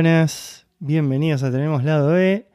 Buenas. 0.00 0.66
Bienvenidos 0.78 1.42
a 1.42 1.50
Tenemos 1.50 1.84
Lado 1.84 2.18
E, 2.18 2.46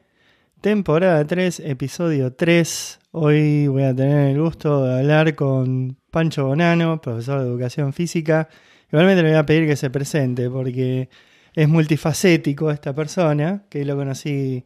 temporada 0.60 1.24
3, 1.24 1.60
episodio 1.60 2.32
3. 2.32 2.98
Hoy 3.12 3.68
voy 3.68 3.84
a 3.84 3.94
tener 3.94 4.30
el 4.30 4.42
gusto 4.42 4.84
de 4.84 4.98
hablar 4.98 5.36
con 5.36 5.96
Pancho 6.10 6.44
Bonano, 6.44 7.00
profesor 7.00 7.40
de 7.40 7.46
educación 7.46 7.92
física. 7.92 8.48
Igualmente 8.88 9.22
le 9.22 9.28
voy 9.28 9.38
a 9.38 9.46
pedir 9.46 9.68
que 9.68 9.76
se 9.76 9.90
presente 9.90 10.50
porque 10.50 11.08
es 11.54 11.68
multifacético 11.68 12.72
esta 12.72 12.92
persona, 12.96 13.62
que 13.70 13.84
lo 13.84 13.94
conocí 13.94 14.64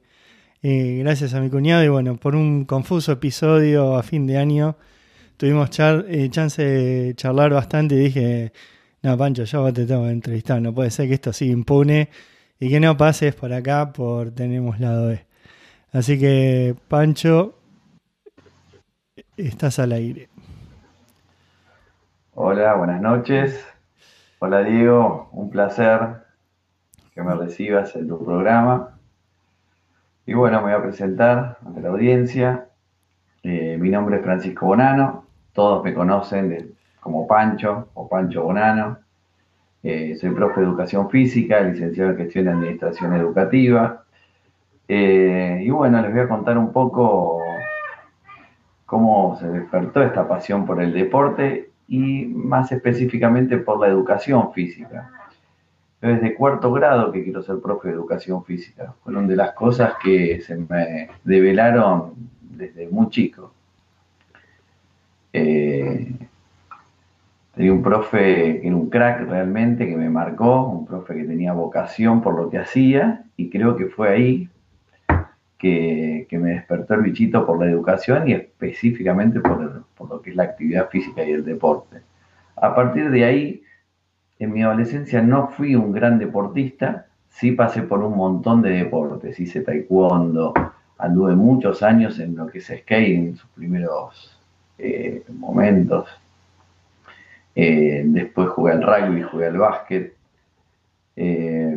eh, 0.63 1.01
gracias 1.05 1.35
a 1.35 1.41
mi 1.43 1.51
cuñado 1.51 1.85
y 1.85 1.89
bueno, 1.89 2.17
por 2.17 2.35
un 2.35 2.65
confuso 2.65 3.13
episodio 3.13 3.95
a 3.95 4.03
fin 4.03 4.27
de 4.27 4.39
año 4.39 4.79
tuvimos 5.37 5.69
eh, 5.79 6.29
chance 6.31 6.65
de 6.65 7.15
charlar 7.15 7.53
bastante 7.53 7.97
y 7.97 7.99
dije, 7.99 8.53
no, 9.03 9.19
Pancho, 9.19 9.45
yo 9.45 9.71
te 9.71 9.85
tengo 9.85 10.05
que 10.05 10.13
entrevistar, 10.13 10.63
no 10.63 10.75
puede 10.75 10.91
ser 10.91 11.09
que 11.09 11.15
esto 11.17 11.31
siga 11.35 11.53
impune 11.53 12.09
y 12.61 12.69
que 12.69 12.79
no 12.79 12.97
pases 12.97 13.35
por 13.35 13.53
acá 13.55 13.91
por 13.93 14.33
Tenemos 14.33 14.79
Lado 14.79 15.09
B. 15.09 15.25
Así 15.93 16.21
que, 16.21 16.77
Pancho, 16.89 17.55
estás 19.37 19.79
al 19.79 19.93
aire. 19.93 20.29
Hola, 22.35 22.75
buenas 22.75 23.01
noches. 23.01 23.67
Hola 24.39 24.63
Diego, 24.63 25.31
un 25.33 25.51
placer 25.51 26.01
que 27.15 27.23
me 27.23 27.35
recibas 27.35 27.97
en 27.97 28.09
tu 28.09 28.23
programa. 28.23 28.99
Y 30.27 30.35
bueno, 30.35 30.59
me 30.59 30.73
voy 30.73 30.81
a 30.81 30.83
presentar 30.83 31.59
ante 31.67 31.81
la 31.81 31.89
audiencia. 31.89 32.69
Eh, 33.43 33.79
mi 33.81 33.89
nombre 33.89 34.19
es 34.19 34.23
Francisco 34.23 34.67
Bonano, 34.67 35.25
todos 35.55 35.83
me 35.83 35.95
conocen 35.95 36.75
como 37.01 37.27
Pancho 37.27 37.89
o 37.95 38.07
Pancho 38.09 38.43
Bonano. 38.43 38.99
Eh, 39.83 40.17
soy 40.21 40.31
profe 40.31 40.61
de 40.61 40.67
educación 40.67 41.09
física, 41.09 41.61
licenciado 41.61 42.11
en 42.11 42.17
gestión 42.19 42.47
y 42.47 42.49
administración 42.49 43.15
educativa. 43.15 44.05
Eh, 44.89 45.63
y 45.63 45.71
bueno, 45.71 46.03
les 46.03 46.13
voy 46.13 46.21
a 46.21 46.29
contar 46.29 46.59
un 46.59 46.73
poco 46.73 47.43
cómo 48.85 49.39
se 49.39 49.49
despertó 49.49 50.03
esta 50.03 50.29
pasión 50.29 50.67
por 50.67 50.83
el 50.83 50.93
deporte 50.93 51.71
y 51.89 52.27
más 52.27 52.73
específicamente 52.73 53.59
por 53.59 53.81
la 53.81 53.89
educación 53.89 54.53
física. 54.53 55.11
Desde 56.01 56.35
cuarto 56.35 56.73
grado 56.73 57.13
que 57.13 57.23
quiero 57.23 57.43
ser 57.43 57.61
profe 57.61 57.89
de 57.89 57.95
educación 57.95 58.45
física. 58.45 58.95
Fueron 59.03 59.27
de 59.27 59.37
las 59.37 59.53
cosas 59.53 59.95
que 60.03 60.41
se 60.41 60.57
me 60.57 61.11
develaron 61.25 62.15
desde 62.43 62.89
muy 62.89 63.09
chico. 63.11 63.53
Eh, 65.33 66.13
tenía 67.61 67.75
un 67.75 67.83
profe 67.83 68.59
que 68.63 68.67
era 68.69 68.75
un 68.75 68.89
crack 68.89 69.29
realmente, 69.29 69.87
que 69.87 69.95
me 69.95 70.09
marcó, 70.09 70.67
un 70.67 70.87
profe 70.87 71.15
que 71.15 71.25
tenía 71.25 71.53
vocación 71.53 72.23
por 72.23 72.35
lo 72.35 72.49
que 72.49 72.57
hacía, 72.57 73.25
y 73.37 73.51
creo 73.51 73.77
que 73.77 73.85
fue 73.85 74.09
ahí 74.09 74.49
que, 75.59 76.27
me 76.31 76.53
despertó 76.53 76.95
el 76.95 77.03
bichito 77.03 77.45
por 77.45 77.63
la 77.63 77.71
educación 77.71 78.27
y 78.31 78.33
específicamente 78.33 79.41
por, 79.41 79.85
por 79.95 80.09
lo 80.09 80.23
que 80.23 80.31
es 80.31 80.37
la 80.37 80.45
actividad 80.45 80.89
física 80.89 81.23
y 81.23 81.33
el 81.33 81.45
deporte. 81.45 82.01
A 82.57 82.75
partir 82.75 83.11
de 83.11 83.27
ahí, 83.27 83.63
en 84.39 84.55
mi 84.55 84.63
adolescencia 84.63 85.21
no 85.21 85.49
fui 85.49 85.75
un 85.75 85.93
gran 85.93 86.19
deportista, 86.19 87.09
sí 87.29 87.53
pasé 87.53 87.83
por 87.83 88.03
un 88.03 88.17
montón 88.17 88.63
de 88.63 88.71
deportes, 88.71 89.39
hice 89.39 89.61
taekwondo, 89.61 90.55
anduve 90.97 91.37
muchos 91.37 91.83
años 91.83 92.19
en 92.21 92.37
lo 92.37 92.47
que 92.47 92.57
es 92.57 92.73
skate 92.75 93.19
en 93.19 93.37
sus 93.37 93.51
primeros 93.51 94.41
eh, 94.79 95.25
momentos. 95.29 96.09
Eh, 97.55 98.03
después 98.07 98.49
jugué 98.51 98.73
al 98.73 98.83
rugby, 98.83 99.23
jugué 99.23 99.47
al 99.47 99.59
básquet. 99.59 100.17
Eh, 101.17 101.77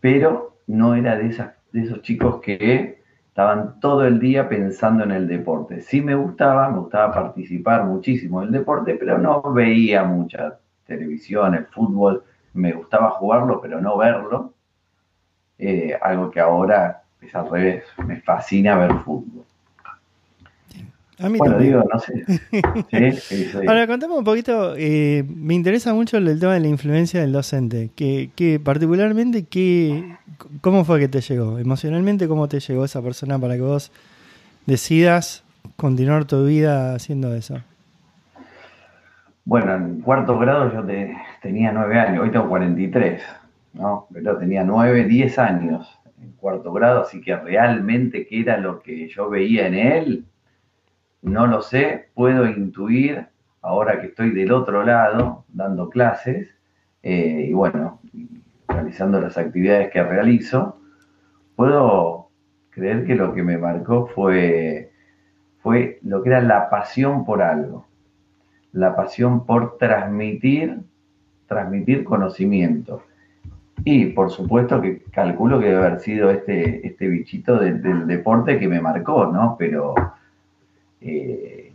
pero 0.00 0.56
no 0.66 0.94
era 0.94 1.16
de, 1.16 1.28
esas, 1.28 1.52
de 1.72 1.82
esos 1.82 2.02
chicos 2.02 2.40
que 2.40 3.02
estaban 3.28 3.80
todo 3.80 4.04
el 4.04 4.18
día 4.18 4.48
pensando 4.48 5.04
en 5.04 5.12
el 5.12 5.28
deporte. 5.28 5.80
Sí 5.80 6.00
me 6.00 6.14
gustaba, 6.14 6.68
me 6.68 6.78
gustaba 6.78 7.12
participar 7.12 7.84
muchísimo 7.84 8.42
en 8.42 8.48
el 8.48 8.52
deporte, 8.52 8.94
pero 8.94 9.18
no 9.18 9.42
veía 9.42 10.04
mucha 10.04 10.58
televisión, 10.86 11.54
el 11.54 11.66
fútbol, 11.66 12.24
me 12.54 12.72
gustaba 12.72 13.10
jugarlo, 13.10 13.60
pero 13.60 13.80
no 13.80 13.96
verlo. 13.96 14.54
algo 16.02 16.30
que 16.30 16.40
ahora 16.40 17.02
es 17.20 17.34
al 17.34 17.48
revés, 17.48 17.84
me 18.04 18.20
fascina 18.20 18.76
ver 18.76 18.92
fútbol. 19.04 19.44
A 21.22 21.28
mí 21.28 21.38
bueno, 21.38 21.58
digo, 21.58 21.84
no 21.92 21.98
sé. 22.00 22.24
Ahora, 23.68 23.86
contame 23.86 24.14
un 24.14 24.24
poquito, 24.24 24.74
eh, 24.76 25.24
me 25.28 25.54
interesa 25.54 25.94
mucho 25.94 26.16
el, 26.16 26.38
tema 26.40 26.54
de 26.54 26.60
la 26.60 26.68
influencia 26.68 27.20
del 27.20 27.32
docente, 27.32 27.90
que, 27.94 28.30
que 28.34 28.58
particularmente, 28.58 29.44
que, 29.44 30.16
¿cómo 30.60 30.84
fue 30.84 30.98
que 30.98 31.08
te 31.08 31.20
llegó? 31.20 31.58
Emocionalmente, 31.58 32.26
¿cómo 32.26 32.48
te 32.48 32.58
llegó 32.58 32.84
esa 32.84 33.00
persona 33.02 33.38
para 33.38 33.54
que 33.54 33.60
vos 33.60 33.92
decidas 34.66 35.44
continuar 35.76 36.24
tu 36.24 36.44
vida 36.44 36.94
haciendo 36.94 37.34
eso? 37.34 37.60
Bueno, 39.44 39.74
en 39.74 40.00
cuarto 40.00 40.38
grado 40.38 40.72
yo 40.72 40.84
tenía 41.40 41.72
nueve 41.72 41.98
años, 41.98 42.22
hoy 42.22 42.30
tengo 42.30 42.48
43, 42.48 43.22
¿no? 43.74 44.06
Pero 44.12 44.36
tenía 44.38 44.64
nueve, 44.64 45.04
diez 45.04 45.38
años 45.38 45.98
en 46.20 46.32
cuarto 46.32 46.72
grado, 46.72 47.02
así 47.02 47.20
que 47.20 47.36
realmente 47.36 48.26
qué 48.26 48.40
era 48.40 48.56
lo 48.58 48.80
que 48.80 49.08
yo 49.08 49.28
veía 49.28 49.66
en 49.66 49.74
él, 49.74 50.24
no 51.22 51.46
lo 51.46 51.62
sé, 51.62 52.08
puedo 52.14 52.46
intuir, 52.46 53.28
ahora 53.62 54.00
que 54.00 54.08
estoy 54.08 54.30
del 54.30 54.52
otro 54.52 54.84
lado 54.84 55.44
dando 55.48 55.88
clases, 55.88 56.48
eh, 57.02 57.46
y 57.48 57.52
bueno, 57.52 58.00
realizando 58.68 59.20
las 59.20 59.38
actividades 59.38 59.90
que 59.90 60.02
realizo, 60.02 60.80
puedo 61.56 62.28
creer 62.70 63.06
que 63.06 63.14
lo 63.14 63.34
que 63.34 63.42
me 63.42 63.56
marcó 63.56 64.08
fue, 64.08 64.92
fue 65.60 66.00
lo 66.02 66.22
que 66.22 66.30
era 66.30 66.40
la 66.40 66.68
pasión 66.70 67.24
por 67.24 67.42
algo, 67.42 67.86
la 68.72 68.96
pasión 68.96 69.46
por 69.46 69.78
transmitir, 69.78 70.80
transmitir 71.46 72.04
conocimiento. 72.04 73.02
Y 73.84 74.06
por 74.06 74.30
supuesto 74.30 74.80
que 74.80 75.02
calculo 75.12 75.58
que 75.58 75.66
debe 75.66 75.86
haber 75.86 76.00
sido 76.00 76.30
este, 76.30 76.86
este 76.86 77.08
bichito 77.08 77.58
del 77.58 78.06
deporte 78.06 78.58
que 78.58 78.68
me 78.68 78.80
marcó, 78.80 79.26
¿no? 79.26 79.56
Pero 79.58 79.94
eh, 81.04 81.72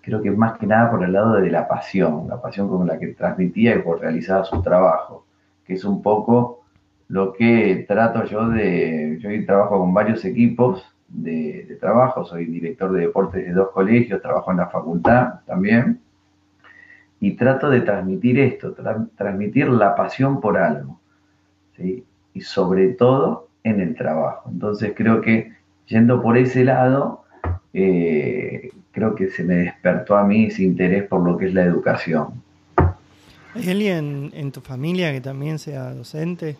creo 0.00 0.20
que 0.22 0.30
más 0.30 0.58
que 0.58 0.66
nada 0.66 0.90
por 0.90 1.02
el 1.04 1.12
lado 1.12 1.34
de 1.34 1.50
la 1.50 1.66
pasión, 1.66 2.28
la 2.28 2.40
pasión 2.40 2.68
con 2.68 2.86
la 2.86 2.98
que 2.98 3.08
transmitía 3.08 3.74
y 3.76 3.82
por 3.82 4.00
realizar 4.00 4.44
su 4.44 4.60
trabajo, 4.62 5.24
que 5.66 5.74
es 5.74 5.84
un 5.84 6.02
poco 6.02 6.64
lo 7.08 7.32
que 7.32 7.84
trato 7.86 8.24
yo 8.24 8.48
de, 8.48 9.18
yo 9.20 9.46
trabajo 9.46 9.78
con 9.78 9.94
varios 9.94 10.24
equipos 10.24 10.84
de, 11.08 11.76
trabajo, 11.80 12.24
soy 12.24 12.46
director 12.46 12.92
de 12.92 13.02
deportes 13.02 13.46
de 13.46 13.52
dos 13.52 13.70
colegios, 13.70 14.22
trabajo 14.22 14.50
en 14.50 14.58
la 14.58 14.68
facultad 14.68 15.40
también, 15.46 16.00
y 17.20 17.32
trato 17.36 17.70
de 17.70 17.80
transmitir 17.80 18.38
esto, 18.38 18.74
transmitir 19.16 19.68
la 19.68 19.94
pasión 19.94 20.40
por 20.40 20.58
algo, 20.58 20.98
y 21.78 22.40
sobre 22.40 22.88
todo 22.88 23.48
en 23.62 23.80
el 23.80 23.94
trabajo. 23.94 24.50
Entonces 24.50 24.92
creo 24.94 25.20
que 25.20 25.52
yendo 25.86 26.22
por 26.22 26.36
ese 26.36 26.64
lado, 26.64 27.23
eh, 27.74 28.70
creo 28.92 29.14
que 29.14 29.28
se 29.28 29.42
me 29.42 29.54
despertó 29.56 30.16
a 30.16 30.24
mí 30.24 30.46
ese 30.46 30.62
interés 30.62 31.02
por 31.08 31.22
lo 31.22 31.36
que 31.36 31.46
es 31.46 31.54
la 31.54 31.64
educación. 31.64 32.42
¿Hay 33.54 33.68
alguien 33.68 34.30
en 34.32 34.52
tu 34.52 34.60
familia 34.60 35.12
que 35.12 35.20
también 35.20 35.58
sea 35.58 35.92
docente? 35.92 36.56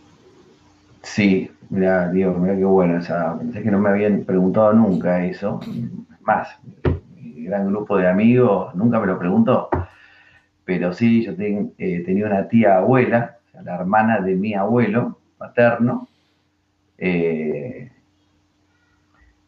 Sí, 1.02 1.50
mira, 1.70 2.10
Diego, 2.10 2.38
mira 2.38 2.56
qué 2.56 2.64
bueno. 2.64 2.98
O 2.98 3.02
sea, 3.02 3.36
pensé 3.38 3.62
que 3.62 3.70
no 3.70 3.78
me 3.78 3.90
habían 3.90 4.24
preguntado 4.24 4.72
nunca 4.72 5.24
eso. 5.24 5.60
Más, 6.22 6.48
mi 7.16 7.44
gran 7.44 7.68
grupo 7.68 7.96
de 7.96 8.08
amigos 8.08 8.74
nunca 8.74 8.98
me 8.98 9.06
lo 9.06 9.18
preguntó. 9.18 9.68
Pero 10.64 10.92
sí, 10.92 11.24
yo 11.24 11.32
eh, 11.38 12.02
tenía 12.04 12.26
una 12.26 12.48
tía 12.48 12.78
abuela, 12.78 13.38
la 13.62 13.76
hermana 13.76 14.20
de 14.20 14.34
mi 14.34 14.54
abuelo 14.54 15.18
paterno, 15.36 16.08
eh, 16.96 17.90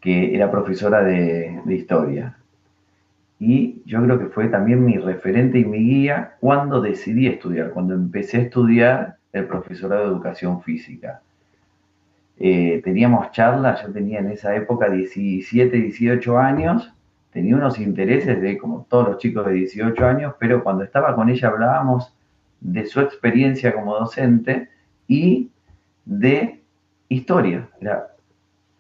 que 0.07 0.37
era 0.37 0.53
profesora 0.53 1.03
de, 1.03 1.61
historia. 1.67 2.37
Y 3.41 3.83
yo 3.87 4.01
creo 4.05 4.21
que 4.21 4.27
fue 4.27 4.47
también 4.47 4.85
mi 4.85 4.99
referente 4.99 5.59
y 5.59 5.65
mi 5.65 5.79
guía 5.79 6.37
cuando 6.39 6.81
decidí 6.81 7.27
estudiar, 7.27 7.71
cuando 7.71 7.95
empecé 7.95 8.37
a 8.37 8.41
estudiar 8.43 9.17
el 9.33 9.47
profesorado 9.47 10.03
de 10.05 10.13
educación 10.13 10.63
física. 10.63 11.23
Eh, 12.39 12.83
teníamos 12.85 13.33
charlas, 13.33 13.83
yo 13.83 13.93
tenía 13.93 14.21
en 14.21 14.31
esa 14.31 14.55
época 14.55 14.89
17, 14.89 15.77
18 15.77 16.39
años, 16.39 16.89
tenía 17.33 17.57
unos 17.57 17.81
intereses 17.81 18.41
de 18.41 18.59
como 18.59 18.87
todos 18.89 19.09
los 19.09 19.19
chicos 19.19 19.45
de 19.45 19.55
18 19.55 20.07
años, 20.07 20.35
pero 20.39 20.63
cuando 20.63 20.85
estaba 20.85 21.17
con 21.17 21.31
ella 21.31 21.49
hablábamos 21.49 22.15
de 22.61 22.87
su 22.87 23.01
experiencia 23.01 23.75
como 23.75 23.97
docente 23.97 24.69
y 25.09 25.51
de 26.05 26.61
historia. 27.09 27.69
Era 27.81 28.16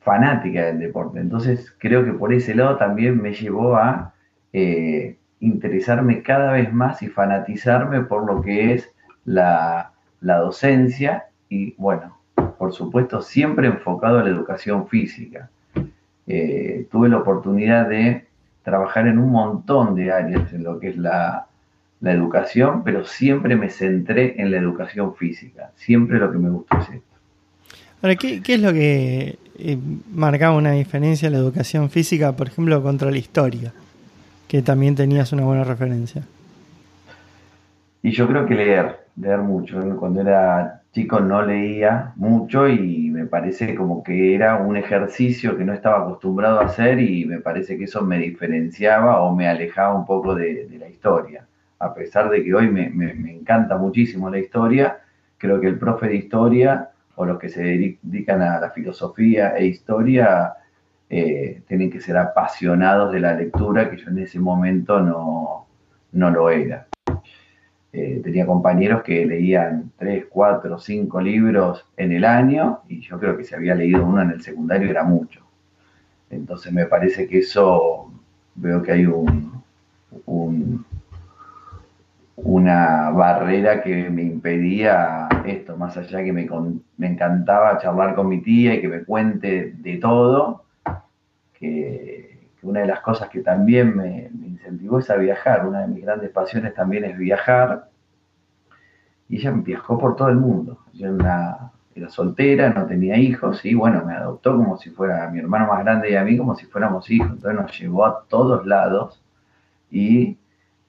fanática 0.06 0.67
del 0.67 0.79
deporte. 0.79 1.19
Entonces 1.19 1.75
creo 1.79 2.05
que 2.05 2.12
por 2.12 2.32
ese 2.32 2.55
lado 2.55 2.76
también 2.76 3.20
me 3.20 3.35
llevó 3.35 3.75
a 3.75 4.14
eh, 4.53 5.17
interesarme 5.41 6.23
cada 6.23 6.53
vez 6.53 6.73
más 6.73 7.03
y 7.03 7.08
fanatizarme 7.08 8.03
por 8.03 8.25
lo 8.25 8.41
que 8.41 8.73
es 8.73 8.88
la, 9.25 9.91
docencia 10.20 11.26
y 11.49 11.75
bueno, 11.76 12.17
por 12.56 12.73
supuesto, 12.73 13.20
siempre 13.20 13.67
enfocado 13.67 14.20
a 14.20 14.23
la 14.23 14.31
educación 14.31 14.87
física. 14.87 15.50
Eh, 16.29 16.87
tuve 16.88 17.08
la 17.08 17.19
oportunidad 17.19 17.88
de 17.88 18.26
trabajar 18.62 19.08
en 19.08 19.19
un 19.19 19.31
montón 19.31 19.97
de 19.97 20.12
áreas 20.12 20.53
en 20.53 20.62
lo 20.62 20.79
que 20.79 20.91
es 20.91 20.97
la, 20.97 21.49
educación, 22.03 22.85
pero 22.85 23.05
siempre 23.05 23.56
me 23.56 23.69
centré 23.69 24.41
en 24.41 24.53
la 24.53 24.58
educación 24.58 25.17
física. 25.17 25.73
Siempre 25.75 26.20
lo 26.20 26.31
que 26.31 26.38
me 26.38 26.50
gustó 26.50 26.79
es 26.79 26.91
esto. 26.91 27.17
Ahora, 28.00 28.14
¿qué, 28.14 28.41
es 28.47 28.61
lo 28.61 28.73
que 28.73 29.38
eh, 29.58 29.79
marcaba 30.12 30.56
una 30.56 30.73
diferencia 30.73 31.26
en 31.26 31.32
la 31.32 31.38
educación 31.38 31.91
física, 31.91 32.32
por 32.32 32.49
ejemplo, 32.49 32.82
contra 32.82 33.11
la 33.11 33.19
historia? 33.19 33.73
Que 34.49 34.62
también 34.62 34.94
tenías 34.94 35.32
una 35.32 35.44
buena 35.44 35.64
referencia. 35.64 36.23
Y 38.03 38.12
yo 38.12 38.29
creo 38.29 38.47
que 38.47 38.55
leer, 38.55 39.00
leer 39.17 39.41
mucho. 39.41 39.81
Cuando 39.99 40.20
era 40.20 40.82
chico 40.97 41.20
no 41.20 41.43
leía 41.43 42.12
mucho 42.17 42.67
y 42.67 43.11
me 43.11 43.26
parece 43.26 43.75
como 43.75 44.03
que 44.03 44.35
era 44.35 44.56
un 44.56 44.79
ejercicio 44.79 45.55
que 45.55 45.64
no 45.64 45.75
estaba 45.75 46.03
acostumbrado 46.03 46.58
a 46.58 46.64
hacer 46.64 46.99
y 47.00 47.26
me 47.26 47.38
parece 47.38 47.76
que 47.76 47.85
eso 47.85 48.00
me 48.00 48.19
diferenciaba 48.19 49.20
o 49.20 49.35
me 49.37 49.47
alejaba 49.47 49.94
un 49.94 50.06
poco 50.06 50.35
de, 50.35 50.67
la 50.79 50.88
historia. 50.88 51.44
A 51.81 51.93
pesar 51.93 52.31
de 52.31 52.43
que 52.43 52.55
hoy 52.55 52.70
me, 52.70 52.87
encanta 53.31 53.76
muchísimo 53.76 54.31
la 54.31 54.38
historia, 54.38 55.00
creo 55.37 55.61
que 55.61 55.67
el 55.67 55.79
profe 55.79 56.08
de 56.08 56.17
historia 56.17 56.88
o 57.17 57.27
los 57.27 57.39
que 57.39 57.49
se 57.49 57.63
dedican 57.63 58.43
a 58.43 58.61
la 58.61 58.71
filosofía 58.71 59.57
e 59.57 59.67
historia 59.67 60.55
eh, 61.09 61.63
tienen 61.67 61.91
que 61.91 62.01
ser 62.01 62.17
apasionados 62.17 63.13
de 63.13 63.21
la 63.21 63.35
lectura, 63.35 63.91
que 63.91 63.97
yo 63.97 64.11
en 64.11 64.19
ese 64.19 64.39
momento 64.39 65.01
no, 65.01 65.67
no 66.13 66.31
lo 66.31 66.51
era. 66.51 66.87
Eh, 67.93 68.21
tenía 68.23 68.45
compañeros 68.45 69.03
que 69.03 69.25
leían 69.25 69.93
tres, 69.97 70.27
cuatro, 70.29 70.79
cinco 70.79 71.21
libros 71.21 71.87
en 71.97 72.13
el 72.13 72.25
año 72.27 72.81
y 72.89 73.01
yo 73.01 73.19
creo 73.19 73.37
que 73.37 73.45
si 73.45 73.55
había 73.55 73.75
leído 73.75 74.05
uno 74.05 74.21
en 74.21 74.31
el 74.33 74.43
secundario 74.43 74.91
era 74.91 75.03
mucho. 75.03 75.41
Entonces 76.29 76.73
me 76.73 76.87
parece 76.87 77.27
que 77.27 77.39
eso, 77.39 78.13
veo 78.55 78.83
que 78.83 78.93
hay 78.93 79.07
un, 79.07 79.63
una 82.37 83.11
barrera 83.11 83.83
que 83.83 84.11
me 84.11 84.23
impedía 84.23 85.29
esto, 85.47 85.77
más 85.77 85.97
allá 85.97 86.23
que 86.23 86.33
me, 86.33 86.49
me 86.99 87.06
encantaba 87.06 87.79
charlar 87.79 88.15
con 88.15 88.29
mi 88.29 88.43
tía 88.43 88.75
y 88.75 88.81
que 88.81 88.88
me 88.88 89.05
cuente 89.05 89.75
de 89.79 89.97
todo, 89.97 90.65
que, 91.55 92.37
una 92.62 92.81
de 92.81 92.87
las 92.87 93.00
cosas 93.00 93.29
que 93.29 93.41
también 93.41 93.97
me, 93.97 94.31
incentivó 94.44 94.99
es 94.99 95.09
a 95.11 95.17
viajar. 95.17 95.67
Una 95.67 95.83
de 95.83 95.88
mis 95.88 96.03
grandes 96.03 96.31
pasiones 96.31 96.75
también 96.75 97.05
es 97.05 97.17
viajar. 97.17 97.88
Y 99.29 99.37
ella 99.37 99.53
viajó 99.53 99.99
por 99.99 100.17
todo 100.17 100.29
el 100.29 100.37
mundo. 100.37 100.79
Yo 100.93 101.15
era, 101.15 101.71
era 101.94 102.11
soltera, 102.11 102.71
no 102.71 102.87
tenía 102.87 103.17
hijos 103.17 103.65
y 103.65 103.75
bueno, 103.75 104.05
me 104.05 104.15
adoptó 104.15 104.56
como 104.56 104.77
si 104.79 104.91
fuera 104.91 105.29
mi 105.31 105.39
hermano 105.39 105.69
más 105.69 105.85
grande 105.85 106.11
y 106.11 106.17
a 106.17 106.25
mí 106.25 106.37
como 106.37 106.55
si 106.56 106.67
fuéramos 106.67 107.11
hijos. 107.11 107.31
Entonces 107.31 107.61
nos 107.61 107.79
llevó 107.79 108.06
a 108.06 108.25
todos 108.29 108.67
lados 108.67 109.23
y 109.91 110.37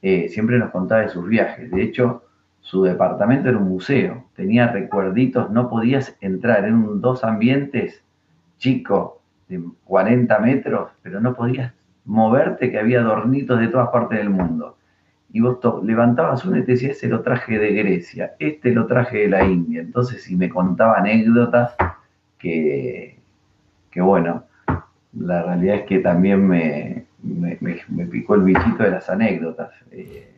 eh, 0.01 0.29
siempre 0.29 0.59
nos 0.59 0.71
contaba 0.71 1.01
de 1.01 1.09
sus 1.09 1.27
viajes. 1.27 1.71
De 1.71 1.81
hecho, 1.81 2.23
su 2.61 2.83
departamento 2.83 3.49
era 3.49 3.57
un 3.57 3.69
museo, 3.69 4.25
tenía 4.35 4.67
recuerditos, 4.67 5.49
no 5.51 5.69
podías 5.69 6.17
entrar 6.21 6.65
en 6.65 7.01
dos 7.01 7.23
ambientes 7.23 8.03
chicos 8.57 9.13
de 9.47 9.61
40 9.85 10.39
metros, 10.39 10.91
pero 11.01 11.19
no 11.19 11.33
podías 11.33 11.73
moverte, 12.05 12.71
que 12.71 12.79
había 12.79 12.99
adornitos 12.99 13.59
de 13.59 13.67
todas 13.67 13.89
partes 13.89 14.19
del 14.19 14.29
mundo. 14.29 14.77
Y 15.31 15.41
vos 15.41 15.59
levantabas 15.83 16.45
uno 16.45 16.57
y 16.57 16.63
te 16.63 16.73
decías, 16.73 16.97
ese 16.97 17.07
lo 17.07 17.21
traje 17.21 17.57
de 17.59 17.73
Grecia, 17.73 18.33
este 18.39 18.71
lo 18.71 18.85
traje 18.87 19.19
de 19.19 19.27
la 19.29 19.45
India. 19.45 19.81
Entonces, 19.81 20.23
si 20.23 20.35
me 20.35 20.49
contaba 20.49 20.97
anécdotas, 20.97 21.75
que, 22.37 23.19
que 23.91 24.01
bueno, 24.01 24.43
la 25.13 25.43
realidad 25.43 25.75
es 25.77 25.83
que 25.83 25.99
también 25.99 26.47
me, 26.47 27.06
me, 27.27 28.05
picó 28.05 28.35
el 28.35 28.41
bichito 28.41 28.83
de 28.83 28.91
las 28.91 29.09
anécdotas. 29.09 29.71
Eh, 29.91 30.33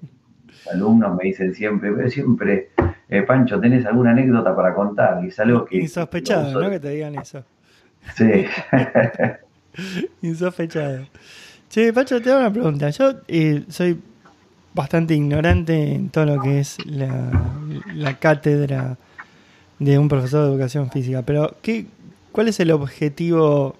alumnos 0.71 1.15
me 1.15 1.25
dicen 1.25 1.53
siempre, 1.53 1.91
pero 1.91 2.09
siempre, 2.09 2.69
eh, 3.07 3.21
Pancho, 3.23 3.59
¿tenés 3.59 3.85
alguna 3.85 4.11
anécdota 4.11 4.55
para 4.55 4.73
contar? 4.73 5.23
Y 5.23 5.27
es 5.27 5.39
algo 5.39 5.65
que... 5.65 5.77
Insospechado, 5.77 6.61
¿no? 6.61 6.69
Que 6.69 6.79
te 6.79 6.89
digan 6.89 7.15
eso. 7.15 7.43
Sí. 8.15 8.45
Insospechado. 10.21 11.05
Che, 11.69 11.93
Pacho, 11.93 12.21
te 12.21 12.31
hago 12.31 12.39
una 12.39 12.51
pregunta. 12.51 12.89
Yo 12.89 13.13
eh, 13.27 13.63
soy 13.69 13.99
bastante 14.73 15.13
ignorante 15.13 15.93
en 15.93 16.09
todo 16.09 16.25
lo 16.25 16.41
que 16.41 16.59
es 16.59 16.77
la, 16.85 18.17
cátedra 18.19 18.97
de 19.77 19.97
un 19.99 20.09
profesor 20.09 20.45
de 20.45 20.51
educación 20.51 20.89
física, 20.89 21.21
pero 21.21 21.55
¿qué, 21.61 21.85
¿cuál 22.31 22.47
es 22.47 22.59
el 22.59 22.71
objetivo? 22.71 23.75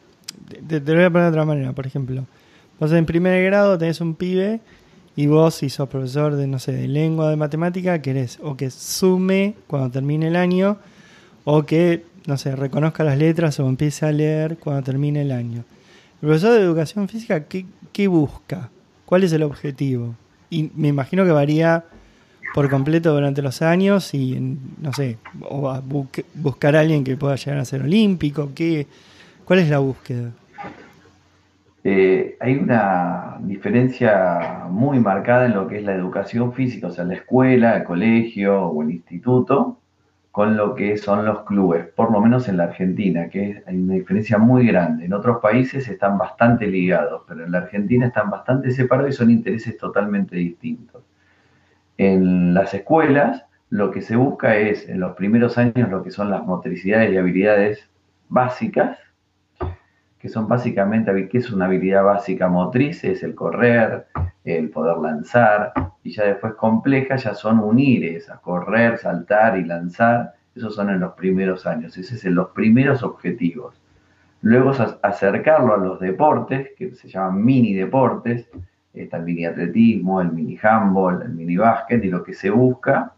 Te, 0.68 0.80
lo 0.80 0.96
voy 0.96 1.04
a 1.04 1.10
poner 1.10 1.26
de 1.26 1.30
otra 1.30 1.46
manera, 1.46 1.74
por 1.74 1.88
ejemplo. 1.88 2.26
Vos 2.80 2.92
en 2.92 3.06
primer 3.06 3.44
grado 3.44 3.78
tenés 3.78 4.02
un 4.02 4.16
pibe 4.16 4.62
y 5.16 5.28
vos, 5.28 5.56
si 5.56 5.70
sos 5.70 5.90
profesor 5.90 6.36
de, 6.36 6.48
no 6.48 6.60
sé, 6.60 6.72
de 6.72 6.88
lengua, 6.88 7.30
de 7.30 7.36
matemática, 7.36 8.02
querés 8.02 8.40
o 8.42 8.56
que 8.56 8.70
sume 8.70 9.56
cuando 9.68 9.90
termine 9.90 10.28
el 10.28 10.36
año 10.36 10.78
o 11.44 11.66
que 11.66 12.06
no 12.30 12.38
sé, 12.38 12.56
reconozca 12.56 13.04
las 13.04 13.18
letras 13.18 13.60
o 13.60 13.68
empiece 13.68 14.06
a 14.06 14.12
leer 14.12 14.58
cuando 14.58 14.84
termine 14.84 15.24
el 15.24 15.32
año. 15.32 15.64
El 16.22 16.28
profesor 16.28 16.54
de 16.54 16.62
educación 16.62 17.10
física, 17.10 17.46
¿qué, 17.46 18.08
busca? 18.08 18.70
¿Cuál 19.06 19.24
es 19.24 19.34
el 19.34 19.44
objetivo? 19.44 20.16
Y 20.50 20.70
me 20.76 20.90
imagino 20.90 21.26
que 21.26 21.32
varía 21.32 21.86
por 22.54 22.70
completo 22.70 23.14
durante 23.14 23.42
los 23.42 23.62
años 23.62 24.14
y, 24.14 24.38
no 24.80 24.94
sé, 24.94 25.18
o 25.42 25.82
buscar 26.36 26.76
a 26.76 26.82
alguien 26.82 27.04
que 27.04 27.18
pueda 27.18 27.36
llegar 27.36 27.58
a 27.58 27.66
ser 27.66 27.82
olímpico. 27.82 28.52
¿qué, 28.54 28.88
¿Cuál 29.46 29.60
es 29.60 29.70
la 29.70 29.80
búsqueda? 29.80 30.32
Eh, 31.84 32.38
hay 32.42 32.58
una 32.58 33.38
diferencia 33.42 34.66
muy 34.70 35.00
marcada 35.00 35.46
en 35.46 35.54
lo 35.54 35.68
que 35.68 35.78
es 35.78 35.84
la 35.84 35.96
educación 35.96 36.54
física, 36.54 36.88
o 36.88 36.92
sea, 36.92 37.06
la 37.06 37.16
escuela, 37.16 37.78
el 37.78 37.84
colegio 37.86 38.64
o 38.66 38.84
el 38.84 38.92
instituto, 38.92 39.80
con 40.32 40.58
lo 40.58 40.76
que 40.76 40.98
son 40.98 41.26
los 41.26 41.44
clubes, 41.44 41.88
por 41.88 42.12
lo 42.12 42.22
menos 42.22 42.48
en 42.48 42.58
la 42.58 42.66
Argentina, 42.66 43.30
que 43.30 43.64
hay 43.66 43.78
una 43.78 43.96
diferencia 43.96 44.38
muy 44.38 44.68
grande. 44.68 45.06
En 45.06 45.14
otros 45.14 45.40
países 45.42 45.88
están 45.88 46.18
bastante 46.18 46.68
ligados, 46.68 47.24
pero 47.28 47.46
en 47.46 47.52
la 47.52 47.60
Argentina 47.60 48.08
están 48.08 48.30
bastante 48.30 48.72
separados 48.72 49.12
y 49.16 49.18
son 49.18 49.32
intereses 49.32 49.78
totalmente 49.78 50.36
distintos. 50.36 51.04
En 51.98 52.54
las 52.54 52.74
escuelas 52.74 53.46
lo 53.70 53.92
que 53.92 54.02
se 54.02 54.16
busca 54.16 54.58
es, 54.58 54.88
en 54.90 55.00
los 55.00 55.16
primeros 55.16 55.58
años, 55.58 55.90
lo 55.90 56.04
que 56.04 56.12
son 56.12 56.30
las 56.32 56.46
motricidades 56.46 57.12
y 57.12 57.18
habilidades 57.18 57.90
básicas, 58.30 58.98
que 60.20 60.28
son 60.28 60.48
básicamente, 60.48 61.30
¿qué 61.30 61.38
es 61.38 61.50
una 61.50 61.66
habilidad 61.66 62.04
básica 62.04 62.50
motriz? 62.50 63.04
Es 63.06 63.24
el 63.24 63.36
correr, 63.36 64.08
el 64.44 64.70
poder 64.70 64.98
lanzar, 64.98 65.72
y 66.04 66.12
ya 66.12 66.26
después 66.26 66.54
complejas 66.56 67.24
ya 67.24 67.34
son 67.34 67.60
unir 67.60 68.22
a 68.30 68.38
correr, 68.38 68.98
saltar 68.98 69.58
y 69.58 69.64
lanzar, 69.64 70.34
esos 70.56 70.76
son 70.76 70.90
en 70.90 71.00
los 71.00 71.14
primeros 71.14 71.66
años, 71.66 71.98
ese 71.98 72.16
es 72.16 72.26
en 72.26 72.36
los 72.36 72.50
primeros 72.50 73.02
objetivos. 73.02 73.80
Luego 74.42 74.72
acercarlo 75.04 75.74
a 75.74 75.78
los 75.78 76.00
deportes, 76.02 76.70
que 76.78 76.94
se 76.96 77.08
llaman 77.08 77.44
mini 77.44 77.74
deportes, 77.74 78.50
está 78.94 79.18
el 79.18 79.24
mini 79.24 79.46
atletismo, 79.46 80.20
el 80.20 80.32
mini 80.34 80.58
handball, 80.62 81.22
el 81.22 81.30
mini 81.30 81.56
básquet, 81.56 82.04
y 82.04 82.10
lo 82.10 82.24
que 82.24 82.34
se 82.34 82.50
busca 82.50 83.14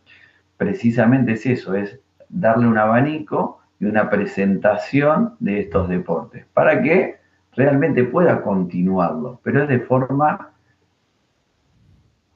precisamente 0.58 1.32
es 1.34 1.46
eso, 1.48 1.74
es 1.74 2.00
darle 2.30 2.68
un 2.68 2.78
abanico 2.78 3.61
y 3.82 3.86
una 3.86 4.10
presentación 4.10 5.36
de 5.40 5.60
estos 5.60 5.90
deportes, 5.90 6.46
para 6.54 6.82
que 6.84 7.16
realmente 7.54 8.04
pueda 8.04 8.44
continuarlo, 8.44 9.42
pero 9.44 9.64
es 9.64 9.70
de 9.70 9.80
forma 9.80 10.52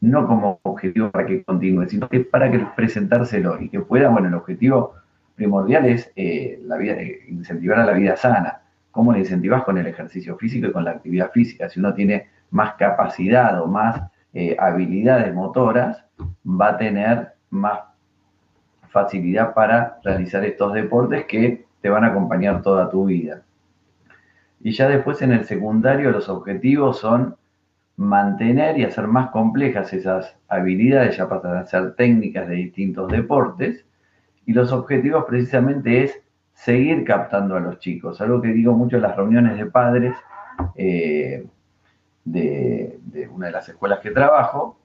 no 0.01 0.27
como 0.27 0.59
objetivo 0.63 1.11
para 1.11 1.25
que 1.25 1.43
continúe, 1.43 1.87
sino 1.87 2.09
que 2.09 2.21
para 2.21 2.49
que 2.51 2.65
presentárselo 2.75 3.61
y 3.61 3.69
que 3.69 3.79
pueda, 3.79 4.09
bueno, 4.09 4.27
el 4.27 4.33
objetivo 4.33 4.95
primordial 5.35 5.85
es 5.85 6.11
eh, 6.15 6.59
la 6.63 6.77
vida, 6.77 6.93
eh, 6.93 7.21
incentivar 7.27 7.79
a 7.79 7.85
la 7.85 7.93
vida 7.93 8.15
sana. 8.15 8.61
¿Cómo 8.91 9.13
le 9.13 9.19
incentivas 9.19 9.63
con 9.63 9.77
el 9.77 9.85
ejercicio 9.85 10.37
físico 10.37 10.67
y 10.67 10.71
con 10.71 10.83
la 10.83 10.91
actividad 10.91 11.31
física? 11.31 11.69
Si 11.69 11.79
uno 11.79 11.93
tiene 11.93 12.27
más 12.49 12.73
capacidad 12.75 13.61
o 13.61 13.67
más 13.67 14.01
eh, 14.33 14.55
habilidades 14.59 15.33
motoras, 15.33 16.03
va 16.45 16.69
a 16.69 16.77
tener 16.77 17.33
más 17.49 17.79
facilidad 18.95 19.53
para 19.53 19.99
realizar 20.05 20.45
estos 20.45 20.71
deportes 20.71 21.25
que 21.25 21.65
te 21.81 21.89
van 21.89 22.05
a 22.05 22.07
acompañar 22.07 22.61
toda 22.61 22.89
tu 22.89 23.05
vida. 23.05 23.43
Y 24.61 24.71
ya 24.71 24.87
después 24.87 25.21
en 25.21 25.33
el 25.33 25.43
secundario 25.43 26.11
los 26.11 26.29
objetivos 26.29 26.99
son 26.99 27.35
mantener 27.97 28.79
y 28.79 28.85
hacer 28.85 29.07
más 29.07 29.31
complejas 29.31 29.91
esas 29.91 30.37
habilidades, 30.47 31.17
ya 31.17 31.27
para 31.27 31.59
hacer 31.59 31.95
técnicas 31.95 32.47
de 32.47 32.55
distintos 32.55 33.11
deportes. 33.11 33.85
Y 34.45 34.53
los 34.53 34.71
objetivos 34.71 35.25
precisamente 35.27 36.03
es 36.05 36.21
seguir 36.53 37.03
captando 37.03 37.57
a 37.57 37.59
los 37.59 37.79
chicos. 37.79 38.21
Algo 38.21 38.41
que 38.41 38.53
digo 38.53 38.73
mucho 38.73 38.95
en 38.95 39.01
las 39.01 39.17
reuniones 39.17 39.57
de 39.57 39.65
padres 39.65 40.15
eh, 40.75 41.45
de, 42.23 42.97
una 43.29 43.47
de 43.47 43.51
las 43.51 43.67
escuelas 43.67 43.99
que 43.99 44.11
trabajo, 44.11 44.79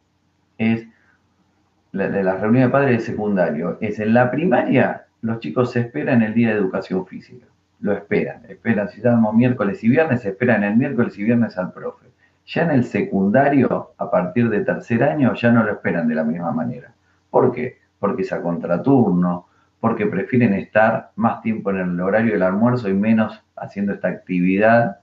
es 0.58 0.86
de 1.92 2.22
las 2.22 2.40
reuniones 2.40 2.68
de 2.68 2.72
padres 2.72 2.98
de 2.98 3.12
secundario. 3.12 3.78
Es 3.80 3.98
en 3.98 4.14
la 4.14 4.30
primaria 4.30 5.06
los 5.22 5.40
chicos 5.40 5.72
se 5.72 5.80
esperan 5.80 6.22
el 6.22 6.32
día 6.32 6.48
de 6.48 6.54
educación 6.54 7.06
física. 7.06 7.46
Lo 7.80 7.92
esperan. 7.92 8.42
Esperan, 8.48 8.88
si 8.88 8.98
estamos 8.98 9.34
miércoles 9.34 9.82
y 9.84 9.88
viernes, 9.88 10.24
esperan 10.24 10.64
el 10.64 10.76
miércoles 10.76 11.18
y 11.18 11.24
viernes 11.24 11.58
al 11.58 11.72
profe. 11.72 12.06
Ya 12.46 12.62
en 12.62 12.70
el 12.70 12.84
secundario, 12.84 13.92
a 13.98 14.10
partir 14.10 14.48
de 14.48 14.64
tercer 14.64 15.02
año, 15.02 15.34
ya 15.34 15.52
no 15.52 15.62
lo 15.62 15.72
esperan 15.72 16.08
de 16.08 16.14
la 16.14 16.24
misma 16.24 16.52
manera. 16.52 16.94
¿Por 17.28 17.52
qué? 17.52 17.78
Porque 17.98 18.22
es 18.22 18.32
a 18.32 18.40
contraturno, 18.40 19.46
porque 19.78 20.06
prefieren 20.06 20.54
estar 20.54 21.10
más 21.16 21.42
tiempo 21.42 21.70
en 21.70 21.78
el 21.78 22.00
horario 22.00 22.32
del 22.32 22.42
almuerzo 22.42 22.88
y 22.88 22.94
menos 22.94 23.42
haciendo 23.56 23.92
esta 23.92 24.08
actividad 24.08 24.99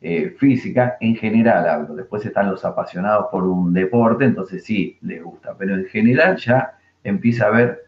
eh, 0.00 0.30
física. 0.38 0.96
En 1.00 1.16
general 1.16 1.68
hablo. 1.68 1.94
Después 1.94 2.24
están 2.24 2.50
los 2.50 2.64
apasionados 2.64 3.26
por 3.30 3.44
un 3.44 3.72
deporte, 3.72 4.24
entonces 4.24 4.64
sí, 4.64 4.98
les 5.02 5.22
gusta. 5.22 5.54
Pero 5.58 5.74
en 5.74 5.86
general 5.86 6.36
ya 6.36 6.78
empieza 7.04 7.44
a 7.44 7.48
haber 7.48 7.86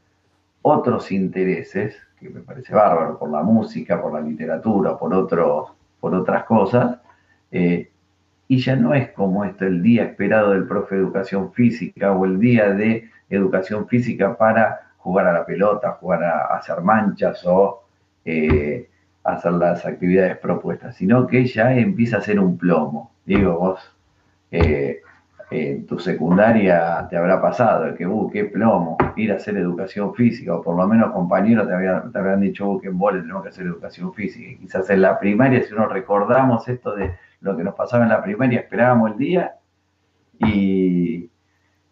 otros 0.62 1.11
intereses, 1.12 1.97
que 2.19 2.29
me 2.29 2.40
parece 2.40 2.75
bárbaro, 2.75 3.19
por 3.19 3.31
la 3.31 3.43
música, 3.43 4.00
por 4.00 4.12
la 4.12 4.21
literatura, 4.21 4.99
por, 4.99 5.14
otros, 5.14 5.73
por 6.00 6.14
otras 6.14 6.45
cosas, 6.45 6.99
eh, 7.50 7.90
y 8.49 8.59
ya 8.59 8.76
no 8.76 8.95
es 8.95 9.11
como 9.12 9.45
esto 9.45 9.64
el 9.64 9.83
día 9.83 10.05
esperado 10.05 10.50
del 10.50 10.67
profe 10.67 10.97
de 10.97 11.02
educación 11.02 11.52
física 11.52 12.12
o 12.12 12.25
el 12.25 12.40
día 12.40 12.71
de 12.71 13.09
educación 13.31 13.87
física 13.87 14.37
para 14.37 14.90
jugar 14.99 15.29
a 15.29 15.33
la 15.33 15.47
pelota, 15.47 15.93
jugar 15.93 16.25
a, 16.25 16.57
hacer 16.57 16.81
manchas 16.81 17.47
o 17.47 17.85
eh, 18.25 18.90
hacer 19.25 19.53
las 19.53 19.85
actividades 19.85 20.39
propuestas, 20.39 20.97
sino 20.97 21.27
que 21.27 21.45
ya 21.47 21.75
empieza 21.75 22.19
a 22.19 22.21
ser 22.21 22.41
un 22.41 22.57
plomo. 22.57 23.12
Digo, 23.25 23.59
vos 23.59 23.97
eh, 24.50 25.00
en 25.50 25.87
tu 25.87 25.99
secundaria 25.99 27.07
te 27.11 27.17
habrá 27.17 27.41
pasado 27.41 27.95
que, 27.95 28.07
uh, 28.07 28.31
qué 28.31 28.45
plomo, 28.45 28.97
ir 29.17 29.33
a 29.33 29.37
hacer 29.37 29.57
educación 29.57 30.15
física, 30.15 30.55
o 30.55 30.62
por 30.62 30.77
lo 30.77 30.87
menos 30.87 31.12
compañeros 31.12 31.67
te, 31.67 31.75
te 32.12 32.19
habrán 32.19 32.41
dicho, 32.41 32.69
uh, 32.69 32.81
qué 32.81 32.89
vole, 32.89 33.21
tenemos 33.21 33.43
que 33.43 33.49
hacer 33.49 33.67
educación 33.67 34.15
física. 34.15 34.49
Y 34.50 34.57
quizás 34.57 34.89
en 34.91 35.03
la 35.03 35.19
primaria, 35.19 35.62
si 35.62 35.75
uno 35.75 35.87
recordamos 35.87 36.69
esto 36.69 36.95
de 36.95 37.17
lo 37.41 37.57
que 37.57 37.65
nos 37.65 37.75
pasaba 37.75 38.05
en 38.05 38.11
la 38.11 38.23
primaria, 38.23 38.61
esperábamos 38.61 39.12
el 39.12 39.19
día 39.19 39.55
y, 40.39 41.29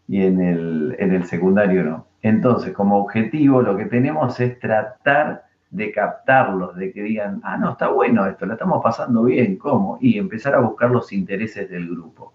en, 0.09 0.41
el, 0.41 0.97
en 0.99 1.13
el 1.13 1.25
secundario 1.25 1.83
no. 1.85 2.07
Entonces, 2.23 2.73
como 2.73 2.99
objetivo, 2.99 3.63
lo 3.63 3.77
que 3.77 3.87
tenemos 3.87 4.39
es 4.41 4.59
tratar 4.59 5.48
de 5.71 5.93
captarlos, 5.93 6.77
de 6.77 6.93
que 6.93 7.03
digan, 7.03 7.41
ah, 7.45 7.57
no, 7.57 7.73
está 7.73 7.89
bueno 7.89 8.27
esto, 8.27 8.47
la 8.47 8.55
estamos 8.55 8.83
pasando 8.83 9.25
bien, 9.25 9.57
¿cómo? 9.57 9.99
Y 10.01 10.19
empezar 10.19 10.55
a 10.55 10.61
buscar 10.61 10.91
los 10.91 11.13
intereses 11.13 11.69
del 11.69 11.89
grupo. 11.89 12.33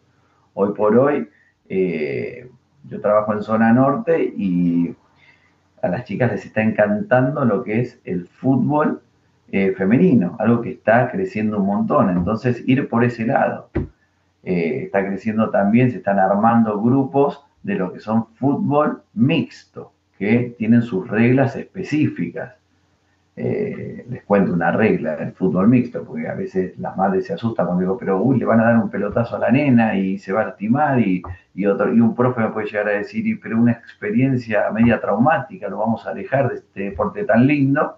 Hoy 0.54 0.74
por 0.74 0.98
hoy, 0.98 1.28
eh, 1.68 2.50
yo 2.86 3.02
trabajo 3.02 3.34
en 3.34 3.42
zona 3.42 3.74
norte 3.74 4.24
y 4.24 4.96
a 5.82 5.88
las 5.88 6.06
chicas 6.06 6.32
les 6.32 6.46
está 6.46 6.62
encantando 6.62 7.44
lo 7.46 7.64
que 7.64 7.82
es 7.82 8.00
el 8.06 8.28
fútbol 8.28 9.02
eh, 9.52 9.74
femenino, 9.74 10.36
algo 10.40 10.62
que 10.62 10.72
está 10.72 11.12
creciendo 11.12 11.60
un 11.60 11.68
montón. 11.68 12.10
Entonces, 12.10 12.64
ir 12.68 12.88
por 12.88 13.04
ese 13.04 13.26
lado. 13.26 13.70
Eh, 14.44 14.84
está 14.86 15.06
creciendo 15.06 15.50
también, 15.50 15.92
se 15.92 15.98
están 15.98 16.20
armando 16.20 16.82
grupos 16.82 17.46
de 17.64 17.76
lo 17.76 17.94
que 17.94 18.00
son 18.00 18.28
fútbol 18.36 19.04
mixto, 19.14 19.94
que 20.18 20.56
tienen 20.58 20.82
sus 20.82 21.08
reglas 21.08 21.56
específicas. 21.56 22.56
Eh, 23.36 24.06
les 24.10 24.24
cuento 24.26 24.54
una 24.54 24.72
regla 24.72 25.16
del 25.16 25.32
fútbol 25.34 25.68
mixto, 25.68 26.04
porque 26.04 26.28
a 26.28 26.36
veces 26.36 26.78
las 26.78 26.96
madres 26.96 27.26
se 27.26 27.34
asustan 27.34 27.66
cuando 27.66 27.82
digo, 27.82 27.98
pero 27.98 28.22
uy, 28.22 28.38
le 28.38 28.46
van 28.46 28.60
a 28.60 28.66
dar 28.66 28.78
un 28.78 28.92
pelotazo 28.92 29.36
a 29.38 29.40
la 29.40 29.50
nena 29.50 29.98
y 29.98 30.20
se 30.20 30.32
va 30.32 30.42
a 30.42 30.46
lastimar 30.46 31.00
y, 31.00 31.24
otro, 31.66 31.92
y 31.94 32.00
un 32.00 32.16
profe 32.16 32.42
me 32.42 32.50
puede 32.50 32.68
llegar 32.68 32.88
a 32.90 32.92
decir, 32.92 33.40
pero 33.42 33.58
una 33.60 33.72
experiencia 33.72 34.70
media 34.72 35.02
traumática, 35.02 35.68
lo 35.68 35.80
vamos 35.80 36.06
a 36.06 36.12
alejar 36.12 36.50
de 36.50 36.56
este 36.56 36.82
deporte 36.82 37.24
tan 37.24 37.48
lindo. 37.48 37.98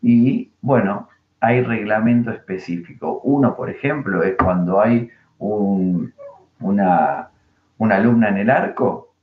Y 0.00 0.50
bueno, 0.62 1.08
hay 1.40 1.62
reglamento 1.62 2.30
específico. 2.30 3.20
Uno, 3.22 3.54
por 3.56 3.68
ejemplo, 3.70 4.22
es 4.22 4.34
cuando 4.36 4.80
hay 4.80 5.10
una, 5.38 7.30
alumna 7.78 8.28
en 8.28 8.38
el 8.38 8.50
arco, 8.50 9.14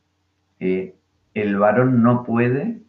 eh, 0.60 0.95
el 1.33 1.57
varón 1.57 2.03
no 2.03 2.24
puede, 2.24 2.81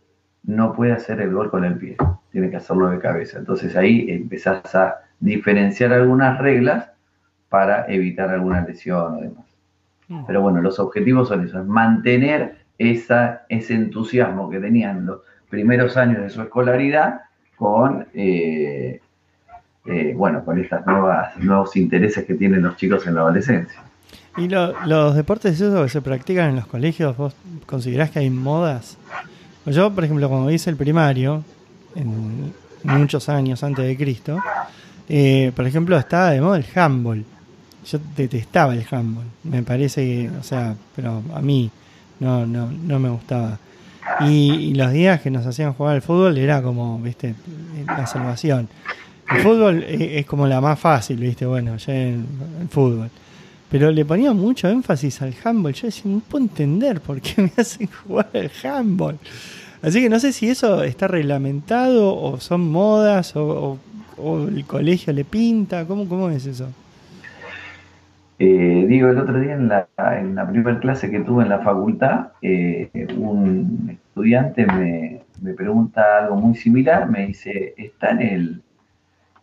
no 0.42 0.75
puede 0.75 0.92
hacer 0.92 1.21
el 1.23 1.32
gol 1.32 1.50
con 1.50 1.64
el 1.64 1.78
pie, 1.78 1.97
tiene 2.33 2.51
que 2.51 2.57
hacerlo 2.57 2.89
de 2.89 2.99
cabeza. 2.99 3.39
Entonces 3.39 3.77
ahí 3.77 4.07
empezás 4.09 4.75
a 4.75 5.03
diferenciar 5.21 5.93
algunas 5.93 6.39
reglas 6.39 6.91
para 7.49 7.87
evitar 7.87 8.31
alguna 8.31 8.62
lesión 8.62 9.17
o 9.17 9.21
demás. 9.21 9.45
Pero 10.27 10.43
bueno, 10.43 10.61
los 10.61 10.79
objetivos 10.79 11.29
son 11.29 11.45
esos, 11.45 11.67
mantener 11.67 12.57
esa, 12.79 13.43
ese 13.49 13.75
entusiasmo 13.75 14.51
que 14.51 14.59
tenían 14.59 15.07
los 15.07 15.21
primeros 15.49 15.97
años 15.97 16.23
de 16.23 16.29
su 16.29 16.43
escolaridad 16.43 17.23
con, 17.57 18.07
eh, 18.12 19.01
eh, 19.87 20.15
bueno, 20.15 20.45
con 20.45 20.61
nuevas, 20.87 21.37
nuevos 21.39 21.77
intereses 21.77 22.25
que 22.25 22.35
tienen 22.35 22.62
los 22.62 22.77
chicos 22.77 23.07
en 23.07 23.15
la 23.15 23.23
adolescencia. 23.23 23.81
¿Y 24.37 24.49
los 24.49 25.15
deportes 25.15 25.61
esos 25.61 25.83
que 25.83 25.89
se 25.91 26.01
practican 26.01 26.51
en 26.51 26.57
los 26.57 26.67
colegios, 26.67 27.17
vos 27.17 27.35
considerás 27.67 28.11
que 28.11 28.19
hay 28.19 28.31
modas? 28.31 28.99
Yo, 29.67 29.95
por 29.95 30.05
ejemplo, 30.05 30.29
cuando 30.29 30.51
hice 30.51 30.71
el 30.71 30.77
primario, 30.77 31.45
en 31.94 32.52
muchos 32.84 33.28
años 33.28 33.62
antes 33.62 33.87
de 33.87 33.96
Cristo, 33.96 34.38
eh, 35.08 35.52
por 35.54 35.66
ejemplo, 35.66 35.99
estaba 35.99 36.30
de 36.30 36.40
moda 36.40 36.58
el 36.58 36.66
handball. 36.75 37.25
Yo 37.87 37.99
detestaba 38.16 38.75
el 38.75 38.87
handball. 38.90 39.26
Me 39.44 39.62
parece 39.62 40.02
que, 40.02 40.30
o 40.30 40.42
sea, 40.42 40.75
pero 40.94 41.22
a 41.34 41.40
mí 41.40 41.70
no, 42.20 42.46
no, 42.46 42.70
no 42.70 42.99
me 42.99 43.08
gustaba. 43.08 43.58
Y, 44.20 44.75
los 44.75 44.92
días 44.92 45.20
que 45.20 45.30
nos 45.30 45.46
hacían 45.46 45.75
jugar 45.75 45.96
al 45.96 46.02
fútbol 46.02 46.38
era 46.38 46.62
como, 46.62 46.99
viste, 46.99 47.34
la 47.87 48.06
salvación. 48.06 48.68
El 49.30 49.42
fútbol 49.42 49.82
es, 49.82 50.26
como 50.26 50.46
la 50.46 50.61
más 50.61 50.78
fácil, 50.78 51.16
viste, 51.18 51.46
bueno, 51.46 51.76
ya 51.76 51.94
el, 51.94 52.25
fútbol. 52.70 53.11
Pero 53.70 53.90
le 53.90 54.04
ponía 54.04 54.32
mucho 54.32 54.68
énfasis 54.68 55.22
al 55.22 55.34
handball. 55.42 55.72
Yo 55.72 55.87
decía, 55.87 56.02
no 56.06 56.20
puedo 56.20 56.44
entender 56.44 57.00
por 57.00 57.20
qué 57.20 57.42
me 57.42 57.52
hacen 57.56 57.88
jugar 57.88 58.30
al 58.34 58.50
handball. 58.62 59.18
Así 59.83 60.01
que 60.01 60.09
no 60.09 60.21
sé 60.21 60.33
si 60.33 60.49
eso 60.49 60.85
está 60.85 61.09
reglamentado 61.09 62.17
o 62.17 62.39
son 62.39 62.71
modas 62.71 63.35
o, 63.35 63.79
el 64.49 64.65
colegio 64.65 65.12
le 65.12 65.25
pinta. 65.25 65.85
¿Cómo, 65.87 66.09
cómo 66.09 66.31
es 66.31 66.47
eso? 66.47 66.69
Eh, 68.39 68.87
digo, 68.89 69.09
el 69.09 69.19
otro 69.19 69.41
día 69.41 69.55
en 69.55 69.69
la, 69.69 69.89
en 70.19 70.35
la 70.37 70.49
primera 70.49 70.79
clase 70.79 71.11
que 71.11 71.21
tuve 71.21 71.43
en 71.43 71.49
la 71.49 71.61
facultad, 71.61 72.29
eh, 72.43 72.91
un 73.17 73.91
estudiante 73.91 74.67
me, 74.67 75.55
pregunta 75.55 76.19
algo 76.19 76.37
muy 76.37 76.55
similar, 76.55 77.09
me 77.11 77.27
dice, 77.27 77.75
está 77.77 78.11
en 78.11 78.21
el, 78.21 78.62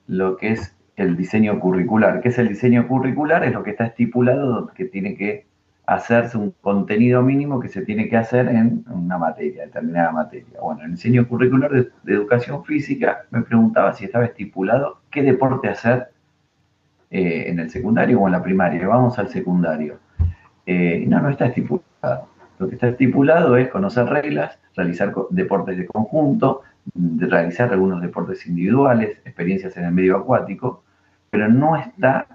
lo 0.07 0.37
que 0.37 0.51
es 0.51 0.75
el 0.95 1.17
diseño 1.17 1.59
curricular. 1.59 2.21
¿Qué 2.21 2.29
es 2.29 2.37
el 2.39 2.49
diseño 2.49 2.87
curricular? 2.87 3.43
Es 3.43 3.53
lo 3.53 3.63
que 3.63 3.71
está 3.71 3.85
estipulado 3.85 4.67
que 4.75 4.85
tiene 4.85 5.15
que 5.15 5.45
hacerse 5.89 6.37
un 6.37 6.51
contenido 6.61 7.23
mínimo 7.23 7.59
que 7.59 7.67
se 7.67 7.81
tiene 7.81 8.07
que 8.09 8.15
hacer 8.15 8.47
en 8.47 8.85
una 8.91 9.17
materia, 9.17 9.65
determinada 9.65 10.11
materia. 10.11 10.59
Bueno, 10.61 10.83
el 10.83 10.91
diseño 10.91 11.27
curricular 11.27 11.71
de 11.71 12.13
educación 12.13 12.63
física 12.63 13.25
me 13.31 13.41
preguntaba 13.41 13.93
si 13.93 14.05
estaba 14.05 14.25
estipulado 14.25 15.01
qué 15.09 15.23
deporte 15.23 15.67
hacer 15.67 16.09
eh, 17.09 17.45
en 17.47 17.59
el 17.59 17.71
secundario 17.71 18.21
o 18.21 18.27
en 18.27 18.33
la 18.33 18.43
primaria. 18.43 18.87
Vamos 18.87 19.17
al 19.17 19.29
secundario. 19.29 19.97
Eh, 20.67 21.05
no, 21.07 21.21
no 21.21 21.29
está 21.29 21.47
estipulado. 21.47 22.29
Lo 22.59 22.67
que 22.67 22.75
está 22.75 22.89
estipulado 22.89 23.57
es 23.57 23.69
conocer 23.69 24.05
reglas, 24.05 24.59
realizar 24.75 25.11
deportes 25.31 25.75
de 25.75 25.87
conjunto, 25.87 26.61
realizar 26.93 27.73
algunos 27.73 27.99
deportes 28.03 28.45
individuales, 28.45 29.17
experiencias 29.25 29.75
en 29.77 29.85
el 29.85 29.91
medio 29.91 30.17
acuático, 30.17 30.83
pero 31.31 31.49
no 31.49 31.77
está 31.77 32.27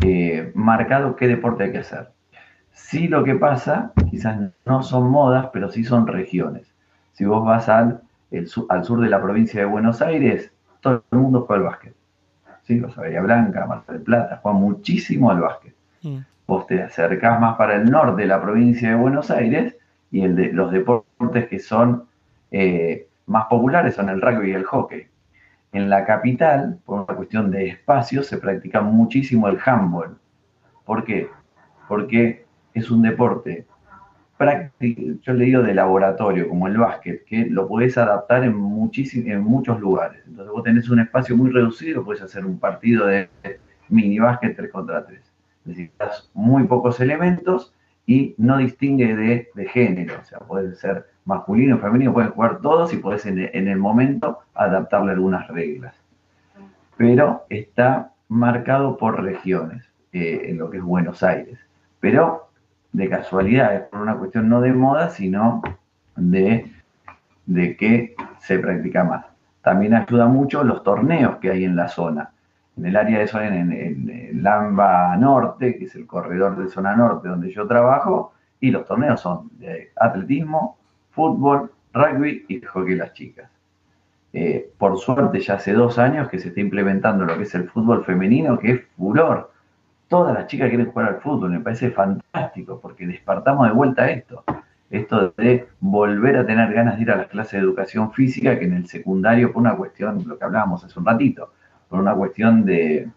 eh, 0.00 0.52
marcado 0.54 1.16
qué 1.16 1.26
deporte 1.26 1.64
hay 1.64 1.72
que 1.72 1.78
hacer. 1.78 2.17
Sí 2.78 3.06
lo 3.06 3.22
que 3.22 3.34
pasa, 3.34 3.92
quizás 4.08 4.38
no 4.64 4.82
son 4.82 5.10
modas, 5.10 5.50
pero 5.52 5.68
sí 5.70 5.84
son 5.84 6.06
regiones. 6.06 6.72
Si 7.12 7.26
vos 7.26 7.44
vas 7.44 7.68
al, 7.68 8.00
al 8.68 8.84
sur 8.84 9.00
de 9.00 9.10
la 9.10 9.20
provincia 9.20 9.60
de 9.60 9.66
Buenos 9.66 10.00
Aires, 10.00 10.50
todo 10.80 11.02
el 11.10 11.18
mundo 11.18 11.44
juega 11.46 11.60
al 11.60 11.68
básquet. 11.68 11.94
¿sí? 12.62 12.78
Los 12.78 12.96
Bahía 12.96 13.20
Blanca, 13.20 13.66
Mar 13.66 13.82
del 13.88 14.00
Plata, 14.00 14.38
juegan 14.42 14.62
muchísimo 14.62 15.30
al 15.30 15.40
básquet. 15.40 15.74
Mm. 16.02 16.18
Vos 16.46 16.66
te 16.66 16.82
acercás 16.82 17.38
más 17.38 17.58
para 17.58 17.74
el 17.74 17.90
norte 17.90 18.22
de 18.22 18.28
la 18.28 18.40
provincia 18.40 18.88
de 18.88 18.94
Buenos 18.94 19.30
Aires 19.30 19.76
y 20.10 20.22
el 20.22 20.34
de, 20.34 20.52
los 20.52 20.72
deportes 20.72 21.46
que 21.48 21.58
son 21.58 22.04
eh, 22.50 23.06
más 23.26 23.46
populares 23.46 23.96
son 23.96 24.08
el 24.08 24.22
rugby 24.22 24.52
y 24.52 24.54
el 24.54 24.64
hockey. 24.64 25.08
En 25.72 25.90
la 25.90 26.06
capital, 26.06 26.78
por 26.86 27.00
una 27.00 27.16
cuestión 27.16 27.50
de 27.50 27.68
espacio, 27.68 28.22
se 28.22 28.38
practica 28.38 28.80
muchísimo 28.80 29.46
el 29.48 29.58
handball. 29.62 30.16
¿Por 30.86 31.04
qué? 31.04 31.28
Porque 31.86 32.47
es 32.78 32.90
un 32.90 33.02
deporte 33.02 33.66
práctico, 34.36 35.02
yo 35.22 35.32
le 35.32 35.44
digo 35.46 35.62
de 35.62 35.74
laboratorio, 35.74 36.48
como 36.48 36.68
el 36.68 36.78
básquet, 36.78 37.24
que 37.24 37.46
lo 37.46 37.66
podés 37.66 37.98
adaptar 37.98 38.44
en, 38.44 38.54
en 38.54 39.40
muchos 39.42 39.80
lugares. 39.80 40.22
Entonces 40.26 40.52
vos 40.52 40.62
tenés 40.62 40.88
un 40.88 41.00
espacio 41.00 41.36
muy 41.36 41.50
reducido, 41.50 42.04
puedes 42.04 42.22
hacer 42.22 42.46
un 42.46 42.58
partido 42.58 43.06
de 43.06 43.28
mini 43.88 44.18
básquet 44.18 44.56
3 44.56 44.70
contra 44.70 45.04
3. 45.04 45.20
Necesitas 45.64 46.30
muy 46.34 46.64
pocos 46.64 47.00
elementos 47.00 47.74
y 48.06 48.34
no 48.38 48.56
distingue 48.56 49.14
de, 49.14 49.66
género, 49.66 50.14
o 50.22 50.24
sea, 50.24 50.38
puede 50.38 50.74
ser 50.76 51.06
masculino 51.26 51.78
femenino, 51.78 52.14
pueden 52.14 52.30
jugar 52.30 52.60
todos 52.62 52.94
y 52.94 52.96
puedes 52.96 53.26
en, 53.26 53.38
el 53.38 53.76
momento 53.76 54.38
adaptarle 54.54 55.12
algunas 55.12 55.46
reglas. 55.48 55.94
Pero 56.96 57.44
está 57.50 58.12
marcado 58.28 58.96
por 58.96 59.22
regiones, 59.22 59.84
eh, 60.12 60.46
en 60.46 60.58
lo 60.58 60.70
que 60.70 60.78
es 60.78 60.82
Buenos 60.82 61.22
Aires. 61.22 61.58
Pero 62.00 62.47
de 62.92 63.08
casualidad, 63.08 63.74
es 63.74 63.82
por 63.82 64.00
una 64.00 64.16
cuestión 64.16 64.48
no 64.48 64.60
de 64.60 64.72
moda, 64.72 65.10
sino 65.10 65.62
de, 66.16 66.70
de 67.46 67.76
que 67.76 68.14
se 68.40 68.58
practica 68.58 69.04
más. 69.04 69.26
También 69.62 69.94
ayuda 69.94 70.26
mucho 70.26 70.64
los 70.64 70.82
torneos 70.82 71.36
que 71.36 71.50
hay 71.50 71.64
en 71.64 71.76
la 71.76 71.88
zona 71.88 72.30
en 72.78 72.86
el 72.86 72.96
área 72.96 73.18
de 73.18 73.26
zona, 73.26 73.58
en, 73.58 73.72
el 73.72 74.42
Lamba 74.42 75.16
Norte, 75.16 75.76
que 75.76 75.84
es 75.84 75.94
el 75.96 76.06
corredor 76.06 76.56
de 76.56 76.68
zona 76.68 76.94
norte 76.94 77.28
donde 77.28 77.50
yo 77.50 77.66
trabajo, 77.66 78.32
y 78.60 78.70
los 78.70 78.86
torneos 78.86 79.20
son 79.20 79.50
de 79.58 79.90
atletismo, 79.96 80.78
fútbol, 81.10 81.72
rugby 81.92 82.44
y 82.48 82.60
hockey 82.60 82.94
las 82.94 83.12
chicas. 83.12 83.50
Eh, 84.32 84.70
por 84.78 84.98
suerte 84.98 85.40
ya 85.40 85.54
hace 85.54 85.72
dos 85.72 85.98
años 85.98 86.28
que 86.28 86.38
se 86.38 86.48
está 86.48 86.60
implementando 86.60 87.24
lo 87.24 87.36
que 87.36 87.42
es 87.42 87.54
el 87.54 87.68
fútbol 87.68 88.04
femenino, 88.04 88.58
que 88.58 88.72
es 88.72 88.80
furor. 88.96 89.50
Todas 90.08 90.34
las 90.34 90.46
chicas 90.46 90.68
quieren 90.68 90.90
jugar 90.90 91.08
al 91.08 91.20
fútbol, 91.20 91.50
me 91.50 91.60
parece 91.60 91.90
fantástico, 91.90 92.80
porque 92.80 93.06
despertamos 93.06 93.68
de 93.68 93.74
vuelta 93.74 94.10
esto. 94.10 94.42
Esto 94.90 95.34
de 95.36 95.68
volver 95.80 96.36
a 96.38 96.46
tener 96.46 96.72
ganas 96.72 96.96
de 96.96 97.02
ir 97.02 97.10
a 97.10 97.16
las 97.16 97.26
clases 97.26 97.52
de 97.52 97.58
educación 97.58 98.12
física, 98.12 98.58
que 98.58 98.64
en 98.64 98.72
el 98.72 98.88
secundario, 98.88 99.52
por 99.52 99.60
una 99.60 99.76
cuestión, 99.76 100.24
lo 100.26 100.38
que 100.38 100.44
hablábamos 100.44 100.82
hace 100.82 100.98
un 100.98 101.04
ratito, 101.04 101.52
por 101.90 102.00
una 102.00 102.14
cuestión 102.14 102.64
de, 102.64 103.08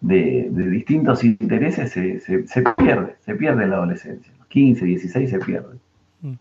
de, 0.00 0.48
distintos 0.70 1.24
intereses, 1.24 1.90
se, 1.90 2.20
se, 2.20 2.62
pierde, 2.76 3.16
se 3.20 3.34
pierde 3.34 3.66
la 3.66 3.76
adolescencia. 3.76 4.32
15, 4.48 4.84
16 4.84 5.30
se 5.30 5.38
pierde. 5.40 5.78
Mm. 6.20 6.34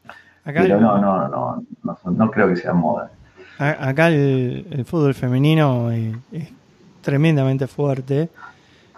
Pero 0.46 0.80
no, 0.80 0.98
no, 0.98 1.28
no, 1.30 1.66
no, 2.12 2.32
creo 2.32 2.50
que 2.50 2.58
sea 2.58 2.74
moda. 2.74 3.10
Acá 3.58 4.10
el, 4.10 4.84
fútbol 4.86 5.14
femenino 5.14 5.90
es, 5.90 6.14
tremendamente 7.02 7.68
fuerte. 7.68 8.30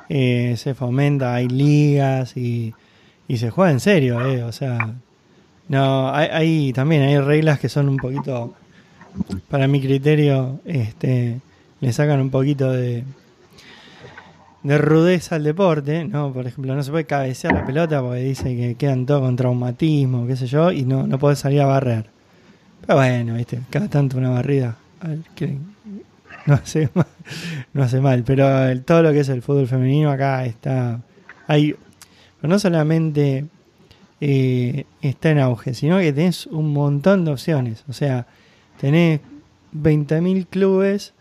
Eh, 0.09 0.55
se 0.57 0.73
fomenta, 0.73 1.33
hay 1.33 1.47
ligas 1.47 2.37
y, 2.37 2.73
y, 3.27 3.37
se 3.37 3.49
juega 3.49 3.71
en 3.71 3.79
serio, 3.79 4.23
eh, 4.25 4.43
o 4.43 4.51
sea, 4.51 4.93
no, 5.67 6.13
hay, 6.13 6.27
hay, 6.31 6.73
también 6.73 7.01
hay 7.01 7.19
reglas 7.19 7.59
que 7.59 7.69
son 7.69 7.89
un 7.89 7.97
poquito, 7.97 8.53
para 9.49 9.67
mi 9.67 9.81
criterio, 9.81 10.59
este, 10.65 11.39
le 11.81 11.93
sacan 11.93 12.21
un 12.21 12.29
poquito 12.29 12.71
de, 12.71 13.03
de 14.61 14.77
rudeza 14.77 15.35
al 15.35 15.43
deporte, 15.43 16.05
¿no? 16.05 16.31
Por 16.33 16.45
ejemplo, 16.47 16.75
no 16.75 16.83
se 16.83 16.91
puede 16.91 17.05
cabecear 17.05 17.53
la 17.53 17.65
pelota 17.65 18.01
porque 18.01 18.21
dice 18.21 18.55
que 18.55 18.75
quedan 18.75 19.05
todos 19.05 19.21
con 19.21 19.35
traumatismo, 19.35 20.27
qué 20.27 20.35
sé 20.35 20.47
yo, 20.47 20.71
y 20.71 20.85
no, 20.85 21.07
no 21.07 21.17
puede 21.17 21.35
salir 21.35 21.61
a 21.61 21.65
barrer. 21.65 22.09
Pero 22.81 22.97
bueno, 22.97 23.35
viste, 23.35 23.61
cada 23.69 23.87
tanto 23.87 24.17
una 24.17 24.29
barrida 24.29 24.75
no 26.47 26.55
hace 26.55 26.89
mal, 26.93 27.07
no 27.73 27.83
hace 27.83 28.01
mal, 28.01 28.23
pero 28.23 28.67
el, 28.67 28.83
todo 28.83 29.03
lo 29.03 29.11
que 29.11 29.21
es 29.21 29.29
el 29.29 29.41
fútbol 29.41 29.67
femenino 29.67 30.11
acá 30.11 30.45
está 30.45 31.01
hay 31.47 31.75
pero 32.39 32.51
no 32.51 32.59
solamente 32.59 33.45
eh, 34.21 34.85
está 35.01 35.31
en 35.31 35.39
auge, 35.39 35.73
sino 35.73 35.99
que 35.99 36.13
tenés 36.13 36.47
un 36.47 36.71
montón 36.73 37.25
de 37.25 37.31
opciones, 37.31 37.83
o 37.87 37.93
sea, 37.93 38.27
tenés 38.79 39.21
20.000 39.73 40.47
clubes 40.47 41.13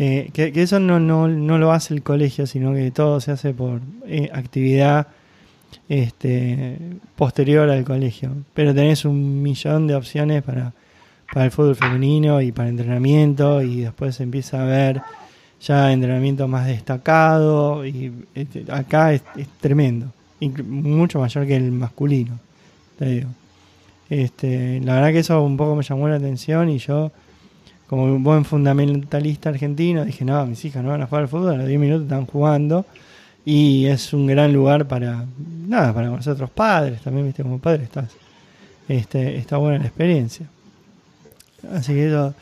eh, 0.00 0.30
que, 0.32 0.52
eso 0.54 0.78
no, 0.78 1.00
no, 1.00 1.26
no, 1.26 1.58
lo 1.58 1.72
hace 1.72 1.92
el 1.92 2.04
colegio, 2.04 2.46
sino 2.46 2.72
que 2.72 2.92
todo 2.92 3.20
se 3.20 3.32
hace 3.32 3.52
por 3.52 3.80
eh, 4.06 4.30
actividad 4.32 5.08
este, 5.88 6.78
posterior 7.16 7.68
al 7.68 7.82
colegio. 7.82 8.30
Pero 8.54 8.72
tenés 8.72 9.04
un 9.04 9.42
millón 9.42 9.88
de 9.88 9.96
opciones 9.96 10.44
para, 10.44 10.72
para 11.32 11.46
el 11.46 11.50
fútbol 11.50 11.76
femenino 11.76 12.40
y 12.40 12.52
para 12.52 12.68
entrenamiento 12.68 13.62
y 13.62 13.82
después 13.82 14.18
empieza 14.20 14.62
a 14.62 14.64
ver 14.64 15.02
ya 15.60 15.92
entrenamiento 15.92 16.46
más 16.48 16.66
destacado 16.66 17.84
y 17.84 18.12
este, 18.34 18.64
acá 18.70 19.12
es, 19.12 19.22
tremendo, 19.60 20.06
mucho 20.40 21.18
mayor 21.18 21.46
que 21.46 21.56
el 21.56 21.72
masculino, 21.72 22.38
te 22.98 23.06
digo. 23.06 23.28
Este, 24.08 24.80
la 24.80 24.94
verdad 24.94 25.12
que 25.12 25.18
eso 25.18 25.42
un 25.42 25.56
poco 25.56 25.76
me 25.76 25.82
llamó 25.82 26.08
la 26.08 26.16
atención 26.16 26.70
y 26.70 26.78
yo 26.78 27.10
como 27.88 28.04
un 28.04 28.22
buen 28.22 28.44
fundamentalista 28.44 29.48
argentino, 29.48 30.04
dije, 30.04 30.24
no, 30.24 30.44
mis 30.46 30.62
hijas 30.64 30.84
no 30.84 30.90
van 30.90 31.02
a 31.02 31.06
jugar 31.06 31.22
al 31.22 31.28
fútbol, 31.28 31.54
a 31.54 31.56
los 31.56 31.66
10 31.66 31.80
minutos 31.80 32.02
están 32.04 32.26
jugando. 32.26 32.84
Y 33.44 33.86
es 33.86 34.12
un 34.12 34.26
gran 34.26 34.52
lugar 34.52 34.86
para, 34.86 35.24
nada, 35.66 35.94
para 35.94 36.08
nosotros 36.08 36.50
padres, 36.50 37.00
también, 37.00 37.26
viste, 37.26 37.42
como 37.42 37.58
padre 37.58 37.84
estás, 37.84 38.10
este, 38.88 39.38
está 39.38 39.56
buena 39.56 39.78
la 39.78 39.86
experiencia. 39.86 40.46
Así 41.72 41.92
que 41.92 42.08
eso, 42.08 42.34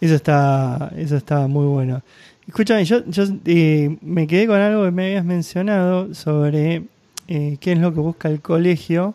eso 0.00 0.14
está, 0.14 0.92
eso 0.96 1.16
está 1.16 1.46
muy 1.46 1.66
bueno. 1.66 2.02
Escúchame, 2.46 2.84
yo, 2.84 3.04
yo 3.06 3.24
me 4.00 4.26
quedé 4.26 4.46
con 4.46 4.58
algo 4.60 4.84
que 4.84 4.90
me 4.90 5.06
habías 5.06 5.24
mencionado 5.24 6.14
sobre 6.14 6.84
eh, 7.28 7.58
qué 7.60 7.72
es 7.72 7.78
lo 7.78 7.92
que 7.92 8.00
busca 8.00 8.28
el 8.28 8.40
colegio 8.40 9.14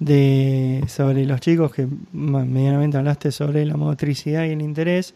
de 0.00 0.82
sobre 0.88 1.26
los 1.26 1.40
chicos 1.40 1.72
que 1.72 1.86
medianamente 2.12 2.96
hablaste 2.96 3.30
sobre 3.30 3.64
la 3.66 3.76
motricidad 3.76 4.44
y 4.44 4.50
el 4.50 4.62
interés. 4.62 5.14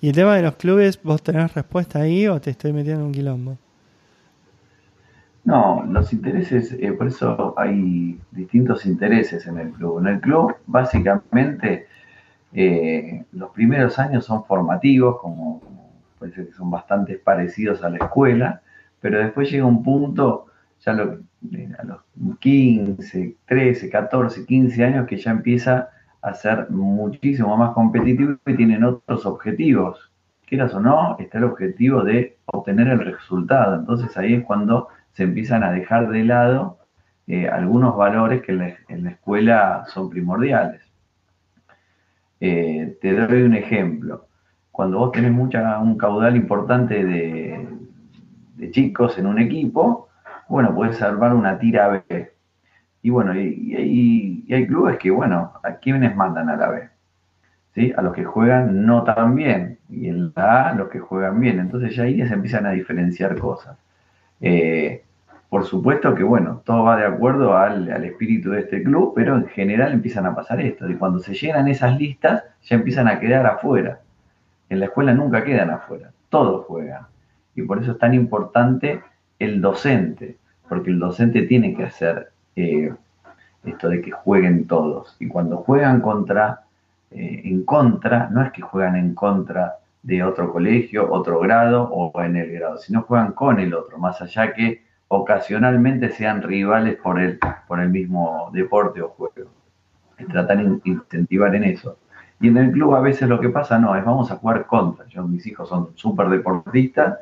Y 0.00 0.08
el 0.08 0.14
tema 0.14 0.34
de 0.34 0.42
los 0.42 0.56
clubes, 0.56 0.98
¿vos 1.02 1.22
tenés 1.22 1.52
respuesta 1.54 2.00
ahí 2.00 2.26
o 2.26 2.40
te 2.40 2.50
estoy 2.50 2.72
metiendo 2.72 3.02
en 3.02 3.06
un 3.06 3.12
quilombo? 3.12 3.58
No, 5.44 5.84
los 5.88 6.12
intereses, 6.12 6.72
eh, 6.80 6.92
por 6.92 7.08
eso 7.08 7.54
hay 7.56 8.18
distintos 8.30 8.86
intereses 8.86 9.46
en 9.46 9.58
el 9.58 9.70
club. 9.70 9.98
En 9.98 10.06
el 10.06 10.20
club, 10.20 10.54
básicamente, 10.66 11.86
eh, 12.54 13.24
los 13.32 13.50
primeros 13.50 13.98
años 13.98 14.24
son 14.24 14.44
formativos, 14.44 15.20
como, 15.20 15.60
como 15.60 16.32
ser 16.32 16.46
que 16.46 16.52
son 16.52 16.70
bastante 16.70 17.16
parecidos 17.18 17.82
a 17.82 17.90
la 17.90 17.98
escuela, 17.98 18.62
pero 19.00 19.18
después 19.18 19.50
llega 19.50 19.64
un 19.64 19.82
punto 19.82 20.46
ya 20.84 20.92
a 20.92 20.94
los 21.84 22.00
15, 22.40 23.36
13, 23.46 23.90
14, 23.90 24.46
15 24.46 24.84
años 24.84 25.06
que 25.06 25.16
ya 25.16 25.30
empieza 25.30 25.90
a 26.22 26.34
ser 26.34 26.70
muchísimo 26.70 27.56
más 27.56 27.72
competitivo 27.74 28.36
y 28.46 28.56
tienen 28.56 28.84
otros 28.84 29.26
objetivos. 29.26 30.10
Quieras 30.46 30.74
o 30.74 30.80
no, 30.80 31.16
está 31.18 31.38
el 31.38 31.44
objetivo 31.44 32.04
de 32.04 32.38
obtener 32.46 32.88
el 32.88 33.00
resultado. 33.00 33.76
Entonces 33.76 34.16
ahí 34.16 34.34
es 34.34 34.44
cuando 34.44 34.88
se 35.12 35.24
empiezan 35.24 35.64
a 35.64 35.72
dejar 35.72 36.08
de 36.10 36.24
lado 36.24 36.78
eh, 37.26 37.48
algunos 37.48 37.96
valores 37.96 38.42
que 38.42 38.52
en 38.52 39.04
la, 39.04 39.10
escuela 39.10 39.84
son 39.88 40.10
primordiales. 40.10 40.81
Eh, 42.44 42.98
te 43.00 43.14
doy 43.14 43.42
un 43.42 43.54
ejemplo. 43.54 44.26
Cuando 44.72 44.98
vos 44.98 45.12
tenés 45.12 45.30
mucha, 45.30 45.78
un 45.78 45.96
caudal 45.96 46.34
importante 46.34 47.04
de, 47.04 47.68
chicos 48.72 49.16
en 49.16 49.26
un 49.26 49.38
equipo, 49.38 50.08
bueno, 50.48 50.74
puedes 50.74 51.00
armar 51.02 51.34
una 51.34 51.56
tira 51.60 52.02
B. 52.08 52.32
Y 53.02 53.10
bueno, 53.10 53.32
y, 53.38 54.44
hay 54.52 54.66
clubes 54.66 54.98
que, 54.98 55.12
bueno, 55.12 55.52
¿a 55.62 55.76
quiénes 55.76 56.16
mandan 56.16 56.48
a 56.48 56.56
la 56.56 56.68
B? 56.68 56.88
¿Sí? 57.76 57.92
A 57.96 58.02
los 58.02 58.12
que 58.12 58.24
juegan 58.24 58.86
no 58.86 59.04
tan 59.04 59.36
bien. 59.36 59.78
Y 59.88 60.08
en 60.08 60.32
la 60.34 60.70
A, 60.70 60.74
los 60.74 60.88
que 60.88 60.98
juegan 60.98 61.38
bien. 61.38 61.60
Entonces 61.60 61.94
ya 61.94 62.02
ahí 62.04 62.26
se 62.26 62.34
empiezan 62.34 62.66
a 62.66 62.72
diferenciar 62.72 63.38
cosas. 63.38 63.78
Eh, 64.40 65.04
por 65.52 65.66
supuesto 65.66 66.14
que, 66.14 66.22
bueno, 66.22 66.62
todo 66.64 66.84
va 66.84 66.96
de 66.96 67.04
acuerdo 67.04 67.54
al, 67.54 67.92
al, 67.92 68.04
espíritu 68.06 68.52
de 68.52 68.60
este 68.60 68.82
club, 68.82 69.12
pero 69.14 69.36
en 69.36 69.48
general 69.48 69.92
empiezan 69.92 70.24
a 70.24 70.34
pasar 70.34 70.62
esto. 70.62 70.88
Y 70.88 70.96
cuando 70.96 71.18
se 71.18 71.34
llenan 71.34 71.68
esas 71.68 71.98
listas, 71.98 72.44
ya 72.62 72.76
empiezan 72.76 73.06
a 73.06 73.20
quedar 73.20 73.44
afuera. 73.44 74.00
En 74.70 74.80
la 74.80 74.86
escuela 74.86 75.12
nunca 75.12 75.44
quedan 75.44 75.68
afuera, 75.68 76.10
todos 76.30 76.64
juegan. 76.64 77.02
Y 77.54 77.60
por 77.64 77.82
eso 77.82 77.92
es 77.92 77.98
tan 77.98 78.14
importante 78.14 79.02
el 79.38 79.60
docente, 79.60 80.38
porque 80.70 80.88
el 80.88 80.98
docente 80.98 81.42
tiene 81.42 81.76
que 81.76 81.84
hacer 81.84 82.30
eh, 82.56 82.90
esto 83.62 83.90
de 83.90 84.00
que 84.00 84.10
jueguen 84.10 84.66
todos. 84.66 85.18
Y 85.20 85.28
cuando 85.28 85.58
juegan 85.58 86.00
contra, 86.00 86.62
eh, 87.10 87.42
en 87.44 87.62
contra, 87.66 88.30
no 88.30 88.42
es 88.42 88.52
que 88.52 88.62
juegan 88.62 88.96
en 88.96 89.14
contra 89.14 89.74
de 90.02 90.22
otro 90.24 90.50
colegio, 90.50 91.12
otro 91.12 91.40
grado 91.40 91.90
o 91.92 92.22
en 92.22 92.36
el 92.36 92.52
grado, 92.52 92.78
sino 92.78 93.02
juegan 93.02 93.32
con 93.32 93.60
el 93.60 93.74
otro, 93.74 93.98
más 93.98 94.22
allá 94.22 94.54
que 94.54 94.90
ocasionalmente 95.12 96.08
sean 96.10 96.42
rivales 96.42 96.96
por 96.96 97.20
el, 97.20 97.38
por 97.68 97.80
el 97.80 97.90
mismo 97.90 98.50
deporte 98.52 99.02
o 99.02 99.10
juego. 99.10 99.50
Y 100.18 100.24
tratan 100.24 100.80
de 100.80 100.90
incentivar 100.90 101.54
en 101.54 101.64
eso. 101.64 101.98
Y 102.40 102.48
en 102.48 102.56
el 102.56 102.72
club 102.72 102.94
a 102.94 103.00
veces 103.00 103.28
lo 103.28 103.38
que 103.38 103.50
pasa 103.50 103.78
no, 103.78 103.94
es 103.94 104.04
vamos 104.04 104.30
a 104.30 104.36
jugar 104.36 104.66
contra. 104.66 105.06
Yo, 105.06 105.22
mis 105.28 105.46
hijos 105.46 105.68
son 105.68 105.90
súper 105.94 106.28
deportistas 106.28 107.18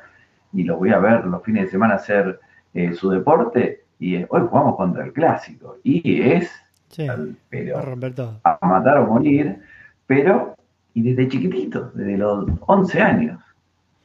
y 0.52 0.62
los 0.62 0.78
voy 0.78 0.92
a 0.92 0.98
ver 0.98 1.24
los 1.24 1.42
fines 1.42 1.64
de 1.64 1.70
semana 1.70 1.96
hacer 1.96 2.38
eh, 2.74 2.92
su 2.94 3.10
deporte 3.10 3.84
y 3.98 4.16
hoy 4.16 4.46
jugamos 4.48 4.76
contra 4.76 5.04
el 5.04 5.12
clásico 5.12 5.78
y 5.82 6.22
es 6.22 6.50
a, 8.44 8.58
matar 8.62 8.98
o 8.98 9.06
morir, 9.06 9.60
pero 10.06 10.54
y 10.94 11.02
desde 11.02 11.28
chiquitito, 11.28 11.90
desde 11.94 12.16
los 12.16 12.46
11 12.60 13.02
años 13.02 13.40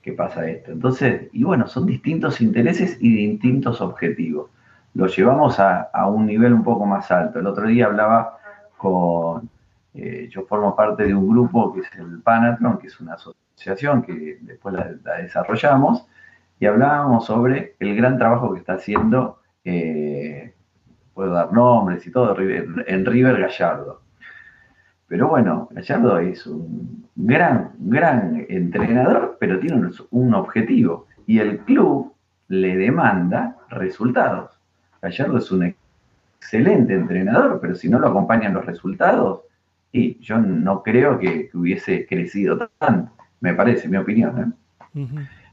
que 0.05 0.13
pasa 0.13 0.47
esto. 0.47 0.71
Entonces, 0.71 1.29
y 1.33 1.43
bueno, 1.43 1.67
son 1.67 1.87
distintos 1.87 2.39
intereses 2.39 2.95
y 3.01 3.31
distintos 3.31 3.81
objetivos. 3.81 4.51
lo 4.93 5.07
llevamos 5.07 5.59
a, 5.59 5.89
un 6.07 6.27
nivel 6.27 6.53
un 6.53 6.63
poco 6.63 6.85
más 6.85 7.11
alto. 7.11 7.39
El 7.39 7.47
otro 7.47 7.65
día 7.67 7.87
hablaba 7.87 8.37
con, 8.77 9.49
eh, 9.95 10.29
yo 10.31 10.45
formo 10.45 10.75
parte 10.75 11.05
de 11.05 11.15
un 11.15 11.27
grupo 11.27 11.73
que 11.73 11.79
es 11.81 11.91
el 11.97 12.21
Panatron, 12.21 12.77
que 12.77 12.87
es 12.87 12.99
una 12.99 13.15
asociación 13.15 14.03
que 14.03 14.37
después 14.41 14.75
la, 14.75 14.93
desarrollamos, 15.23 16.05
y 16.59 16.67
hablábamos 16.67 17.25
sobre 17.25 17.75
el 17.79 17.95
gran 17.95 18.19
trabajo 18.19 18.53
que 18.53 18.59
está 18.59 18.73
haciendo, 18.73 19.39
eh, 19.63 20.53
puedo 21.15 21.33
dar 21.33 21.51
nombres 21.51 22.05
y 22.05 22.11
todo, 22.11 22.37
en 22.39 23.05
River 23.05 23.41
Gallardo. 23.41 24.01
Pero 25.07 25.27
bueno, 25.27 25.69
Gallardo 25.71 26.19
es 26.19 26.45
un 26.47 27.05
gran, 27.15 27.71
gran 27.79 28.45
entrenador, 28.49 29.37
pero 29.39 29.59
tiene 29.59 29.89
un 30.11 30.33
objetivo. 30.33 31.07
Y 31.27 31.39
el 31.39 31.59
club 31.59 32.13
le 32.47 32.75
demanda 32.75 33.57
resultados. 33.69 34.51
Gallardo 35.01 35.37
es 35.37 35.51
un 35.51 35.75
excelente 36.39 36.93
entrenador, 36.93 37.59
pero 37.61 37.75
si 37.75 37.89
no 37.89 37.99
lo 37.99 38.07
acompañan 38.07 38.53
los 38.53 38.65
resultados, 38.65 39.41
y 39.91 40.19
yo 40.19 40.37
no 40.39 40.83
creo 40.83 41.17
que, 41.19 41.49
hubiese 41.53 42.05
crecido 42.05 42.69
tanto, 42.79 43.11
me 43.39 43.53
parece, 43.53 43.87
mi 43.87 43.97
opinión. 43.97 44.55
¿eh? 44.93 45.05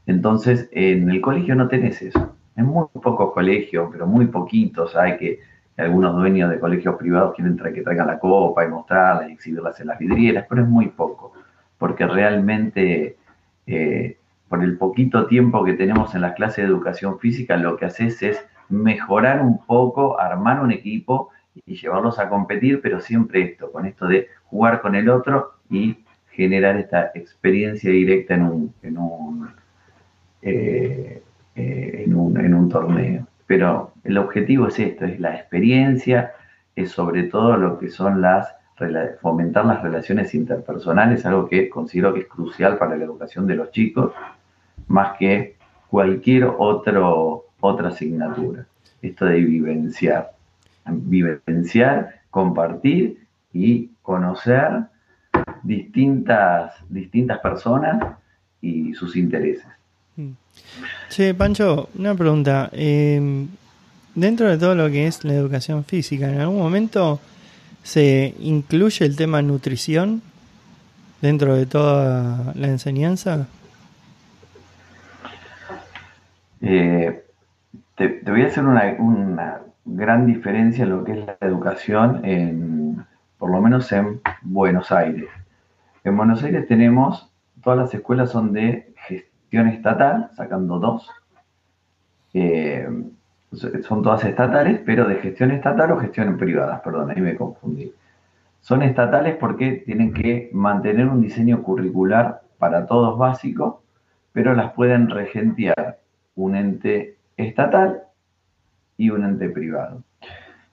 Entonces, 0.05 0.67
en 0.71 1.09
el 1.09 1.21
colegio 1.21 1.55
no 1.55 1.67
tenés 1.67 2.01
eso. 2.01 2.35
En 2.55 2.65
muy 2.65 2.85
pocos 2.91 3.33
colegios, 3.33 3.89
pero 3.91 4.05
muy 4.05 4.27
poquitos, 4.27 4.95
hay 4.95 5.17
que, 5.17 5.39
algunos 5.77 6.15
dueños 6.15 6.49
de 6.49 6.59
colegios 6.59 6.95
privados 6.95 7.33
quieren 7.35 7.57
que 7.57 7.81
traigan 7.81 8.07
la 8.07 8.19
copa 8.19 8.65
y 8.65 8.69
mostrarla 8.69 9.29
y 9.29 9.33
exhibirlas 9.33 9.79
en 9.79 9.87
las 9.87 9.99
vidrieras, 9.99 10.45
pero 10.47 10.61
es 10.61 10.67
muy 10.67 10.89
poco, 10.89 11.33
porque 11.77 12.05
realmente 12.05 13.17
eh, 13.65 14.17
por 14.49 14.63
el 14.63 14.77
poquito 14.77 15.25
tiempo 15.25 15.63
que 15.63 15.73
tenemos 15.73 16.13
en 16.13 16.21
las 16.21 16.33
clases 16.33 16.57
de 16.57 16.69
educación 16.69 17.19
física, 17.19 17.57
lo 17.57 17.75
que 17.75 17.85
haces 17.85 18.21
es 18.21 18.45
mejorar 18.69 19.41
un 19.41 19.65
poco, 19.65 20.19
armar 20.19 20.61
un 20.61 20.71
equipo 20.71 21.29
y 21.65 21.75
llevarlos 21.75 22.19
a 22.19 22.29
competir, 22.29 22.79
pero 22.81 22.99
siempre 22.99 23.41
esto, 23.41 23.71
con 23.71 23.85
esto 23.85 24.07
de 24.07 24.27
jugar 24.45 24.81
con 24.81 24.95
el 24.95 25.09
otro 25.09 25.53
y 25.69 25.97
generar 26.29 26.77
esta 26.77 27.11
experiencia 27.15 27.91
directa 27.91 28.35
en 28.35 28.43
un, 28.43 28.73
en 28.81 28.97
un, 28.97 29.49
eh, 30.41 31.21
eh, 31.55 32.03
en 32.05 32.53
un 32.53 32.69
torneo. 32.69 33.27
Pero 33.47 33.93
el 34.03 34.17
objetivo 34.17 34.67
es 34.67 34.79
esto, 34.79 35.05
es 35.05 35.19
la 35.19 35.35
experiencia, 35.35 36.33
es 36.75 36.91
sobre 36.91 37.23
todo 37.23 37.57
lo 37.57 37.77
que 37.77 37.89
son 37.89 38.21
las 38.21 38.55
fomentar 39.21 39.65
las 39.65 39.81
relaciones 39.81 40.33
interpersonales, 40.33 41.25
algo 41.25 41.47
que 41.47 41.69
considero 41.69 42.13
que 42.13 42.21
es 42.21 42.27
crucial 42.27 42.77
para 42.77 42.97
la 42.97 43.05
educación 43.05 43.47
de 43.47 43.55
los 43.55 43.71
chicos 43.71 44.11
más 44.87 45.17
que 45.17 45.55
cualquier 45.89 46.45
otro, 46.57 47.45
otra 47.59 47.89
asignatura. 47.89 48.65
Esto 49.01 49.25
de 49.25 49.39
vivenciar, 49.41 50.31
vivenciar, 50.85 52.21
compartir 52.29 53.25
y 53.53 53.91
conocer 54.01 54.85
distintas, 55.61 56.73
distintas 56.89 57.39
personas 57.39 58.17
y 58.61 58.93
sus 58.93 59.15
intereses. 59.15 59.67
Che, 61.09 61.33
Pancho, 61.33 61.89
una 61.95 62.15
pregunta. 62.15 62.69
Em, 62.71 63.47
dentro 64.15 64.49
de 64.49 64.57
todo 64.57 64.75
lo 64.75 64.89
que 64.89 65.07
es 65.07 65.23
la 65.23 65.33
educación 65.33 65.83
física, 65.85 66.29
¿en 66.29 66.39
algún 66.39 66.57
momento 66.57 67.19
se 67.83 68.33
incluye 68.39 69.05
el 69.05 69.15
tema 69.15 69.41
nutrición 69.41 70.21
dentro 71.21 71.55
de 71.55 71.65
toda 71.65 72.53
la 72.55 72.67
enseñanza? 72.67 73.47
Eh, 76.61 77.23
te, 77.95 78.21
voy 78.25 78.43
a 78.43 78.47
hacer 78.47 78.63
una, 78.63 79.61
gran 79.85 80.25
diferencia 80.25 80.83
en 80.83 80.89
lo 80.89 81.03
que 81.03 81.11
es 81.11 81.25
la 81.25 81.37
educación, 81.41 82.21
en, 82.23 83.05
por 83.37 83.51
lo 83.51 83.61
menos 83.61 83.91
en 83.91 84.21
Buenos 84.41 84.91
Aires. 84.91 85.29
En 86.05 86.15
Buenos 86.15 86.41
Aires 86.43 86.67
tenemos, 86.67 87.29
todas 87.61 87.77
las 87.77 87.93
escuelas 87.93 88.31
son 88.31 88.53
de 88.53 88.92
gestión 89.53 89.67
estatal, 89.67 90.29
sacando 90.35 90.79
dos. 90.79 91.07
Son 93.83 94.01
todas 94.01 94.25
estatales, 94.25 94.81
pero 94.83 95.07
de 95.07 95.17
gestión 95.17 95.51
estatal 95.51 95.91
o 95.91 95.99
gestión 95.99 96.37
privada, 96.37 96.81
perdón, 96.81 97.11
ahí 97.11 97.21
me 97.21 97.35
confundí. 97.35 97.93
Son 98.61 98.81
estatales 98.81 99.35
porque 99.35 99.83
tienen 99.85 100.11
que 100.11 100.49
mantener 100.53 101.07
un 101.07 101.21
diseño 101.21 101.61
curricular 101.61 102.41
para 102.57 102.87
todos 102.87 103.15
básico, 103.19 103.83
pero 104.31 104.55
las 104.55 104.73
pueden 104.73 105.07
regentear 105.11 105.99
un 106.35 106.55
ente 106.55 107.17
estatal 107.37 108.01
y 108.97 109.11
un 109.11 109.23
ente 109.23 109.49
privado. 109.49 110.01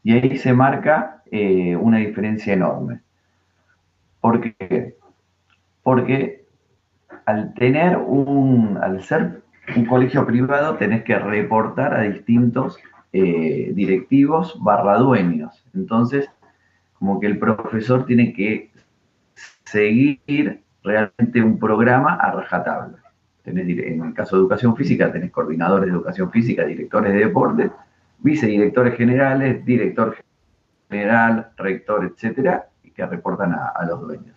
Y 0.03 0.15
ahí 0.15 0.39
se 0.39 0.55
marca 0.55 1.23
eh, 1.31 1.77
una 1.77 1.99
diferencia 1.99 2.55
enorme. 2.55 3.01
¿Por 4.23 4.41
qué? 4.41 4.97
Porque 5.83 6.40
al 7.31 7.55
tener 7.55 7.97
un, 7.97 8.79
al 8.83 9.03
ser 9.03 9.43
un 9.77 9.87
colegio 9.87 10.27
privado, 10.27 10.77
tenés 10.77 11.05
que 11.05 11.19
reportar 11.19 11.95
a 11.95 12.03
distintos 12.03 12.79
eh, 13.13 13.73
directivos 13.75 14.59
barra 14.61 14.99
dueños. 14.99 15.65
Entonces, 15.75 16.29
como 16.99 17.21
que 17.21 17.27
el 17.27 17.39
profesor 17.39 18.05
tiene 18.05 18.33
que 18.33 18.71
seguir 19.65 20.63
realmente 20.83 21.43
un 21.43 21.59
programa 21.59 22.15
a 22.15 22.33
rajatabla 22.33 23.01
en 23.45 24.03
el 24.03 24.15
caso 24.15 24.37
de 24.37 24.43
educación 24.43 24.77
física, 24.77 25.13
tenés 25.13 25.31
coordinadores 25.31 25.87
de 25.87 25.93
educación 25.93 26.31
física, 26.31 26.65
directores 26.65 27.13
de 27.13 27.19
deporte, 27.21 27.71
vicedirectores 28.19 28.97
generales, 28.97 29.65
director 29.65 30.17
general, 30.89 31.51
rector, 31.57 32.05
etcétera, 32.05 32.69
y 32.83 32.91
que 32.91 33.07
reportan 33.07 33.53
a, 33.53 33.85
los 33.87 34.01
dueños. 34.01 34.37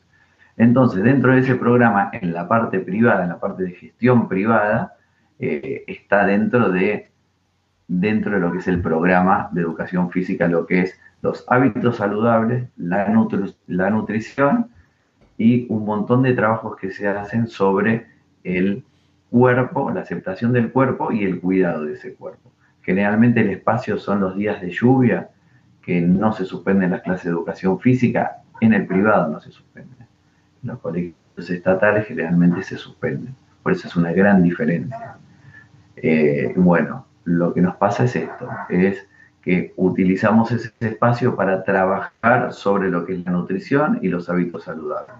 Entonces, 0.57 1.03
dentro 1.03 1.33
de 1.33 1.39
ese 1.39 1.55
programa, 1.55 2.09
en 2.13 2.33
la 2.33 2.47
parte 2.47 2.79
privada, 2.79 3.23
en 3.23 3.29
la 3.29 3.39
parte 3.39 3.63
de 3.63 3.71
gestión 3.71 4.27
privada, 4.27 4.95
eh, 5.39 5.83
está 5.87 6.25
dentro 6.25 6.69
de, 6.69 7.09
dentro 7.87 8.33
de 8.33 8.39
lo 8.39 8.51
que 8.51 8.59
es 8.59 8.67
el 8.67 8.81
programa 8.81 9.49
de 9.51 9.61
educación 9.61 10.11
física, 10.11 10.47
lo 10.47 10.65
que 10.65 10.81
es 10.81 10.99
los 11.21 11.45
hábitos 11.47 11.97
saludables, 11.97 12.69
la, 12.77 13.07
la 13.67 13.89
nutrición 13.89 14.69
y 15.37 15.65
un 15.69 15.85
montón 15.85 16.21
de 16.21 16.33
trabajos 16.33 16.75
que 16.77 16.91
se 16.91 17.07
hacen 17.07 17.47
sobre 17.47 18.07
el 18.43 18.83
cuerpo, 19.29 19.89
la 19.89 20.01
aceptación 20.01 20.53
del 20.53 20.71
cuerpo 20.71 21.11
y 21.11 21.23
el 21.23 21.39
cuidado 21.39 21.85
de 21.85 21.93
ese 21.93 22.13
cuerpo. 22.13 22.51
Generalmente 22.83 23.41
el 23.41 23.49
espacio 23.49 23.97
son 23.97 24.19
los 24.19 24.35
días 24.35 24.61
de 24.61 24.69
lluvia, 24.69 25.29
que 25.81 26.01
no 26.01 26.33
se 26.33 26.45
suspenden 26.45 26.91
las 26.91 27.01
clases 27.01 27.25
de 27.25 27.31
educación 27.31 27.79
física, 27.79 28.43
en 28.61 28.73
el 28.73 28.85
privado 28.85 29.29
no 29.29 29.39
se 29.39 29.51
suspenden. 29.51 30.02
Los 30.63 30.79
colegios 30.79 31.15
estatales 31.49 32.07
generalmente 32.07 32.63
se 32.63 32.77
suspenden. 32.77 33.35
Por 33.61 33.73
eso 33.73 33.87
es 33.87 33.95
una 33.95 34.11
gran 34.11 34.43
diferencia. 34.43 35.17
Eh, 35.95 36.53
bueno, 36.55 37.05
lo 37.25 37.53
que 37.53 37.61
nos 37.61 37.75
pasa 37.75 38.03
es 38.05 38.15
esto, 38.15 38.49
es 38.69 39.07
que 39.41 39.73
utilizamos 39.75 40.51
ese 40.51 40.71
espacio 40.79 41.35
para 41.35 41.63
trabajar 41.63 42.53
sobre 42.53 42.89
lo 42.89 43.05
que 43.05 43.13
es 43.13 43.25
la 43.25 43.31
nutrición 43.31 43.99
y 44.01 44.07
los 44.07 44.29
hábitos 44.29 44.63
saludables. 44.63 45.15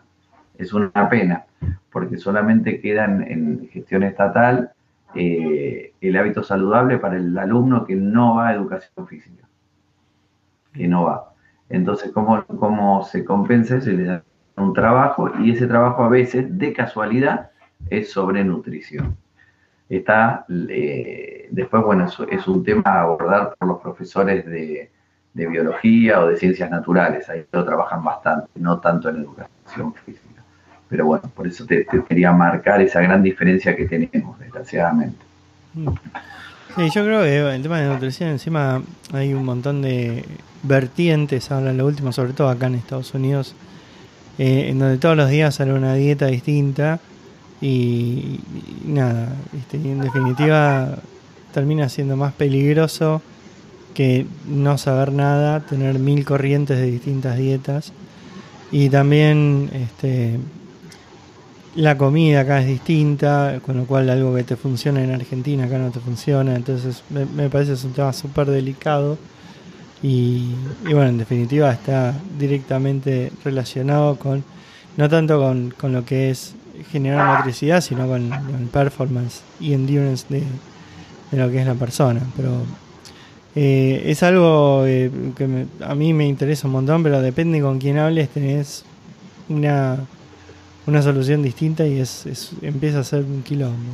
Es 0.58 0.74
una 0.74 1.10
pena, 1.10 1.46
porque 1.92 2.18
solamente 2.18 2.80
quedan 2.80 3.22
en 3.24 3.68
gestión 3.70 4.04
estatal 4.04 4.72
eh, 5.16 5.94
el 6.02 6.18
hábito 6.18 6.44
saludable 6.44 6.98
para 6.98 7.18
el 7.18 7.38
alumno 7.38 7.86
que 7.86 7.96
no 7.96 8.36
va 8.36 8.50
a 8.50 8.54
educación 8.54 9.08
física, 9.08 9.48
que 10.74 10.88
no 10.88 11.04
va. 11.04 11.34
Entonces, 11.70 12.12
¿cómo, 12.12 12.46
cómo 12.46 13.04
se 13.04 13.24
compensa 13.24 13.78
eso? 13.78 13.92
da 13.92 14.24
un 14.58 14.74
trabajo 14.74 15.32
y 15.40 15.52
ese 15.52 15.68
trabajo 15.68 16.04
a 16.04 16.10
veces, 16.10 16.58
de 16.58 16.74
casualidad, 16.74 17.52
es 17.90 18.12
sobre 18.12 18.44
nutrición. 18.44 19.18
Está, 19.90 20.46
eh, 20.70 21.48
después, 21.52 21.84
bueno, 21.84 22.08
es, 22.30 22.48
un 22.48 22.64
tema 22.64 22.84
a 22.86 23.02
abordar 23.02 23.56
por 23.58 23.68
los 23.68 23.82
profesores 23.82 24.46
de, 24.46 24.90
de 25.34 25.48
biología 25.48 26.22
o 26.22 26.28
de 26.28 26.38
ciencias 26.38 26.70
naturales, 26.70 27.30
ahí 27.30 27.46
lo 27.52 27.66
trabajan 27.66 28.04
bastante, 28.04 28.48
no 28.56 28.80
tanto 28.80 29.10
en 29.10 29.18
educación 29.18 29.94
física. 30.06 30.44
Pero 30.90 31.06
bueno, 31.06 31.24
por 31.36 31.48
eso 31.48 31.66
te, 31.66 31.86
quería 32.08 32.32
marcar 32.32 32.82
esa 32.82 33.02
gran 33.02 33.24
diferencia 33.24 33.76
que 33.76 33.86
tenemos, 33.86 34.40
desgraciadamente. 34.40 35.18
Mm. 35.74 35.88
Sí, 36.76 36.90
yo 36.90 37.04
creo 37.04 37.22
que 37.22 37.56
el 37.56 37.62
tema 37.62 37.80
de 37.80 37.88
nutrición 37.88 38.30
encima 38.30 38.82
hay 39.12 39.34
un 39.34 39.46
montón 39.46 39.82
de 39.84 40.26
vertientes, 40.64 41.52
ahora 41.52 41.72
lo 41.72 41.86
último, 41.86 42.12
sobre 42.12 42.34
todo 42.34 42.50
acá 42.50 42.68
en 42.68 42.76
Estados 42.76 43.14
Unidos, 43.14 43.56
eh, 44.38 44.68
en 44.70 44.80
donde 44.80 44.98
todos 44.98 45.16
los 45.16 45.30
días 45.30 45.56
sale 45.56 45.74
una 45.74 45.94
dieta 45.94 46.28
distinta 46.28 47.00
y, 47.62 48.40
nada, 48.86 49.30
en 49.72 50.02
definitiva 50.02 50.98
termina 51.54 51.88
siendo 51.88 52.18
más 52.18 52.34
peligroso 52.34 53.22
que 53.94 54.26
no 54.48 54.78
saber 54.78 55.12
nada, 55.12 55.60
tener 55.62 56.00
mil 56.00 56.26
corrientes 56.26 56.78
de 56.78 56.90
distintas 56.90 57.38
dietas. 57.38 57.94
Y 58.72 58.90
también 58.90 59.70
este, 59.72 60.40
la 61.76 61.98
comida 61.98 62.42
acá 62.42 62.60
es 62.60 62.68
distinta, 62.68 63.60
con 63.64 63.78
lo 63.78 63.86
cual 63.86 64.10
algo 64.10 64.36
que 64.36 64.44
te 64.44 64.56
funciona 64.56 65.04
en 65.04 65.12
Argentina 65.12 65.66
acá 65.66 65.78
no 65.78 65.92
te 65.92 66.00
funciona, 66.00 66.56
entonces 66.56 67.04
me, 67.12 67.26
me 67.26 67.50
parece 67.50 67.74
es 67.74 67.84
un 67.84 67.94
tema 67.94 68.12
súper 68.14 68.48
delicado 68.48 69.18
y, 70.04 70.54
bueno, 70.84 71.08
en 71.08 71.18
definitiva 71.18 71.72
está 71.72 72.14
directamente 72.38 73.32
relacionado 73.46 74.18
con, 74.18 74.44
no 74.98 75.08
tanto 75.08 75.40
con, 75.40 75.94
lo 75.94 76.04
que 76.04 76.30
es 76.30 76.56
generar 76.92 77.38
motricidad, 77.38 77.80
sino 77.80 78.06
con, 78.06 78.34
el 78.34 78.68
performance 78.68 79.44
y 79.62 79.72
endurance 79.72 80.26
de, 80.30 80.44
lo 81.32 81.50
que 81.50 81.62
es 81.62 81.66
la 81.66 81.76
persona. 81.76 82.20
Pero 82.36 82.52
eh, 83.56 84.04
es 84.08 84.22
algo 84.24 84.84
eh, 84.86 85.10
que 85.38 85.68
a 85.80 85.96
mí 85.96 86.14
me 86.14 86.28
interesa 86.28 86.68
un 86.68 86.74
montón, 86.74 87.02
pero 87.02 87.22
depende 87.22 87.62
con 87.62 87.80
quién 87.80 87.98
hables, 87.98 88.28
tenés 88.28 88.84
una, 89.48 90.00
una 90.86 91.02
solución 91.02 91.42
distinta 91.42 91.88
y 91.88 92.02
es, 92.02 92.52
empieza 92.62 93.00
a 93.00 93.04
ser 93.06 93.24
un 93.24 93.42
quilombo. 93.42 93.94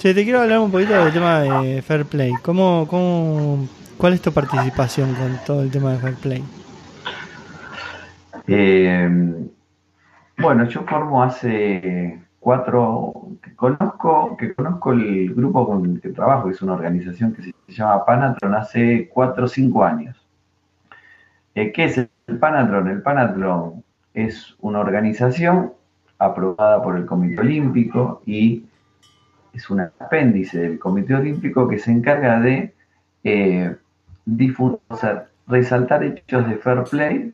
Che, 0.00 0.12
te 0.12 0.24
quiero 0.24 0.40
hablar 0.40 0.58
un 0.58 0.72
poquito 0.72 0.92
del 0.92 1.12
tema 1.12 1.40
de 1.40 1.82
Fair 1.82 2.04
Play. 2.04 2.32
¿Cómo, 2.42 2.86
cómo 2.88 3.68
¿Cuál 3.98 4.12
es 4.12 4.22
tu 4.22 4.30
participación 4.32 5.12
con 5.14 5.36
todo 5.44 5.62
el 5.62 5.72
tema 5.72 5.92
de 5.92 5.98
Fair 5.98 6.14
Play? 6.14 6.44
Eh, 8.46 9.10
bueno, 10.38 10.68
yo 10.68 10.84
formo 10.84 11.20
hace 11.20 12.20
cuatro, 12.38 13.12
que 13.42 13.56
conozco, 13.56 14.36
que 14.36 14.54
conozco 14.54 14.92
el 14.92 15.34
grupo 15.34 15.66
con 15.66 15.84
el 15.84 16.00
que 16.00 16.10
trabajo, 16.10 16.46
que 16.46 16.52
es 16.52 16.62
una 16.62 16.74
organización 16.74 17.34
que 17.34 17.42
se 17.42 17.52
llama 17.66 18.04
Panatron, 18.04 18.54
hace 18.54 19.08
cuatro 19.12 19.46
o 19.46 19.48
cinco 19.48 19.84
años. 19.84 20.16
Eh, 21.56 21.72
¿Qué 21.72 21.86
es 21.86 21.98
el 21.98 22.38
Panatron? 22.38 22.86
El 22.86 23.02
Panatron 23.02 23.82
es 24.14 24.54
una 24.60 24.78
organización 24.78 25.72
aprobada 26.20 26.80
por 26.84 26.96
el 26.96 27.04
Comité 27.04 27.40
Olímpico 27.40 28.22
y 28.24 28.64
es 29.52 29.68
un 29.70 29.80
apéndice 29.80 30.60
del 30.60 30.78
Comité 30.78 31.16
Olímpico 31.16 31.66
que 31.66 31.80
se 31.80 31.90
encarga 31.90 32.38
de 32.38 32.74
eh, 33.24 33.74
resaltar 35.46 36.04
hechos 36.04 36.48
de 36.48 36.56
fair 36.56 36.84
play, 36.84 37.32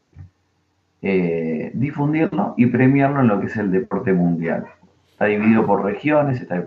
eh, 1.02 1.70
difundirlo 1.74 2.54
y 2.56 2.66
premiarlo 2.66 3.20
en 3.20 3.28
lo 3.28 3.40
que 3.40 3.46
es 3.46 3.56
el 3.56 3.70
deporte 3.70 4.12
mundial. 4.12 4.64
Está 5.10 5.26
dividido 5.26 5.66
por 5.66 5.84
regiones, 5.84 6.40
está 6.40 6.64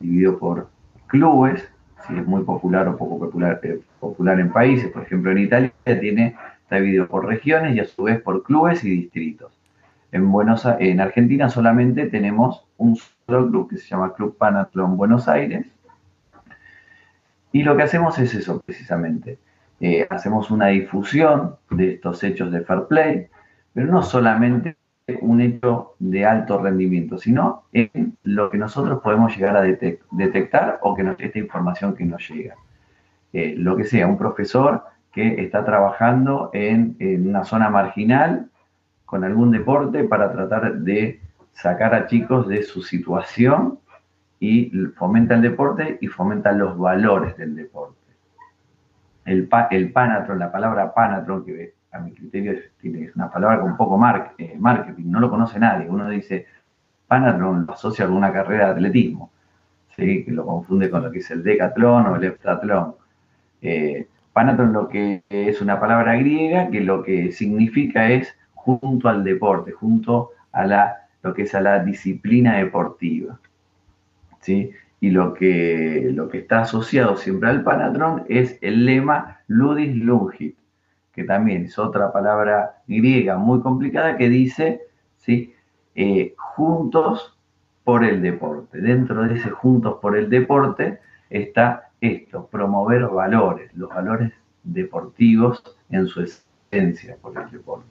dividido 0.00 0.38
por 0.38 0.68
clubes, 1.06 1.68
si 2.06 2.16
es 2.16 2.26
muy 2.26 2.42
popular 2.42 2.88
o 2.88 2.96
poco 2.96 3.18
popular, 3.18 3.60
eh, 3.62 3.80
popular 4.00 4.40
en 4.40 4.50
países. 4.50 4.90
Por 4.90 5.02
ejemplo, 5.02 5.30
en 5.30 5.38
Italia 5.38 5.72
tiene, 5.84 6.36
está 6.62 6.76
dividido 6.76 7.06
por 7.06 7.26
regiones 7.26 7.76
y 7.76 7.80
a 7.80 7.84
su 7.84 8.04
vez 8.04 8.20
por 8.20 8.42
clubes 8.42 8.82
y 8.84 8.90
distritos. 8.90 9.52
En, 10.10 10.30
Buenos, 10.32 10.66
en 10.78 11.00
Argentina 11.00 11.50
solamente 11.50 12.06
tenemos 12.06 12.64
un 12.78 12.96
solo 12.96 13.48
club 13.48 13.70
que 13.70 13.76
se 13.76 13.88
llama 13.88 14.14
Club 14.14 14.36
Panathlon 14.38 14.96
Buenos 14.96 15.28
Aires. 15.28 15.66
Y 17.52 17.62
lo 17.62 17.76
que 17.76 17.82
hacemos 17.82 18.18
es 18.18 18.34
eso 18.34 18.60
precisamente, 18.60 19.38
eh, 19.80 20.06
hacemos 20.10 20.50
una 20.50 20.66
difusión 20.66 21.56
de 21.70 21.94
estos 21.94 22.22
hechos 22.24 22.50
de 22.50 22.62
fair 22.62 22.84
play, 22.88 23.28
pero 23.72 23.86
no 23.86 24.02
solamente 24.02 24.76
un 25.20 25.40
hecho 25.40 25.94
de 25.98 26.26
alto 26.26 26.58
rendimiento, 26.58 27.16
sino 27.16 27.64
en 27.72 28.16
lo 28.24 28.50
que 28.50 28.58
nosotros 28.58 29.00
podemos 29.02 29.34
llegar 29.34 29.56
a 29.56 29.62
detectar 29.62 30.80
o 30.82 30.94
que 30.94 31.02
nos, 31.02 31.18
esta 31.18 31.38
información 31.38 31.94
que 31.94 32.04
nos 32.04 32.28
llega. 32.28 32.56
Eh, 33.32 33.54
lo 33.56 33.76
que 33.76 33.84
sea, 33.84 34.06
un 34.06 34.18
profesor 34.18 34.82
que 35.12 35.42
está 35.42 35.64
trabajando 35.64 36.50
en, 36.52 36.96
en, 36.98 37.28
una 37.28 37.44
zona 37.44 37.70
marginal 37.70 38.50
con 39.06 39.24
algún 39.24 39.50
deporte 39.50 40.04
para 40.04 40.30
tratar 40.32 40.78
de 40.78 41.20
sacar 41.52 41.94
a 41.94 42.06
chicos 42.06 42.48
de 42.48 42.62
su 42.62 42.82
situación 42.82 43.78
y 44.40 44.70
fomenta 44.96 45.34
el 45.34 45.42
deporte 45.42 45.98
y 46.00 46.08
fomenta 46.08 46.52
los 46.52 46.76
valores 46.76 47.36
del 47.36 47.56
deporte 47.56 47.97
el, 49.28 49.48
el 49.70 49.92
panatron, 49.92 50.38
la 50.38 50.50
palabra 50.50 50.94
panatron, 50.94 51.44
que 51.44 51.74
a 51.92 51.98
mi 51.98 52.12
criterio 52.12 52.52
es, 52.52 53.16
una 53.16 53.30
palabra 53.30 53.60
con 53.60 53.76
poco 53.76 54.00
eh, 54.38 54.56
marketing, 54.58 55.04
no 55.06 55.20
lo 55.20 55.30
conoce 55.30 55.58
nadie. 55.58 55.88
Uno 55.88 56.08
dice 56.08 56.46
panatron, 57.06 57.66
lo 57.66 57.72
asocia 57.72 58.04
a 58.04 58.08
alguna 58.08 58.32
carrera 58.32 58.66
de 58.66 58.72
atletismo, 58.72 59.30
que 59.94 60.24
lo 60.28 60.46
confunde 60.46 60.90
con 60.90 61.02
lo 61.02 61.10
que 61.10 61.18
es 61.18 61.30
el 61.30 61.42
decatlón 61.42 62.06
o 62.06 62.16
el 62.16 62.24
heptatlón. 62.24 62.94
Eh, 63.60 64.08
panatron 64.32 64.72
lo 64.72 64.88
que 64.88 65.22
es 65.28 65.60
una 65.60 65.78
palabra 65.78 66.16
griega 66.16 66.70
que 66.70 66.80
lo 66.80 67.02
que 67.02 67.32
significa 67.32 68.08
es 68.08 68.34
junto 68.54 69.08
al 69.08 69.24
deporte, 69.24 69.72
junto 69.72 70.30
a 70.52 70.66
la, 70.66 71.08
lo 71.22 71.34
que 71.34 71.42
es 71.42 71.54
a 71.54 71.60
la 71.60 71.84
disciplina 71.84 72.56
deportiva. 72.56 73.38
¿sí? 74.40 74.70
Y 75.00 75.10
lo 75.10 75.34
que, 75.34 76.10
lo 76.12 76.28
que 76.28 76.38
está 76.38 76.60
asociado 76.60 77.16
siempre 77.16 77.48
al 77.48 77.62
Panatron 77.62 78.24
es 78.28 78.58
el 78.62 78.84
lema 78.84 79.40
Ludis 79.46 79.94
Lungit, 79.96 80.56
que 81.12 81.24
también 81.24 81.64
es 81.64 81.78
otra 81.78 82.12
palabra 82.12 82.82
griega 82.86 83.38
muy 83.38 83.60
complicada 83.60 84.16
que 84.16 84.28
dice, 84.28 84.82
¿sí? 85.18 85.54
Eh, 85.94 86.34
juntos 86.36 87.36
por 87.84 88.04
el 88.04 88.20
deporte. 88.22 88.80
Dentro 88.80 89.22
de 89.22 89.34
ese 89.34 89.50
juntos 89.50 89.98
por 90.00 90.16
el 90.16 90.28
deporte 90.28 91.00
está 91.30 91.90
esto, 92.00 92.46
promover 92.46 93.06
valores, 93.06 93.74
los 93.74 93.88
valores 93.88 94.32
deportivos 94.62 95.62
en 95.90 96.06
su 96.06 96.22
esencia 96.22 97.16
por 97.20 97.36
el 97.38 97.50
deporte. 97.50 97.86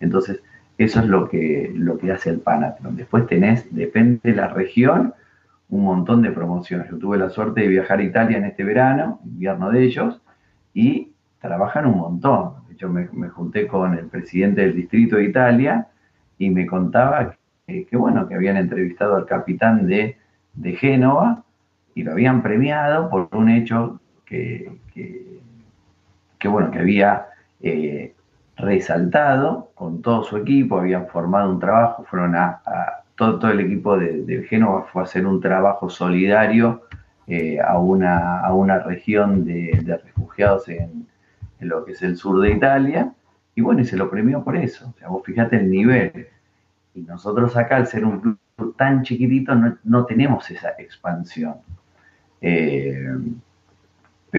Entonces, 0.00 0.42
eso 0.78 1.00
es 1.00 1.06
lo 1.06 1.28
que, 1.28 1.70
lo 1.74 1.98
que 1.98 2.10
hace 2.10 2.30
el 2.30 2.40
Panatron. 2.40 2.96
Después 2.96 3.26
tenés, 3.26 3.66
depende 3.74 4.20
de 4.22 4.34
la 4.34 4.48
región, 4.48 5.14
un 5.72 5.84
montón 5.84 6.20
de 6.20 6.30
promociones. 6.30 6.90
Yo 6.90 6.98
tuve 6.98 7.16
la 7.16 7.30
suerte 7.30 7.62
de 7.62 7.68
viajar 7.68 7.98
a 7.98 8.02
Italia 8.02 8.36
en 8.36 8.44
este 8.44 8.62
verano, 8.62 9.20
invierno 9.24 9.70
de 9.70 9.82
ellos, 9.82 10.20
y 10.74 11.12
trabajan 11.40 11.86
un 11.86 11.96
montón. 11.96 12.66
De 12.68 12.74
hecho, 12.74 12.90
me, 12.90 13.06
junté 13.30 13.66
con 13.66 13.94
el 13.94 14.06
presidente 14.06 14.60
del 14.60 14.76
distrito 14.76 15.16
de 15.16 15.24
Italia 15.24 15.88
y 16.36 16.50
me 16.50 16.66
contaba 16.66 17.36
que, 17.66 17.96
bueno, 17.96 18.28
que 18.28 18.34
habían 18.34 18.58
entrevistado 18.58 19.16
al 19.16 19.24
capitán 19.24 19.86
de, 19.86 20.18
Génova 20.76 21.42
y 21.94 22.02
lo 22.02 22.12
habían 22.12 22.42
premiado 22.42 23.08
por 23.08 23.28
un 23.32 23.48
hecho 23.48 23.98
que, 24.26 24.70
que, 24.92 26.48
bueno, 26.48 26.70
que 26.70 26.80
había 26.80 27.28
eh, 27.62 28.14
resaltado 28.58 29.70
con 29.74 30.02
todo 30.02 30.22
su 30.22 30.36
equipo, 30.36 30.78
habían 30.78 31.06
formado 31.06 31.50
un 31.50 31.58
trabajo, 31.58 32.04
fueron 32.04 32.36
a 32.36 32.60
todo, 33.16 33.50
el 33.50 33.60
equipo 33.60 33.96
de, 33.96 34.46
Génova 34.48 34.84
fue 34.92 35.02
a 35.02 35.04
hacer 35.04 35.26
un 35.26 35.40
trabajo 35.40 35.88
solidario 35.90 36.82
eh, 37.26 37.60
a, 37.60 37.78
una, 37.78 38.40
a 38.40 38.52
una 38.52 38.80
región 38.80 39.44
de, 39.44 40.00
refugiados 40.04 40.68
en, 40.68 41.06
lo 41.60 41.84
que 41.84 41.92
es 41.92 42.02
el 42.02 42.16
sur 42.16 42.40
de 42.40 42.50
Italia, 42.50 43.12
y 43.54 43.60
bueno, 43.60 43.82
y 43.82 43.84
se 43.84 43.96
lo 43.96 44.10
premió 44.10 44.42
por 44.42 44.56
eso. 44.56 44.88
O 44.88 44.98
sea, 44.98 45.08
vos 45.08 45.22
fijate 45.24 45.56
el 45.56 45.70
nivel. 45.70 46.26
Y 46.94 47.02
nosotros 47.02 47.56
acá, 47.56 47.76
al 47.76 47.86
ser 47.86 48.04
un 48.04 48.20
club 48.20 48.76
tan 48.76 49.02
chiquitito, 49.02 49.54
no, 49.84 50.04
tenemos 50.04 50.50
esa 50.50 50.70
expansión. 50.78 51.54
Eh, 52.40 53.14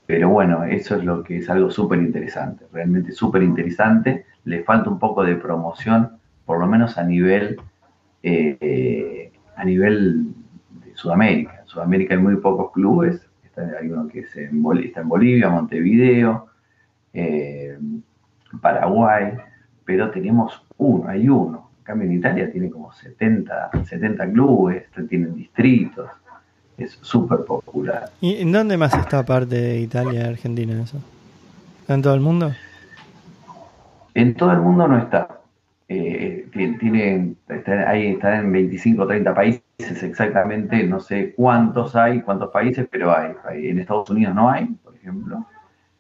pero 0.06 0.30
bueno, 0.30 0.64
eso 0.64 0.96
es 0.96 1.06
lo 1.06 1.24
que 1.24 1.38
es 1.38 1.50
algo 1.50 1.70
súper 1.70 2.00
interesante, 2.00 2.66
realmente 2.74 3.12
súper 3.12 3.44
interesante. 3.44 4.26
Le 4.44 4.64
falta 4.64 4.90
un 4.90 5.00
poco 5.00 5.24
de 5.24 5.36
promoción, 5.36 6.18
por 6.46 6.60
lo 6.60 6.68
menos 6.68 6.98
a 6.98 7.04
nivel 7.04 7.62
eh, 8.24 9.32
a 9.56 9.66
nivel 9.66 10.34
de 10.86 10.96
Sudamérica. 10.96 11.60
En 11.62 11.68
Sudamérica 11.68 12.16
hay 12.16 12.22
muy 12.22 12.38
pocos 12.38 12.72
clubes, 12.72 13.22
hay 13.58 13.90
uno 13.92 14.08
que 14.08 14.22
está 14.22 14.42
en 14.42 14.64
Bolivia, 15.10 15.50
Montevideo, 15.50 16.48
eh, 17.14 17.78
Paraguay, 18.62 19.34
pero 19.86 20.10
tenemos 20.10 20.64
uno, 20.78 21.08
hay 21.08 21.28
uno. 21.28 21.70
En 21.80 21.84
cambio 21.84 22.08
en 22.08 22.14
Italia 22.14 22.52
tiene 22.52 22.70
como 22.70 22.92
70, 22.94 23.72
70 23.86 24.32
clubes, 24.32 24.86
tienen 25.10 25.36
distritos, 25.36 26.10
es 26.78 26.98
súper 27.02 27.40
popular. 27.46 28.10
¿Y 28.22 28.42
en 28.42 28.52
dónde 28.52 28.78
más 28.78 28.94
está 28.94 29.20
aparte 29.20 29.56
de 29.56 29.80
Italia 29.82 30.22
y 30.22 30.26
Argentina 30.26 30.82
eso? 30.82 30.98
¿En 31.88 32.02
todo 32.02 32.16
el 32.16 32.22
mundo? 32.22 32.54
En 34.14 34.34
todo 34.36 34.52
el 34.52 34.62
mundo 34.62 34.88
no 34.88 34.98
está 34.98 35.43
eh, 35.90 36.48
tienen, 36.80 37.38
ahí 37.88 38.08
están 38.14 38.46
en 38.46 38.52
25 38.52 39.04
o 39.04 39.08
30 39.08 39.34
países 39.34 39.64
exactamente, 40.04 40.84
no 40.84 41.00
sé 41.00 41.34
cuántos 41.36 41.96
hay, 41.96 42.22
cuántos 42.22 42.52
países, 42.52 42.88
pero 42.90 43.16
hay. 43.16 43.34
En 43.70 43.80
Estados 43.80 44.10
Unidos 44.10 44.34
no 44.34 44.50
hay, 44.50 44.66
por 44.66 44.96
ejemplo. 44.96 45.46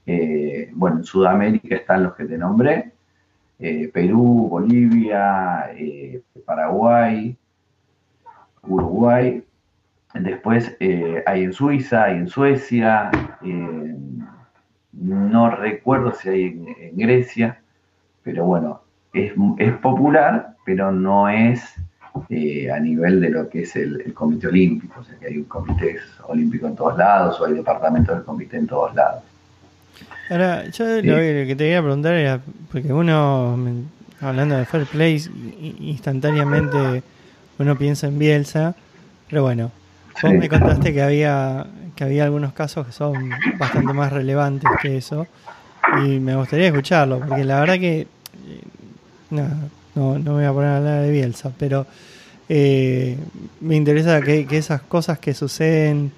Eh, 0.05 0.69
bueno, 0.73 0.97
en 0.97 1.03
Sudamérica 1.03 1.75
están 1.75 2.03
los 2.03 2.15
que 2.15 2.25
te 2.25 2.37
nombré. 2.37 2.93
Eh, 3.59 3.89
Perú, 3.93 4.47
Bolivia, 4.49 5.71
Paraguay, 6.45 7.37
Uruguay. 8.63 9.43
Después 10.13 10.77
hay 11.25 11.43
en 11.43 11.53
Suiza, 11.53 12.05
hay 12.05 12.17
en 12.17 12.27
Suecia. 12.27 13.11
no 14.93 15.49
recuerdo 15.55 16.13
si 16.13 16.29
hay 16.29 16.43
en 16.79 16.97
Grecia, 16.97 17.61
pero 18.23 18.45
bueno, 18.45 18.83
es, 19.13 19.73
popular, 19.81 20.55
pero 20.65 20.91
no 20.91 21.29
es 21.29 21.61
eh, 22.29 22.71
a 22.71 22.79
nivel 22.79 23.21
de 23.21 23.29
lo 23.29 23.49
que 23.49 23.61
es 23.61 23.75
el, 23.75 24.13
comité 24.13 24.47
olímpico, 24.47 24.99
o 24.99 25.03
sea 25.03 25.15
que 25.19 25.27
hay 25.27 25.37
un 25.37 25.45
comité 25.45 25.97
olímpico 26.27 26.67
en 26.67 26.75
todos 26.75 26.97
lados 26.97 27.39
o 27.39 27.45
hay 27.45 27.53
departamentos 27.53 28.15
del 28.15 28.25
comité 28.25 28.57
en 28.57 28.67
todos 28.67 28.93
lados. 28.95 29.23
Ahora, 30.29 30.65
yo 30.69 30.85
lo, 30.85 31.15
que 31.15 31.45
te 31.47 31.57
quería 31.57 31.81
preguntar 31.81 32.13
era, 32.15 32.39
porque 32.71 32.91
uno, 32.91 33.57
hablando 34.19 34.57
de 34.57 34.65
fair 34.65 34.85
play, 34.85 35.21
instantáneamente 35.79 37.03
uno 37.59 37.77
piensa 37.77 38.07
en 38.07 38.17
Bielsa, 38.17 38.75
pero 39.29 39.43
bueno, 39.43 39.71
vos 40.21 40.33
me 40.33 40.49
contaste 40.49 40.93
que 40.93 41.03
había, 41.03 41.67
que 41.95 42.03
había 42.03 42.23
algunos 42.23 42.53
casos 42.53 42.87
que 42.87 42.93
son 42.93 43.29
bastante 43.59 43.93
más 43.93 44.11
relevantes 44.11 44.69
que 44.81 44.97
eso, 44.97 45.27
y 46.03 46.19
me 46.19 46.35
gustaría 46.35 46.67
escucharlo, 46.67 47.19
porque 47.19 47.43
la 47.43 47.59
verdad 47.59 47.75
que, 47.75 48.07
nada, 49.33 49.57
no, 49.95 50.17
no 50.17 50.31
me 50.31 50.37
voy 50.37 50.45
a 50.45 50.53
poner 50.53 50.69
a 50.69 50.77
hablar 50.77 51.01
de 51.03 51.11
Bielsa, 51.11 51.51
pero 51.57 51.85
eh, 52.49 53.17
me 53.61 53.75
interesa 53.75 54.21
que, 54.21 54.45
esas 54.51 54.81
cosas 54.81 55.19
que 55.19 55.33
suceden, 55.33 56.11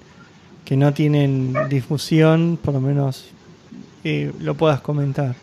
que 0.64 0.76
no 0.76 0.92
tienen 0.92 1.54
difusión, 1.68 2.58
por 2.62 2.74
lo 2.74 2.80
menos 2.80 3.32
eh, 4.04 4.32
lo 4.40 4.54
puedas 4.54 4.80
comentar. 4.80 5.34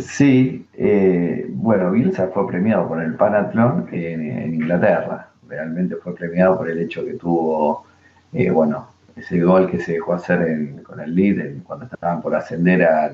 Sí, 0.00 0.66
eh, 0.74 1.46
bueno, 1.50 1.90
Bielsa 1.90 2.28
fue 2.28 2.48
premiado 2.48 2.88
por 2.88 3.02
el 3.02 3.14
Panatlón 3.14 3.88
en, 3.92 4.54
Inglaterra. 4.54 5.28
Realmente 5.48 5.96
fue 5.96 6.14
premiado 6.14 6.56
por 6.56 6.70
el 6.70 6.78
hecho 6.80 7.04
que 7.04 7.14
tuvo, 7.14 7.84
bueno, 8.52 8.88
ese 9.14 9.40
gol 9.40 9.70
que 9.70 9.78
se 9.78 9.92
dejó 9.92 10.14
hacer 10.14 10.82
con 10.82 10.98
el 10.98 11.14
Lead 11.14 11.62
cuando 11.64 11.84
estaban 11.84 12.22
por 12.22 12.34
ascender 12.34 12.82
a 12.84 13.12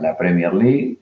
la 0.00 0.16
Premier 0.16 0.54
League 0.54 0.98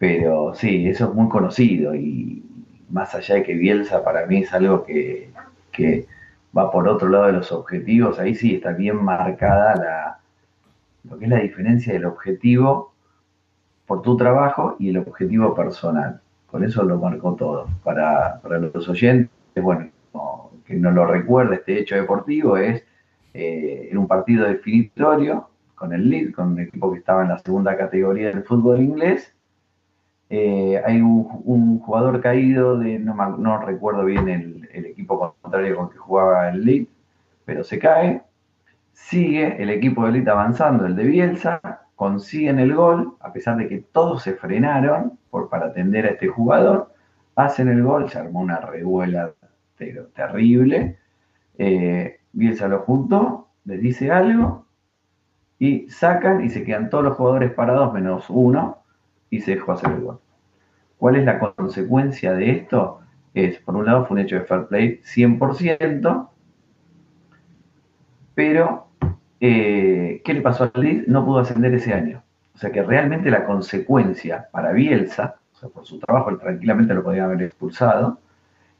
pero 0.00 0.54
sí, 0.54 0.88
eso 0.88 1.10
es 1.10 1.14
muy 1.14 1.28
conocido 1.28 1.94
y 1.94 2.42
más 2.88 3.14
allá 3.14 3.34
de 3.34 3.42
que 3.42 3.52
Bielsa 3.52 4.02
para 4.02 4.24
mí 4.24 4.38
es 4.38 4.52
algo 4.54 4.82
que, 4.82 5.30
va 6.56 6.70
por 6.70 6.88
otro 6.88 7.10
lado 7.10 7.26
de 7.26 7.34
los 7.34 7.52
objetivos, 7.52 8.18
ahí 8.18 8.34
sí 8.34 8.54
está 8.54 8.72
bien 8.72 8.96
marcada 8.96 9.76
la, 9.76 10.18
lo 11.04 11.18
que 11.18 11.26
es 11.26 11.30
la 11.30 11.40
diferencia 11.40 11.92
del 11.92 12.06
objetivo 12.06 12.94
por 13.84 14.00
tu 14.00 14.16
trabajo 14.16 14.74
y 14.78 14.88
el 14.88 14.96
objetivo 14.96 15.54
personal. 15.54 16.22
Por 16.50 16.64
eso 16.64 16.82
lo 16.82 16.98
marcó 16.98 17.34
todo. 17.34 17.68
Para, 17.84 18.40
los 18.42 18.88
oyentes, 18.88 19.30
bueno, 19.62 19.90
que 20.64 20.76
no 20.76 20.92
lo 20.92 21.04
recuerde 21.04 21.56
este 21.56 21.78
hecho 21.78 21.96
deportivo, 21.96 22.56
es 22.56 22.82
eh, 23.34 23.88
en 23.90 23.98
un 23.98 24.08
partido 24.08 24.46
definitorio 24.46 25.50
con 25.74 25.92
el 25.92 26.08
Leeds, 26.08 26.34
con 26.34 26.52
un 26.52 26.60
equipo 26.60 26.90
que 26.90 27.00
estaba 27.00 27.22
en 27.22 27.28
la 27.28 27.38
segunda 27.38 27.76
categoría 27.76 28.28
del 28.28 28.44
fútbol 28.44 28.80
inglés, 28.80 29.34
eh, 30.32 30.80
hay 30.86 31.00
un, 31.00 31.80
jugador 31.80 32.20
caído, 32.20 32.78
de, 32.78 33.00
no, 33.00 33.58
recuerdo 33.58 34.04
bien 34.04 34.28
el, 34.28 34.86
equipo 34.86 35.34
contrario 35.42 35.76
con 35.76 35.90
que 35.90 35.98
jugaba 35.98 36.50
el 36.50 36.64
Leeds, 36.64 36.90
pero 37.44 37.64
se 37.64 37.78
cae. 37.80 38.22
Sigue 38.92 39.60
el 39.60 39.70
equipo 39.70 40.06
de 40.06 40.12
Leeds 40.12 40.28
avanzando, 40.28 40.86
el 40.86 40.94
de 40.94 41.04
Bielsa, 41.04 41.60
consiguen 41.96 42.60
el 42.60 42.74
gol, 42.74 43.16
a 43.20 43.32
pesar 43.32 43.56
de 43.56 43.68
que 43.68 43.78
todos 43.78 44.22
se 44.22 44.34
frenaron 44.34 45.18
por, 45.30 45.48
para 45.48 45.66
atender 45.66 46.06
a 46.06 46.10
este 46.10 46.28
jugador, 46.28 46.92
hacen 47.34 47.68
el 47.68 47.82
gol, 47.82 48.08
se 48.08 48.18
armó 48.18 48.40
una 48.40 48.60
revuela 48.60 49.32
terrible. 50.14 50.98
Eh, 51.58 52.20
Bielsa 52.32 52.68
lo 52.68 52.80
juntó, 52.80 53.48
les 53.64 53.80
dice 53.80 54.12
algo 54.12 54.66
y 55.58 55.88
sacan 55.90 56.44
y 56.44 56.50
se 56.50 56.62
quedan 56.64 56.88
todos 56.88 57.04
los 57.04 57.16
jugadores 57.16 57.52
parados 57.52 57.92
menos 57.92 58.30
uno 58.30 58.79
y 59.30 59.40
se 59.40 59.54
dejó 59.54 59.72
hacer 59.72 59.90
el 59.90 60.00
gol. 60.02 60.20
¿Cuál 60.98 61.16
es 61.16 61.24
la 61.24 61.38
consecuencia 61.38 62.34
de 62.34 62.50
esto? 62.50 63.00
Es, 63.32 63.58
por 63.58 63.76
un 63.76 63.86
lado, 63.86 64.04
fue 64.04 64.16
un 64.16 64.22
hecho 64.22 64.36
de 64.36 64.42
fair 64.42 64.66
play 64.66 65.00
100%, 65.04 66.28
pero 68.34 68.88
eh, 69.40 70.20
¿qué 70.24 70.34
le 70.34 70.42
pasó 70.42 70.64
al 70.64 70.72
Leeds? 70.74 71.08
No 71.08 71.24
pudo 71.24 71.38
ascender 71.38 71.72
ese 71.74 71.94
año. 71.94 72.22
O 72.54 72.58
sea 72.58 72.70
que 72.70 72.82
realmente 72.82 73.30
la 73.30 73.46
consecuencia 73.46 74.48
para 74.52 74.72
Bielsa, 74.72 75.36
o 75.54 75.56
sea, 75.56 75.68
por 75.70 75.86
su 75.86 75.98
trabajo, 75.98 76.30
él 76.30 76.38
tranquilamente 76.38 76.92
lo 76.92 77.02
podía 77.02 77.24
haber 77.24 77.42
expulsado, 77.42 78.18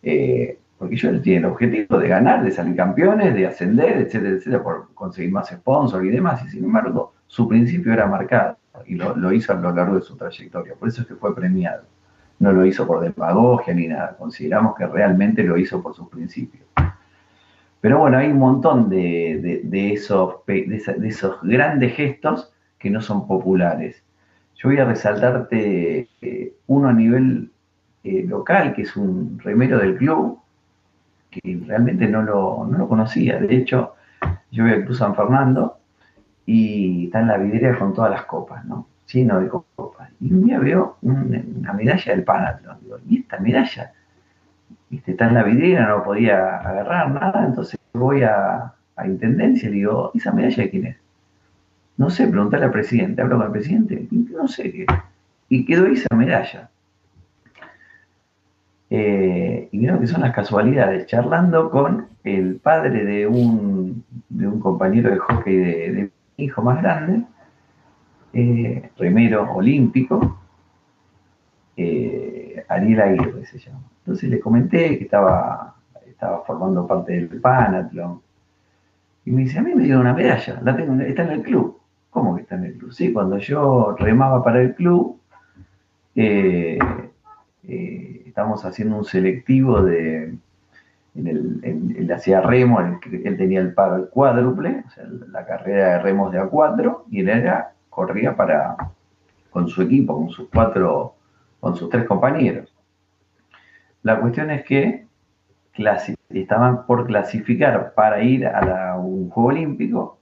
eh, 0.03 0.59
porque 0.77 0.95
ellos 0.97 1.23
tienen 1.23 1.45
el 1.45 1.51
objetivo 1.51 1.99
de 1.99 2.09
ganar, 2.09 2.45
de 2.45 2.51
salir 2.51 2.77
campeones, 2.77 3.35
de 3.35 3.47
ascender, 3.47 3.99
etcétera, 3.99 4.37
etcétera, 4.37 4.63
por 4.63 4.93
conseguir 4.95 5.31
más 5.31 5.49
sponsors 5.49 6.05
y 6.05 6.09
demás, 6.09 6.45
y 6.45 6.51
sin 6.51 6.65
embargo, 6.65 7.10
su 7.31 7.47
principio 7.47 7.93
era 7.93 8.07
marcado 8.07 8.57
y 8.87 8.97
lo, 8.97 9.33
hizo 9.33 9.53
a 9.53 9.57
lo 9.57 9.73
largo 9.73 9.95
de 9.95 10.03
su 10.03 10.17
trayectoria. 10.17 10.75
Por 10.75 10.89
eso 10.89 11.03
es 11.03 11.07
que 11.07 11.15
fue 11.15 11.33
premiado. 11.33 11.85
No 12.41 12.53
lo 12.53 12.67
hizo 12.67 12.85
por 12.89 13.01
demagogia 13.01 13.73
ni 13.73 13.87
nada. 13.87 14.17
Consideramos 14.19 14.75
que 14.77 14.85
realmente 14.85 15.45
lo 15.45 15.57
hizo 15.57 15.81
por 15.81 15.95
sus 15.95 16.09
principios. 16.09 16.65
Pero 17.81 18.01
bueno, 18.01 18.19
hay 18.19 18.33
un 18.33 18.39
montón 18.39 18.91
de, 18.91 19.61
esos, 19.93 20.45
de, 20.45 20.83
esos 21.05 21.41
grandes 21.43 21.95
gestos 21.95 22.53
que 22.81 22.91
no 22.91 23.01
son 23.01 23.29
populares. 23.29 24.03
Yo 24.57 24.69
voy 24.69 24.79
a 24.79 24.85
resaltarte 24.87 26.09
eh, 26.21 26.55
uno 26.67 26.89
a 26.89 26.93
nivel 26.93 27.53
eh, 28.03 28.25
local, 28.27 28.75
que 28.75 28.83
es 28.83 28.97
un 28.97 29.39
remero 29.39 29.79
del 29.79 29.97
club, 29.97 30.41
que 31.31 31.63
realmente 31.65 32.09
no 32.09 32.23
lo, 32.23 32.67
no 32.69 32.77
lo 32.77 32.89
conocía. 32.89 33.39
De 33.39 33.55
hecho, 33.55 33.95
yo 34.51 34.65
voy 34.65 34.73
al 34.73 34.85
Club 34.85 34.97
San 34.97 35.15
Fernando 35.15 35.80
y 36.53 37.05
está 37.05 37.21
en 37.21 37.29
la 37.29 37.39
vidriera 37.39 37.79
con 37.79 37.95
todas 37.95 38.11
las 38.11 38.25
copas, 38.25 38.65
¿no? 38.65 38.89
Lleno 39.13 39.39
de 39.39 39.49
copas. 39.49 40.11
Y 40.21 40.33
un 40.33 40.45
día 40.47 40.59
veo 40.59 40.97
una 41.03 41.73
medalla 41.73 42.13
del 42.13 42.25
Panatlón. 42.25 42.79
Digo, 42.83 42.97
¿y 43.09 43.21
esta 43.21 43.39
medalla? 43.39 43.93
Viste, 44.89 45.13
está 45.13 45.29
en 45.29 45.35
la 45.35 45.45
vidriera, 45.45 45.87
no 45.87 46.03
podía 46.03 46.57
agarrar 46.57 47.09
nada, 47.13 47.47
entonces 47.47 47.79
voy 47.93 48.25
a, 48.25 48.75
Intendencia 49.03 49.71
y 49.71 49.73
digo, 49.73 50.11
¿esa 50.13 50.31
medalla 50.31 50.63
de 50.63 50.71
quién 50.71 50.87
es? 50.87 50.97
No 51.97 52.11
sé, 52.11 52.27
preguntarle 52.29 52.67
al 52.67 52.73
presidente, 52.73 53.23
hablo 53.23 53.39
con 53.39 53.47
el 53.47 53.53
presidente, 53.53 54.07
no 54.11 54.47
sé 54.47 54.71
qué. 54.71 54.87
Y 55.49 55.65
quedó 55.65 55.87
esa 55.87 56.15
medalla. 56.15 56.69
Eh, 58.91 59.69
y 59.73 59.87
creo 59.87 59.99
que 59.99 60.07
son 60.07 60.21
las 60.21 60.35
casualidades, 60.35 61.07
charlando 61.07 61.71
con 61.71 62.09
el 62.25 62.57
padre 62.57 63.05
de 63.07 63.27
un, 63.27 64.05
de 64.29 64.49
un 64.49 64.61
compañero 64.61 65.11
de 65.11 65.17
hockey 65.17 65.57
de 65.57 66.11
hijo 66.45 66.63
más 66.63 66.83
grande, 66.83 67.25
eh, 68.33 68.91
remero 68.97 69.53
olímpico, 69.53 70.39
eh, 71.77 72.65
Ariel 72.69 73.01
Aguirre 73.01 73.47
se 73.47 73.59
llama. 73.59 73.81
Entonces 73.99 74.29
le 74.31 74.41
comenté 74.41 74.99
que 74.99 75.05
estaba, 75.05 75.77
estaba 76.07 76.43
formando 76.45 76.87
parte 76.87 77.13
del 77.13 77.41
Panatlón. 77.41 78.21
Y 79.25 79.31
me 79.33 79.43
dice, 79.43 79.59
a 79.59 79.63
mí 79.63 79.75
me 79.75 79.85
dieron 79.85 80.03
una 80.03 80.15
medalla, 80.15 80.61
la 80.63 80.77
tengo, 80.77 81.01
está 81.03 81.23
en 81.25 81.31
el 81.31 81.43
club. 81.43 81.79
¿Cómo 82.11 82.35
que 82.35 82.43
está 82.43 82.57
en 82.57 82.65
el 82.65 82.75
club? 82.75 82.93
Sí, 82.93 83.13
cuando 83.13 83.39
yo 83.39 83.95
remaba 83.99 84.43
para 84.43 84.61
el 84.61 84.75
club, 84.75 85.21
eh, 86.17 86.79
estamos 88.27 88.65
haciendo 88.65 88.97
un 88.97 89.05
selectivo 89.05 89.83
de, 89.83 90.35
el, 91.27 91.95
él 91.97 92.13
hacía 92.13 92.41
remo, 92.41 92.81
él, 92.81 93.37
tenía 93.37 93.61
el 93.61 93.75
paro 93.75 93.95
al 93.95 94.09
cuádruple, 94.09 94.85
o 94.87 94.91
sea, 94.91 95.05
la 95.29 95.45
carrera 95.45 95.93
de 95.93 95.99
remos 96.01 96.33
de 96.33 96.41
A4, 96.41 97.05
y 97.11 97.21
él 97.21 97.29
era, 97.29 97.73
corría 97.89 98.37
para, 98.37 98.77
con 99.51 99.69
su 99.69 99.83
equipo, 99.83 100.17
con 100.17 100.31
sus 100.31 100.49
cuatro, 100.49 101.15
con 101.61 101.77
sus 101.77 101.89
tres 101.89 102.07
compañeros. 102.07 102.75
La 104.03 104.21
cuestión 104.21 104.51
es 104.51 104.65
que 104.65 105.07
estaban 106.29 106.87
por 106.87 107.07
clasificar 107.07 107.95
para 107.95 108.23
ir 108.23 108.47
a 108.47 108.97
un 108.99 109.31
juego 109.31 109.49
olímpico, 109.51 110.21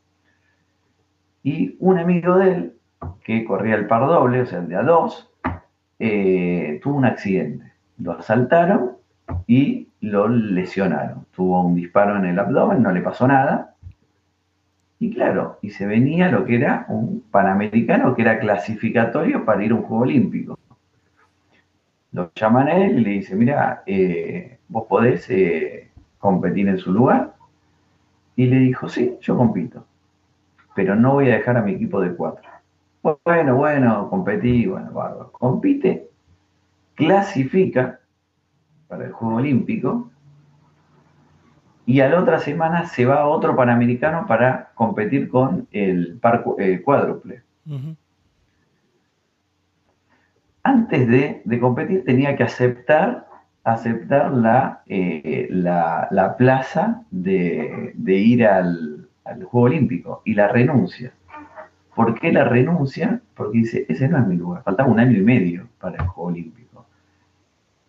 y 1.42 1.76
un 1.78 1.98
amigo 1.98 2.36
de 2.36 2.52
él, 2.52 2.72
que 3.24 3.44
corría 3.44 3.76
el 3.76 3.86
par 3.86 4.06
doble, 4.06 4.42
o 4.42 4.46
sea, 4.46 4.58
el 4.58 4.68
de 4.68 4.76
A2, 4.76 5.28
eh, 5.98 6.80
tuvo 6.82 6.98
un 6.98 7.06
accidente. 7.06 7.72
Lo 7.98 8.12
asaltaron 8.12 8.97
y 9.46 9.88
lo 10.00 10.28
lesionaron. 10.28 11.26
Tuvo 11.32 11.62
un 11.62 11.74
disparo 11.74 12.16
en 12.16 12.26
el 12.26 12.38
abdomen, 12.38 12.82
no 12.82 12.92
le 12.92 13.00
pasó 13.00 13.26
nada. 13.26 13.74
Y 15.00 15.12
claro, 15.12 15.58
y 15.62 15.70
se 15.70 15.86
venía 15.86 16.30
lo 16.30 16.44
que 16.44 16.56
era 16.56 16.84
un 16.88 17.22
panamericano 17.30 18.14
que 18.14 18.22
era 18.22 18.38
clasificatorio 18.40 19.44
para 19.44 19.64
ir 19.64 19.72
a 19.72 19.76
un 19.76 19.82
juego 19.82 20.02
olímpico. 20.02 20.58
Lo 22.12 22.32
llaman 22.34 22.68
a 22.68 22.72
él 22.72 22.98
y 22.98 23.04
le 23.04 23.10
dice, 23.10 23.36
mira, 23.36 23.82
eh, 23.86 24.58
vos 24.68 24.86
podés 24.88 25.28
eh, 25.30 25.90
competir 26.18 26.68
en 26.68 26.78
su 26.78 26.92
lugar. 26.92 27.34
Y 28.34 28.46
le 28.46 28.58
dijo, 28.58 28.88
sí, 28.88 29.16
yo 29.20 29.36
compito, 29.36 29.84
pero 30.74 30.94
no 30.94 31.14
voy 31.14 31.30
a 31.30 31.36
dejar 31.36 31.56
a 31.56 31.62
mi 31.62 31.72
equipo 31.72 32.00
de 32.00 32.14
cuatro. 32.14 32.48
Bueno, 33.24 33.56
bueno, 33.56 34.08
competí, 34.10 34.66
bueno, 34.66 34.92
bárbaro. 34.92 35.32
Compite, 35.32 36.08
clasifica 36.94 38.00
para 38.88 39.04
el 39.04 39.12
Juego 39.12 39.36
Olímpico. 39.36 40.10
Y 41.86 42.00
a 42.00 42.08
la 42.08 42.20
otra 42.20 42.38
semana 42.38 42.86
se 42.86 43.06
va 43.06 43.20
a 43.20 43.28
otro 43.28 43.56
Panamericano 43.56 44.26
para 44.26 44.70
competir 44.74 45.28
con 45.28 45.68
el 45.72 46.18
par 46.20 46.44
eh, 46.58 46.82
cuádruple. 46.82 47.42
Antes 50.62 51.08
de, 51.08 51.60
competir 51.60 52.04
tenía 52.04 52.36
que 52.36 52.42
aceptar 52.42 53.28
aceptar 53.64 54.32
la, 54.32 54.82
eh, 54.86 55.46
la, 55.50 56.34
plaza 56.38 57.02
de, 57.10 57.94
ir 58.06 58.46
al, 58.46 59.08
Juego 59.24 59.66
Olímpico 59.66 60.22
y 60.24 60.34
la 60.34 60.48
renuncia. 60.48 61.12
¿Por 61.94 62.18
qué 62.18 62.32
la 62.32 62.44
renuncia? 62.44 63.20
Porque 63.34 63.58
dice, 63.58 63.86
ese 63.88 64.08
no 64.08 64.18
es 64.18 64.26
mi 64.26 64.36
lugar, 64.36 64.62
faltaba 64.62 64.88
un 64.88 65.00
año 65.00 65.18
y 65.18 65.22
medio 65.22 65.68
para 65.80 65.96
el 65.96 66.08
Juego 66.08 66.30
Olímpico. 66.30 66.67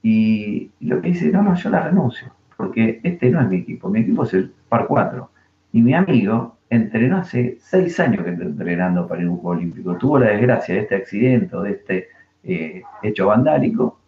Y, 0.01 0.71
lo 0.79 1.01
que 1.01 1.09
dice, 1.09 1.31
no, 1.31 1.43
no, 1.43 1.55
yo 1.55 1.69
la 1.69 1.81
renuncio, 1.81 2.31
porque 2.55 2.99
este 3.03 3.29
no 3.29 3.41
es 3.41 3.49
mi 3.49 3.57
equipo, 3.57 3.89
mi 3.89 4.01
equipo 4.01 4.23
es 4.23 4.33
el 4.33 4.53
Par 4.69 4.87
4. 4.87 5.29
Y 5.73 5.81
mi 5.81 5.93
amigo 5.93 6.57
entrenó 6.69 7.17
hace 7.17 7.57
seis 7.59 7.99
años 7.99 8.23
que 8.23 8.31
está 8.31 8.43
entrenando 8.43 9.07
para 9.07 9.21
ir 9.21 9.27
a 9.27 9.31
un 9.31 9.37
Juego 9.37 9.57
Olímpico. 9.57 9.97
Tuvo 9.97 10.19
la 10.19 10.27
desgracia 10.27 10.75
de 10.75 10.81
este 10.81 10.95
accidente 10.95 11.55
o 11.55 11.61
de 11.61 11.71
este 11.71 12.07
eh, 12.43 12.83
hecho 13.03 13.27
vandálico 13.27 13.99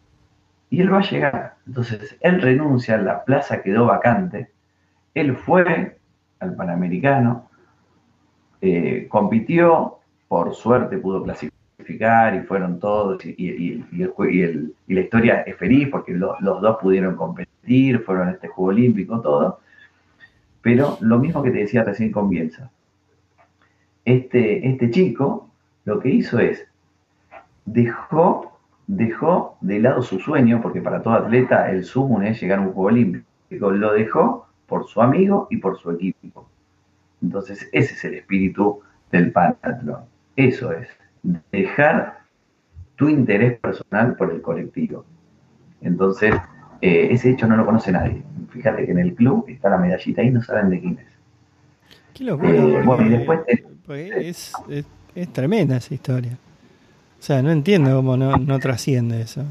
y 0.70 0.82
él 0.82 0.92
va 0.92 1.00
a 1.00 1.10
llegar. 1.10 1.56
Entonces, 1.68 2.18
él 2.22 2.42
renuncia, 2.42 2.98
la 2.98 3.24
plaza 3.26 3.62
quedó 3.62 3.86
vacante, 3.86 4.50
él 5.14 5.36
fue 5.36 5.98
al 6.40 6.56
Panamericano, 6.56 7.50
eh, 8.62 9.08
compitió, 9.10 10.00
por 10.28 10.56
suerte 10.56 10.98
pudo 10.98 11.24
clasificar 11.24 11.51
y 11.88 12.40
fueron 12.46 12.80
todos, 12.80 13.24
y, 13.26 13.84
la 14.88 15.02
historia 15.02 15.42
es 15.42 15.56
feliz 15.58 15.90
porque 15.90 16.14
los 16.14 16.40
dos 16.42 16.78
pudieron 16.82 17.16
competir, 17.16 18.00
fueron 18.00 18.30
a 18.30 18.32
este 18.32 18.48
Juego 18.48 18.70
Olímpico, 18.70 19.22
todo. 19.22 19.60
Pero 20.62 20.98
lo 21.02 21.20
mismo 21.20 21.42
que 21.42 21.52
te 21.52 21.60
decía 21.60 21.84
recién 21.84 22.12
con 22.12 22.30
Bielsa. 22.30 22.72
Este, 24.06 24.68
este 24.68 24.90
chico 24.90 25.50
lo 25.86 26.00
que 26.00 26.10
hizo 26.10 26.40
es, 26.40 26.68
dejó 27.66 28.52
dejó 28.88 29.58
de 29.62 29.80
lado 29.80 30.02
su 30.02 30.20
sueño, 30.20 30.62
porque 30.62 30.82
para 30.82 31.02
todo 31.02 31.14
atleta 31.14 31.72
el 31.72 31.86
sumo 31.86 32.22
es 32.22 32.42
llegar 32.42 32.60
a 32.60 32.62
un 32.62 32.74
juego 32.74 32.90
olímpico, 32.90 33.72
lo 33.72 33.94
dejó 33.94 34.48
por 34.68 34.86
su 34.88 35.02
amigo 35.02 35.48
y 35.50 35.58
por 35.58 35.78
su 35.80 35.92
equipo. 35.92 36.50
Entonces, 37.22 37.70
ese 37.72 37.94
es 37.94 38.04
el 38.04 38.16
espíritu 38.16 38.82
del 39.12 39.32
panatlón. 39.32 40.04
Eso 40.36 40.72
es, 40.74 40.90
dejar 41.52 42.20
tu 42.96 43.10
interés 43.10 43.60
personal 43.60 44.16
por 44.16 44.32
el 44.32 44.42
colectivo. 44.42 45.06
Entonces, 45.82 46.34
eh, 46.82 47.10
ese 47.12 47.32
hecho 47.32 47.48
no 47.48 47.58
lo 47.58 47.66
conoce 47.66 47.92
nadie. 47.92 48.22
Fíjate 48.50 48.86
que 48.86 48.92
en 48.92 49.00
el 49.00 49.16
club 49.16 49.46
está 49.48 49.70
la 49.70 49.78
medallita 49.78 50.22
y 50.24 50.30
no 50.30 50.42
saben 50.42 50.70
de 50.70 50.80
quién 50.80 51.00
es. 51.00 51.08
Qué 52.14 52.24
locura. 52.26 52.52
Eh, 52.52 52.82
bueno, 52.84 53.06
y 53.06 53.10
después 53.10 53.40
es, 53.90 54.54
es 55.16 55.34
tremenda 55.34 55.78
esa 55.78 55.94
historia. 55.94 56.38
O 57.20 57.24
sea, 57.24 57.42
no 57.44 57.52
entiendo 57.52 57.96
cómo 57.96 58.18
no, 58.18 58.60
trasciende 58.60 59.22
eso. 59.22 59.44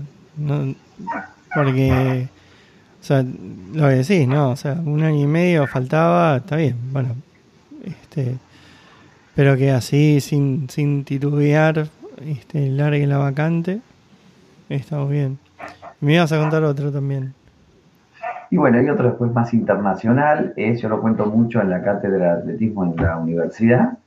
porque, 1.54 2.28
o 3.00 3.04
sea, 3.04 3.22
lo 3.72 3.88
que 3.88 3.94
decís, 3.94 4.26
¿no? 4.26 4.50
O 4.50 4.56
sea, 4.56 4.72
un 4.72 5.02
año 5.04 5.22
y 5.22 5.26
medio 5.26 5.66
faltaba, 5.68 6.38
está 6.38 6.56
bien, 6.56 6.76
bueno. 6.92 7.14
este 7.84 8.36
Pero 9.34 9.56
que 9.56 9.70
así, 9.70 10.20
sin, 10.20 10.68
sin 10.68 11.04
titubear, 11.04 11.86
este, 12.24 12.68
largue 12.68 13.06
la 13.06 13.18
vacante, 13.18 13.80
estamos 14.68 15.10
bien. 15.10 15.38
Me 16.00 16.14
ibas 16.14 16.32
a 16.32 16.38
contar 16.38 16.62
otro 16.64 16.90
también. 16.90 17.34
Y 18.50 18.56
bueno, 18.56 18.78
hay 18.78 18.88
otro 18.90 19.08
después 19.08 19.32
más 19.32 19.54
internacional, 19.54 20.52
es, 20.56 20.80
yo 20.82 20.88
lo 20.88 21.00
cuento 21.00 21.26
mucho 21.26 21.60
en 21.60 21.70
la 21.70 21.82
cátedra 21.82 22.34
de 22.34 22.40
atletismo 22.40 22.84
en 22.84 22.96
la 22.96 23.16
universidad, 23.16 23.98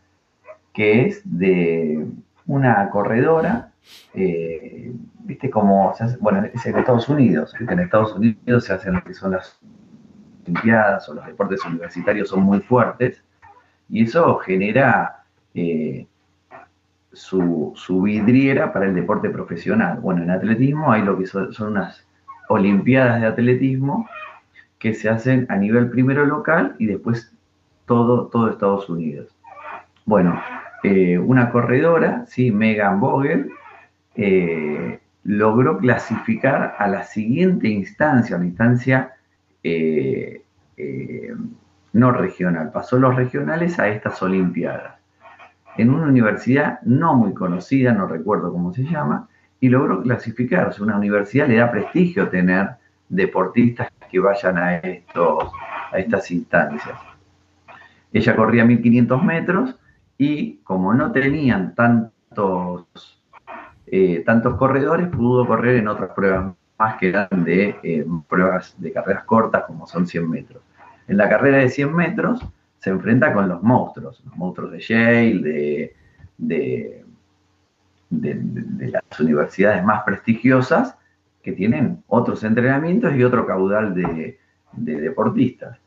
que 0.74 1.06
es 1.06 1.22
de 1.24 2.06
una 2.46 2.90
corredora, 2.90 3.72
eh, 4.14 4.92
viste 5.20 5.50
como, 5.50 5.94
bueno, 6.20 6.46
es 6.54 6.66
en 6.66 6.78
Estados 6.78 7.08
Unidos, 7.08 7.56
en 7.58 7.80
Estados 7.80 8.14
Unidos 8.16 8.66
se 8.66 8.74
hacen 8.74 8.96
lo 8.96 9.04
que 9.04 9.14
son 9.14 9.32
las 9.32 9.60
Olimpiadas 10.44 11.08
o 11.08 11.14
los 11.14 11.26
deportes 11.26 11.64
universitarios 11.66 12.28
son 12.30 12.44
muy 12.44 12.60
fuertes 12.60 13.24
y 13.94 14.02
eso 14.06 14.40
genera 14.40 15.24
eh, 15.54 16.08
su, 17.12 17.76
vidriera 18.04 18.74
para 18.74 18.88
el 18.88 18.96
deporte 18.96 19.30
profesional. 19.30 20.00
Bueno, 20.00 20.24
en 20.24 20.32
atletismo 20.32 20.92
hay 20.92 21.04
lo 21.04 21.18
que 21.18 21.28
son, 21.28 21.54
unas 21.60 22.06
Olimpiadas 22.50 23.22
de 23.22 23.28
atletismo 23.28 24.10
que 24.80 24.96
se 24.96 25.10
hacen 25.10 25.46
a 25.50 25.56
nivel 25.56 25.92
primero 25.92 26.26
local 26.26 26.76
y 26.80 26.88
después 26.88 27.34
todo, 27.86 28.28
todo 28.28 28.50
Estados 28.50 28.90
Unidos. 28.90 29.34
Bueno, 30.06 30.42
eh, 30.84 31.20
una 31.20 31.52
corredora, 31.52 32.26
¿sí? 32.26 32.52
Megan 32.52 33.00
Vogel, 33.00 33.52
eh, 34.16 35.00
logró 35.24 35.78
clasificar 35.78 36.76
a 36.80 36.88
la 36.88 37.04
siguiente 37.04 37.70
instancia, 37.70 38.40
la 38.40 38.46
instancia 38.46 39.14
no 41.94 42.12
regional. 42.12 42.72
Pasó 42.72 43.00
los 43.00 43.16
regionales 43.16 43.80
a 43.80 43.88
estas 43.88 44.22
Olimpiadas. 44.22 44.96
En 45.78 45.90
una 45.90 46.08
universidad 46.08 46.82
no 46.82 47.16
muy 47.16 47.34
conocida, 47.34 47.94
no 47.94 48.08
recuerdo 48.08 48.52
cómo 48.52 48.74
se 48.74 48.84
llama, 48.84 49.28
y 49.60 49.70
logró 49.70 50.02
clasificarse. 50.02 50.84
Una 50.84 50.98
universidad 50.98 51.48
le 51.48 51.56
da 51.56 51.72
prestigio 51.72 52.28
tener 52.28 52.72
deportistas 53.08 53.90
que 54.12 54.20
vayan 54.20 54.58
a, 54.58 54.76
estos, 54.78 55.52
a 55.92 55.98
estas 55.98 56.30
instancias. 56.32 57.00
Ella 58.12 58.36
corría 58.36 58.66
1500 58.66 59.24
metros 59.24 59.80
y 60.18 60.58
como 60.58 60.94
no 60.94 61.12
tenían 61.12 61.74
tantos, 61.74 63.24
eh, 63.88 64.22
tantos 64.26 64.56
corredores, 64.58 65.08
pudo 65.08 65.48
correr 65.48 65.78
en 65.78 65.88
otras 65.88 66.12
pruebas 66.12 66.54
más 66.78 66.96
que 66.98 67.10
eran 67.10 67.44
de 67.44 67.76
eh, 67.84 68.06
pruebas 68.28 68.76
de 68.80 68.92
carreras 68.92 69.24
cortas 69.24 69.64
como 69.66 69.88
son 69.88 70.06
100 70.06 70.30
metros. 70.30 70.62
En 71.08 71.18
la 71.18 71.30
carrera 71.30 71.58
de 71.58 71.70
100 71.70 71.94
metros 71.94 72.46
se 72.80 72.90
enfrenta 72.90 73.34
con 73.34 73.48
los 73.48 73.62
monstruos, 73.64 74.22
los 74.26 74.36
monstruos 74.36 74.72
de 74.72 74.80
Yale, 74.80 75.94
de, 76.38 77.06
las 78.10 79.20
universidades 79.20 79.84
más 79.84 80.04
prestigiosas 80.04 80.98
que 81.42 81.54
tienen 81.54 82.04
otros 82.08 82.44
entrenamientos 82.44 83.16
y 83.16 83.24
otro 83.24 83.46
caudal 83.46 83.94
de, 83.94 84.38
deportistas. 84.74 85.78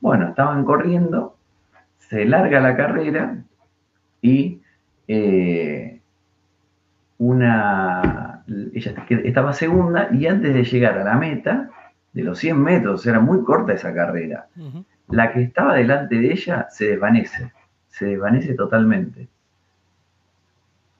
Bueno, 0.00 0.28
estaban 0.28 0.64
corriendo, 0.64 1.36
se 1.98 2.24
larga 2.24 2.60
la 2.60 2.76
carrera 2.76 3.38
y 4.20 4.60
eh, 5.08 6.00
una, 7.18 8.44
ella 8.72 8.94
estaba 9.08 9.52
segunda 9.52 10.08
y 10.12 10.26
antes 10.26 10.54
de 10.54 10.64
llegar 10.64 10.98
a 10.98 11.04
la 11.04 11.14
meta, 11.14 11.70
de 12.12 12.22
los 12.22 12.38
100 12.38 12.62
metros, 12.62 13.06
era 13.06 13.20
muy 13.20 13.42
corta 13.42 13.72
esa 13.72 13.94
carrera, 13.94 14.46
la 15.08 15.32
que 15.32 15.42
estaba 15.42 15.74
delante 15.74 16.16
de 16.16 16.32
ella 16.32 16.66
se 16.70 16.88
desvanece, 16.88 17.52
se 17.88 18.06
desvanece 18.06 18.54
totalmente. 18.54 19.28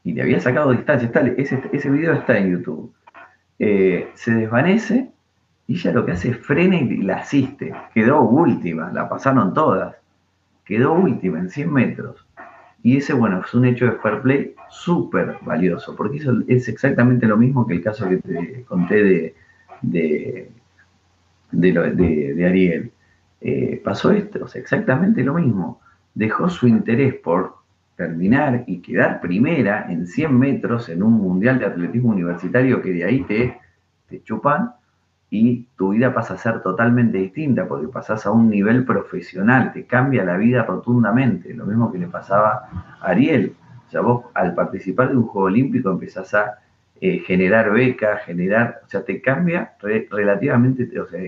Y 0.04 0.12
le 0.14 0.22
había 0.22 0.40
sacado 0.40 0.72
distancia, 0.72 1.10
ese, 1.36 1.62
ese 1.72 1.90
video 1.90 2.14
está 2.14 2.36
en 2.36 2.52
YouTube. 2.52 2.92
Eh, 3.58 4.10
se 4.14 4.32
desvanece 4.32 5.10
y 5.68 5.74
ella 5.74 5.92
lo 5.92 6.04
que 6.04 6.12
hace 6.12 6.30
es 6.30 6.38
frena 6.38 6.76
y 6.76 6.96
la 7.02 7.18
asiste. 7.18 7.72
Quedó 7.94 8.22
última, 8.22 8.90
la 8.92 9.08
pasaron 9.08 9.54
todas. 9.54 9.94
Quedó 10.64 10.94
última 10.94 11.38
en 11.38 11.48
100 11.48 11.72
metros. 11.72 12.26
Y 12.82 12.96
ese, 12.96 13.12
bueno, 13.12 13.42
es 13.44 13.54
un 13.54 13.64
hecho 13.64 13.86
de 13.86 13.92
fair 13.92 14.20
play 14.22 14.54
súper 14.68 15.36
valioso, 15.42 15.94
porque 15.94 16.16
eso 16.16 16.32
es 16.48 16.68
exactamente 16.68 17.26
lo 17.26 17.36
mismo 17.36 17.66
que 17.66 17.74
el 17.74 17.82
caso 17.82 18.08
que 18.08 18.16
te 18.16 18.64
conté 18.64 19.02
de, 19.04 19.34
de, 19.82 20.50
de, 21.53 22.46
Ariel. 22.46 22.92
Eh, 23.40 23.80
pasó 23.84 24.11
esto, 24.12 24.44
o 24.44 24.48
sea, 24.48 24.61
exactamente 24.61 25.22
lo 25.22 25.34
mismo. 25.34 25.80
Dejó 26.14 26.48
su 26.48 26.68
interés 26.68 27.14
por 27.14 27.57
terminar 27.96 28.64
y 28.66 28.80
quedar 28.80 29.20
primera 29.20 29.86
en 29.90 30.07
100 30.07 30.38
metros 30.38 30.88
en 30.88 31.03
un 31.03 31.14
mundial 31.14 31.59
de 31.59 31.66
atletismo 31.66 32.11
universitario 32.11 32.82
que 32.82 32.92
de 32.92 33.05
ahí 33.05 33.22
te, 33.22 33.59
te 34.09 34.22
chupan 34.22 34.72
y 35.30 35.66
tu 35.76 35.90
vida 35.90 36.12
pasa 36.12 36.34
a 36.34 36.36
ser 36.38 36.62
totalmente 36.62 37.18
distinta 37.18 37.66
porque 37.66 37.88
pasás 37.88 38.26
a 38.26 38.30
un 38.30 38.50
nivel 38.50 38.84
profesional, 38.84 39.72
te 39.72 39.86
cambia 39.86 40.24
la 40.24 40.36
vida 40.36 40.62
rotundamente, 40.62 41.55
lo 41.55 41.64
mismo 41.64 41.90
que 41.90 41.98
le 41.98 42.07
pasaba 42.07 42.68
a 43.00 43.07
Ariel. 43.07 43.55
O 43.86 43.90
sea, 43.90 44.03
vos 44.03 44.26
al 44.34 44.55
participar 44.55 45.11
de 45.11 45.16
un 45.16 45.26
Juego 45.26 45.46
Olímpico 45.46 45.90
empezás 45.90 46.34
a 46.34 46.59
eh, 47.05 47.18
generar 47.18 47.72
becas, 47.72 48.22
generar, 48.22 48.82
o 48.84 48.88
sea, 48.88 49.05
te 49.05 49.20
cambia 49.20 49.72
relativamente, 50.09 51.00
o 51.00 51.09
sea, 51.09 51.20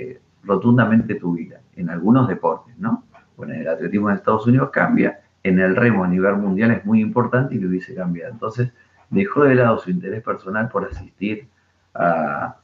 rotundamente 0.45 1.16
tu 1.16 1.33
vida, 1.35 1.62
en 1.75 1.91
algunos 1.91 2.29
deportes, 2.29 2.79
¿no? 2.79 3.03
Bueno, 3.37 3.55
en 3.55 3.62
el 3.62 3.68
atletismo 3.68 4.09
en 4.09 4.14
Estados 4.14 4.47
Unidos 4.47 4.70
cambia, 4.70 5.18
en 5.43 5.59
el 5.59 5.75
remo 5.75 6.05
a 6.05 6.07
nivel 6.07 6.37
mundial 6.37 6.70
es 6.70 6.85
muy 6.85 7.01
importante 7.01 7.57
y 7.57 7.59
lo 7.59 7.68
hubiese 7.68 7.93
cambiado. 7.93 8.33
Entonces, 8.33 8.72
dejó 9.11 9.43
de 9.43 9.57
lado 9.57 9.77
su 9.81 9.91
interés 9.91 10.22
personal 10.22 10.68
por 10.68 10.85
asistir 10.85 11.49
a, 11.93 12.57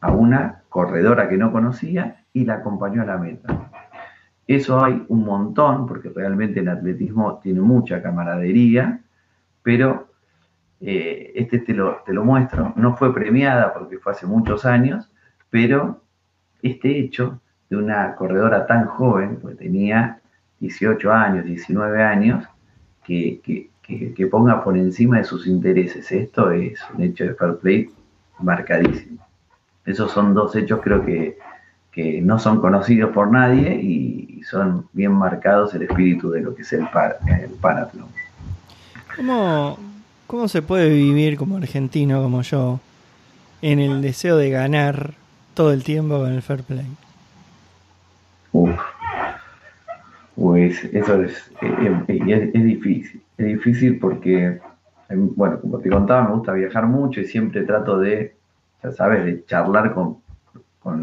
a 0.00 0.12
una 0.12 0.62
corredora 0.70 1.28
que 1.28 1.36
no 1.36 1.52
conocía 1.52 2.24
y 2.32 2.46
la 2.46 2.54
acompañó 2.54 3.02
a 3.02 3.04
la 3.04 3.18
meta. 3.18 3.70
Eso 4.46 4.82
hay 4.82 5.04
un 5.08 5.22
montón, 5.22 5.86
porque 5.86 6.08
realmente 6.08 6.60
el 6.60 6.68
atletismo 6.68 7.40
tiene 7.42 7.60
mucha 7.60 8.00
camaradería, 8.00 9.02
pero 9.62 10.07
eh, 10.80 11.32
este 11.34 11.58
te 11.58 11.74
lo, 11.74 12.02
te 12.06 12.12
lo, 12.12 12.24
muestro. 12.24 12.72
No 12.76 12.96
fue 12.96 13.12
premiada 13.12 13.72
porque 13.72 13.98
fue 13.98 14.12
hace 14.12 14.26
muchos 14.26 14.64
años, 14.64 15.10
pero 15.50 16.00
este 16.62 16.98
hecho 16.98 17.40
de 17.68 17.76
una 17.76 18.14
corredora 18.14 18.66
tan 18.66 18.86
joven, 18.86 19.38
pues 19.40 19.56
tenía 19.56 20.20
18 20.60 21.12
años, 21.12 21.44
19 21.44 22.02
años, 22.02 22.44
que, 23.04 23.40
que, 23.42 24.26
ponga 24.26 24.62
por 24.62 24.76
encima 24.76 25.18
de 25.18 25.24
sus 25.24 25.46
intereses. 25.46 26.12
Esto 26.12 26.50
es 26.50 26.78
un 26.94 27.02
hecho 27.02 27.24
de 27.24 27.34
fair 27.34 27.56
play 27.56 27.90
marcadísimo. 28.38 29.26
Esos 29.86 30.12
son 30.12 30.34
dos 30.34 30.54
hechos 30.54 30.80
creo 30.82 31.04
que, 31.04 31.38
no 32.22 32.38
son 32.38 32.60
conocidos 32.60 33.10
por 33.10 33.28
nadie 33.28 33.74
y, 33.74 34.42
son 34.44 34.88
bien 34.92 35.12
marcados 35.12 35.74
el 35.74 35.82
espíritu 35.82 36.30
de 36.30 36.40
lo 36.40 36.54
que 36.54 36.62
es 36.62 36.72
el, 36.72 36.88
par, 36.90 37.18
el 37.26 37.50
¿Cómo, 39.16 39.76
¿Cómo 40.28 40.46
se 40.46 40.60
puede 40.60 40.90
vivir 40.90 41.38
como 41.38 41.56
argentino, 41.56 42.22
como 42.22 42.42
yo, 42.42 42.80
en 43.62 43.78
el 43.78 44.02
deseo 44.02 44.36
de 44.36 44.50
ganar 44.50 45.14
todo 45.54 45.72
el 45.72 45.82
tiempo 45.82 46.18
con 46.18 46.34
el 46.34 46.42
fair 46.42 46.62
play? 46.64 46.84
Uf. 48.52 48.78
Pues 50.36 50.84
eso 50.84 51.22
es, 51.22 51.50
es, 51.62 52.52
es, 52.52 52.62
difícil. 52.62 53.22
Es 53.38 53.46
difícil 53.46 53.98
porque, 53.98 54.60
em, 55.08 55.34
bueno, 55.34 55.62
como 55.62 55.78
te 55.78 55.88
contaba, 55.88 56.28
me 56.28 56.34
gusta 56.34 56.52
viajar 56.52 56.86
mucho 56.86 57.22
y 57.22 57.24
siempre 57.24 57.62
trato 57.62 57.98
de, 57.98 58.36
ya 58.82 58.92
sabes, 58.92 59.24
de 59.24 59.46
charlar 59.46 59.94
con, 59.94 60.18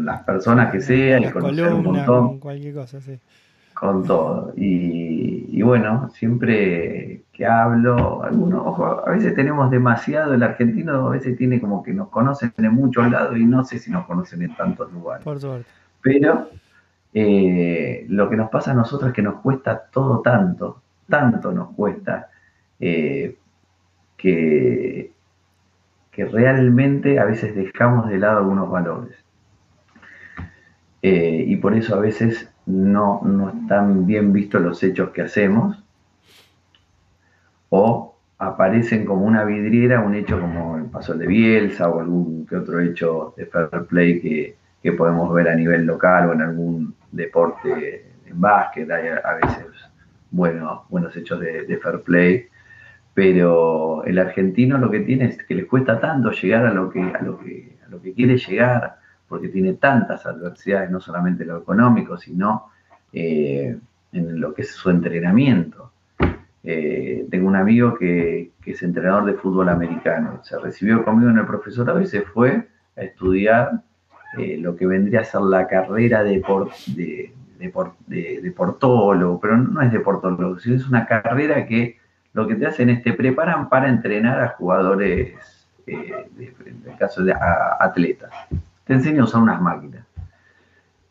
las 0.04 0.22
personas 0.22 0.70
que 0.70 0.80
sean 0.80 1.24
y 1.24 1.30
conocer 1.30 1.72
un 1.72 1.82
montón. 1.82 2.28
Con 2.28 2.38
cualquier 2.38 2.74
cosa, 2.74 3.00
sí. 3.00 3.18
Con 3.78 4.06
todo. 4.06 4.54
Y, 4.56 5.60
bueno, 5.62 6.08
siempre 6.14 7.24
que 7.30 7.44
hablo, 7.44 8.22
algunos, 8.22 8.66
ojo, 8.66 9.06
a 9.06 9.10
veces 9.10 9.34
tenemos 9.34 9.70
demasiado, 9.70 10.32
el 10.32 10.42
argentino 10.42 11.08
a 11.08 11.10
veces 11.10 11.36
tiene 11.36 11.60
como 11.60 11.82
que 11.82 11.92
nos 11.92 12.08
conocen 12.08 12.54
en 12.56 12.72
muchos 12.72 13.10
lados 13.10 13.36
y 13.36 13.44
no 13.44 13.62
sé 13.64 13.78
si 13.78 13.90
nos 13.90 14.06
conocen 14.06 14.40
en 14.40 14.56
tantos 14.56 14.90
lugares. 14.92 15.22
Por 15.22 15.38
suerte. 15.38 15.68
Pero 16.00 16.48
eh, 17.12 18.06
lo 18.08 18.30
que 18.30 18.36
nos 18.36 18.48
pasa 18.48 18.70
a 18.70 18.74
nosotros 18.74 19.08
es 19.10 19.14
que 19.14 19.22
nos 19.22 19.40
cuesta 19.42 19.78
todo 19.90 20.20
tanto, 20.20 20.80
tanto 21.10 21.52
nos 21.52 21.74
cuesta, 21.74 22.30
eh, 22.80 23.36
que, 24.16 25.12
que 26.10 26.24
realmente 26.24 27.18
a 27.18 27.26
veces 27.26 27.54
dejamos 27.54 28.08
de 28.08 28.18
lado 28.18 28.38
algunos 28.38 28.70
valores. 28.70 29.16
Eh, 31.02 31.44
y 31.46 31.56
por 31.56 31.74
eso 31.74 31.94
a 31.94 32.00
veces 32.00 32.50
no, 32.66 33.22
no 33.24 33.50
están 33.50 34.06
bien 34.06 34.32
vistos 34.32 34.60
los 34.60 34.82
hechos 34.82 35.10
que 35.10 35.22
hacemos 35.22 35.82
o 37.68 38.16
aparecen 38.38 39.04
como 39.06 39.24
una 39.24 39.44
vidriera 39.44 40.00
un 40.00 40.14
hecho 40.14 40.40
como 40.40 40.76
el 40.76 40.84
paso 40.84 41.14
de 41.14 41.26
Bielsa 41.26 41.88
o 41.88 42.00
algún 42.00 42.46
que 42.46 42.56
otro 42.56 42.80
hecho 42.80 43.34
de 43.36 43.46
fair 43.46 43.86
play 43.88 44.20
que, 44.20 44.56
que 44.82 44.92
podemos 44.92 45.32
ver 45.32 45.48
a 45.48 45.54
nivel 45.54 45.86
local 45.86 46.28
o 46.28 46.32
en 46.32 46.42
algún 46.42 46.94
deporte 47.12 48.12
en 48.26 48.40
básquet, 48.40 48.90
hay 48.90 49.08
a 49.08 49.34
veces 49.34 49.66
buenos, 50.30 51.16
hechos 51.16 51.40
de, 51.40 51.78
fair 51.82 52.00
play, 52.02 52.46
pero 53.14 54.04
el 54.04 54.18
argentino 54.18 54.78
lo 54.78 54.90
que 54.90 55.00
tiene 55.00 55.26
es 55.26 55.42
que 55.44 55.54
les 55.54 55.66
cuesta 55.66 55.98
tanto 56.00 56.30
llegar 56.30 56.66
a 56.66 56.72
lo 56.72 56.90
que, 56.90 57.00
a 57.00 57.22
lo 57.22 57.38
que, 57.38 57.76
a 57.84 57.88
lo 57.88 58.02
que 58.02 58.12
quiere 58.12 58.36
llegar, 58.36 58.98
porque 59.28 59.48
tiene 59.48 59.74
tantas 59.74 60.26
adversidades, 60.26 60.90
no 60.90 61.00
solamente 61.00 61.44
lo 61.44 61.58
económico, 61.58 62.16
sino 62.16 62.70
eh, 63.12 63.76
en 64.12 64.40
lo 64.40 64.54
que 64.54 64.62
es 64.62 64.70
su 64.70 64.90
entrenamiento. 64.90 65.92
Eh, 66.62 67.26
tengo 67.30 67.48
un 67.48 67.56
amigo 67.56 67.94
que, 67.94 68.50
es 68.64 68.82
entrenador 68.82 69.24
de 69.24 69.34
fútbol 69.34 69.68
americano, 69.68 70.40
se 70.42 70.58
recibió 70.58 71.04
conmigo 71.04 71.30
en 71.30 71.38
el 71.38 71.46
profesorado 71.46 72.00
y 72.00 72.06
se 72.06 72.22
fue 72.22 72.66
a 72.96 73.02
estudiar 73.02 73.82
eh, 74.36 74.58
lo 74.58 74.74
que 74.74 74.86
vendría 74.86 75.20
a 75.20 75.24
ser 75.24 75.42
la 75.42 75.68
carrera 75.68 76.24
de, 76.24 76.42
de, 76.96 77.32
de, 78.08 78.40
deportólogo, 78.42 79.40
pero 79.40 79.56
no 79.56 79.80
es 79.80 79.92
deportólogo, 79.92 80.58
sino 80.58 80.74
es 80.74 80.88
una 80.88 81.06
carrera 81.06 81.66
que 81.66 81.98
lo 82.32 82.48
que 82.48 82.56
te 82.56 82.66
hacen 82.66 82.90
es 82.90 83.02
te 83.04 83.12
preparan 83.12 83.68
para 83.68 83.88
entrenar 83.88 84.42
a 84.42 84.48
jugadores, 84.48 85.34
en 85.86 86.82
el 86.84 86.96
caso 86.98 87.22
de 87.22 87.32
atletas. 87.78 88.30
Te 88.86 88.94
enseño 88.94 89.22
a 89.22 89.24
usar 89.24 89.42
unas 89.42 89.60
máquinas. 89.60 90.06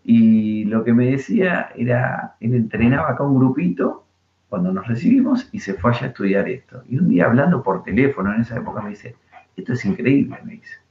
Y 0.03 0.65
lo 0.65 0.83
que 0.83 0.93
me 0.93 1.11
decía 1.11 1.69
era, 1.75 2.35
él 2.39 2.55
entrenaba 2.55 3.11
acá 3.11 3.23
un 3.23 3.37
grupito 3.37 4.05
cuando 4.49 4.71
nos 4.71 4.87
recibimos 4.87 5.49
y 5.51 5.59
se 5.59 5.73
fue 5.73 5.91
allá 5.91 6.05
a 6.05 6.09
estudiar 6.09 6.49
esto. 6.49 6.83
Y 6.89 6.97
un 6.97 7.09
día 7.09 7.25
hablando 7.25 7.61
por 7.61 7.83
teléfono 7.83 8.33
en 8.33 8.41
esa 8.41 8.57
época 8.57 8.81
me 8.81 8.91
dice, 8.91 9.15
esto 9.55 9.73
es 9.73 9.85
increíble, 9.85 10.37
me 10.43 10.53
dice 10.53 10.85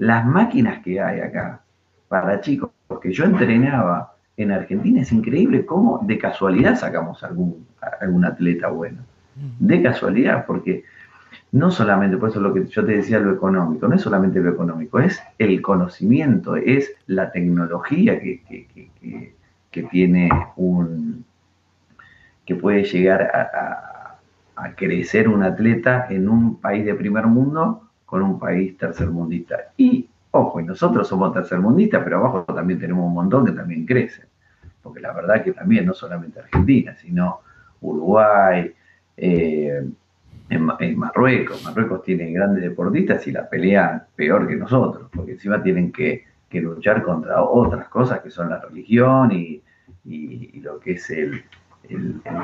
las 0.00 0.24
máquinas 0.24 0.82
que 0.82 0.98
hay 0.98 1.20
acá 1.20 1.60
para 2.08 2.40
chicos, 2.40 2.70
porque 2.88 3.12
yo 3.12 3.24
entrenaba 3.24 4.14
en 4.38 4.50
Argentina, 4.50 5.02
es 5.02 5.12
increíble 5.12 5.66
cómo 5.66 6.00
de 6.02 6.16
casualidad 6.18 6.74
sacamos 6.76 7.22
algún, 7.22 7.66
algún 8.00 8.24
atleta 8.24 8.68
bueno. 8.68 8.98
De 9.58 9.82
casualidad, 9.82 10.46
porque 10.46 10.84
no 11.52 11.70
solamente, 11.70 12.16
por 12.16 12.30
eso 12.30 12.40
lo 12.40 12.54
que 12.54 12.66
yo 12.66 12.84
te 12.84 12.92
decía, 12.92 13.18
lo 13.18 13.32
económico, 13.32 13.88
no 13.88 13.96
es 13.96 14.02
solamente 14.02 14.40
lo 14.40 14.50
económico, 14.50 15.00
es 15.00 15.20
el 15.38 15.60
conocimiento, 15.60 16.56
es 16.56 16.92
la 17.06 17.32
tecnología 17.32 18.20
que, 18.20 18.42
que, 19.70 19.82
tiene 19.90 20.28
un, 20.56 21.24
que 22.44 22.54
puede 22.54 22.84
llegar 22.84 23.22
a, 23.22 24.18
a, 24.54 24.74
crecer 24.74 25.28
un 25.28 25.42
atleta 25.42 26.06
en 26.10 26.28
un 26.28 26.60
país 26.60 26.84
de 26.84 26.94
primer 26.94 27.26
mundo 27.26 27.88
con 28.06 28.22
un 28.22 28.38
país 28.38 28.76
tercermundista. 28.76 29.72
Y, 29.76 30.08
ojo, 30.30 30.60
y 30.60 30.64
nosotros 30.64 31.08
somos 31.08 31.32
tercermundistas, 31.32 32.04
pero 32.04 32.18
abajo 32.18 32.44
también 32.44 32.78
tenemos 32.78 33.06
un 33.06 33.14
montón 33.14 33.46
que 33.46 33.52
también 33.52 33.86
crecen. 33.86 34.26
Porque 34.82 35.00
la 35.00 35.12
verdad 35.12 35.42
que 35.42 35.52
también, 35.52 35.86
no 35.86 35.94
solamente 35.94 36.40
Argentina, 36.40 36.94
sino 36.94 37.40
Uruguay, 37.80 38.72
eh, 39.16 39.84
en, 40.50 40.98
Marruecos. 40.98 41.64
Marruecos 41.64 42.02
tiene 42.02 42.30
grandes 42.32 42.62
deportistas 42.62 43.26
y 43.26 43.32
la 43.32 43.48
pelean 43.48 44.04
peor 44.14 44.46
que 44.46 44.56
nosotros, 44.56 45.08
porque 45.14 45.32
encima 45.32 45.62
tienen 45.62 45.90
que, 45.92 46.28
luchar 46.52 47.02
contra 47.02 47.42
otras 47.42 47.88
cosas 47.88 48.20
que 48.20 48.30
son 48.30 48.50
la 48.50 48.58
religión 48.58 49.30
y, 49.32 49.62
lo 50.60 50.78
que 50.80 50.92
es 50.92 51.08
el, 51.10 51.44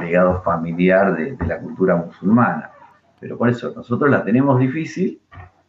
legado 0.01 0.43
familiar 0.43 1.15
de, 1.17 1.37
de, 1.37 1.47
la 1.47 1.59
cultura 1.59 1.97
musulmana. 1.97 2.71
Pero 3.21 3.37
por 3.37 3.49
eso 3.49 3.73
nosotros 3.75 4.11
la 4.11 4.25
tenemos 4.25 4.59
difícil 4.59 5.21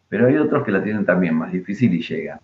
pero 0.08 0.26
hay 0.26 0.36
otros 0.38 0.64
que 0.64 0.72
la 0.72 0.82
tienen 0.82 1.04
también 1.04 1.34
más 1.34 1.52
difícil 1.52 1.92
y 1.92 2.02
llegan. 2.02 2.40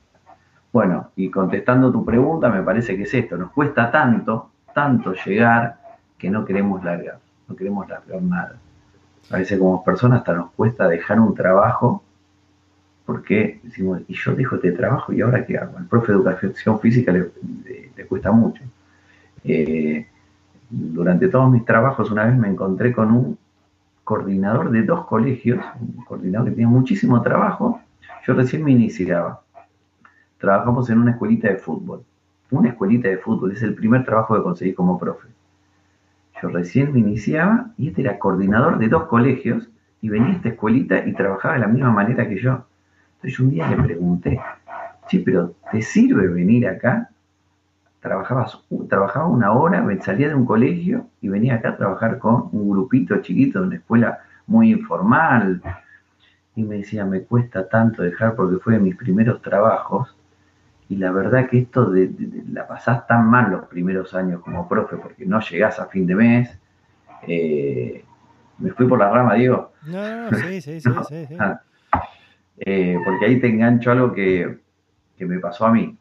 Bueno, 0.73 1.11
y 1.17 1.31
contestando 1.31 1.91
tu 1.91 2.05
pregunta, 2.05 2.49
me 2.49 2.63
parece 2.63 2.97
que 2.97 3.05
es 3.05 3.15
esto, 3.15 3.37
nos 3.37 3.53
cuesta 3.53 3.91
tanto, 3.91 4.51
tanto 4.75 5.15
llegar 5.25 5.77
que 6.19 6.31
no 6.31 6.45
queremos 6.45 6.83
largar, 6.85 7.19
no 7.49 7.57
queremos 7.57 7.89
largar 7.89 8.23
nada. 8.23 8.57
A 9.31 9.39
veces 9.39 9.59
como 9.59 9.83
personas 9.85 10.20
hasta 10.20 10.35
nos 10.35 10.51
cuesta 10.53 10.89
dejar 10.89 11.18
un 11.20 11.35
trabajo 11.35 12.03
porque 13.05 13.61
decimos, 13.62 14.01
y 14.09 14.14
yo 14.14 14.35
dejo 14.35 14.57
este 14.57 14.72
trabajo 14.72 15.12
y 15.12 15.20
ahora 15.20 15.45
qué 15.45 15.59
hago. 15.59 15.77
Al 15.77 15.87
profe 15.87 16.12
de 16.12 16.18
educación 16.18 16.81
física 16.81 17.12
le, 17.12 17.31
cuesta 18.09 18.33
mucho. 18.33 18.62
Eh, 19.45 20.07
durante 20.70 21.29
todos 21.29 21.51
mis 21.51 21.64
trabajos 21.64 22.11
una 22.11 22.25
vez 22.25 22.37
me 22.37 22.49
encontré 22.49 22.93
con 22.93 23.11
un 23.12 23.39
coordinador 24.05 24.70
de 24.70 24.83
dos 24.83 25.07
colegios, 25.07 25.62
un 25.81 26.05
coordinador 26.05 26.49
que 26.49 26.53
tenía 26.53 26.68
muchísimo 26.68 27.20
trabajo. 27.22 27.81
Yo 28.27 28.35
recién 28.35 28.64
me 28.64 28.72
iniciaba. 28.72 29.43
Trabajamos 30.39 30.89
en 30.91 30.99
una 30.99 31.12
escuelita 31.12 31.49
de 31.49 31.57
fútbol. 31.57 32.03
Una 32.51 32.70
escuelita 32.70 33.09
de 33.09 33.18
fútbol 33.18 33.53
es 33.53 33.62
el 33.62 33.75
primer 33.75 34.05
trabajo 34.05 34.35
que 34.35 34.43
conseguí 34.43 34.72
como 34.72 34.99
profe. 34.99 35.29
Yo 36.43 36.49
recién 36.49 36.93
me 36.93 37.01
iniciaba 37.01 37.70
y 37.76 37.89
este 37.89 38.03
era 38.03 38.18
coordinador 38.18 38.78
de 38.78 38.89
dos 38.89 39.05
colegios 39.05 39.70
y 40.01 40.09
venía 40.09 40.30
a 40.30 40.37
esta 40.37 40.49
escuelita 40.51 41.07
y 41.07 41.14
trabajaba 41.14 41.55
de 41.55 41.61
la 41.61 41.68
misma 41.68 41.91
manera 41.91 42.28
que 42.28 42.41
yo. 42.41 42.66
Entonces 43.16 43.41
un 43.41 43.51
día 43.51 43.68
le 43.68 43.82
pregunté, 43.82 44.41
sí, 45.09 45.20
pero 45.20 45.55
¿te 45.70 45.80
sirve 45.80 46.28
venir 46.28 46.68
acá? 46.68 47.11
trabajaba 48.05 49.26
una 49.26 49.53
hora, 49.53 49.82
salía 50.03 50.28
de 50.28 50.35
un 50.35 50.45
colegio 50.45 51.07
y 51.22 51.28
venía 51.28 51.55
acá 51.55 51.70
a 51.70 51.76
trabajar 51.76 52.18
con 52.18 52.51
un 52.53 52.70
grupito 52.70 53.16
chiquito 53.22 53.61
de 53.61 53.66
una 53.66 53.76
escuela 53.76 54.18
muy 54.47 54.70
informal. 54.72 55.62
Y 56.55 56.62
me 56.64 56.76
decía, 56.76 57.05
me 57.07 57.22
cuesta 57.22 57.68
tanto 57.68 58.03
dejar 58.03 58.37
porque 58.37 58.59
fue 58.59 58.74
de 58.74 58.80
mis 58.80 58.97
primeros 58.97 59.41
trabajos. 59.41 60.14
Y 60.89 60.97
la 60.97 61.11
verdad 61.12 61.49
que 61.49 61.59
esto 61.59 61.91
de, 61.91 62.12
la 62.53 62.66
pasás 62.66 63.07
tan 63.07 63.28
mal 63.28 63.51
los 63.51 63.66
primeros 63.66 64.14
años 64.14 64.43
como 64.43 64.68
profe 64.68 64.97
porque 64.97 65.24
no 65.26 65.41
llegás 65.41 65.78
a 65.80 65.87
fin 65.87 66.07
de 66.07 66.14
mes. 66.14 66.59
Eh, 67.26 68.05
me 68.59 68.70
fui 68.70 68.87
por 68.87 68.99
la 68.99 69.11
rama, 69.11 69.35
digo. 69.35 69.72
No, 69.87 70.30
no, 70.30 70.39
sí, 70.39 70.61
sí, 70.61 70.80
sí, 70.80 70.91
sí, 71.09 71.37
ah. 71.39 71.61
eh, 72.59 72.99
porque 73.05 73.26
ahí 73.26 73.41
te 73.41 73.49
engancho 73.49 73.91
algo 73.91 74.12
que, 74.12 74.59
que 75.16 75.26
me 75.26 75.39
pasó 75.39 75.66
a 75.66 75.72
mí. 75.72 75.97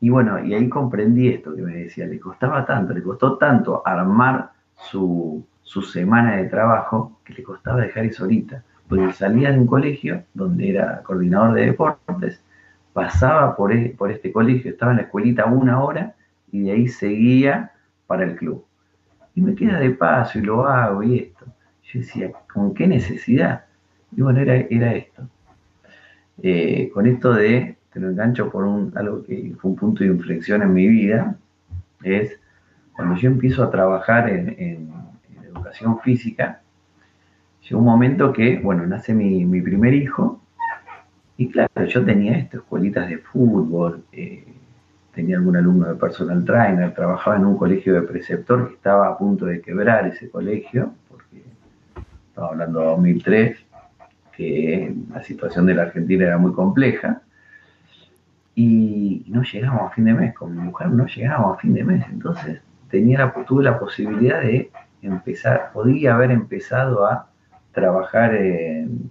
Y 0.00 0.08
bueno, 0.08 0.42
y 0.42 0.54
ahí 0.54 0.68
comprendí 0.68 1.28
esto 1.28 1.54
que 1.54 1.62
me 1.62 1.76
decía, 1.76 2.06
le 2.06 2.18
costaba 2.18 2.64
tanto, 2.64 2.94
le 2.94 3.02
costó 3.02 3.36
tanto 3.36 3.82
armar 3.84 4.52
su, 4.74 5.46
semana 5.92 6.36
de 6.36 6.46
trabajo 6.46 7.20
que 7.24 7.34
le 7.34 7.42
costaba 7.42 7.82
dejar 7.82 8.06
eso 8.06 8.24
ahorita. 8.24 8.64
Porque 8.88 9.12
salía 9.12 9.52
de 9.52 9.58
un 9.58 9.66
colegio 9.66 10.24
donde 10.34 10.70
era 10.70 11.02
coordinador 11.02 11.54
de 11.54 11.66
deportes, 11.66 12.42
pasaba 12.92 13.56
por, 13.56 13.72
e, 13.72 13.94
por 13.96 14.10
este 14.10 14.32
colegio, 14.32 14.70
estaba 14.70 14.92
en 14.92 14.98
la 14.98 15.04
escuelita 15.04 15.46
una 15.46 15.82
hora 15.82 16.14
y 16.50 16.62
de 16.62 16.72
ahí 16.72 16.88
seguía 16.88 17.72
para 18.06 18.24
el 18.24 18.36
club. 18.36 18.64
Y 19.34 19.40
me 19.40 19.54
queda 19.54 19.78
de 19.78 19.90
paso 19.90 20.38
y 20.38 20.42
lo 20.42 20.66
hago 20.66 21.02
y 21.02 21.18
esto. 21.18 21.46
Yo 21.84 22.00
decía, 22.00 22.32
¿con 22.52 22.74
qué 22.74 22.86
necesidad? 22.86 23.64
Y 24.12 24.22
bueno, 24.22 24.40
era, 24.40 24.56
era 24.56 24.94
esto. 24.94 25.28
Eh, 26.42 26.90
con 26.94 27.06
esto 27.06 27.34
de, 27.34 27.76
te 27.92 28.00
lo 28.00 28.10
engancho 28.10 28.50
por 28.50 28.64
un, 28.64 28.92
algo 28.96 29.22
que 29.24 29.54
fue 29.58 29.70
un 29.72 29.76
punto 29.76 30.04
de 30.04 30.10
inflexión 30.10 30.62
en 30.62 30.72
mi 30.72 30.86
vida, 30.88 31.36
es 32.02 32.38
cuando 32.94 33.16
yo 33.16 33.28
empiezo 33.28 33.62
a 33.62 33.70
trabajar 33.70 34.28
en, 34.28 34.90
educación 35.44 36.00
física, 36.00 36.60
llegó 37.62 37.80
un 37.80 37.84
momento 37.84 38.32
que, 38.32 38.58
bueno, 38.58 38.86
nace 38.86 39.12
mi, 39.12 39.60
primer 39.60 39.94
hijo, 39.94 40.39
y 41.40 41.48
claro, 41.48 41.86
yo 41.86 42.04
tenía 42.04 42.36
esto, 42.36 42.58
escuelitas 42.58 43.08
de 43.08 43.16
fútbol, 43.16 44.04
eh, 44.12 44.44
tenía 45.14 45.38
algún 45.38 45.56
alumno 45.56 45.88
de 45.88 45.94
personal 45.94 46.44
trainer, 46.44 46.92
trabajaba 46.92 47.36
en 47.36 47.46
un 47.46 47.56
colegio 47.56 47.94
de 47.94 48.02
preceptor 48.02 48.68
que 48.68 48.74
estaba 48.74 49.08
a 49.08 49.16
punto 49.16 49.46
de 49.46 49.62
quebrar 49.62 50.06
ese 50.06 50.28
colegio, 50.28 50.92
porque 51.08 51.42
estaba 52.28 52.48
hablando 52.48 52.80
de 52.80 52.86
2003, 52.88 53.58
que 54.36 54.94
la 55.10 55.22
situación 55.22 55.64
de 55.64 55.76
la 55.76 55.84
Argentina 55.84 56.26
era 56.26 56.36
muy 56.36 56.52
compleja, 56.52 57.22
y 58.54 59.24
no 59.28 59.42
llegábamos 59.42 59.92
a 59.92 59.94
fin 59.94 60.04
de 60.04 60.12
mes, 60.12 60.34
con 60.34 60.54
mi 60.54 60.60
mujer 60.62 60.90
no 60.90 61.06
llegábamos 61.06 61.56
a 61.56 61.60
fin 61.62 61.72
de 61.72 61.84
mes, 61.84 62.04
entonces 62.10 62.60
tenía 62.90 63.32
tuve 63.46 63.64
la 63.64 63.78
posibilidad 63.78 64.42
de 64.42 64.70
empezar, 65.00 65.70
podía 65.72 66.16
haber 66.16 66.32
empezado 66.32 67.06
a 67.06 67.30
trabajar 67.72 68.34
en, 68.34 69.10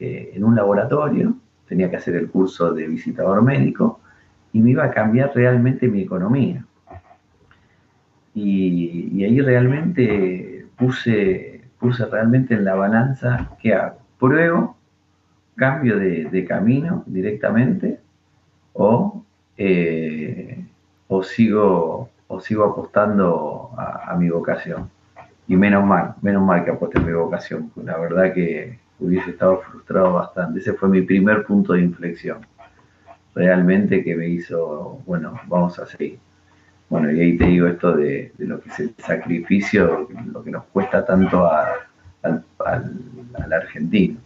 eh, 0.00 0.32
en 0.34 0.44
un 0.44 0.54
laboratorio, 0.54 1.36
tenía 1.66 1.90
que 1.90 1.96
hacer 1.96 2.16
el 2.16 2.28
curso 2.28 2.72
de 2.72 2.86
visitador 2.86 3.42
médico, 3.42 4.00
y 4.52 4.60
me 4.60 4.70
iba 4.70 4.84
a 4.84 4.90
cambiar 4.90 5.32
realmente 5.34 5.88
mi 5.88 6.02
economía. 6.02 6.64
Y, 8.34 9.24
ahí 9.24 9.40
realmente 9.40 10.66
puse, 10.76 11.62
puse 11.78 12.06
realmente 12.06 12.54
en 12.54 12.64
la 12.64 12.74
balanza 12.74 13.50
qué 13.60 13.74
hago. 13.74 13.98
Pruebo, 14.18 14.76
cambio 15.56 15.98
de, 15.98 16.44
camino 16.48 17.02
directamente 17.06 18.00
o, 18.72 19.24
eh, 19.56 20.64
o, 21.08 21.22
sigo, 21.22 22.10
o 22.28 22.40
sigo 22.40 22.64
apostando 22.64 23.70
a, 23.76 24.16
mi 24.16 24.30
vocación. 24.30 24.88
Y 25.46 25.56
menos 25.56 25.84
mal, 25.84 26.14
menos 26.22 26.44
mal 26.44 26.64
que 26.64 26.70
aposté 26.70 26.98
a 26.98 27.02
mi 27.02 27.12
vocación. 27.12 27.72
La 27.76 27.98
verdad 27.98 28.32
que 28.32 28.78
hubiese 29.00 29.30
estado 29.30 29.60
frustrado 29.60 30.14
bastante. 30.14 30.60
Ese 30.60 30.74
fue 30.74 30.88
mi 30.88 31.02
primer 31.02 31.44
punto 31.44 31.72
de 31.72 31.82
inflexión 31.82 32.38
realmente 33.38 34.02
que 34.02 34.16
me 34.16 34.28
hizo, 34.28 35.00
bueno, 35.06 35.40
vamos 35.46 35.78
a 35.78 35.86
seguir. 35.86 36.18
Bueno, 36.88 37.12
y 37.12 37.20
ahí 37.20 37.38
te 37.38 37.46
digo 37.46 37.68
esto 37.68 37.96
de, 37.96 38.32
lo 38.38 38.60
que 38.60 38.70
es 38.70 38.80
el 38.80 38.94
sacrificio, 38.98 40.08
lo 40.32 40.42
que 40.42 40.50
nos 40.50 40.64
cuesta 40.64 41.04
tanto 41.04 41.48
al, 41.50 42.44
argentino. 43.52 44.18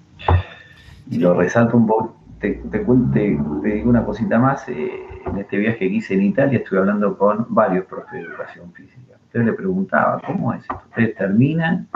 Y 1.10 1.18
lo 1.18 1.34
resalto 1.34 1.76
un 1.76 1.86
poco, 1.86 2.16
te, 2.40 2.62
digo 2.72 3.90
una 3.90 4.04
cosita 4.04 4.38
más, 4.38 4.66
eh, 4.68 4.90
en 5.26 5.38
este 5.38 5.58
viaje 5.58 5.78
que 5.78 5.86
hice 5.86 6.14
en 6.14 6.22
Italia 6.22 6.58
estuve 6.58 6.78
hablando 6.80 7.18
con 7.18 7.46
varios 7.50 7.84
profes 7.86 8.12
de 8.12 8.20
educación 8.20 8.72
física. 8.72 9.14
Entonces 9.26 9.44
le 9.44 9.52
preguntaba, 9.52 10.20
¿cómo 10.24 10.54
es 10.54 10.62
esto? 10.62 10.80
¿Ustedes 10.88 11.14
terminan 11.16 11.88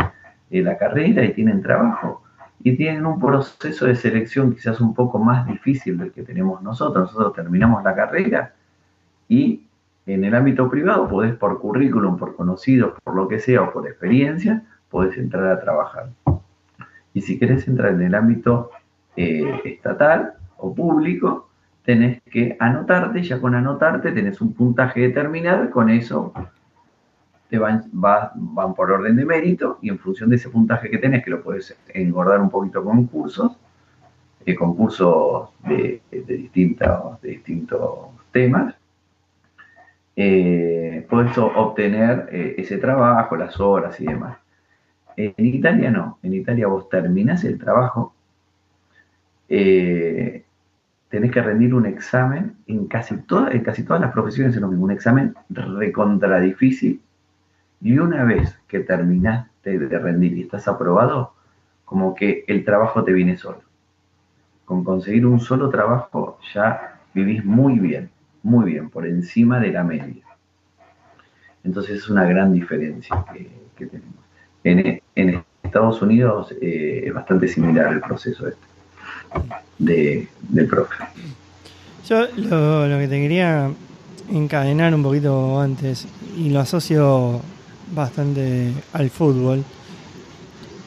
eh, 0.51 0.63
la 0.63 0.77
carrera 0.77 1.25
y 1.25 1.33
tienen 1.33 1.63
trabajo? 1.63 2.23
Y 2.63 2.77
tienen 2.77 3.07
un 3.07 3.21
proceso 3.21 3.87
de 3.87 3.95
selección 3.95 4.55
quizás 4.55 4.81
un 4.81 4.95
poco 4.95 5.19
más 5.19 5.47
difícil 5.47 5.99
del 5.99 6.13
que 6.13 6.23
tenemos 6.23 6.63
nosotros. 6.63 7.13
Nosotros 7.13 7.35
terminamos 7.35 7.85
la 7.85 7.95
carrera 7.95 8.55
y 9.29 9.67
en 10.07 10.25
el 10.25 10.35
ámbito 10.35 10.71
privado 10.71 11.09
podés 11.09 11.35
por 11.35 11.61
currículum, 11.61 12.17
por 12.17 12.37
conocidos, 12.37 12.95
por 13.03 13.15
lo 13.15 13.29
que 13.29 13.39
sea 13.39 13.63
o 13.63 13.73
por 13.73 13.87
experiencia, 13.87 14.63
podés 14.89 15.17
entrar 15.19 15.47
a 15.49 15.61
trabajar. 15.61 16.11
Y 17.13 17.23
si 17.23 17.39
querés 17.39 17.67
entrar 17.67 17.93
en 17.93 18.03
el 18.03 18.15
ámbito 18.15 18.71
eh, 19.17 19.61
estatal 19.65 20.35
o 20.59 20.75
público, 20.75 21.49
tenés 21.85 22.21
que 22.23 22.57
anotarte, 22.61 23.23
ya 23.23 23.41
con 23.41 23.55
anotarte 23.55 24.13
tenés 24.13 24.41
un 24.41 24.53
puntaje 24.55 25.01
determinado 25.01 25.71
con 25.71 25.89
eso 25.89 26.33
van, 27.59 27.91
por 28.75 28.91
orden 28.91 29.17
de 29.17 29.25
mérito 29.25 29.79
y 29.83 29.89
en 29.89 29.99
función 29.99 30.31
de 30.31 30.37
ese 30.37 30.49
puntaje 30.49 30.91
que 30.91 30.99
tenés, 30.99 31.25
que 31.25 31.31
lo 31.31 31.43
puedes 31.43 31.77
engordar 31.89 32.41
un 32.41 32.51
poquito 32.51 32.83
con 32.85 33.07
cursos, 33.07 33.57
eh, 34.45 34.55
con 34.55 34.77
cursos 34.77 35.51
de, 35.65 36.01
distintos, 36.11 37.21
de 37.21 37.29
distintos 37.31 37.81
temas, 38.33 38.75
eh, 40.15 41.07
puedes 41.11 41.37
obtener 41.37 42.29
eh, 42.33 42.55
ese 42.59 42.79
trabajo, 42.79 43.37
las 43.37 43.59
horas 43.61 44.01
y 44.01 44.07
demás. 44.07 44.39
En 45.17 45.47
Italia 45.47 45.91
no, 45.91 46.19
en 46.23 46.35
Italia 46.35 46.67
vos 46.67 46.89
terminás 46.89 47.45
el 47.45 47.59
trabajo, 47.59 48.15
tenés 49.49 51.31
que 51.31 51.41
rendir 51.41 51.73
un 51.73 51.87
examen 51.87 52.57
en 52.67 52.87
casi, 52.87 53.15
en 53.15 53.63
casi 53.63 53.85
todas 53.85 54.01
las 54.01 54.13
profesiones 54.13 54.55
es 54.55 54.61
lo 54.61 54.69
mismo, 54.69 54.85
un 54.85 54.91
examen 54.91 55.35
recontra 55.49 56.41
difícil 56.41 57.01
y 57.87 58.01
una 58.01 58.25
vez 58.25 58.53
que 58.67 58.81
terminaste 58.81 59.79
de 59.79 59.99
rendir 60.01 60.37
y 60.37 60.43
estás 60.43 60.67
aprobado, 60.67 61.35
como 61.85 62.17
que 62.17 62.45
el 62.49 62.65
trabajo 62.65 63.05
te 63.05 63.13
viene 63.13 63.37
solo. 63.39 63.61
Con 64.65 64.83
conseguir 64.83 65.25
un 65.25 65.39
solo 65.39 65.71
trabajo 65.71 66.41
ya 66.53 66.99
vivís 67.15 67.45
muy 67.45 67.79
bien, 67.79 68.11
muy 68.43 68.73
bien, 68.73 68.91
por 68.91 69.07
encima 69.07 69.61
de 69.61 69.71
la 69.71 69.85
media. 69.85 70.25
Entonces 71.63 71.99
es 71.99 72.09
una 72.09 72.25
gran 72.25 72.53
diferencia 72.53 73.25
que, 73.33 73.87
tenemos. 73.87 74.25
En, 74.65 75.45
Estados 75.63 76.03
Unidos 76.03 76.53
eh, 76.61 77.05
es 77.07 77.15
bastante 77.15 77.47
similar 77.47 77.93
el 77.93 78.01
proceso 78.01 78.49
este 78.49 78.67
de, 79.79 80.29
del 80.49 80.67
profe. 80.67 81.05
Yo 82.09 82.27
lo 82.37 82.99
que 82.99 83.09
te 83.09 83.21
quería 83.21 83.71
encadenar 84.29 84.93
un 84.93 85.05
poquito 85.05 85.61
antes, 85.61 86.09
y 86.37 86.51
lo 86.51 86.61
asocio 86.61 87.43
bastante 87.95 88.73
al 88.93 89.11
fútbol. 89.11 89.65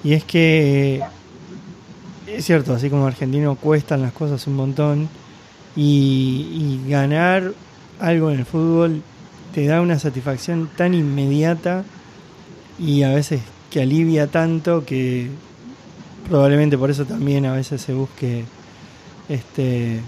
Y 0.03 0.13
es 0.13 0.23
que 0.23 1.01
es 2.35 2.45
cierto, 2.45 2.73
así 2.73 2.89
como 2.89 3.07
argentino 3.07 3.55
cuestan 3.55 4.01
las 4.01 4.13
cosas 4.13 4.45
un 4.47 4.55
montón 4.55 5.09
y, 5.75 6.81
ganar 6.87 7.53
algo 7.99 8.31
en 8.31 8.39
el 8.39 8.45
fútbol 8.45 9.01
te 9.53 9.65
da 9.65 9.81
una 9.81 9.99
satisfacción 9.99 10.69
tan 10.75 10.93
inmediata 10.93 11.83
y 12.79 13.03
a 13.03 13.09
veces 13.09 13.41
que 13.69 13.81
alivia 13.81 14.27
tanto 14.27 14.85
que 14.85 15.29
probablemente 16.27 16.77
por 16.77 16.89
eso 16.89 17.05
también 17.05 17.45
a 17.45 17.53
veces 17.53 17.81
se 17.81 17.93
busque 17.93 18.45
este 19.27 19.99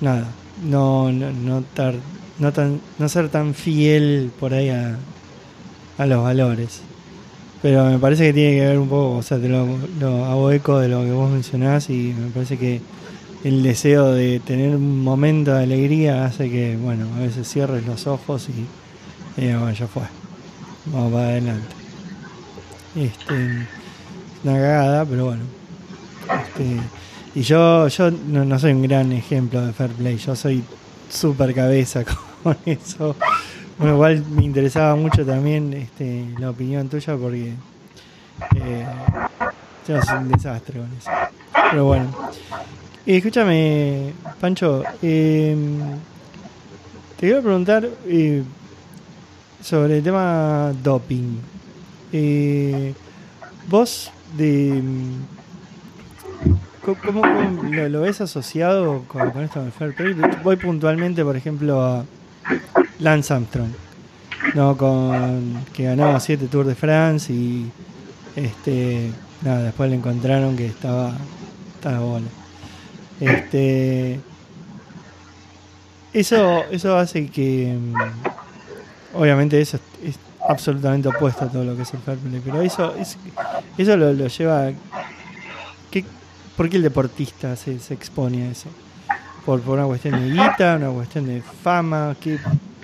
nada 0.00 0.26
no 0.64 1.12
no 1.12 1.30
no, 1.32 1.62
no, 2.38 2.52
tan, 2.52 2.80
no 2.98 3.08
ser 3.08 3.28
tan 3.28 3.54
fiel 3.54 4.32
por 4.40 4.54
ahí 4.54 4.70
a, 4.70 4.96
a 5.98 6.06
los 6.06 6.22
valores. 6.22 6.80
Pero 7.60 7.84
me 7.86 7.98
parece 7.98 8.26
que 8.26 8.32
tiene 8.32 8.56
que 8.56 8.66
ver 8.66 8.78
un 8.78 8.88
poco, 8.88 9.16
o 9.16 9.22
sea, 9.22 9.38
te 9.38 9.48
lo, 9.48 9.66
hago 10.24 10.50
eco 10.52 10.78
de 10.78 10.88
lo 10.88 11.02
que 11.02 11.10
vos 11.10 11.30
mencionás 11.30 11.90
y 11.90 12.14
me 12.16 12.30
parece 12.30 12.56
que 12.56 12.80
el 13.44 13.62
deseo 13.62 14.12
de 14.12 14.40
tener 14.40 14.76
un 14.76 15.02
momento 15.02 15.54
de 15.54 15.64
alegría 15.64 16.24
hace 16.24 16.50
que, 16.50 16.76
bueno, 16.76 17.06
a 17.16 17.20
veces 17.20 17.48
cierres 17.48 17.84
los 17.84 18.06
ojos 18.06 18.48
y, 18.48 18.64
bueno, 19.36 19.72
ya 19.72 19.88
fue. 19.88 20.04
Vamos 20.86 21.12
para 21.12 21.28
adelante. 21.28 21.74
Este, 22.94 23.66
una 24.44 24.54
cagada, 24.54 25.04
pero 25.04 25.26
bueno. 25.26 25.42
Este, 26.46 26.76
y 27.34 27.42
yo, 27.42 27.88
yo 27.88 28.10
no, 28.10 28.44
no 28.44 28.58
soy 28.58 28.72
un 28.72 28.82
gran 28.82 29.12
ejemplo 29.12 29.66
de 29.66 29.72
fair 29.72 29.90
play, 29.90 30.16
yo 30.16 30.36
soy 30.36 30.62
súper 31.10 31.54
cabeza 31.54 32.04
con 32.42 32.56
eso. 32.66 33.16
Bueno, 33.78 33.94
igual 33.94 34.24
me 34.34 34.42
interesaba 34.42 34.96
mucho 34.96 35.24
también 35.24 35.72
este, 35.72 36.26
la 36.40 36.50
opinión 36.50 36.88
tuya 36.88 37.16
porque 37.16 37.54
eh, 38.56 38.86
soy 39.86 40.18
un 40.18 40.28
desastre 40.28 40.80
con 40.80 40.88
eso. 40.98 41.10
Pero 41.70 41.84
bueno. 41.84 42.12
escúchame, 43.06 44.12
Pancho, 44.40 44.82
em, 45.00 45.78
te 47.20 47.36
a 47.36 47.40
preguntar 47.40 47.88
eh, 48.06 48.42
sobre 49.62 49.98
el 49.98 50.02
tema 50.02 50.72
doping. 50.82 51.38
Eh, 52.12 52.94
vos 53.68 54.10
de... 54.36 54.82
¿Cómo, 57.04 57.22
lo, 57.70 58.00
ves 58.00 58.22
asociado 58.22 59.04
con, 59.06 59.28
esto 59.42 59.62
del 59.62 59.72
fair 59.72 59.94
play? 59.94 60.16
Voy 60.42 60.56
puntualmente, 60.56 61.22
por 61.22 61.36
ejemplo, 61.36 61.84
a 61.84 62.04
Lance 63.00 63.32
Armstrong, 63.32 63.70
¿no? 64.54 64.76
Con, 64.76 65.64
que 65.72 65.84
ganaba 65.84 66.20
siete 66.20 66.46
Tours 66.46 66.68
de 66.68 66.74
France 66.74 67.32
y 67.32 67.70
este 68.36 69.12
nada, 69.42 69.62
después 69.62 69.90
le 69.90 69.96
encontraron 69.96 70.56
que 70.56 70.66
estaba, 70.66 71.12
estaba 71.74 72.00
bola. 72.00 72.26
Este, 73.20 74.20
eso, 76.12 76.64
eso 76.70 76.96
hace 76.96 77.28
que, 77.28 77.76
mm, 77.78 79.16
obviamente, 79.16 79.60
eso 79.60 79.78
es, 80.02 80.18
absolutamente 80.48 81.08
opuesto 81.08 81.44
a 81.44 81.48
todo 81.48 81.62
lo 81.62 81.76
que 81.76 81.82
es 81.82 81.92
el 81.92 82.00
fair 82.00 82.16
pero 82.42 82.62
eso, 82.62 82.94
eso 83.76 83.96
lo, 83.96 84.12
lleva. 84.12 84.70
¿qué, 85.90 86.04
¿Por 86.56 86.70
qué 86.70 86.76
el 86.76 86.82
deportista 86.82 87.54
se, 87.54 87.78
se 87.80 87.92
expone 87.92 88.48
a 88.48 88.50
eso? 88.52 88.70
¿Por, 89.44 89.60
¿Por, 89.60 89.78
una 89.78 89.86
cuestión 89.86 90.18
de 90.18 90.30
guita, 90.30 90.76
una 90.76 90.90
cuestión 90.90 91.26
de 91.26 91.42
fama? 91.42 92.16
¿qué? 92.20 92.38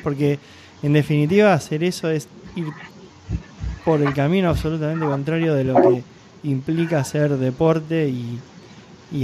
Porque, 0.04 0.38
en 0.82 0.92
definitiva, 0.92 1.54
hacer 1.54 1.82
eso 1.82 2.10
es 2.10 2.28
ir 2.54 2.66
por 3.84 4.00
el 4.00 4.14
camino 4.14 4.50
absolutamente 4.50 5.04
contrario 5.04 5.54
de 5.54 5.64
lo 5.64 5.74
que 5.74 6.02
implica 6.44 7.00
hacer 7.00 7.30
deporte 7.36 8.08
y, 8.08 8.40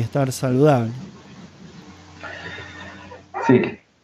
estar 0.01 0.31
saludable. 0.31 0.93
Sí, 3.45 3.61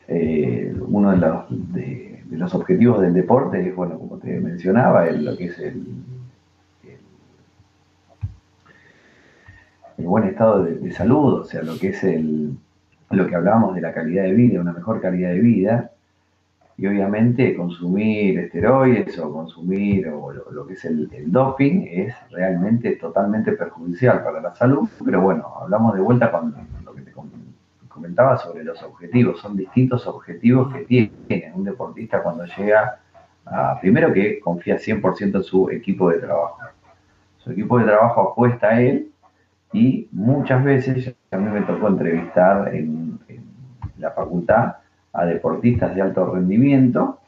eh, 0.09 0.75
uno 0.89 1.13
de 1.13 1.17
los, 1.17 1.45
de, 1.73 2.25
objetivos 2.53 3.01
del 3.01 3.15
deporte 3.15 3.69
es, 3.69 3.75
bueno, 3.75 3.97
como 3.97 4.19
te 4.19 4.41
mencionaba, 4.41 5.09
lo 5.11 5.37
que 5.37 5.45
es 5.45 5.59
el, 5.61 5.85
el, 9.97 10.05
buen 10.05 10.25
estado 10.25 10.65
de, 10.65 10.91
salud, 10.91 11.35
o 11.35 11.45
sea, 11.45 11.63
lo 11.63 11.79
que 11.79 11.91
es 11.91 12.03
el, 12.03 12.57
lo 13.11 13.27
que 13.29 13.37
hablábamos 13.37 13.77
de 13.77 13.81
la 13.83 13.95
calidad 13.95 14.25
de 14.25 14.33
vida, 14.33 14.61
una 14.61 14.73
mejor 14.73 15.01
calidad 15.01 15.31
de 15.31 15.41
vida, 15.41 15.93
y 16.79 16.87
obviamente 16.87 17.57
consumir 17.57 18.39
esteroides 18.39 19.19
o 19.19 19.33
consumir 19.33 20.09
o 20.09 20.33
lo, 20.33 20.67
que 20.67 20.75
es 20.75 20.85
el, 20.85 21.09
doping 21.27 21.87
es 21.91 22.15
realmente 22.31 22.97
totalmente 22.97 23.53
perjudicial 23.53 24.23
para 24.23 24.41
la 24.41 24.55
salud, 24.55 24.89
pero 25.05 25.23
bueno, 25.23 25.55
hablamos 25.61 25.95
de 25.95 26.01
vuelta 26.01 26.31
con 26.31 26.55
lo 26.85 26.95
que 26.95 27.01
te 27.01 27.13
comentaba 27.89 28.37
sobre 28.37 28.63
los 28.63 28.83
objetivos, 28.83 29.41
son 29.41 29.57
distintos 29.57 30.07
objetivos 30.07 30.73
que 30.73 30.85
tiene 30.85 31.53
un 31.55 31.65
deportista 31.65 32.23
cuando 32.23 32.45
llega 32.45 33.01
a, 33.47 33.81
primero 33.81 34.13
que 34.13 34.39
confía 34.41 34.77
100% 34.77 35.37
en 35.37 35.43
su 35.43 35.71
equipo 35.71 36.11
de 36.11 36.19
trabajo, 36.19 36.59
su 37.39 37.53
equipo 37.53 37.79
de 37.79 37.87
trabajo 37.87 38.33
apuesta 38.33 38.69
a 38.69 38.83
él 38.83 39.13
y 39.73 40.09
muchas 40.13 40.63
veces, 40.63 41.15
a 41.31 41.37
mí 41.39 41.51
me 41.51 41.63
tocó 41.63 41.89
entrevistar 41.89 42.75
en 42.75 43.19
la 43.99 44.11
facultad, 44.11 44.75
a 45.17 45.25
deportistas 45.25 45.95
de 45.95 46.03
alto 46.03 46.33
rendimiento 46.33 47.19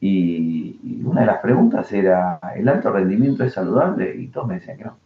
y, 0.00 1.02
una 1.04 1.20
de 1.20 1.26
las 1.26 1.38
preguntas 1.38 1.92
era, 1.92 2.40
¿el 2.56 2.68
alto 2.68 2.90
rendimiento 2.90 3.44
es 3.44 3.54
saludable? 3.54 4.14
Y 4.16 4.28
todos 4.28 4.48
me 4.48 4.54
decían 4.54 4.76
que 4.76 4.84
no. 4.84 4.96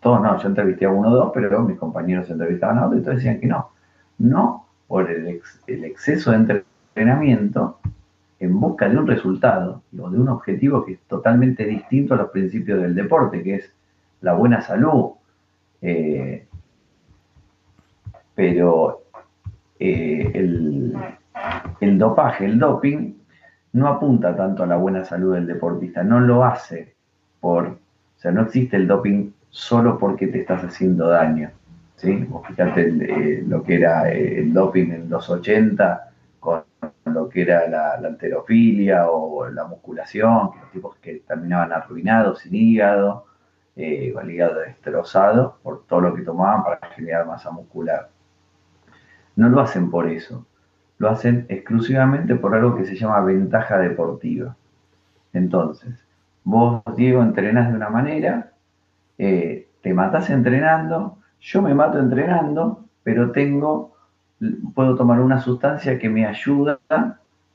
Todos 0.00 0.20
no, 0.20 0.36
yo 0.38 0.48
entrevisté 0.48 0.84
a 0.84 0.90
uno 0.90 1.10
o 1.10 1.14
dos, 1.14 1.30
pero 1.32 1.62
mis 1.62 1.78
compañeros 1.78 2.28
entrevistaban 2.28 2.78
a 2.78 2.86
otro 2.86 2.98
y 2.98 3.02
todos 3.02 3.16
decían 3.16 3.40
que 3.40 3.46
no. 3.46 3.70
No 4.18 4.66
por 4.86 5.10
el, 5.10 5.40
el 5.66 5.84
exceso 5.84 6.30
de 6.32 6.58
entrenamiento 6.94 7.78
en 8.40 8.60
busca 8.60 8.88
de 8.88 8.98
un 8.98 9.06
resultado 9.06 9.82
o 9.98 10.10
de 10.10 10.18
un 10.18 10.28
objetivo 10.28 10.84
que 10.84 10.92
es 10.92 11.00
totalmente 11.08 11.64
distinto 11.64 12.14
a 12.14 12.18
los 12.18 12.30
principios 12.30 12.82
del 12.82 12.94
deporte, 12.94 13.42
que 13.42 13.56
es 13.56 13.72
la 14.20 14.34
buena 14.34 14.60
salud. 14.60 15.12
Eh, 15.80 16.46
pero 18.34 19.04
eh, 19.78 20.30
el, 20.34 20.96
el 21.80 21.98
dopaje, 21.98 22.44
el 22.44 22.58
doping, 22.58 23.14
no 23.72 23.88
apunta 23.88 24.36
tanto 24.36 24.62
a 24.62 24.66
la 24.66 24.76
buena 24.76 25.04
salud 25.04 25.34
del 25.34 25.46
deportista, 25.46 26.02
no 26.02 26.20
lo 26.20 26.44
hace 26.44 26.94
por, 27.40 27.66
o 27.66 27.78
sea, 28.16 28.30
no 28.30 28.42
existe 28.42 28.76
el 28.76 28.86
doping 28.86 29.30
solo 29.50 29.98
porque 29.98 30.28
te 30.28 30.40
estás 30.40 30.62
haciendo 30.64 31.08
daño. 31.08 31.50
¿sí? 31.96 32.24
Vos 32.28 32.46
fíjate 32.46 32.88
eh, 32.88 33.44
lo 33.46 33.62
que 33.62 33.76
era 33.76 34.10
eh, 34.12 34.40
el 34.40 34.52
doping 34.52 34.90
en 34.92 35.10
los 35.10 35.28
80 35.28 36.10
con 36.40 36.62
lo 37.06 37.28
que 37.28 37.42
era 37.42 37.68
la, 37.68 38.00
la 38.00 38.08
alterofilia 38.08 39.08
o 39.10 39.48
la 39.48 39.64
musculación, 39.64 40.50
los 40.60 40.70
tipos 40.72 40.96
que 40.96 41.22
terminaban 41.26 41.72
arruinados, 41.72 42.40
sin 42.40 42.54
hígado, 42.54 43.26
eh, 43.76 44.14
el 44.20 44.30
hígado 44.30 44.60
destrozado 44.60 45.58
por 45.62 45.84
todo 45.86 46.00
lo 46.00 46.14
que 46.14 46.22
tomaban 46.22 46.62
para 46.62 46.78
generar 46.94 47.26
masa 47.26 47.50
muscular. 47.50 48.08
No 49.36 49.48
lo 49.48 49.60
hacen 49.60 49.90
por 49.90 50.08
eso 50.08 50.46
lo 50.98 51.10
hacen 51.10 51.46
exclusivamente 51.48 52.34
por 52.36 52.54
algo 52.54 52.76
que 52.76 52.84
se 52.84 52.96
llama 52.96 53.20
ventaja 53.20 53.78
deportiva. 53.78 54.56
Entonces, 55.32 55.94
vos, 56.44 56.82
Diego, 56.96 57.22
entrenás 57.22 57.70
de 57.70 57.76
una 57.76 57.90
manera, 57.90 58.52
eh, 59.18 59.68
te 59.82 59.92
matás 59.92 60.30
entrenando, 60.30 61.18
yo 61.40 61.62
me 61.62 61.74
mato 61.74 61.98
entrenando, 61.98 62.84
pero 63.02 63.32
tengo, 63.32 63.96
puedo 64.74 64.96
tomar 64.96 65.20
una 65.20 65.40
sustancia 65.40 65.98
que 65.98 66.08
me 66.08 66.26
ayuda 66.26 66.78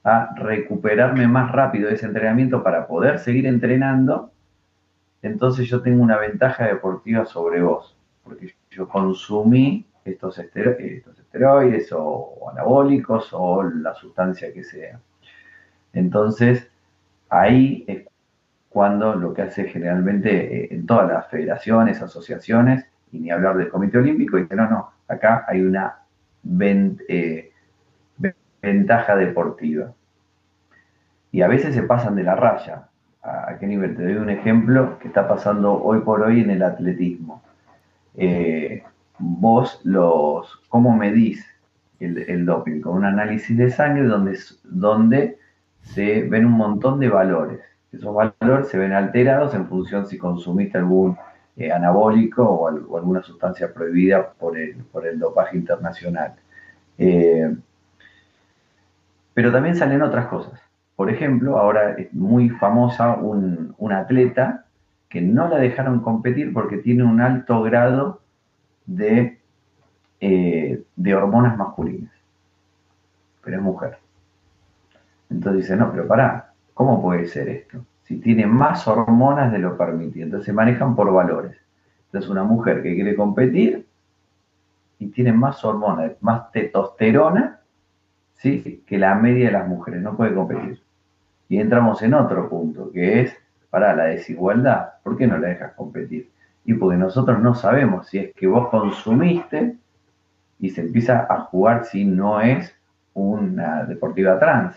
a 0.04 0.36
recuperarme 0.36 1.28
más 1.28 1.52
rápido 1.52 1.90
de 1.90 1.96
ese 1.96 2.06
entrenamiento 2.06 2.62
para 2.64 2.88
poder 2.88 3.20
seguir 3.20 3.48
entrenando, 3.48 4.32
entonces 5.22 5.68
yo 5.68 5.82
tengo 5.82 6.04
una 6.04 6.18
ventaja 6.18 6.66
deportiva 6.66 7.26
sobre 7.26 7.62
vos, 7.62 7.98
porque 8.24 8.54
yo 8.70 8.88
consumí 8.88 9.86
estos, 10.10 10.38
esteroides 10.39 11.91
o, 11.91 12.49
anabólicos 12.51 13.30
o 13.34 13.64
la 13.64 13.93
sustancia 13.95 14.53
que 14.53 14.64
sea. 14.64 14.99
Entonces, 15.93 16.70
ahí 17.30 17.86
es 17.88 18.05
cuando 18.70 19.16
lo 19.16 19.34
que 19.34 19.43
hace 19.43 19.66
generalmente 19.66 20.64
eh, 20.64 20.68
en 20.72 20.86
todas 20.86 21.10
las 21.10 21.28
federaciones, 21.28 22.01
asociaciones, 22.01 22.86
y 23.12 23.20
ni 23.20 23.32
hablar 23.32 23.57
del 23.57 23.70
Comité 23.70 23.97
Olímpico, 23.97 24.38
dice, 24.38 24.55
no, 24.55 24.70
no, 24.70 24.91
acá 25.07 25.45
hay 25.47 25.62
una 25.62 25.99
eh, 26.60 27.51
ventaja 28.62 29.16
deportiva. 29.16 29.93
Y 31.32 31.41
a 31.41 31.47
veces 31.47 31.76
se 31.76 31.84
pasan 31.84 32.16
de 32.16 32.24
la 32.24 32.36
raya. 32.36 32.88
¿A, 33.22 33.57
qué 33.60 33.68
nivel? 33.68 33.95
Te 33.95 34.03
doy 34.03 34.16
un 34.16 34.30
ejemplo 34.30 34.97
que 34.99 35.07
está 35.07 35.28
pasando 35.28 35.74
hoy 35.74 35.99
por 36.01 36.22
hoy 36.22 36.41
en 36.41 36.51
el 36.51 36.64
atletismo. 36.64 37.41
Eh, 38.16 38.84
vos 39.20 39.82
los, 39.84 40.62
cómo 40.70 40.96
medís 40.96 41.46
el, 42.00 42.46
doping, 42.46 42.82
con 42.82 42.98
un 42.98 43.06
análisis 43.06 43.58
de 43.58 43.70
sangre 43.70 44.06
donde, 44.06 44.38
donde 44.64 45.38
se 45.82 46.24
ven 46.24 46.46
un 46.46 46.54
montón 46.54 47.00
de 47.00 47.10
valores. 47.10 47.60
Esos 47.92 48.14
valores 48.14 48.70
se 48.70 48.78
ven 48.78 48.94
alterados 48.94 49.54
en 49.54 49.68
función 49.68 50.08
si 50.08 50.18
consumiste 50.18 50.78
algún 50.78 51.18
eh, 51.58 51.72
anabólico 51.72 52.44
o, 52.44 52.68
alguna 52.98 53.22
sustancia 53.22 53.74
prohibida 53.74 54.32
por 54.32 54.58
el, 54.58 54.76
por 54.92 55.06
el 55.06 55.20
dopaje 55.20 55.58
internacional. 55.58 56.36
Eh, 56.98 57.54
pero 59.34 59.52
también 59.52 59.76
salen 59.76 60.02
otras 60.02 60.28
cosas. 60.28 60.60
Por 60.96 61.10
ejemplo, 61.10 61.58
ahora 61.58 61.94
es 61.94 62.14
muy 62.14 62.50
famosa 62.50 63.16
un, 63.16 63.74
una 63.78 64.00
atleta 64.00 64.66
que 65.10 65.22
no 65.22 65.48
la 65.48 65.58
dejaron 65.58 66.02
competir 66.02 66.54
porque 66.54 66.78
tiene 66.78 67.04
un 67.04 67.20
alto 67.20 67.62
grado 67.62 68.22
de, 68.90 69.40
eh, 70.20 70.84
de 70.96 71.16
hormonas 71.16 71.58
masculinas. 71.58 72.12
Pero 73.44 73.58
es 73.58 73.64
mujer. 73.64 73.98
Entonces 75.30 75.64
dice, 75.64 75.76
no, 75.76 75.92
pero 75.92 76.08
pará, 76.08 76.54
¿cómo 76.74 77.02
puede 77.02 77.28
ser 77.28 77.50
esto? 77.50 77.86
Si 78.04 78.18
tiene 78.18 78.48
más 78.48 78.88
hormonas 78.88 79.52
de 79.52 79.60
lo 79.60 79.78
permitido. 79.78 80.26
Entonces 80.26 80.48
se 80.48 80.54
manejan 80.54 80.96
por 80.96 81.14
valores. 81.14 81.56
Entonces 82.06 82.30
una 82.30 82.44
mujer 82.44 82.82
que 82.82 82.96
quiere 82.96 83.16
competir 83.16 83.86
y 84.98 85.08
tiene 85.08 85.32
más 85.32 85.64
hormonas, 85.64 86.14
más 86.22 86.52
testosterona, 86.52 87.62
¿sí? 88.34 88.84
que 88.88 88.98
la 88.98 89.14
media 89.16 89.48
de 89.48 89.52
las 89.52 89.68
mujeres, 89.68 90.02
no 90.02 90.18
puede 90.18 90.34
competir. 90.34 90.82
Y 91.48 91.60
entramos 91.60 92.02
en 92.02 92.16
otro 92.16 92.50
punto, 92.50 92.92
que 92.92 93.22
es, 93.22 93.36
para 93.70 93.96
la 93.96 94.06
desigualdad, 94.06 94.94
¿por 95.04 95.16
qué 95.16 95.28
no 95.28 95.38
la 95.38 95.50
dejas 95.50 95.74
competir? 95.74 96.30
Y 96.70 96.76
porque 96.76 96.98
nosotros 96.98 97.42
no 97.42 97.56
sabemos 97.56 98.10
si 98.10 98.20
es 98.20 98.36
que 98.36 98.46
vos 98.46 98.70
consumiste 98.70 99.76
y 100.60 100.70
se 100.70 100.82
empieza 100.82 101.26
a 101.28 101.40
jugar 101.46 101.86
si 101.86 102.06
no 102.06 102.40
es 102.42 102.72
una 103.16 103.86
deportiva 103.86 104.38
trans. 104.38 104.76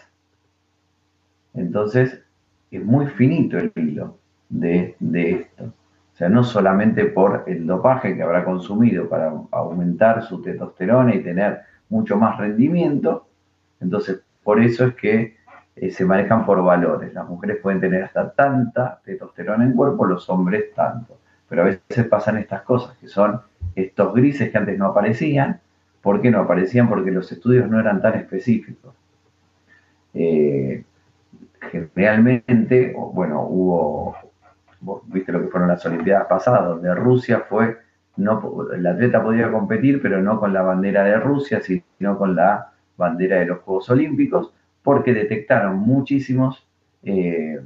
Entonces, 1.52 2.24
es 2.70 2.82
muy 2.82 3.08
finito 3.08 3.58
el 3.58 3.70
hilo 3.76 4.16
de, 4.48 4.96
esto. 5.12 5.64
O 5.64 6.16
sea, 6.16 6.30
no 6.30 6.42
solamente 6.42 7.04
por 7.04 7.44
el 7.46 7.66
dopaje 7.66 8.16
que 8.16 8.22
habrá 8.22 8.42
consumido 8.42 9.06
para 9.06 9.30
aumentar 9.50 10.22
su 10.22 10.40
testosterona 10.40 11.14
y 11.14 11.22
tener 11.22 11.60
mucho 11.90 12.16
más 12.16 12.38
rendimiento. 12.38 13.26
Entonces, 13.82 14.22
por 14.42 14.62
eso 14.62 14.86
es 14.86 14.94
que 14.94 15.36
eh, 15.76 15.90
se 15.90 16.06
manejan 16.06 16.46
por 16.46 16.64
valores. 16.64 17.12
Las 17.12 17.28
mujeres 17.28 17.58
pueden 17.62 17.82
tener 17.82 18.04
hasta 18.04 18.32
tanta 18.32 18.98
testosterona 19.04 19.66
en 19.66 19.74
cuerpo, 19.74 20.06
los 20.06 20.30
hombres 20.30 20.72
tanto. 20.74 21.18
Pero 21.52 21.64
a 21.64 21.66
veces 21.66 22.06
pasan 22.06 22.38
estas 22.38 22.62
cosas, 22.62 22.96
que 22.96 23.08
son 23.08 23.42
estos 23.74 24.14
grises 24.14 24.50
que 24.50 24.56
antes 24.56 24.78
no 24.78 24.86
aparecían. 24.86 25.60
¿Por 26.00 26.22
qué 26.22 26.30
no 26.30 26.40
aparecían? 26.40 26.88
Porque 26.88 27.10
los 27.10 27.30
estudios 27.30 27.68
no 27.68 27.78
eran 27.78 28.00
tan 28.00 28.14
específicos. 28.14 28.94
Eh, 30.14 30.82
generalmente, 31.70 32.94
bueno, 32.96 33.42
hubo, 33.42 34.16
viste 35.08 35.30
lo 35.30 35.42
que 35.42 35.48
fueron 35.48 35.68
las 35.68 35.84
Olimpiadas 35.84 36.26
pasadas, 36.26 36.68
donde 36.68 36.94
Rusia 36.94 37.40
fue 37.40 37.76
no, 38.16 38.68
el 38.72 38.86
atleta 38.86 39.22
podía 39.22 39.52
competir, 39.52 40.00
pero 40.00 40.22
no 40.22 40.40
con 40.40 40.54
la 40.54 40.62
bandera 40.62 41.04
de 41.04 41.18
Rusia, 41.18 41.60
sino 41.60 42.16
con 42.16 42.34
la 42.34 42.72
bandera 42.96 43.40
de 43.40 43.44
los 43.44 43.58
Juegos 43.58 43.90
Olímpicos, 43.90 44.54
porque 44.82 45.12
detectaron 45.12 45.80
muchísimos 45.80 46.66
eh, 47.02 47.60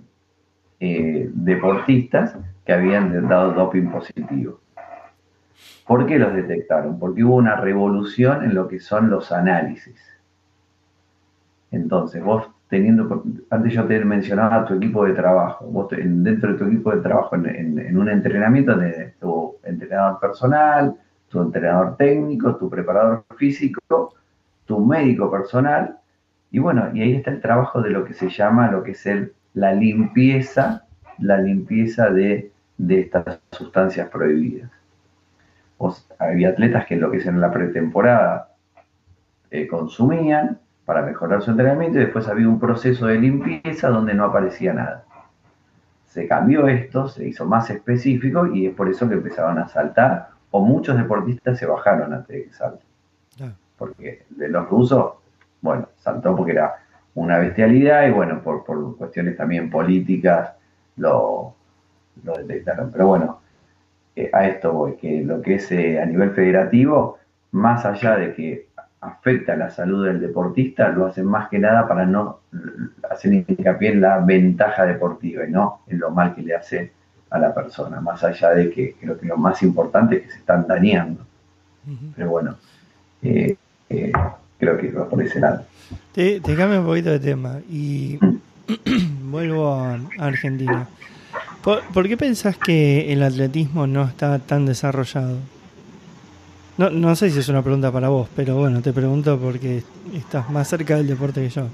eh, 0.81 1.31
deportistas 1.33 2.37
que 2.67 2.73
habían 2.73 3.29
dado 3.29 3.53
doping 3.53 3.89
positivo. 3.91 4.61
¿Por 5.87 6.05
qué 6.05 6.19
los 6.19 6.35
detectaron? 6.35 6.99
Porque 6.99 7.23
hubo 7.23 7.37
una 7.37 7.57
revolución 7.57 8.45
en 8.45 8.55
lo 8.55 8.67
que 8.67 8.81
son 8.81 9.09
los 9.09 9.31
análisis. 9.31 9.97
Entonces, 11.71 12.23
vos 12.23 12.51
teniendo, 12.69 13.23
antes 13.51 13.73
yo 13.73 13.87
te 13.87 14.05
mencionaba 14.05 14.65
tu 14.65 14.75
equipo 14.75 15.05
de 15.05 15.13
trabajo, 15.13 15.67
vos 15.67 15.89
dentro 15.91 16.53
de 16.53 16.59
tu 16.59 16.65
equipo 16.65 16.91
de 16.91 17.01
trabajo 17.01 17.37
en, 17.37 17.97
un 17.97 18.09
entrenamiento 18.09 18.75
de 18.75 19.15
tu 19.21 19.57
entrenador 19.63 20.19
personal, 20.19 20.97
tu 21.29 21.41
entrenador 21.41 21.97
técnico, 21.97 22.57
tu 22.57 22.69
preparador 22.69 23.25
físico, 23.37 24.13
tu 24.65 24.85
médico 24.85 25.31
personal, 25.31 25.99
y 26.51 26.59
bueno, 26.59 26.91
y 26.93 27.03
ahí 27.03 27.15
está 27.15 27.31
el 27.31 27.41
trabajo 27.41 27.81
de 27.81 27.91
lo 27.91 28.05
que 28.05 28.15
se 28.15 28.29
llama 28.29 28.71
lo 28.71 28.83
que 28.83 28.93
es 28.93 29.07
el, 29.07 29.33
la 29.55 29.73
limpieza, 29.73 30.85
la 31.19 31.39
limpieza 31.39 32.11
de, 32.11 32.51
estas 32.89 33.41
sustancias 33.53 34.09
prohibidas. 34.09 34.71
había 36.19 36.51
atletas 36.51 36.87
que 36.87 36.97
lo 36.97 37.11
que 37.11 37.19
es 37.19 37.27
en 37.27 37.41
la 37.41 37.51
pretemporada 37.51 38.55
eh, 39.51 39.67
consumían, 39.67 40.59
para 40.87 41.03
mejorar 41.03 41.43
su 41.43 41.51
entrenamiento 41.51 41.99
y 41.99 42.05
después 42.05 42.29
había 42.29 42.49
un 42.49 42.61
proceso 42.61 43.07
de 43.07 43.19
limpieza 43.19 43.89
donde 43.89 44.15
no 44.15 44.25
aparecía 44.25 44.73
nada. 44.73 45.05
Se 46.07 46.27
cambió 46.29 46.69
esto, 46.69 47.09
se 47.09 47.27
hizo 47.27 47.45
más 47.45 47.69
específico 47.69 48.47
y 48.47 48.67
es 48.67 48.75
por 48.75 48.89
eso 48.89 49.09
que 49.09 49.17
empezaban 49.17 49.59
a 49.59 49.69
saltar 49.69 50.29
o 50.53 50.61
muchos 50.65 50.97
deportistas 50.97 51.59
se 51.59 51.67
bajaron 51.67 52.15
antes 52.15 52.29
de 52.29 52.45
que. 52.45 53.53
Porque 53.77 54.25
de 54.31 54.49
los 54.49 54.69
rusos, 54.71 55.15
bueno, 55.61 55.89
saltó 55.97 56.35
porque 56.35 56.53
era 56.53 56.77
una 57.15 57.39
bestialidad 57.39 58.07
y 58.07 58.13
bueno, 58.13 58.41
por, 58.41 58.65
cuestiones 58.97 59.37
también 59.37 59.69
políticas 59.69 60.53
lo, 60.97 61.55
detectaron. 62.23 62.91
Pero 62.93 63.07
bueno, 63.07 63.41
eh, 64.15 64.31
a 64.33 64.47
esto 64.47 64.73
voy, 64.73 64.97
que 64.97 65.23
lo 65.23 65.41
que 65.43 65.57
es 65.57 65.71
eh, 65.73 66.01
a 66.01 66.07
nivel 66.07 66.31
federativo, 66.33 67.19
más 67.53 67.85
allá 67.85 68.17
de 68.17 68.35
que 68.35 68.67
afecta 69.01 69.57
la 69.57 69.71
salud 69.71 70.07
del 70.07 70.21
deportista, 70.21 70.89
lo 70.89 71.07
hacen 71.07 71.27
más 71.27 71.49
que 71.49 71.59
nada 71.59 71.87
para 71.87 72.05
no 72.07 72.41
hacer 73.11 73.33
hincapié 73.33 73.91
en 73.91 74.01
la 74.01 74.19
ventaja 74.19 74.85
deportiva 74.85 75.47
y 75.47 75.51
no 75.51 75.81
en 75.87 76.01
lo 76.01 76.11
mal 76.11 76.35
que 76.35 76.43
le 76.43 76.55
hace 76.55 76.93
a 77.31 77.39
la 77.39 77.55
persona, 77.55 78.01
más 78.01 78.23
allá 78.25 78.51
de 78.51 78.71
que 78.71 78.95
creo 79.01 79.19
que 79.19 79.27
lo 79.27 79.37
más 79.37 79.63
importante 79.63 80.17
es 80.17 80.23
que 80.23 80.31
se 80.31 80.39
están 80.39 80.67
dañando. 80.67 81.25
Pero 82.17 82.31
bueno, 82.31 82.57
eh, 83.23 83.57
eh, 83.89 84.13
creo 84.59 84.77
que 84.77 84.91
va 84.91 85.09
por 85.09 85.23
ese 85.23 85.39
lado. 85.39 85.65
Te, 86.13 86.41
cambio 86.41 86.81
un 86.81 86.87
poquito 86.87 87.11
de 87.11 87.21
tema 87.21 87.61
y 87.71 88.19
mm. 88.21 88.41
vuelvo 89.31 89.73
a 89.73 89.99
Argentina. 90.19 90.89
¿Por 91.67 92.07
qué 92.07 92.17
pensás 92.17 92.57
que 92.57 93.13
el 93.13 93.25
atletismo 93.25 93.89
no 93.89 94.05
está 94.05 94.39
tan 94.39 94.67
desarrollado? 94.67 95.39
No, 96.79 97.17
sé 97.17 97.31
si 97.31 97.41
es 97.41 97.49
una 97.49 97.63
pregunta 97.63 97.91
para 97.91 98.09
vos, 98.09 98.29
pero 98.37 98.55
bueno, 98.55 98.81
te 98.83 98.93
pregunto 98.93 99.37
porque 99.37 99.83
estás 100.15 100.49
más 100.49 100.69
cerca 100.69 100.95
del 100.95 101.09
deporte 101.09 101.43
que 101.43 101.49
yo. 101.49 101.67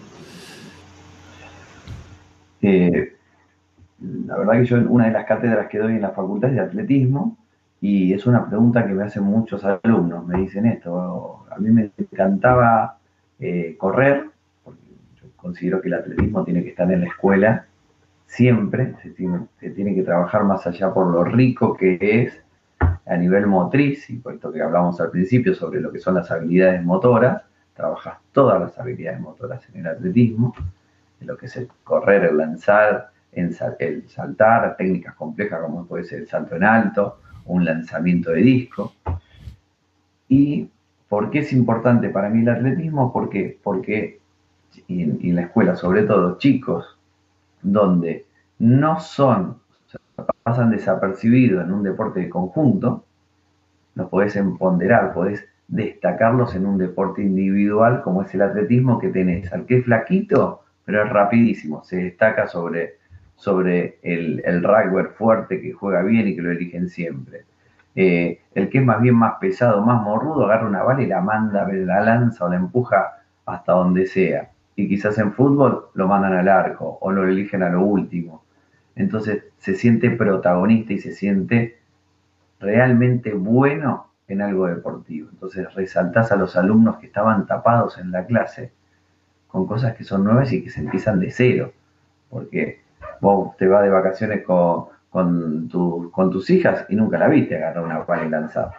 Eh, 2.63 3.17
la 4.25 4.39
verdad 4.39 4.53
que 4.55 4.65
yo 4.65 4.79
una 4.89 5.09
de 5.09 5.11
las 5.11 5.27
cátedras 5.27 5.69
que 5.69 5.79
doy 5.79 5.97
en 5.97 6.01
la 6.01 6.13
facultad 6.13 6.49
es 6.49 6.57
de 6.57 6.63
atletismo 6.63 7.37
y 7.83 8.15
es 8.15 8.25
una 8.25 8.49
pregunta 8.49 8.87
que 8.87 8.95
me 8.95 9.05
hacen 9.05 9.25
muchos 9.25 9.63
alumnos, 9.63 10.27
me 10.27 10.39
dicen 10.39 10.65
esto, 10.65 11.45
a 11.51 11.59
mí 11.59 11.69
me 11.69 11.91
encantaba 11.99 12.97
eh, 13.39 13.77
correr, 13.77 14.25
porque 14.65 14.81
yo 15.21 15.27
considero 15.37 15.83
que 15.83 15.89
el 15.89 15.95
atletismo 15.95 16.45
tiene 16.45 16.63
que 16.63 16.71
estar 16.71 16.91
en 16.91 17.01
la 17.01 17.09
escuela 17.09 17.67
siempre, 18.33 18.95
se 19.03 19.11
tiene 19.71 19.95
que 19.95 20.03
trabajar 20.03 20.45
más 20.45 20.67
allá 20.67 20.93
por 20.95 21.07
lo 21.09 21.23
rico 21.23 21.77
que 21.77 21.99
es 22.01 22.43
a 23.05 23.17
nivel 23.17 23.47
motriz, 23.47 24.09
y 24.09 24.17
por 24.17 24.33
esto 24.33 24.51
que 24.51 24.63
hablamos 24.63 24.99
al 25.03 25.11
principio 25.11 25.55
sobre 25.55 25.81
lo 25.81 25.93
que 25.93 25.99
son 25.99 26.15
las 26.15 26.31
habilidades 26.31 26.83
motoras, 26.83 27.43
trabajas 27.75 28.17
todas 28.33 28.59
las 28.59 28.79
habilidades 28.79 29.21
motoras 29.21 29.69
en 29.69 29.81
el 29.81 29.87
atletismo, 29.87 30.55
lo 31.21 31.37
que 31.37 31.45
es 31.45 31.57
el 31.57 31.69
correr, 31.85 32.25
el 32.25 32.39
lanzar, 32.39 33.11
el 33.33 34.09
saltar, 34.09 34.77
técnicas 34.79 35.15
complejas 35.15 35.61
como 35.61 35.87
puede 35.87 36.05
ser 36.05 36.21
el 36.21 36.27
salto 36.27 36.57
en 36.57 36.65
alto, 36.65 37.19
un 37.45 37.67
lanzamiento 37.67 38.31
de 38.31 38.41
disco. 38.41 38.95
¿Y 40.29 40.71
por 41.07 41.31
qué 41.31 41.41
es 41.41 41.53
importante 41.53 42.09
para 42.09 42.31
mí 42.31 42.41
el 42.41 42.49
atletismo? 42.49 43.13
¿Por 43.13 43.29
qué? 43.29 43.59
Porque 43.63 44.21
en 44.89 45.35
la 45.37 45.43
escuela, 45.43 45.77
sobre 45.77 46.05
todo 46.05 46.39
chicos, 46.39 46.92
donde 47.63 48.27
no 48.59 49.01
son 49.01 49.63
pasan 50.43 50.71
desapercibidos 50.71 51.65
en 51.65 51.73
un 51.73 51.83
deporte 51.83 52.21
de 52.21 52.29
conjunto, 52.29 53.05
los 53.95 54.09
podés 54.09 54.37
empoderar, 54.37 55.13
podés 55.13 55.47
destacarlos 55.69 56.55
en 56.55 56.67
un 56.67 56.79
deporte 56.79 57.23
individual 57.23 58.03
como 58.03 58.23
es 58.23 58.35
el 58.35 58.43
atletismo 58.43 58.99
que 58.99 59.09
tenés. 59.09 59.53
Al 59.53 59.67
que 59.67 59.79
es 59.79 59.85
flaquito, 59.85 60.63
pero 60.85 61.05
es 61.05 61.11
rapidísimo, 61.11 61.85
se 61.85 61.97
destaca 61.97 62.47
sobre, 62.47 62.99
sobre 63.37 63.99
el, 64.03 64.43
el 64.45 64.63
rugby 64.63 65.05
fuerte 65.17 65.61
que 65.61 65.73
juega 65.73 66.03
bien 66.03 66.29
y 66.29 66.37
que 66.37 66.43
lo 66.43 66.51
eligen 66.51 66.89
siempre. 66.89 67.45
Eh, 67.95 68.41
el 68.55 68.71
que 68.71 68.79
es 68.79 68.85
más 68.85 69.01
bien 69.03 69.15
más 69.15 69.35
pesado, 69.39 69.83
más 69.83 70.03
morrudo, 70.03 70.47
agarra 70.47 70.67
una 70.67 70.83
bala 70.83 71.03
y 71.03 71.07
la 71.07 71.21
manda, 71.21 71.69
la 71.69 72.01
lanza 72.01 72.45
o 72.45 72.49
la 72.49 72.57
empuja 72.57 73.23
hasta 73.45 73.73
donde 73.73 74.07
sea. 74.07 74.51
Y 74.75 74.89
quizás 74.89 75.19
en 75.19 75.33
fútbol 75.33 75.87
lo 75.95 76.09
mandan 76.09 76.35
al 76.35 76.49
arco 76.49 76.99
o 77.01 77.13
lo 77.13 77.27
eligen 77.27 77.63
a 77.63 77.69
lo 77.69 77.83
último. 77.83 78.45
Entonces 78.95 79.45
se 79.59 79.75
siente 79.75 80.11
protagonista 80.11 80.93
y 80.93 80.99
se 80.99 81.13
siente 81.13 81.79
realmente 82.61 83.33
bueno 83.35 84.09
en 84.29 84.43
algo 84.43 84.67
deportivo. 84.67 85.29
Entonces 85.31 85.73
resaltás 85.75 86.33
a 86.33 86.37
los 86.37 86.57
alumnos 86.57 86.97
que 86.99 87.07
estaban 87.07 87.47
tapados 87.47 87.99
en 87.99 88.11
la 88.11 88.27
clase 88.27 88.73
con 89.49 89.67
cosas 89.67 89.95
que 89.95 90.05
son 90.05 90.25
nuevas 90.25 90.53
y 90.53 90.63
que 90.63 90.71
se 90.71 90.81
empiezan 90.81 91.21
de 91.21 91.31
cero. 91.31 91.73
Porque 92.31 92.81
vos 93.21 93.57
te 93.57 93.69
vas 93.69 93.83
de 93.83 93.91
vacaciones 93.91 94.43
con, 94.45 94.87
con, 95.11 95.69
tus 96.31 96.51
hijas 96.51 96.87
y 96.89 96.97
nunca 96.97 97.19
la 97.19 97.29
viste 97.29 97.57
agarrar 97.57 97.85
una 97.85 98.05
pala 98.07 98.25
y 98.25 98.31
lanzar. 98.31 98.71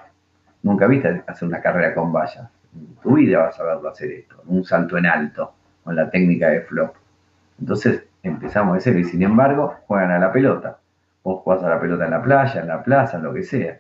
Nunca 0.64 0.88
viste 0.88 1.24
hacer 1.28 1.48
una 1.48 1.62
carrera 1.62 1.94
con 1.94 2.12
vallas. 2.12 2.50
En 2.76 2.96
tu 2.96 3.16
vida 3.16 3.40
vas 3.40 3.60
a 3.60 3.64
verlo 3.64 3.90
hacer 3.90 4.12
esto, 4.12 4.42
un 4.48 4.64
salto 4.64 4.98
en 4.98 5.06
alto, 5.06 5.54
con 5.84 5.96
la 5.96 6.10
técnica 6.10 6.50
de 6.50 6.62
flop. 6.62 6.96
Entonces 7.60 8.06
empezamos 8.24 8.76
de 8.76 8.82
cero 8.82 9.00
y 9.00 9.04
sin 9.04 9.22
embargo 9.22 9.76
juegan 9.88 10.12
a 10.12 10.20
la 10.20 10.32
pelota. 10.32 10.80
Vos 11.24 11.42
jugás 11.42 11.64
a 11.64 11.70
la 11.70 11.80
pelota 11.80 12.06
en 12.06 12.12
la 12.12 12.22
playa, 12.22 12.62
en 12.62 12.68
la 12.68 12.84
plaza, 12.84 13.18
en 13.18 13.24
lo 13.24 13.34
que 13.34 13.44
sea. 13.44 13.80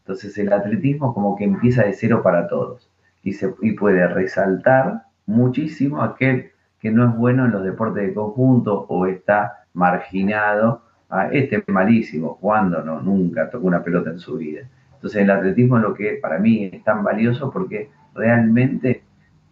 Entonces 0.00 0.36
el 0.38 0.52
atletismo 0.52 1.12
como 1.12 1.36
que 1.36 1.44
empieza 1.44 1.82
de 1.82 1.92
cero 1.92 2.22
para 2.22 2.48
todos 2.48 2.90
y, 3.22 3.32
se, 3.32 3.48
puede 3.78 4.06
resaltar 4.08 5.02
muchísimo 5.26 6.02
aquel 6.02 6.52
que 6.80 6.90
no 6.90 7.08
es 7.08 7.16
bueno 7.16 7.44
en 7.44 7.50
los 7.50 7.64
deportes 7.64 8.06
de 8.06 8.14
conjunto 8.14 8.86
o 8.88 9.06
está 9.06 9.64
marginado. 9.74 10.82
Ah, 11.10 11.28
este 11.32 11.56
es 11.56 11.68
malísimo, 11.68 12.38
jugando 12.40 12.82
no, 12.82 13.00
nunca 13.00 13.50
tocó 13.50 13.66
una 13.66 13.82
pelota 13.82 14.10
en 14.10 14.18
su 14.18 14.36
vida. 14.36 14.62
Entonces 14.94 15.22
el 15.22 15.30
atletismo 15.30 15.76
es 15.76 15.82
lo 15.82 15.94
que 15.94 16.18
para 16.20 16.38
mí 16.38 16.70
es 16.72 16.82
tan 16.84 17.04
valioso 17.04 17.50
porque 17.50 17.90
realmente 18.14 19.02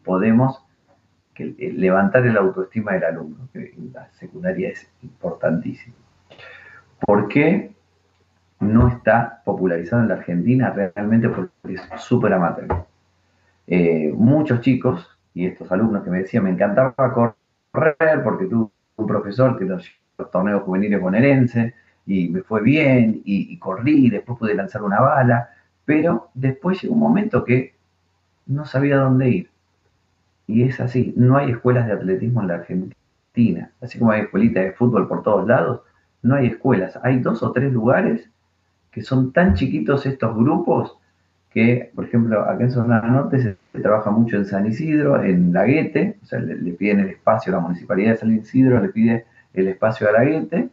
podemos 0.04 0.65
que 1.36 1.54
levantar 1.76 2.26
el 2.26 2.36
autoestima 2.36 2.92
del 2.92 3.04
alumno, 3.04 3.48
que 3.52 3.74
en 3.76 3.92
la 3.92 4.08
secundaria 4.12 4.70
es 4.70 4.90
importantísimo. 5.02 5.94
¿Por 7.00 7.28
qué 7.28 7.72
no 8.60 8.88
está 8.88 9.42
popularizado 9.44 10.02
en 10.02 10.08
la 10.08 10.14
Argentina? 10.14 10.70
Realmente 10.70 11.28
porque 11.28 11.74
es 11.74 11.82
súper 11.98 12.32
amateur. 12.32 12.86
Eh, 13.66 14.12
muchos 14.14 14.60
chicos, 14.62 15.18
y 15.34 15.46
estos 15.46 15.70
alumnos 15.70 16.02
que 16.02 16.10
me 16.10 16.18
decían, 16.20 16.44
me 16.44 16.50
encantaba 16.50 16.94
correr 17.72 18.22
porque 18.24 18.46
tuve 18.46 18.70
un 18.96 19.06
profesor 19.06 19.58
que 19.58 19.66
los, 19.66 19.86
los 20.16 20.30
torneos 20.30 20.62
juveniles 20.62 21.00
bonaerenses 21.00 21.74
y 22.06 22.28
me 22.30 22.40
fue 22.40 22.62
bien 22.62 23.20
y, 23.24 23.52
y 23.52 23.58
corrí, 23.58 24.06
y 24.06 24.10
después 24.10 24.38
pude 24.38 24.54
lanzar 24.54 24.82
una 24.82 25.00
bala, 25.00 25.50
pero 25.84 26.30
después 26.32 26.80
llegó 26.80 26.94
un 26.94 27.00
momento 27.00 27.44
que 27.44 27.74
no 28.46 28.64
sabía 28.64 28.96
dónde 28.96 29.28
ir 29.28 29.55
y 30.46 30.62
es 30.62 30.80
así, 30.80 31.12
no 31.16 31.36
hay 31.36 31.50
escuelas 31.50 31.86
de 31.86 31.92
atletismo 31.92 32.40
en 32.40 32.48
la 32.48 32.54
Argentina. 32.54 33.70
Así 33.80 33.98
como 33.98 34.12
hay 34.12 34.22
escuelitas 34.22 34.64
de 34.64 34.72
fútbol 34.72 35.08
por 35.08 35.22
todos 35.22 35.46
lados, 35.46 35.80
no 36.22 36.34
hay 36.36 36.46
escuelas. 36.46 36.98
Hay 37.02 37.18
dos 37.18 37.42
o 37.42 37.52
tres 37.52 37.72
lugares 37.72 38.30
que 38.90 39.02
son 39.02 39.32
tan 39.32 39.54
chiquitos 39.54 40.06
estos 40.06 40.34
grupos 40.36 40.96
que, 41.50 41.90
por 41.94 42.04
ejemplo, 42.04 42.42
acá 42.42 42.64
en 42.64 42.70
Zona 42.70 43.00
Norte 43.00 43.40
se, 43.72 43.80
trabaja 43.80 44.10
mucho 44.10 44.36
en 44.36 44.44
San 44.44 44.66
Isidro, 44.66 45.22
en 45.22 45.52
La 45.52 45.64
Guete, 45.64 46.18
o 46.22 46.26
sea, 46.26 46.38
le, 46.38 46.72
piden 46.72 47.00
el 47.00 47.10
espacio, 47.10 47.52
la 47.52 47.60
municipalidad 47.60 48.12
de 48.12 48.16
San 48.18 48.34
Isidro 48.34 48.80
le 48.80 48.88
pide 48.88 49.24
el 49.54 49.68
espacio 49.68 50.08
a 50.08 50.12
La 50.12 50.24
Guete, 50.24 50.68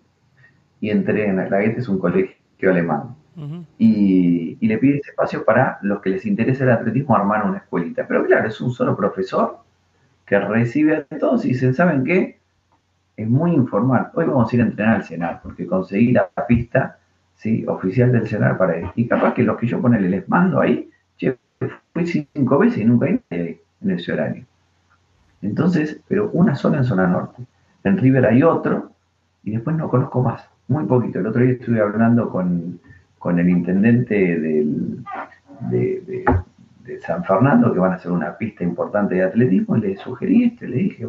y 0.82 0.90
entre 0.90 1.28
en 1.28 1.38
La 1.38 1.60
Guete 1.60 1.80
es 1.80 1.88
un 1.88 2.00
colegio 2.00 2.38
alemán. 2.70 3.16
y, 3.78 4.58
le 4.68 4.78
pide 4.78 4.98
ese 4.98 5.12
espacio 5.12 5.44
para 5.44 5.80
los 5.82 6.02
que 6.02 6.10
les 6.10 6.26
interesa 6.26 6.64
el 6.64 6.72
atletismo 6.72 7.16
armar 7.16 7.46
una 7.46 7.58
escuelita. 7.58 8.06
Pero 8.08 8.26
claro, 8.26 8.48
es 8.48 8.60
un 8.62 8.72
solo 8.72 8.96
profesor 8.96 9.63
recibe 10.40 10.98
a 10.98 11.18
todos 11.18 11.46
y 11.46 11.50
dicen, 11.50 11.74
¿saben 11.74 12.04
qué? 12.04 12.40
Es 13.16 13.30
muy 13.30 13.52
informal. 13.52 14.10
Hoy 14.14 14.26
vamos 14.26 14.52
a 14.52 14.56
ir 14.56 14.62
a 14.62 14.66
entrenar 14.66 14.96
al 14.96 15.04
Senar, 15.04 15.42
porque 15.42 15.68
conseguí 15.68 16.12
la 16.12 16.30
pista 16.48 16.98
¿sí? 17.36 17.66
oficial 17.68 18.12
del 18.12 18.28
Senar 18.28 18.58
para 18.58 18.78
él. 18.78 18.88
Y 18.96 19.08
capaz 19.08 19.34
que 19.34 19.44
los 19.44 19.58
que 19.58 19.68
yo 19.68 19.82
ponele 19.82 20.10
les 20.10 20.28
mando 20.28 20.60
ahí, 20.60 20.90
che, 21.18 21.38
fui 21.94 22.06
cinco 22.06 22.58
veces 22.58 22.80
y 22.80 22.86
nunca 22.86 23.06
hay 23.06 23.22
ahí 23.30 23.60
en 23.82 23.92
ese 23.92 24.14
horario. 24.14 24.46
Entonces, 25.42 26.00
pero 26.08 26.30
una 26.32 26.56
sola 26.56 26.78
en 26.78 26.86
zona 26.86 27.06
norte. 27.06 27.44
En 27.84 27.98
River 27.98 28.26
hay 28.26 28.44
otro, 28.44 28.92
y 29.44 29.52
después 29.52 29.76
no 29.76 29.90
conozco 29.90 30.24
más, 30.24 30.50
muy 30.68 30.86
poquito. 30.86 31.20
El 31.20 31.28
otro 31.28 31.42
día 31.42 31.54
estuve 31.54 31.82
hablando 31.82 32.30
con, 32.30 32.80
el 33.38 33.50
intendente 33.50 34.16
del, 34.40 35.04
de, 35.70 36.26
San 37.02 37.24
Fernando, 37.24 37.74
que 37.74 37.80
van 37.80 37.94
a 37.94 37.96
hacer 37.96 38.12
una 38.12 38.38
pista 38.38 38.64
importante 38.64 39.16
de 39.16 39.24
atletismo, 39.24 39.78
y 39.78 39.82
le 39.82 39.96
sugerí 39.98 40.44
esto, 40.46 40.66
le 40.66 40.78
dije, 40.78 41.08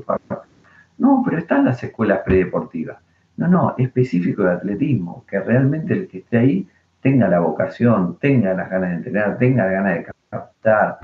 no, 0.99 1.23
pero 1.25 1.39
están 1.39 1.65
las 1.65 1.83
escuelas 1.83 2.21
predeportivas. 2.25 2.99
No, 3.37 3.49
no, 3.49 3.75
específico 3.79 4.45
de 4.45 4.53
atletismo, 4.53 5.25
que 5.29 5.41
realmente 5.41 5.95
el 5.95 6.09
que 6.09 6.19
esté 6.19 6.39
ahí 6.39 6.69
tenga 7.01 7.29
la 7.29 7.41
vocación, 7.41 8.19
tenga 8.21 8.55
las 8.55 8.71
ganas 8.71 8.91
de 8.91 8.97
entrenar, 8.97 9.39
tenga 9.39 9.67
ganas 9.67 9.95
de 9.95 10.07
captar. 10.31 10.99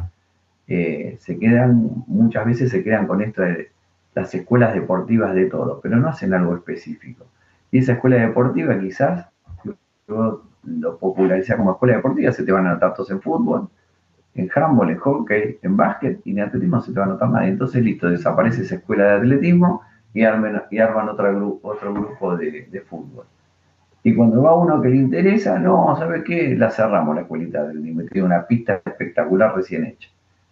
Eh, 0.69 1.17
se 1.19 1.39
quedan, 1.39 2.05
muchas 2.07 2.47
veces 2.47 2.71
se 2.71 2.85
quedan 2.85 3.09
con 3.09 3.21
esto 3.21 3.43
de 3.43 3.73
las 4.15 4.33
escuelas 4.33 4.73
deportivas 4.75 5.35
de 5.35 5.47
todo, 5.47 5.81
pero 5.81 5.97
no 5.97 6.09
hacen 6.09 6.33
algo 6.33 6.55
específico. 6.55 7.27
Y 7.73 7.79
esa 7.79 7.95
escuela 7.95 8.17
deportiva 8.17 8.79
quizás, 8.79 9.27
lo 10.07 10.99
populariza 10.99 11.57
como 11.57 11.73
escuela 11.73 11.97
deportiva, 11.97 12.31
se 12.33 12.45
te 12.45 12.53
van 12.53 12.67
a 12.67 12.71
anotar 12.71 12.95
todos 12.95 13.11
en 13.11 13.21
fútbol, 13.21 13.69
en 14.41 14.51
handball, 14.55 14.91
en 14.91 14.99
hockey, 14.99 15.59
en 15.63 15.77
básquet, 15.77 16.21
y 16.25 16.33
en 16.33 16.41
atletismo 16.41 16.81
se 16.81 16.93
te 16.93 16.99
va 16.99 17.07
a 17.07 17.09
anotar 17.09 17.31
nadie. 17.31 17.49
Entonces, 17.49 17.83
listo, 17.83 18.09
desaparece 18.09 18.63
esa 18.63 18.77
escuela 18.77 19.05
de 19.05 19.17
atletismo 19.19 19.83
y 20.15 20.25
arman, 20.25 20.63
y 20.71 20.79
arman 20.79 21.09
otro, 21.09 21.59
otro 21.63 21.95
grupo 21.95 22.37
de, 22.37 22.85
fútbol. 22.89 23.25
Y 24.03 24.15
cuando 24.15 24.43
va 24.43 24.57
uno 24.57 24.81
que 24.81 24.89
le 24.89 24.97
interesa, 24.97 25.59
no, 25.59 25.95
¿sabes 25.97 26.25
qué? 26.25 26.57
La 26.57 26.71
cerramos 26.71 27.15
la 27.15 27.23
escuelita 27.23 27.65
del 27.65 27.83
tiene 28.09 28.27
una 28.27 28.47
pista 28.47 28.81
espectacular 28.85 29.55
recién 29.55 29.85
hecha. 29.85 30.09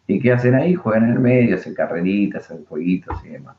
¿Y 0.07 0.21
qué 0.21 0.33
hacen 0.33 0.55
ahí? 0.55 0.75
Juegan 0.75 1.05
en 1.05 1.11
el 1.13 1.21
medio, 1.21 1.57
hacen 1.57 1.75
carreritas, 1.75 2.45
hacen 2.45 2.65
jueguitos 2.67 3.25
y 3.25 3.31
demás. 3.31 3.57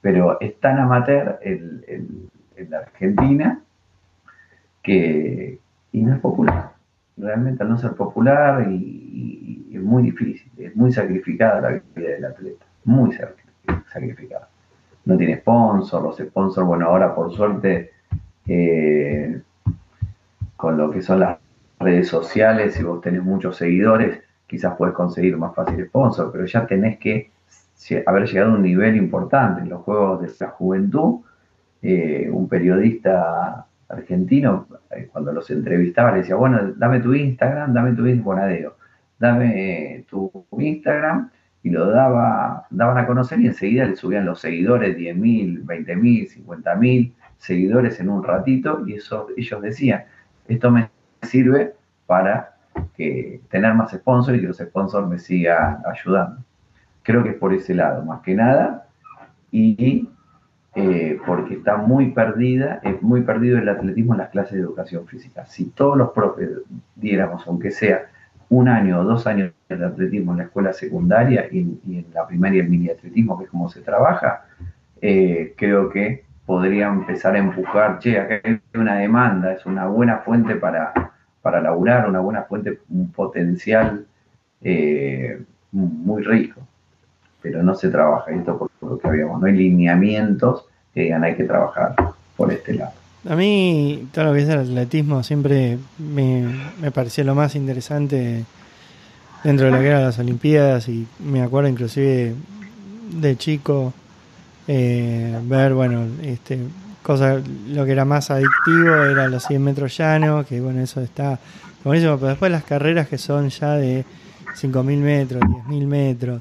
Pero 0.00 0.38
es 0.40 0.58
tan 0.60 0.78
amateur 0.78 1.38
en 1.42 2.30
la 2.68 2.78
Argentina 2.78 3.60
que 4.82 5.58
y 5.94 6.02
no 6.02 6.12
es 6.12 6.20
popular. 6.20 6.73
Realmente 7.16 7.62
al 7.62 7.70
no 7.70 7.78
ser 7.78 7.92
popular 7.92 8.66
y, 8.68 9.70
es 9.72 9.82
muy 9.82 10.04
difícil, 10.04 10.50
es 10.56 10.74
muy 10.76 10.92
sacrificada 10.92 11.60
la 11.60 11.68
vida 11.94 12.08
del 12.10 12.24
atleta, 12.24 12.64
muy 12.84 13.16
sacrificada. 13.92 14.48
No 15.04 15.16
tiene 15.16 15.38
sponsor, 15.38 16.02
los 16.02 16.16
sponsors, 16.16 16.66
bueno, 16.66 16.86
ahora 16.86 17.14
por 17.14 17.32
suerte 17.32 17.90
eh, 18.46 19.40
con 20.56 20.76
lo 20.76 20.90
que 20.90 21.02
son 21.02 21.20
las 21.20 21.38
redes 21.78 22.08
sociales, 22.08 22.74
si 22.74 22.82
vos 22.82 23.00
tenés 23.00 23.22
muchos 23.22 23.56
seguidores, 23.56 24.22
quizás 24.46 24.76
puedes 24.76 24.94
conseguir 24.94 25.36
más 25.36 25.54
fácil 25.54 25.84
sponsor, 25.86 26.30
pero 26.32 26.46
ya 26.46 26.66
tenés 26.66 26.98
que 26.98 27.30
haber 28.06 28.26
llegado 28.26 28.52
a 28.52 28.54
un 28.54 28.62
nivel 28.62 28.96
importante 28.96 29.62
en 29.62 29.68
los 29.68 29.82
juegos 29.82 30.22
de 30.22 30.30
la 30.40 30.50
juventud. 30.50 31.20
Eh, 31.82 32.30
un 32.32 32.48
periodista 32.48 33.66
argentino, 33.88 34.66
eh, 34.90 35.08
cuando 35.12 35.32
los 35.32 35.50
entrevistaba, 35.50 36.12
le 36.12 36.18
decía, 36.18 36.36
bueno, 36.36 36.72
dame 36.76 37.00
tu 37.00 37.14
Instagram, 37.14 37.72
dame 37.72 37.92
tu 37.92 38.06
Instagram, 38.06 38.72
dame 39.18 39.96
eh, 39.96 40.04
tu 40.08 40.46
Instagram, 40.58 41.30
y 41.62 41.70
lo 41.70 41.88
daba, 41.88 42.66
daban 42.70 42.98
a 42.98 43.06
conocer 43.06 43.40
y 43.40 43.46
enseguida 43.46 43.86
le 43.86 43.96
subían 43.96 44.26
los 44.26 44.40
seguidores, 44.40 44.96
10.000, 44.96 45.64
20.000, 45.64 46.46
50.000 46.46 47.12
seguidores 47.38 48.00
en 48.00 48.10
un 48.10 48.22
ratito, 48.22 48.82
y 48.86 48.94
eso 48.94 49.28
ellos 49.36 49.62
decían, 49.62 50.04
esto 50.46 50.70
me 50.70 50.90
sirve 51.22 51.74
para 52.06 52.56
que 52.96 53.40
tener 53.50 53.74
más 53.74 53.92
sponsors 53.92 54.36
y 54.36 54.40
que 54.40 54.48
los 54.48 54.58
sponsors 54.58 55.08
me 55.08 55.18
sigan 55.18 55.78
ayudando. 55.90 56.42
Creo 57.02 57.22
que 57.22 57.30
es 57.30 57.36
por 57.36 57.52
ese 57.54 57.74
lado, 57.74 58.04
más 58.04 58.20
que 58.20 58.34
nada, 58.34 58.86
y 59.50 60.08
eh, 60.76 61.20
porque 61.24 61.54
está 61.54 61.76
muy 61.76 62.10
perdida, 62.10 62.80
es 62.82 63.00
muy 63.00 63.22
perdido 63.22 63.58
el 63.58 63.68
atletismo 63.68 64.14
en 64.14 64.18
las 64.18 64.30
clases 64.30 64.54
de 64.54 64.60
educación 64.60 65.06
física. 65.06 65.46
Si 65.46 65.66
todos 65.66 65.96
los 65.96 66.10
profes 66.10 66.50
diéramos, 66.96 67.46
aunque 67.46 67.70
sea 67.70 68.06
un 68.48 68.68
año 68.68 69.00
o 69.00 69.04
dos 69.04 69.26
años 69.26 69.52
de 69.68 69.84
atletismo 69.84 70.32
en 70.32 70.38
la 70.38 70.44
escuela 70.44 70.72
secundaria 70.72 71.46
y, 71.50 71.58
en 71.60 72.06
la 72.12 72.26
primaria 72.26 72.62
el 72.62 72.68
mini 72.68 72.90
atletismo, 72.90 73.38
que 73.38 73.44
es 73.44 73.50
como 73.50 73.68
se 73.68 73.82
trabaja, 73.82 74.46
eh, 75.00 75.54
creo 75.56 75.90
que 75.90 76.24
podría 76.46 76.88
empezar 76.88 77.34
a 77.36 77.38
empujar, 77.38 77.98
che, 78.00 78.18
acá 78.18 78.40
hay 78.42 78.60
una 78.74 78.96
demanda, 78.96 79.52
es 79.52 79.64
una 79.66 79.86
buena 79.86 80.18
fuente 80.18 80.56
para, 80.56 80.92
para 81.40 81.60
laburar, 81.60 82.08
una 82.08 82.20
buena 82.20 82.42
fuente, 82.42 82.80
un 82.90 83.10
potencial 83.12 84.06
eh, 84.60 85.40
muy 85.72 86.22
rico, 86.22 86.60
pero 87.44 87.62
no 87.62 87.74
se 87.74 87.90
trabaja, 87.90 88.30
esto 88.30 88.56
por, 88.56 88.70
lo 88.80 88.98
que 88.98 89.06
habíamos, 89.06 89.38
no 89.38 89.46
hay 89.46 89.52
lineamientos 89.52 90.64
que 90.94 91.02
digan 91.02 91.22
hay 91.24 91.36
que 91.36 91.44
trabajar 91.44 91.94
por 92.38 92.50
este 92.50 92.72
lado. 92.72 92.92
A 93.28 93.36
mí 93.36 94.08
todo 94.12 94.24
lo 94.24 94.32
que 94.32 94.40
es 94.40 94.48
el 94.48 94.60
atletismo 94.60 95.22
siempre 95.22 95.76
me, 95.98 96.46
me 96.80 96.90
pareció 96.90 97.22
lo 97.22 97.34
más 97.34 97.54
interesante 97.54 98.46
dentro 99.42 99.66
de 99.66 99.72
lo 99.72 99.78
que 99.78 99.88
eran 99.88 100.04
las 100.04 100.18
Olimpiadas 100.18 100.88
y 100.88 101.06
me 101.18 101.42
acuerdo 101.42 101.68
inclusive 101.68 102.32
de 103.12 103.36
chico 103.36 103.92
eh, 104.66 105.38
ver, 105.44 105.74
bueno, 105.74 106.06
este 106.22 106.60
cosa, 107.02 107.42
lo 107.68 107.84
que 107.84 107.92
era 107.92 108.06
más 108.06 108.30
adictivo 108.30 108.94
era 109.04 109.28
los 109.28 109.44
100 109.44 109.62
metros 109.62 109.94
llanos, 109.98 110.46
que 110.46 110.62
bueno, 110.62 110.80
eso 110.80 111.02
está 111.02 111.38
buenísimo, 111.84 112.16
pero 112.16 112.28
después 112.28 112.50
las 112.50 112.64
carreras 112.64 113.06
que 113.06 113.18
son 113.18 113.50
ya 113.50 113.74
de 113.74 114.06
5.000 114.54 114.96
metros, 114.96 115.42
10.000 115.42 115.86
metros, 115.86 116.40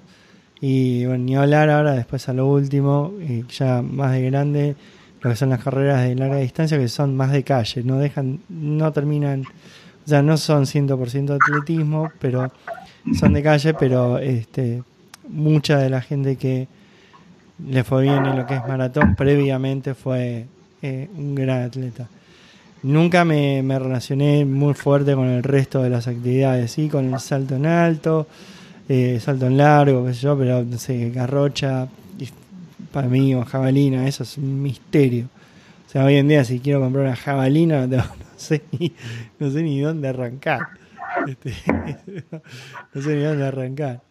y 0.66 1.06
bueno, 1.06 1.26
ni 1.26 1.36
hablar 1.36 1.70
ahora 1.70 1.92
después 1.92 2.30
a 2.30 2.34
lo 2.34 2.48
último, 2.48 3.12
y 3.20 3.44
ya 3.52 3.82
más 3.82 4.14
de 4.14 4.22
grande, 4.22 4.76
lo 5.20 5.30
que 5.30 5.36
son 5.36 5.50
las 5.50 5.62
carreras 5.62 6.04
de 6.04 6.16
larga 6.16 6.38
distancia, 6.38 6.78
que 6.78 6.88
son 6.88 7.18
más 7.18 7.34
de 7.34 7.44
calle, 7.44 7.84
no 7.84 7.98
dejan, 7.98 8.40
no 8.48 8.90
terminan, 8.94 9.42
o 9.42 10.08
sea, 10.08 10.22
no 10.22 10.38
son 10.38 10.64
100% 10.64 11.36
atletismo, 11.36 12.10
pero 12.18 12.50
son 13.20 13.34
de 13.34 13.44
calle, 13.44 13.74
pero 13.74 14.20
este 14.20 14.82
mucha 15.28 15.80
de 15.80 15.90
la 15.90 16.00
gente 16.00 16.38
que 16.38 16.70
le 17.68 17.84
fue 17.84 18.04
bien 18.04 18.26
en 18.26 18.38
lo 18.38 18.48
que 18.48 18.56
es 18.56 18.66
maratón, 18.66 19.16
previamente 19.16 19.94
fue 19.94 20.46
eh, 20.82 21.10
un 21.14 21.36
gran 21.36 21.64
atleta. 21.64 22.08
Nunca 22.84 23.26
me, 23.26 23.62
relacioné 23.68 24.46
muy 24.46 24.76
fuerte 24.76 25.14
con 25.14 25.28
el 25.28 25.44
resto 25.44 25.84
de 25.84 25.90
las 25.90 26.08
actividades, 26.08 26.72
sí, 26.72 26.88
con 26.88 27.14
el 27.14 27.20
salto 27.20 27.58
en 27.58 27.66
alto, 27.66 28.28
eh, 28.90 29.20
salto 29.20 29.48
en 29.48 29.58
largo, 29.58 30.06
qué 30.06 30.14
sé 30.14 30.22
yo, 30.22 30.38
pero 30.38 30.64
no 30.64 30.78
sé, 30.78 31.10
garrocha, 31.10 31.88
para 32.92 33.08
mí 33.08 33.34
o 33.34 33.44
jabalina, 33.44 34.08
eso 34.08 34.24
es 34.24 34.38
un 34.38 34.62
misterio. 34.62 35.28
O 35.88 35.90
sea, 35.90 36.06
hoy 36.06 36.16
en 36.16 36.28
día 36.28 36.44
si 36.44 36.60
quiero 36.60 36.80
comprar 36.80 37.06
una 37.06 37.16
jabalina, 37.16 37.88
no, 37.88 38.04
sé, 38.38 38.62
ni, 38.72 38.94
no 39.40 39.52
sé 39.52 39.64
ni 39.64 39.82
dónde 39.82 40.08
arrancar. 40.08 40.62
Este, 41.28 41.54
no 42.94 43.02
sé 43.02 43.16
ni 43.16 43.22
dónde 43.22 43.46
arrancar. 43.46 44.02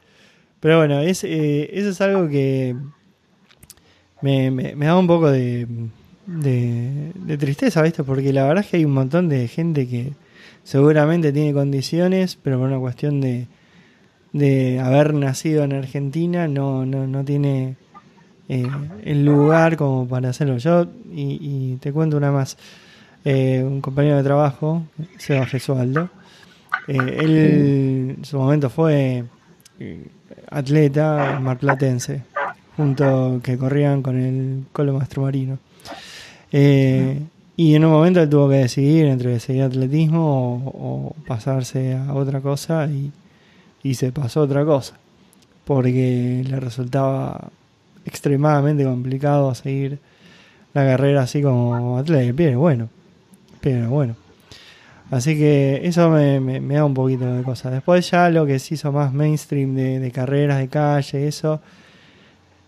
Pero 0.61 0.79
bueno, 0.79 1.01
es, 1.01 1.25
eh, 1.25 1.69
eso 1.73 1.89
es 1.89 2.01
algo 2.01 2.29
que 2.29 2.77
me, 4.21 4.53
me, 4.53 4.87
da 4.87 4.97
un 4.97 5.09
poco 5.09 5.29
de, 5.29 5.67
de, 6.27 7.37
tristeza, 7.39 7.83
¿viste? 7.83 8.05
Porque 8.05 8.33
la 8.33 8.47
verdad 8.47 8.65
es 8.65 8.71
que 8.71 8.77
hay 8.77 8.85
un 8.85 8.93
montón 8.93 9.29
de 9.29 9.49
gente 9.49 9.89
que 9.89 10.13
seguramente 10.63 11.33
tiene 11.33 11.53
condiciones, 11.53 12.39
pero 12.41 12.59
por 12.59 12.69
una 12.69 12.79
cuestión 12.79 13.21
de, 13.21 13.49
de 14.33 14.81
haber 14.81 15.15
nacido 15.15 15.65
en 15.65 15.73
Argentina 15.75 16.49
no, 16.49 16.87
no, 16.87 17.07
no 17.07 17.25
tiene 17.25 17.77
eh, 18.49 18.67
el 19.05 19.25
lugar 19.25 19.77
como 19.77 20.07
para 20.07 20.31
hacerlo. 20.31 20.59
Yo, 20.59 20.87
y, 21.11 21.77
te 21.77 21.93
cuento 21.93 22.17
una 22.17 22.33
más, 22.33 22.57
eh, 23.25 23.63
un 23.65 23.81
compañero 23.81 24.17
de 24.17 24.23
trabajo, 24.23 24.83
Seba 25.19 25.47
Gesualdo, 25.47 26.11
eh, 26.89 27.19
él 27.21 28.17
en 28.19 28.25
su 28.25 28.39
momento 28.39 28.69
fue 28.69 29.25
atleta 30.51 31.39
marplatense 31.41 32.23
junto 32.77 33.41
que 33.43 33.59
corrían 33.59 34.03
con 34.03 34.19
el 34.19 34.65
Colo 34.73 34.95
Mastromarino. 34.95 35.59
Y 37.55 37.75
en 37.75 37.85
un 37.85 37.91
momento 37.91 38.21
él 38.21 38.29
tuvo 38.29 38.49
que 38.49 38.57
decidir 38.57 39.07
entre 39.07 39.39
seguir 39.39 39.63
atletismo 39.63 40.63
o, 40.67 41.15
pasarse 41.27 41.95
a 41.95 42.13
otra 42.15 42.41
cosa 42.41 42.87
y, 42.87 43.13
se 43.95 44.13
pasó 44.13 44.43
otra 44.43 44.65
cosa, 44.65 44.95
porque 45.65 46.45
le 46.47 46.61
resultaba 46.61 47.51
extremadamente 48.05 48.85
complicado 48.85 49.55
seguir 49.55 49.99
la 50.75 50.85
carrera 50.85 51.23
así 51.23 51.43
como 51.43 51.99
atleta. 51.99 52.33
Pero 52.37 52.61
bueno, 52.61 52.89
pero 53.61 53.89
bueno. 53.91 54.17
Así 55.11 55.37
que 55.37 55.81
eso 55.85 56.09
me, 56.09 56.61
da 56.61 56.85
un 56.87 56.95
poquito 56.95 57.27
de 57.27 57.43
cosas. 57.43 57.73
Después 57.73 58.11
ya 58.11 58.31
lo 58.31 58.47
que 58.47 58.59
se 58.59 58.75
hizo 58.75 58.93
más 58.93 59.13
mainstream 59.13 59.75
de, 59.75 60.11
carreras 60.11 60.59
de 60.59 60.69
calle, 60.69 61.29
eso, 61.29 61.61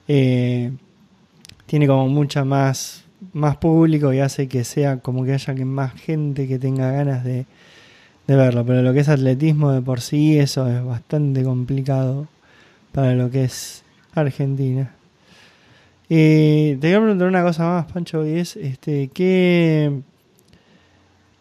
eh, 0.08 0.70
tiene 1.64 1.86
como 1.86 2.06
mucha 2.08 2.44
más, 2.44 3.04
más 3.32 3.56
público 3.56 4.12
y 4.12 4.20
hace 4.20 4.46
que 4.46 4.64
sea 4.64 4.98
como 4.98 5.24
que 5.24 5.32
haya 5.32 5.54
más 5.64 5.94
gente 5.94 6.46
que 6.46 6.58
tenga 6.58 6.90
ganas 6.92 7.24
de, 7.24 7.46
de 8.26 8.36
verlo. 8.36 8.64
Pero 8.64 8.82
lo 8.82 8.92
que 8.92 9.00
es 9.00 9.08
atletismo 9.08 9.72
de 9.72 9.82
por 9.82 10.00
sí, 10.00 10.38
eso 10.38 10.68
es 10.68 10.84
bastante 10.84 11.42
complicado 11.42 12.26
para 12.92 13.14
lo 13.14 13.30
que 13.30 13.44
es 13.44 13.82
Argentina. 14.14 14.90
Y 16.08 16.76
te 16.76 16.94
a 16.94 17.00
preguntar 17.00 17.28
una 17.28 17.42
cosa 17.42 17.64
más, 17.64 17.92
Pancho, 17.92 18.26
y 18.26 18.38
es 18.38 18.56
este, 18.56 19.08
¿qué, 19.08 20.02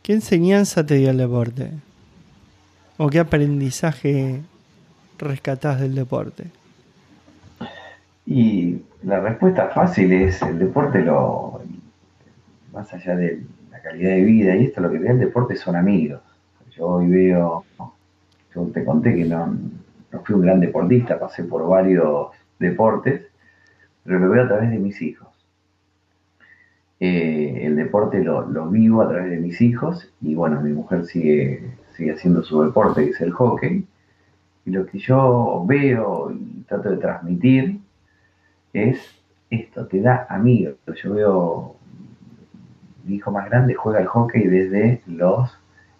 ¿Qué 0.03 0.11
enseñanza 0.11 0.85
te 0.85 0.95
dio 0.95 1.11
el 1.11 1.17
deporte? 1.17 1.71
¿O 2.97 3.09
qué 3.09 3.19
aprendizaje 3.19 4.41
rescatás 5.17 5.79
del 5.79 5.95
deporte? 5.95 6.47
Y 8.25 8.81
la 9.03 9.21
respuesta 9.21 9.69
fácil 9.69 10.11
es, 10.11 10.41
el 10.41 10.59
deporte 10.59 10.99
lo, 10.99 11.61
más 12.73 12.93
allá 12.93 13.15
de 13.15 13.43
la 13.71 13.79
calidad 13.81 14.09
de 14.09 14.23
vida 14.23 14.55
y 14.57 14.65
esto, 14.65 14.81
lo 14.81 14.91
que 14.91 14.99
ve 14.99 15.09
el 15.09 15.19
deporte 15.19 15.55
son 15.55 15.77
amigos. 15.77 16.19
Yo 16.75 16.87
hoy 16.87 17.07
veo, 17.07 17.65
yo 18.55 18.63
te 18.73 18.83
conté 18.83 19.15
que 19.15 19.25
no, 19.25 19.47
no 20.11 20.19
fui 20.23 20.35
un 20.35 20.41
gran 20.41 20.59
deportista, 20.59 21.19
pasé 21.19 21.43
por 21.43 21.67
varios 21.67 22.29
deportes, 22.59 23.27
pero 24.03 24.19
lo 24.19 24.29
veo 24.29 24.43
a 24.43 24.47
través 24.47 24.71
de 24.71 24.79
mis 24.79 25.01
hijos. 25.01 25.27
Eh, 26.99 27.65
el 27.65 27.75
deporte 27.75 28.23
lo, 28.23 28.69
vivo 28.69 29.01
a 29.01 29.09
través 29.09 29.29
de 29.29 29.37
mis 29.37 29.59
hijos 29.61 30.11
y 30.21 30.35
bueno, 30.35 30.61
mi 30.61 30.71
mujer 30.71 31.05
sigue, 31.05 31.73
sigue 31.95 32.13
haciendo 32.13 32.43
su 32.43 32.63
deporte, 32.63 33.05
que 33.05 33.11
es 33.11 33.21
el 33.21 33.31
hockey. 33.31 33.85
Y 34.65 34.71
lo 34.71 34.85
que 34.85 34.99
yo 34.99 35.63
veo 35.67 36.31
y 36.31 36.63
trato 36.67 36.89
de 36.89 36.97
transmitir 36.97 37.79
es 38.71 38.99
esto, 39.49 39.85
te 39.87 40.01
da 40.01 40.25
amigos. 40.29 40.75
Yo 41.03 41.13
veo, 41.13 41.75
mi 43.03 43.15
hijo 43.15 43.31
más 43.31 43.49
grande 43.49 43.73
juega 43.73 43.99
el 43.99 44.07
hockey 44.07 44.47
desde 44.47 45.01
los 45.05 45.51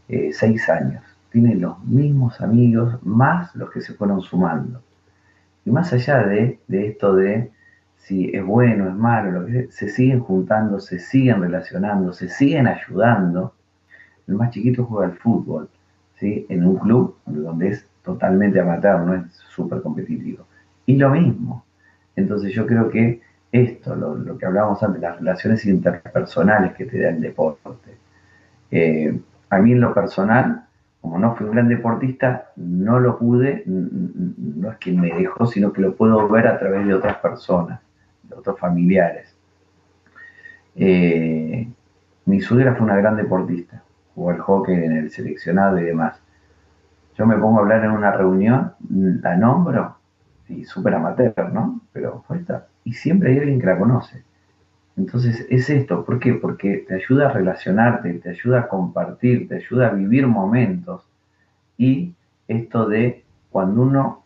eh, 0.10 0.32
seis 0.34 0.70
años. 0.70 1.04
Tiene 1.32 1.56
los 1.56 1.84
mismos 1.84 2.40
amigos, 2.42 3.04
más 3.04 3.56
los 3.56 3.72
que 3.72 3.82
se 3.82 3.94
fueron 3.94 4.22
sumando. 4.22 4.82
Y 5.66 5.72
más 5.72 5.92
allá 5.94 6.20
de 6.26 6.60
esto 6.70 7.16
de 7.16 7.52
si 8.04 8.30
es 8.34 8.46
bueno, 8.46 8.90
es 8.90 8.96
malo, 8.96 9.32
lo 9.32 9.46
que 9.46 9.72
se 9.72 9.88
siguen 9.88 10.20
juntando, 10.20 10.80
se 10.82 11.00
siguen 11.00 11.42
relacionando, 11.42 12.12
se 12.12 12.28
siguen 12.28 12.68
ayudando. 12.68 13.54
El 14.28 14.36
más 14.36 14.52
chiquito 14.52 14.84
juega 14.86 15.08
al 15.08 15.18
fútbol, 15.18 15.70
¿sí? 16.16 16.46
en 16.50 16.66
un 16.66 16.78
club 16.78 17.18
donde 17.26 17.70
es 17.70 17.88
totalmente 18.04 18.60
amateur, 18.60 19.00
no 19.02 19.16
es 19.16 19.32
súper 19.32 19.82
competitivo. 19.82 20.46
Y 20.86 20.98
lo 20.98 21.12
mismo. 21.12 21.64
Entonces 22.18 22.54
yo 22.54 22.68
creo 22.68 22.90
que 22.90 23.22
esto, 23.54 23.96
lo, 23.96 24.38
que 24.38 24.46
hablábamos 24.46 24.84
antes, 24.84 25.02
las 25.02 25.20
relaciones 25.20 25.66
interpersonales 25.66 26.74
que 26.74 26.86
te 26.86 27.00
da 27.00 27.10
el 27.10 27.22
deporte. 27.22 27.96
Eh, 28.70 29.18
a 29.56 29.60
mí 29.60 29.72
en 29.72 29.82
lo 29.82 29.94
personal, 29.94 30.66
como 31.02 31.20
no 31.20 31.36
fui 31.36 31.46
un 31.46 31.54
gran 31.54 31.68
deportista, 31.68 32.52
no 32.56 33.00
lo 33.00 33.18
pude, 33.18 33.64
no 33.66 34.72
es 34.72 34.78
que 34.78 34.92
me 34.94 35.14
dejó, 35.14 35.46
sino 35.46 35.74
que 35.74 35.82
lo 35.82 35.96
puedo 35.96 36.28
ver 36.30 36.48
a 36.48 36.60
través 36.60 36.88
de 36.88 36.94
otras 36.94 37.18
personas 37.18 37.80
otros 38.36 38.60
familiares. 38.60 39.36
Eh, 40.76 41.68
mi 42.26 42.42
suegra 42.42 42.76
fue 42.76 42.86
una 42.86 42.96
gran 42.96 43.16
deportista, 43.16 43.84
jugó 44.16 44.32
el 44.32 44.40
hockey 44.40 44.76
en 44.76 44.92
el 44.94 45.12
seleccionado 45.12 45.80
y 45.80 45.84
demás. 45.84 46.20
Yo 47.16 47.26
me 47.26 47.38
pongo 47.38 47.60
a 47.60 47.62
hablar 47.62 47.84
en 47.86 47.92
una 47.92 48.12
reunión, 48.12 48.74
la 48.90 49.36
nombro, 49.38 49.98
y 50.50 50.66
súper 50.66 50.96
amateur, 50.96 51.52
¿no? 51.54 51.82
Pero 51.92 52.24
esta. 52.30 52.68
Y 52.84 52.94
siempre 52.94 53.32
hay 53.32 53.40
alguien 53.40 53.60
que 53.60 53.68
la 53.68 53.78
conoce. 53.78 54.24
Entonces 54.96 55.46
es 55.50 55.70
esto, 55.70 56.06
¿por 56.06 56.20
qué? 56.20 56.34
Porque 56.34 56.86
te 56.88 56.96
ayuda 56.96 57.30
a 57.30 57.34
relacionarte, 57.34 58.14
te 58.16 58.30
ayuda 58.30 58.62
a 58.62 58.68
compartir, 58.68 59.48
te 59.48 59.56
ayuda 59.56 59.88
a 59.88 59.94
vivir 59.94 60.28
momentos. 60.28 61.04
Y 61.78 62.14
esto 62.48 62.88
de 62.88 63.24
cuando 63.52 63.82
uno 63.82 64.24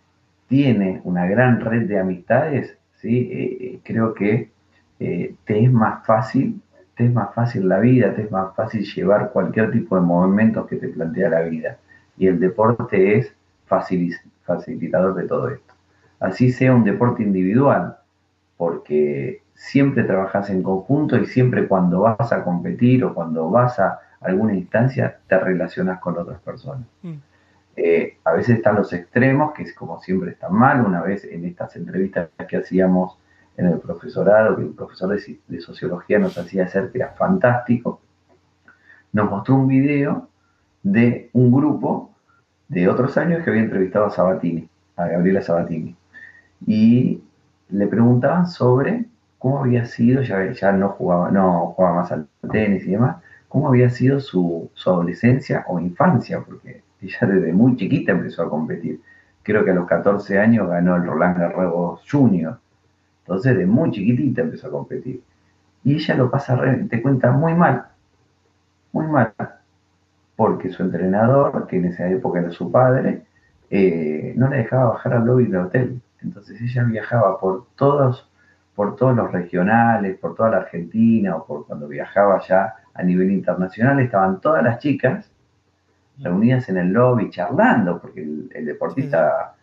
tiene 0.48 1.02
una 1.04 1.26
gran 1.26 1.62
red 1.62 1.88
de 1.88 2.00
amistades, 2.00 2.78
¿sí? 3.02 3.30
Eh, 3.32 3.58
eh, 3.62 3.80
creo 3.84 4.14
que 4.14 4.50
eh, 5.00 5.36
te 5.46 5.64
es 5.64 5.72
más 5.72 6.06
fácil, 6.06 6.62
te 6.96 7.06
es 7.06 7.14
más 7.14 7.34
fácil 7.34 7.68
la 7.70 7.80
vida, 7.80 8.14
te 8.14 8.24
es 8.24 8.32
más 8.32 8.56
fácil 8.56 8.84
llevar 8.84 9.32
cualquier 9.32 9.72
tipo 9.72 9.96
de 9.96 10.02
movimientos 10.02 10.68
que 10.68 10.78
te 10.78 10.90
plantea 10.90 11.30
la 11.30 11.42
vida. 11.42 11.78
Y 12.18 12.28
el 12.28 12.40
deporte 12.40 13.18
es 13.18 13.34
facilitador 13.68 15.16
de 15.16 15.28
todo 15.28 15.50
esto. 15.50 15.74
Así 16.20 16.52
sea 16.52 16.74
un 16.74 16.84
deporte 16.84 17.22
individual, 17.24 17.98
porque 18.58 19.42
siempre 19.58 20.04
trabajas 20.04 20.52
en 20.52 20.62
conjunto 20.62 21.18
y 21.18 21.26
siempre 21.26 21.68
cuando 21.68 22.02
vas 22.02 22.32
a 22.32 22.44
competir 22.44 23.04
o 23.04 23.14
cuando 23.16 23.50
vas 23.50 23.80
a 23.80 24.00
alguna 24.22 24.54
instancia 24.54 25.18
te 25.28 25.38
relacionas 25.40 26.00
con 26.00 26.18
otras 26.18 26.40
personas. 26.42 26.86
Mm. 27.02 27.16
Eh, 27.76 28.18
a 28.24 28.34
veces 28.34 28.58
están 28.58 28.76
los 28.76 28.94
extremos, 28.94 29.54
que 29.54 29.64
es 29.64 29.74
como 29.74 30.00
siempre 30.00 30.32
están 30.32 30.54
mal. 30.54 30.86
Una 30.86 31.02
vez 31.02 31.26
en 31.26 31.44
estas 31.44 31.76
entrevistas 31.76 32.30
que 32.48 32.58
hacíamos 32.58 33.18
en 33.58 33.66
el 33.66 33.80
profesorado, 33.80 34.56
que 34.56 34.62
el 34.62 34.70
profesor 34.70 35.10
de, 35.10 35.60
sociología 35.62 36.20
nos 36.20 36.38
hacía 36.38 36.66
hacer, 36.66 36.92
que 36.92 37.00
era 37.00 37.10
fantástico, 37.10 38.00
nos 39.12 39.30
mostró 39.30 39.56
un 39.56 39.68
video 39.68 40.30
de 40.84 41.32
un 41.34 41.52
grupo 41.52 42.12
de 42.68 42.88
otros 42.88 43.18
años 43.18 43.44
que 43.44 43.50
había 43.50 43.64
entrevistado 43.64 44.06
a 44.06 44.12
Sabatini, 44.12 44.70
a 44.96 45.08
Gabriela 45.08 45.42
Sabatini. 45.42 45.96
Y 46.68 47.24
le 47.70 47.88
preguntaban 47.88 48.48
sobre 48.48 49.06
cómo 49.40 49.60
había 49.60 49.86
sido, 49.86 50.22
ya, 50.22 50.52
ya 50.52 50.72
no, 50.72 50.90
jugaba, 50.90 51.32
no 51.32 51.74
jugaba 51.76 51.98
más 51.98 52.12
al 52.12 52.28
tenis 52.52 52.86
y 52.86 52.92
demás, 52.92 53.18
cómo 53.48 53.70
había 53.70 53.90
sido 53.90 54.20
su, 54.20 54.70
su 54.74 54.90
adolescencia 54.90 55.66
o 55.68 55.80
infancia, 55.80 56.42
porque 56.42 56.84
ella 57.02 57.28
desde 57.28 57.54
muy 57.54 57.76
chiquita 57.76 58.12
empezó 58.12 58.44
a 58.44 58.50
competir. 58.50 59.02
Creo 59.44 59.64
que 59.64 59.72
a 59.72 59.76
los 59.76 59.88
14 59.88 60.40
años 60.40 60.70
ganó 60.70 60.96
el 60.96 61.06
Roland 61.06 61.38
Garros 61.38 62.02
Junior. 62.10 62.60
Entonces, 63.22 63.58
de 63.58 63.66
muy 63.66 63.92
chiquitita 63.92 64.42
empezó 64.42 64.68
a 64.68 64.72
competir. 64.72 65.22
Y 65.84 65.96
ella 65.96 66.16
lo 66.16 66.30
pasa, 66.30 66.60
te 66.90 67.02
cuenta, 67.02 67.32
muy 67.32 67.54
mal. 67.54 67.86
Muy 68.92 69.08
mal. 69.08 69.34
Porque 70.36 70.70
su 70.70 70.84
entrenador, 70.84 71.68
que 71.68 71.78
en 71.78 71.86
esa 71.86 72.10
época 72.10 72.40
era 72.40 72.52
su 72.52 72.72
padre, 72.72 73.24
eh, 73.70 74.34
no 74.36 74.50
le 74.50 74.58
dejaba 74.58 74.92
bajar 74.92 75.14
al 75.14 75.26
lobby 75.26 75.46
del 75.46 75.62
hotel. 75.62 76.02
Entonces 76.22 76.60
ella 76.62 76.84
viajaba 76.84 77.40
por 77.40 77.68
todos, 77.76 78.30
por 78.78 78.96
todos 78.96 79.16
los 79.16 79.32
regionales, 79.32 80.20
por 80.20 80.36
toda 80.36 80.52
la 80.52 80.58
Argentina, 80.58 81.36
o 81.36 81.48
por 81.48 81.66
cuando 81.66 81.88
viajaba 81.88 82.40
ya 82.48 82.76
a 82.94 83.02
nivel 83.02 83.32
internacional, 83.32 84.00
estaban 84.00 84.40
todas 84.40 84.64
las 84.64 84.78
chicas 84.78 85.32
reunidas 86.20 86.70
en 86.70 86.78
el 86.78 86.90
lobby 86.90 87.32
charlando, 87.32 88.00
porque 88.00 88.22
el, 88.22 88.66
deportista 88.68 89.56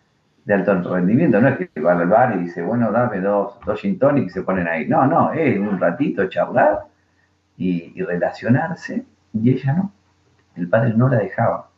de 0.45 0.55
alto 0.55 0.93
rendimiento 0.93 1.41
no 1.41 1.47
es 1.47 1.59
que 1.59 1.81
va 1.81 1.93
al 1.93 2.09
bar 2.09 2.35
y 2.35 2.41
dice, 2.41 2.61
bueno, 2.61 2.91
dame 2.91 3.21
dos, 3.21 3.57
dos 3.65 3.81
gin 3.81 4.01
y 4.17 4.31
se 4.31 4.43
ponen 4.43 4.67
ahí. 4.67 4.89
No, 4.89 5.07
no, 5.07 5.33
es 5.33 5.61
un 5.61 5.79
ratito 5.79 6.29
charlar 6.29 6.81
y, 7.57 8.03
relacionarse, 8.03 9.05
y 9.33 9.51
ella 9.51 9.75
no. 9.75 9.93
El 10.57 10.69
padre 10.69 10.93
no 10.93 11.09
la 11.09 11.19
dejaba. 11.19 11.69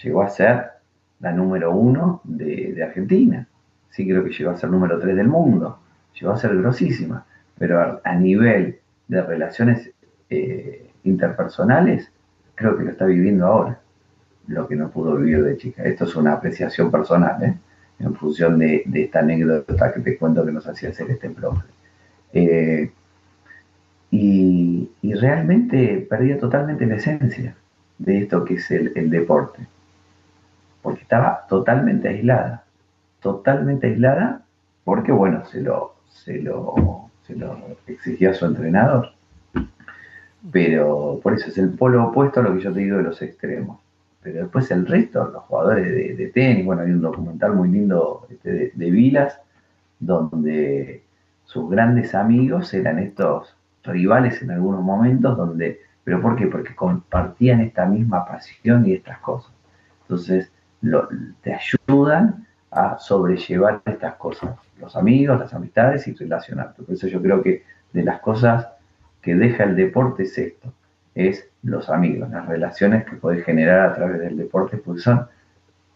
Llegó 0.00 0.22
a 0.22 0.28
ser 0.28 0.70
la 1.18 1.32
número 1.32 1.72
uno 1.72 2.20
de, 2.22 2.80
Argentina. 2.84 3.48
Sí 3.90 4.06
creo 4.06 4.22
que 4.22 4.30
llegó 4.30 4.52
a 4.52 4.56
ser 4.56 4.70
número 4.70 4.96
tres 5.00 5.16
del 5.16 5.26
mundo. 5.26 5.80
Llegó 6.14 6.32
a 6.32 6.38
ser 6.38 6.56
grosísima. 6.56 7.26
Pero 7.58 8.00
a, 8.02 8.14
nivel 8.14 8.80
de 9.08 9.22
relaciones 9.22 9.90
eh, 10.30 10.90
interpersonales, 11.04 12.10
creo 12.54 12.76
que 12.76 12.84
lo 12.84 12.90
está 12.90 13.04
viviendo 13.06 13.46
ahora 13.46 13.78
lo 14.46 14.68
que 14.68 14.76
no 14.76 14.90
pudo 14.90 15.16
vivir 15.16 15.42
de 15.44 15.56
chica. 15.56 15.82
Esto 15.84 16.04
es 16.04 16.16
una 16.16 16.34
apreciación 16.34 16.90
personal, 16.90 17.42
¿eh? 17.42 17.54
en 17.98 18.14
función 18.14 18.58
de, 18.58 18.84
esta 18.94 19.20
anécdota 19.20 19.92
que 19.92 20.00
te 20.00 20.18
cuento 20.18 20.44
que 20.44 20.52
nos 20.52 20.66
hacía 20.66 20.90
hacer 20.90 21.10
este 21.10 21.30
profe. 21.30 21.66
Eh, 22.32 22.90
y, 24.10 24.90
realmente 25.02 26.06
perdía 26.10 26.38
totalmente 26.38 26.86
la 26.86 26.96
esencia 26.96 27.54
de 27.98 28.18
esto 28.18 28.44
que 28.44 28.54
es 28.54 28.70
el, 28.70 29.10
deporte, 29.10 29.66
porque 30.82 31.02
estaba 31.02 31.46
totalmente 31.48 32.08
aislada, 32.08 32.64
totalmente 33.20 33.86
aislada, 33.86 34.42
porque 34.84 35.12
bueno, 35.12 35.44
se 35.46 35.60
lo, 35.60 35.93
se 36.14 36.40
lo, 36.40 37.10
se 37.26 37.36
lo 37.36 37.58
exigía 37.86 38.32
su 38.32 38.46
entrenador. 38.46 39.12
Pero 40.50 41.20
por 41.22 41.34
eso 41.34 41.48
es 41.48 41.58
el 41.58 41.70
polo 41.70 42.08
opuesto 42.08 42.40
a 42.40 42.42
lo 42.42 42.54
que 42.54 42.60
yo 42.60 42.72
te 42.72 42.80
digo 42.80 42.98
de 42.98 43.02
los 43.02 43.20
extremos 43.22 43.78
pero 44.22 44.40
después 44.40 44.70
el 44.70 44.86
resto, 44.86 45.28
los 45.28 45.42
jugadores 45.42 46.16
de, 46.16 46.26
tenis, 46.28 46.64
bueno, 46.64 46.80
hay 46.80 46.92
un 46.92 47.02
documental 47.02 47.54
muy 47.54 47.68
lindo 47.68 48.26
este, 48.30 48.72
de, 48.74 48.90
Vilas, 48.90 49.38
donde 50.00 51.04
sus 51.44 51.68
grandes 51.68 52.14
amigos 52.14 52.72
eran 52.72 52.98
estos 53.00 53.54
rivales 53.82 54.40
en 54.40 54.50
algunos 54.50 54.82
momentos, 54.82 55.36
donde 55.36 55.78
¿Pero 56.04 56.20
por 56.20 56.36
qué? 56.36 56.46
Porque 56.46 56.74
compartían 56.74 57.60
esta 57.62 57.86
misma 57.86 58.26
pasión 58.26 58.86
y 58.86 58.92
estas 58.92 59.18
cosas. 59.20 59.52
Entonces, 60.02 60.52
te 61.42 61.54
ayudan 61.54 62.46
a 62.74 62.98
sobrellevar 62.98 63.82
estas 63.86 64.14
cosas, 64.16 64.56
los 64.80 64.96
amigos, 64.96 65.38
las 65.38 65.54
amistades 65.54 66.08
y 66.08 66.14
relacionarte. 66.14 66.82
Por 66.82 66.94
eso 66.94 67.06
yo 67.06 67.22
creo 67.22 67.40
que 67.42 67.62
de 67.92 68.02
las 68.02 68.20
cosas 68.20 68.68
que 69.22 69.36
deja 69.36 69.64
el 69.64 69.76
deporte 69.76 70.24
es 70.24 70.36
esto, 70.36 70.72
es 71.14 71.48
los 71.62 71.88
amigos, 71.88 72.28
las 72.30 72.46
relaciones 72.46 73.04
que 73.04 73.16
podés 73.16 73.44
generar 73.44 73.90
a 73.90 73.94
través 73.94 74.20
del 74.20 74.36
deporte, 74.36 74.76
porque 74.76 75.00
son 75.00 75.26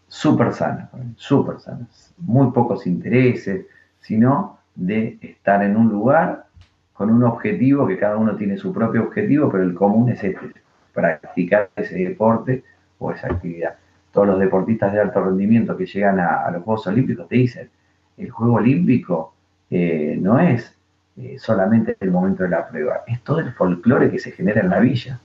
súper 0.07 0.53
sanas, 0.53 0.89
súper 1.17 1.59
sanas, 1.59 2.13
muy 2.17 2.51
pocos 2.51 2.87
intereses, 2.87 3.65
sino 3.99 4.57
de 4.73 5.19
estar 5.21 5.61
en 5.61 5.75
un 5.75 5.89
lugar 5.89 6.45
con 6.93 7.09
un 7.09 7.23
objetivo, 7.23 7.87
que 7.87 7.97
cada 7.97 8.17
uno 8.17 8.35
tiene 8.35 8.57
su 8.57 8.73
propio 8.73 9.03
objetivo, 9.03 9.51
pero 9.51 9.63
el 9.63 9.73
común 9.73 10.09
es 10.09 10.23
este, 10.23 10.53
practicar 10.93 11.69
ese 11.75 11.95
deporte 11.95 12.63
o 12.97 13.11
esa 13.11 13.27
actividad. 13.27 13.75
Todos 14.11 14.27
los 14.27 14.39
deportistas 14.39 14.93
de 14.93 14.99
alto 14.99 15.23
rendimiento 15.23 15.77
que 15.77 15.85
llegan 15.85 16.19
a, 16.19 16.49
los 16.51 16.63
Juegos 16.63 16.87
Olímpicos 16.87 17.27
te 17.27 17.35
dicen, 17.35 17.69
el 18.17 18.29
Juego 18.29 18.55
Olímpico 18.55 19.33
eh, 19.69 20.17
no 20.19 20.39
es 20.39 20.73
eh, 21.17 21.37
solamente 21.37 21.97
el 21.99 22.11
momento 22.11 22.43
de 22.43 22.49
la 22.49 22.67
prueba, 22.67 23.01
es 23.05 23.21
todo 23.21 23.39
el 23.39 23.53
folclore 23.53 24.09
que 24.09 24.19
se 24.19 24.31
genera 24.31 24.61
en 24.61 24.69
la 24.69 24.79
villa. 24.79 25.19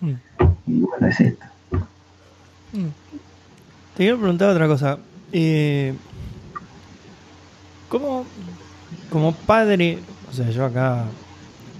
Mm. 0.00 0.12
Y 0.66 0.80
bueno, 0.80 1.06
es 1.06 1.20
esto. 1.20 1.44
Mm. 2.72 2.88
Te 3.96 4.04
quiero 4.04 4.18
preguntar 4.18 4.50
otra 4.50 4.66
cosa. 4.66 4.98
Eh, 5.32 5.94
¿Cómo, 7.88 8.24
como 9.10 9.32
padre, 9.32 9.98
o 10.30 10.32
sea, 10.32 10.48
yo 10.50 10.64
acá 10.64 11.04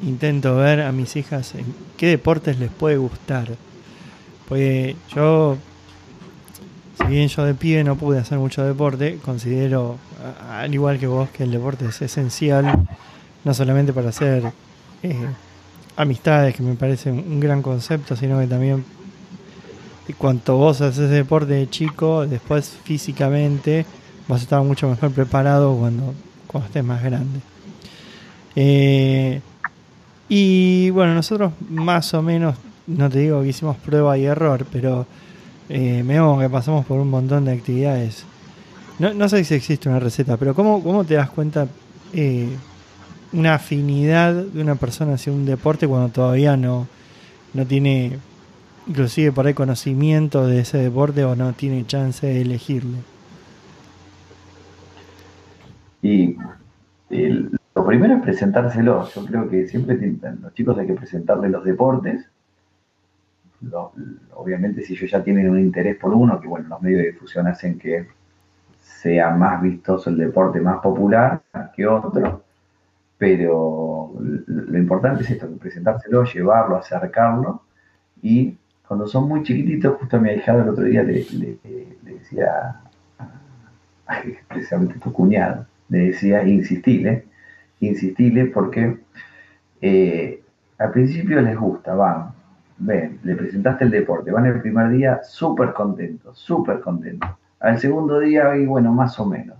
intento 0.02 0.56
ver 0.56 0.82
a 0.82 0.92
mis 0.92 1.16
hijas 1.16 1.54
en 1.54 1.64
qué 1.96 2.08
deportes 2.08 2.58
les 2.58 2.70
puede 2.70 2.96
gustar? 2.96 3.48
Pues 4.48 4.94
yo, 5.14 5.56
si 6.98 7.06
bien 7.06 7.28
yo 7.28 7.44
de 7.44 7.54
pie 7.54 7.84
no 7.84 7.96
pude 7.96 8.18
hacer 8.18 8.38
mucho 8.38 8.62
deporte, 8.64 9.18
considero, 9.24 9.96
al 10.50 10.72
igual 10.72 10.98
que 10.98 11.06
vos, 11.06 11.28
que 11.30 11.44
el 11.44 11.50
deporte 11.50 11.86
es 11.86 12.02
esencial 12.02 12.86
no 13.44 13.54
solamente 13.54 13.92
para 13.92 14.10
hacer 14.10 14.52
eh, 15.02 15.26
amistades, 15.96 16.54
que 16.54 16.62
me 16.62 16.74
parece 16.74 17.10
un 17.10 17.40
gran 17.40 17.62
concepto, 17.62 18.14
sino 18.14 18.38
que 18.38 18.46
también 18.46 18.84
cuanto 20.18 20.56
vos 20.56 20.80
haces 20.80 21.10
deporte 21.10 21.54
de 21.54 21.70
chico, 21.70 22.26
después 22.26 22.76
físicamente 22.84 23.86
vas 24.28 24.40
a 24.40 24.44
estar 24.44 24.62
mucho 24.62 24.88
mejor 24.88 25.10
preparado 25.12 25.76
cuando, 25.76 26.14
cuando 26.46 26.66
estés 26.66 26.84
más 26.84 27.02
grande. 27.02 27.40
Eh, 28.54 29.40
y 30.28 30.90
bueno, 30.90 31.14
nosotros 31.14 31.52
más 31.68 32.12
o 32.14 32.22
menos, 32.22 32.56
no 32.86 33.08
te 33.08 33.20
digo 33.20 33.42
que 33.42 33.48
hicimos 33.48 33.76
prueba 33.76 34.16
y 34.18 34.24
error, 34.24 34.66
pero 34.70 35.06
eh, 35.68 36.02
vemos 36.04 36.40
que 36.40 36.48
pasamos 36.48 36.84
por 36.86 37.00
un 37.00 37.10
montón 37.10 37.44
de 37.44 37.52
actividades. 37.52 38.24
No, 38.98 39.14
no 39.14 39.28
sé 39.28 39.44
si 39.44 39.54
existe 39.54 39.88
una 39.88 39.98
receta, 39.98 40.36
pero 40.36 40.54
¿cómo, 40.54 40.82
cómo 40.82 41.04
te 41.04 41.14
das 41.14 41.30
cuenta 41.30 41.66
eh, 42.12 42.48
una 43.32 43.54
afinidad 43.54 44.34
de 44.34 44.60
una 44.60 44.74
persona 44.74 45.14
hacia 45.14 45.32
un 45.32 45.46
deporte 45.46 45.88
cuando 45.88 46.10
todavía 46.10 46.56
no, 46.56 46.86
no 47.54 47.66
tiene 47.66 48.18
inclusive 48.86 49.32
por 49.32 49.46
ahí 49.46 49.54
conocimiento 49.54 50.46
de 50.46 50.60
ese 50.60 50.78
deporte 50.78 51.24
o 51.24 51.36
no 51.36 51.52
tiene 51.52 51.86
chance 51.86 52.26
de 52.26 52.42
elegirlo? 52.42 52.98
Y 56.02 56.36
lo 57.10 57.86
primero 57.86 58.16
es 58.16 58.22
presentárselo. 58.22 59.08
Yo 59.14 59.24
creo 59.24 59.48
que 59.48 59.68
siempre 59.68 59.96
los 60.40 60.54
chicos 60.54 60.76
hay 60.78 60.86
que 60.86 60.94
presentarles 60.94 61.50
los 61.50 61.64
deportes. 61.64 62.26
Obviamente 64.34 64.82
si 64.82 64.94
ellos 64.94 65.10
ya 65.10 65.22
tienen 65.22 65.48
un 65.48 65.58
interés 65.58 65.96
por 65.96 66.12
uno, 66.12 66.40
que 66.40 66.48
bueno, 66.48 66.68
los 66.68 66.82
medios 66.82 67.02
de 67.02 67.12
difusión 67.12 67.46
hacen 67.46 67.78
que 67.78 68.06
sea 68.80 69.30
más 69.30 69.62
vistoso 69.62 70.10
el 70.10 70.16
deporte 70.16 70.60
más 70.60 70.80
popular 70.80 71.42
que 71.74 71.86
otro, 71.86 72.44
pero 73.18 74.12
lo 74.18 74.78
importante 74.78 75.22
es 75.22 75.30
esto, 75.30 75.48
presentárselo, 75.58 76.24
llevarlo, 76.24 76.76
acercarlo 76.76 77.62
y 78.20 78.56
cuando 78.86 79.06
son 79.06 79.28
muy 79.28 79.42
chiquititos, 79.42 79.96
justo 79.98 80.16
a 80.16 80.20
mi 80.20 80.30
hijado 80.32 80.62
el 80.62 80.68
otro 80.68 80.84
día 80.84 81.02
le, 81.02 81.24
decía, 82.02 82.80
precisamente 84.48 84.98
tu 84.98 85.12
cuñado, 85.12 85.66
le 85.88 85.98
decía, 86.08 86.46
insistile, 86.46 87.24
insistile 87.80 88.46
porque 88.46 88.98
eh, 89.80 90.42
al 90.78 90.92
principio 90.92 91.40
les 91.40 91.56
gusta, 91.56 91.94
van, 91.94 92.32
ven, 92.84 93.20
le 93.22 93.34
presentaste 93.36 93.84
el 93.84 93.90
deporte, 93.90 94.30
van 94.30 94.46
el 94.46 94.60
primer 94.60 94.90
día 94.90 95.20
súper 95.22 95.72
contentos, 95.72 96.38
súper 96.38 96.80
contentos. 96.80 97.30
Al 97.60 97.78
segundo 97.78 98.18
día, 98.18 98.56
y 98.56 98.66
bueno, 98.66 98.92
más 98.92 99.18
o 99.20 99.26
menos 99.26 99.56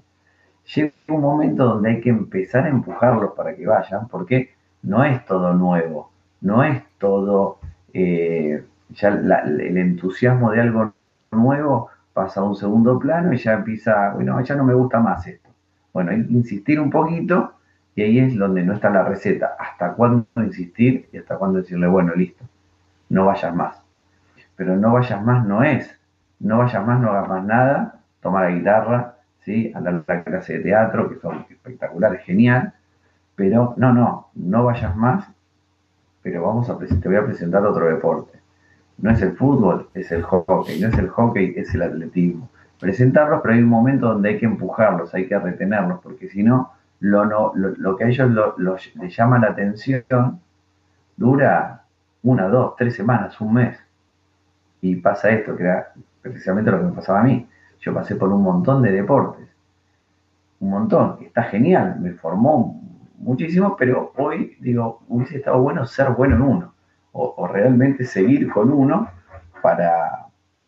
llega 0.74 0.92
un 1.08 1.20
momento 1.20 1.64
donde 1.64 1.90
hay 1.90 2.00
que 2.00 2.10
empezar 2.10 2.64
a 2.64 2.68
empujarlos 2.68 3.32
para 3.34 3.54
que 3.54 3.66
vayan, 3.66 4.08
porque 4.08 4.50
no 4.82 5.04
es 5.04 5.24
todo 5.24 5.54
nuevo, 5.54 6.10
no 6.40 6.62
es 6.64 6.82
todo, 6.98 7.58
eh, 7.92 8.64
ya 8.90 9.08
el 9.08 9.76
entusiasmo 9.76 10.50
de 10.50 10.60
algo 10.60 10.92
nuevo 11.30 11.88
pasa 12.12 12.40
a 12.40 12.44
un 12.44 12.56
segundo 12.56 12.98
plano 12.98 13.32
y 13.32 13.38
ya 13.38 13.54
empieza, 13.54 14.10
bueno, 14.14 14.40
ya 14.42 14.54
no 14.54 14.64
me 14.64 14.74
gusta 14.74 15.00
más 15.00 15.26
esto. 15.26 15.48
Bueno, 15.92 16.12
insistir 16.12 16.80
un 16.80 16.90
poquito 16.90 17.54
y 17.94 18.02
ahí 18.02 18.18
es 18.18 18.36
donde 18.36 18.62
no 18.62 18.74
está 18.74 18.90
la 18.90 19.04
receta. 19.04 19.56
Hasta 19.58 19.94
cuándo 19.94 20.26
insistir 20.36 21.08
y 21.12 21.18
hasta 21.18 21.36
cuándo 21.36 21.58
decirle, 21.58 21.86
bueno, 21.86 22.14
listo, 22.14 22.44
no 23.12 23.26
vayas 23.26 23.54
más. 23.54 23.76
Pero 24.56 24.74
no 24.76 24.94
vayas 24.94 25.22
más 25.22 25.44
no 25.44 25.62
es, 25.62 25.94
no 26.40 26.58
vayas 26.58 26.84
más, 26.84 26.98
no 26.98 27.10
hagas 27.10 27.28
más 27.28 27.44
nada, 27.44 28.00
toma 28.20 28.42
la 28.42 28.50
guitarra, 28.50 29.16
¿sí? 29.44 29.70
a 29.74 29.80
la, 29.80 30.02
clase 30.24 30.54
de 30.54 30.60
teatro, 30.60 31.10
que 31.10 31.16
son 31.16 31.44
espectaculares, 31.50 32.22
genial, 32.24 32.72
pero 33.36 33.74
no, 33.76 33.92
no, 33.92 34.28
no 34.34 34.64
vayas 34.64 34.96
más, 34.96 35.26
pero 36.22 36.42
vamos 36.42 36.70
a 36.70 36.78
te 36.78 37.08
voy 37.08 37.16
a 37.16 37.26
presentar 37.26 37.64
otro 37.66 37.86
deporte. 37.86 38.38
No 38.96 39.10
es 39.10 39.20
el 39.20 39.36
fútbol, 39.36 39.90
es 39.92 40.10
el 40.10 40.22
hockey, 40.22 40.80
no 40.80 40.88
es 40.88 40.98
el 40.98 41.08
hockey, 41.08 41.52
es 41.56 41.74
el 41.74 41.82
atletismo. 41.82 42.48
Presentarlos, 42.80 43.40
pero 43.42 43.54
hay 43.54 43.62
un 43.62 43.68
momento 43.68 44.08
donde 44.08 44.30
hay 44.30 44.38
que 44.38 44.46
empujarlos, 44.46 45.14
hay 45.14 45.28
que 45.28 45.38
retenerlos, 45.38 46.00
porque 46.00 46.28
si 46.30 46.42
no, 46.42 46.72
lo, 47.00 47.26
no, 47.26 47.52
lo, 47.54 47.96
que 47.96 48.04
a 48.04 48.08
ellos 48.08 48.30
les 48.94 49.16
llama 49.16 49.38
la 49.38 49.48
atención 49.48 50.40
dura 51.16 51.81
una, 52.22 52.48
dos, 52.48 52.74
tres 52.76 52.94
semanas, 52.94 53.40
un 53.40 53.54
mes. 53.54 53.78
Y 54.80 54.96
pasa 54.96 55.30
esto, 55.30 55.56
que 55.56 55.62
era 55.62 55.92
precisamente 56.20 56.70
lo 56.70 56.78
que 56.78 56.84
me 56.84 56.92
pasaba 56.92 57.20
a 57.20 57.24
mí. 57.24 57.48
Yo 57.80 57.92
pasé 57.92 58.16
por 58.16 58.28
un 58.32 58.42
montón 58.42 58.82
de 58.82 58.92
deportes, 58.92 59.48
un 60.60 60.70
montón, 60.70 61.18
está 61.22 61.42
genial, 61.42 61.98
me 62.00 62.12
formó 62.12 62.80
muchísimo, 63.18 63.76
pero 63.76 64.12
hoy 64.16 64.56
digo, 64.60 65.02
hubiese 65.08 65.38
estado 65.38 65.60
bueno 65.60 65.84
ser 65.86 66.10
bueno 66.10 66.36
en 66.36 66.42
uno, 66.42 66.74
o, 67.12 67.46
realmente 67.46 68.04
seguir 68.04 68.50
con 68.50 68.72
uno 68.72 69.10
para, 69.60 70.26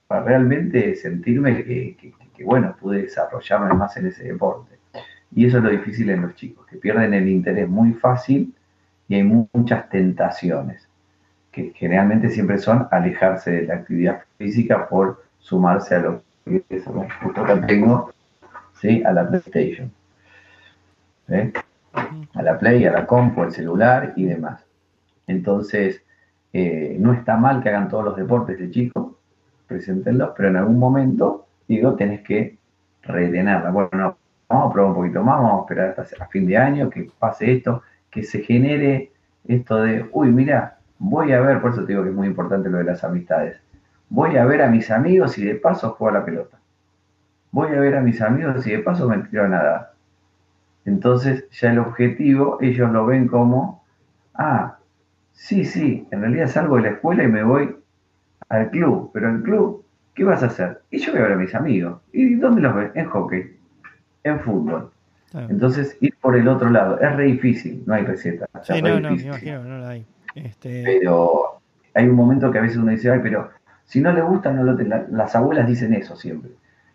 realmente 0.09 0.95
sentirme 0.97 1.65
que, 1.65 2.45
bueno, 2.45 2.77
pude 2.81 3.03
desarrollarme 3.03 3.75
más 3.75 3.97
en 3.97 4.07
ese 4.07 4.25
deporte. 4.25 4.77
Y 5.33 5.47
eso 5.47 5.59
es 5.59 5.65
lo 5.65 5.71
difícil 5.71 6.11
en 6.11 6.23
los 6.23 6.35
chicos, 6.35 6.67
que 6.67 6.77
pierden 6.77 7.15
el 7.15 7.29
interés 7.29 7.69
muy 7.69 7.93
fácil 7.95 8.55
y 9.09 9.17
hay 9.17 9.25
muchas 9.25 9.89
tentaciones, 9.89 10.89
que 11.55 11.73
generalmente 11.77 12.31
siempre 12.31 12.59
son 12.59 12.89
alejarse 12.91 13.53
de 13.53 13.67
la 13.67 13.75
actividad 13.75 14.23
física 14.39 14.89
por 14.89 15.23
sumarse 15.39 15.95
a 15.95 16.01
lo 16.01 16.23
justo 17.23 17.41
acá 17.41 17.67
tengo, 17.67 18.13
¿sí? 18.81 19.03
a 19.05 19.13
la 19.13 19.29
PlayStation. 19.29 19.91
A 22.35 22.43
la 22.43 22.59
Play, 22.59 22.85
a 22.85 22.93
la 22.93 23.07
compu, 23.07 23.43
al 23.43 23.53
celular 23.53 24.13
y 24.17 24.25
demás. 24.25 24.63
Entonces, 25.27 26.03
eh, 26.53 26.97
no 26.99 27.13
está 27.15 27.37
mal 27.37 27.63
que 27.63 27.71
hagan 27.71 27.89
todos 27.89 28.05
los 28.05 28.17
deportes 28.17 28.59
de 28.59 28.71
chicos, 28.71 29.13
preséntenlos, 29.67 30.33
pero 30.37 30.51
en 30.51 30.57
algún 30.57 30.79
momento, 30.79 31.47
digo, 31.67 31.95
tenés 31.95 32.21
que 32.23 32.59
retenerla. 33.03 33.71
Bueno, 33.71 34.19
vamos 34.49 34.71
a 34.71 34.73
probar 34.73 34.91
un 34.91 34.97
poquito 34.97 35.23
más, 35.23 35.41
vamos 35.41 35.61
a 35.61 35.63
esperar 35.63 35.95
hasta 35.99 36.25
a 36.25 36.29
fin 36.29 36.47
de 36.47 36.59
año, 36.59 36.91
que 36.91 37.09
pase 37.19 37.53
esto, 37.53 37.83
que 38.11 38.23
se 38.23 38.43
genere 38.43 39.13
esto 39.47 39.83
de, 39.83 40.07
uy, 40.13 40.31
mira, 40.31 40.79
voy 41.11 41.33
a 41.33 41.41
ver, 41.41 41.61
por 41.61 41.73
eso 41.73 41.83
te 41.85 41.93
digo 41.93 42.03
que 42.03 42.11
es 42.11 42.15
muy 42.15 42.27
importante 42.27 42.69
lo 42.69 42.79
de 42.79 42.85
las 42.85 43.05
amistades 43.05 43.61
voy 44.09 44.37
a 44.37 44.45
ver 44.45 44.63
a 44.63 44.69
mis 44.69 44.91
amigos 44.91 45.39
y 45.39 45.45
de 45.45 45.57
paso 45.57 45.91
juego 45.91 46.17
a 46.17 46.21
la 46.21 46.25
pelota. 46.25 46.59
Voy 47.51 47.69
a 47.69 47.81
ver 47.81 47.97
a 47.97 48.01
mis 48.01 48.21
amigos 48.21 48.67
y 48.67 48.71
de 48.71 48.79
paso 48.79 49.09
me 49.09 49.19
tiro 49.19 49.45
a 49.45 49.49
nadar. 49.49 49.93
Entonces 50.85 51.49
ya 51.51 51.73
el 51.73 51.79
objetivo 51.79 52.59
ellos 52.61 52.91
lo 52.93 53.07
ven 53.07 53.27
como, 53.27 53.85
ah, 54.35 54.79
sí, 55.33 55.65
sí, 55.65 56.07
en 56.11 56.21
realidad 56.21 56.49
salgo 56.49 56.77
de 56.77 56.83
la 56.83 56.89
escuela 56.91 57.25
y 57.25 57.29
me 57.29 57.43
voy 57.43 57.77
al 58.49 58.71
club, 58.71 59.11
pero 59.13 59.31
el 59.31 59.43
club, 59.43 59.85
¿qué 60.15 60.25
vas 60.25 60.43
a 60.43 60.47
hacer? 60.47 60.83
Y 60.91 60.99
yo 60.99 61.13
voy 61.13 61.21
a 61.21 61.25
ver 61.25 61.33
a 61.33 61.37
mis 61.37 61.55
amigos. 61.55 62.01
¿Y 62.13 62.35
dónde 62.35 62.61
los 62.61 62.75
ves? 62.75 62.91
En 62.95 63.07
hockey, 63.07 63.57
en 64.23 64.41
fútbol. 64.41 64.91
Entonces 65.33 65.97
ir 66.01 66.15
por 66.21 66.37
el 66.37 66.47
otro 66.47 66.71
lado 66.71 67.01
es 67.01 67.17
re 67.17 67.25
difícil, 67.25 67.83
no 67.87 67.95
hay 67.95 68.05
receta. 68.05 68.47
Sí, 68.63 68.81
no, 68.81 69.01
no, 69.01 69.11
me 69.11 69.23
imagino, 69.23 69.65
no 69.65 69.79
la 69.79 69.89
hay. 69.89 70.07
Este... 70.35 70.83
Pero 70.85 71.61
hay 71.95 72.07
un 72.07 72.17
momento 72.17 72.51
que 72.51 72.59
a 72.59 72.63
veces 72.63 72.77
uno 72.77 72.91
dice, 72.91 73.11
ay, 73.11 73.21
pero 73.23 73.51
si 73.85 74.01
no 74.01 74.13
le 74.13 74.23
gusta, 74.23 74.53
no 74.53 74.65
lo 74.65 74.77
las 75.11 75.37
abuelas 75.37 75.67
dicen 75.67 75.95
eso 75.95 76.17
siempre. 76.17 76.51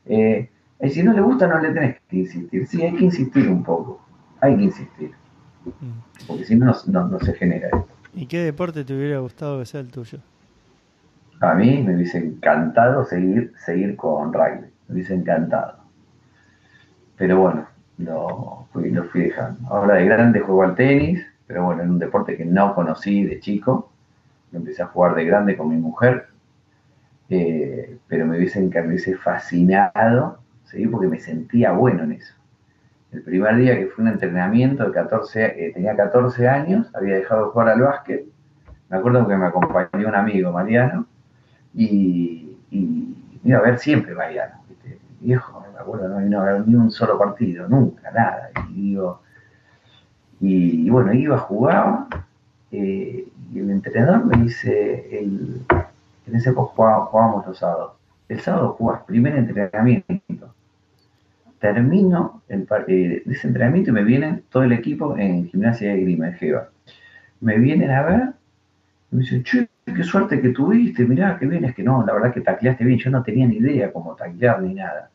Eh, 0.05 0.49
y 0.81 0.89
si 0.89 1.03
no 1.03 1.13
le 1.13 1.21
gusta, 1.21 1.47
no 1.47 1.59
le 1.59 1.71
tenés 1.71 1.97
que 2.09 2.17
insistir. 2.17 2.67
Sí, 2.67 2.81
hay 2.81 2.95
que 2.95 3.05
insistir 3.05 3.49
un 3.49 3.63
poco. 3.63 4.01
Hay 4.41 4.55
que 4.55 4.63
insistir. 4.63 5.11
Mm. 5.65 6.25
Porque 6.27 6.45
si 6.45 6.55
no, 6.55 6.73
no, 6.87 7.19
se 7.19 7.33
genera 7.33 7.67
esto. 7.67 7.87
¿Y 8.13 8.25
qué 8.25 8.39
deporte 8.39 8.83
te 8.83 8.93
hubiera 8.93 9.19
gustado 9.19 9.59
que 9.59 9.65
sea 9.65 9.81
el 9.81 9.91
tuyo? 9.91 10.19
A 11.41 11.53
mí 11.53 11.83
me 11.83 11.95
hubiese 11.95 12.17
encantado 12.17 13.05
seguir, 13.05 13.53
seguir 13.65 13.95
con 13.95 14.33
rugby. 14.33 14.67
Me 14.87 14.95
hubiese 14.95 15.13
encantado. 15.13 15.77
Pero 17.17 17.39
bueno, 17.39 17.67
lo 17.97 18.67
fui, 18.71 18.89
lo 18.91 19.03
fui 19.05 19.23
dejando. 19.23 19.59
Ahora 19.69 19.95
de 19.95 20.05
grande 20.05 20.39
juego 20.39 20.63
al 20.63 20.75
tenis, 20.75 21.25
pero 21.49 21.63
bueno, 21.63 21.81
en 21.81 21.89
un 21.89 21.97
deporte 21.97 22.37
que 22.37 22.45
no 22.45 22.75
conocí 22.75 23.23
de 23.23 23.39
chico. 23.39 23.91
Lo 24.51 24.59
empecé 24.59 24.83
a 24.83 24.85
jugar 24.85 25.15
de 25.15 25.25
grande 25.25 25.57
con 25.57 25.69
mi 25.69 25.77
mujer. 25.77 26.27
Eh, 27.27 27.97
pero 28.07 28.27
me 28.27 28.37
hubiese, 28.37 28.61
me 28.61 28.87
hubiese 28.87 29.15
fascinado 29.15 30.37
¿sí? 30.65 30.85
porque 30.85 31.07
me 31.07 31.19
sentía 31.19 31.71
bueno 31.71 32.03
en 32.03 32.11
eso. 32.11 32.35
El 33.11 33.23
primer 33.23 33.55
día 33.55 33.75
que 33.79 33.87
fue 33.87 34.03
un 34.03 34.11
entrenamiento, 34.11 34.85
de 34.85 34.91
14, 34.91 35.65
eh, 35.65 35.71
tenía 35.73 35.95
14 35.95 36.47
años, 36.47 36.87
había 36.93 37.15
dejado 37.15 37.45
de 37.45 37.51
jugar 37.51 37.69
al 37.69 37.81
básquet, 37.81 38.25
me 38.87 38.97
acuerdo 38.97 39.27
que 39.27 39.35
me 39.35 39.47
acompañó 39.47 40.07
un 40.07 40.15
amigo, 40.15 40.51
Mariano, 40.51 41.07
y, 41.73 42.57
iba 43.43 43.57
a 43.57 43.61
ver 43.61 43.79
siempre 43.79 44.13
Mariano, 44.13 44.61
viejo, 45.19 45.65
me 45.73 45.79
acuerdo, 45.79 46.09
no 46.09 46.17
vino 46.17 46.41
a 46.41 46.45
ver 46.45 46.67
ni 46.67 46.75
un 46.75 46.91
solo 46.91 47.17
partido, 47.17 47.67
nunca, 47.67 48.11
nada, 48.11 48.51
y 48.69 48.89
digo, 48.89 49.21
y, 50.39 50.89
bueno, 50.89 51.13
iba, 51.13 51.37
jugaba, 51.37 52.07
eh, 52.71 53.27
y 53.53 53.59
el 53.59 53.71
entrenador 53.71 54.25
me 54.25 54.43
dice, 54.43 55.19
el, 55.19 55.61
en 56.27 56.35
ese 56.35 56.51
época 56.51 56.73
jugábamos 56.73 57.45
los 57.47 57.57
sábados, 57.57 57.93
el 58.29 58.39
sábado 58.39 58.75
jugás 58.77 59.03
primer 59.03 59.35
entrenamiento, 59.35 60.53
termino 61.59 62.41
el, 62.47 62.67
eh, 62.87 63.23
ese 63.25 63.47
entrenamiento 63.47 63.89
y 63.89 63.93
me 63.93 64.03
vienen 64.03 64.43
todo 64.49 64.63
el 64.63 64.71
equipo 64.71 65.17
en 65.17 65.49
gimnasia 65.49 65.91
de 65.91 66.01
Grima, 66.01 66.27
de 66.27 66.33
Jeva. 66.33 66.69
Me 67.41 67.57
vienen 67.57 67.91
a 67.91 68.03
ver 68.03 68.21
y 69.11 69.15
me 69.15 69.21
dicen, 69.23 69.43
che, 69.43 69.67
qué 69.85 70.03
suerte 70.03 70.39
que 70.39 70.49
tuviste, 70.49 71.05
mirá, 71.05 71.37
qué 71.37 71.47
bien, 71.47 71.65
es 71.65 71.75
que 71.75 71.83
no, 71.83 72.05
la 72.05 72.13
verdad 72.13 72.33
que 72.33 72.41
tacleaste 72.41 72.85
bien, 72.85 72.99
yo 72.99 73.09
no 73.09 73.23
tenía 73.23 73.47
ni 73.47 73.57
idea 73.57 73.91
cómo 73.91 74.15
taclear 74.15 74.61
ni 74.61 74.75
nada. 74.75 75.09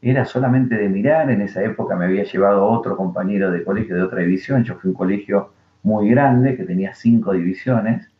Era 0.00 0.24
solamente 0.24 0.76
de 0.76 0.88
mirar, 0.88 1.30
en 1.30 1.40
esa 1.42 1.62
época 1.62 1.96
me 1.96 2.04
había 2.04 2.24
llevado 2.24 2.66
otro 2.66 2.96
compañero 2.96 3.50
de 3.50 3.64
colegio 3.64 3.96
de 3.96 4.02
otra 4.02 4.20
división, 4.20 4.62
yo 4.64 4.76
fui 4.76 4.90
un 4.90 4.96
colegio 4.96 5.52
muy 5.82 6.10
grande 6.10 6.56
que 6.56 6.64
tenía 6.64 6.94
cinco 6.94 7.32
divisiones, 7.32 8.10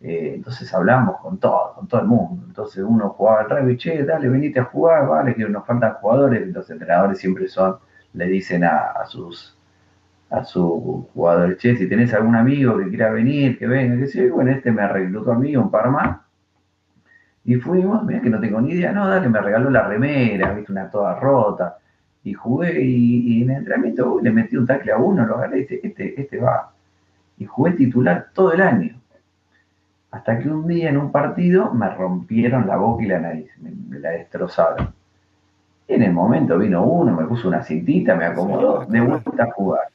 eh, 0.00 0.32
entonces 0.36 0.72
hablamos 0.72 1.18
con 1.20 1.38
todo, 1.38 1.74
con 1.74 1.88
todo 1.88 2.00
el 2.00 2.06
mundo. 2.06 2.44
Entonces 2.46 2.84
uno 2.86 3.10
jugaba 3.10 3.40
al 3.40 3.50
rugby, 3.50 3.76
che, 3.76 4.04
dale, 4.04 4.28
venite 4.28 4.60
a 4.60 4.64
jugar, 4.64 5.08
vale, 5.08 5.34
que 5.34 5.48
nos 5.48 5.66
faltan 5.66 5.94
jugadores. 5.94 6.46
Los 6.48 6.70
entrenadores 6.70 7.18
siempre 7.18 7.48
son, 7.48 7.76
le 8.12 8.26
dicen 8.26 8.64
a, 8.64 9.04
sus 9.06 9.56
a 10.30 10.44
sus 10.44 11.06
jugadores, 11.14 11.58
che, 11.58 11.76
si 11.76 11.88
tenés 11.88 12.12
algún 12.14 12.36
amigo 12.36 12.78
que 12.78 12.88
quiera 12.88 13.10
venir, 13.10 13.58
que 13.58 13.66
venga, 13.66 13.96
que 13.98 14.06
sea, 14.06 14.30
bueno, 14.32 14.50
este 14.50 14.70
me 14.72 14.86
reclutó 14.86 15.32
a 15.32 15.38
mí, 15.38 15.56
un 15.56 15.70
par 15.70 15.90
más. 15.90 16.18
Y 17.48 17.54
fuimos, 17.54 18.04
mira 18.04 18.20
que 18.20 18.28
no 18.28 18.38
tengo 18.40 18.60
ni 18.60 18.72
idea, 18.72 18.92
no, 18.92 19.08
dale, 19.08 19.26
me 19.26 19.40
regaló 19.40 19.70
la 19.70 19.88
remera, 19.88 20.52
viste, 20.52 20.70
una 20.70 20.90
toda 20.90 21.18
rota. 21.18 21.78
Y 22.22 22.34
jugué, 22.34 22.78
y, 22.78 23.42
en 23.42 23.48
el 23.48 23.56
entrenamiento 23.56 24.20
le 24.22 24.30
metí 24.30 24.54
un 24.58 24.66
tackle 24.66 24.92
a 24.92 24.98
uno, 24.98 25.24
lo 25.24 25.56
y 25.56 25.60
dije, 25.60 25.80
este, 25.82 26.20
este 26.20 26.36
va. 26.36 26.74
Y 27.38 27.46
jugué 27.46 27.70
titular 27.72 28.26
todo 28.34 28.52
el 28.52 28.60
año. 28.60 29.00
Hasta 30.10 30.38
que 30.38 30.50
un 30.50 30.68
día 30.68 30.90
en 30.90 30.98
un 30.98 31.10
partido 31.10 31.72
me 31.72 31.88
rompieron 31.88 32.66
la 32.66 32.76
boca 32.76 33.02
y 33.02 33.06
la 33.06 33.18
nariz, 33.18 33.50
me, 33.62 33.98
la 33.98 34.10
destrozaron. 34.10 34.92
Y 35.88 35.94
en 35.94 36.02
el 36.02 36.12
momento 36.12 36.58
vino 36.58 36.84
uno, 36.84 37.16
me 37.16 37.24
puso 37.24 37.48
una 37.48 37.62
cintita, 37.62 38.14
me 38.14 38.26
acomodó, 38.26 38.84
de 38.84 39.00
vuelta 39.00 39.44
a 39.44 39.52
jugar. 39.52 39.88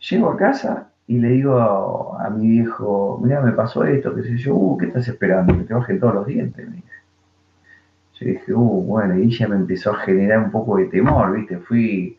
Llego 0.00 0.30
a 0.30 0.36
casa 0.36 0.89
y 1.10 1.18
le 1.18 1.30
digo 1.30 2.16
a, 2.20 2.30
mi 2.30 2.46
viejo, 2.46 3.18
mira, 3.20 3.40
me 3.40 3.50
pasó 3.50 3.82
esto, 3.82 4.14
qué 4.14 4.22
sé 4.22 4.36
yo, 4.36 4.54
uh, 4.54 4.78
¿qué 4.78 4.86
estás 4.86 5.08
esperando? 5.08 5.58
Que 5.58 5.64
te 5.64 5.74
bajen 5.74 5.98
todos 5.98 6.14
los 6.14 6.26
dientes, 6.28 6.70
me 6.70 6.84
Yo 8.14 8.26
dije, 8.26 8.54
uh, 8.54 8.82
bueno, 8.84 9.18
y 9.18 9.28
ya 9.36 9.48
me 9.48 9.56
empezó 9.56 9.90
a 9.90 9.96
generar 9.96 10.38
un 10.38 10.52
poco 10.52 10.76
de 10.76 10.84
temor, 10.84 11.32
¿viste? 11.32 11.58
Fui 11.58 12.16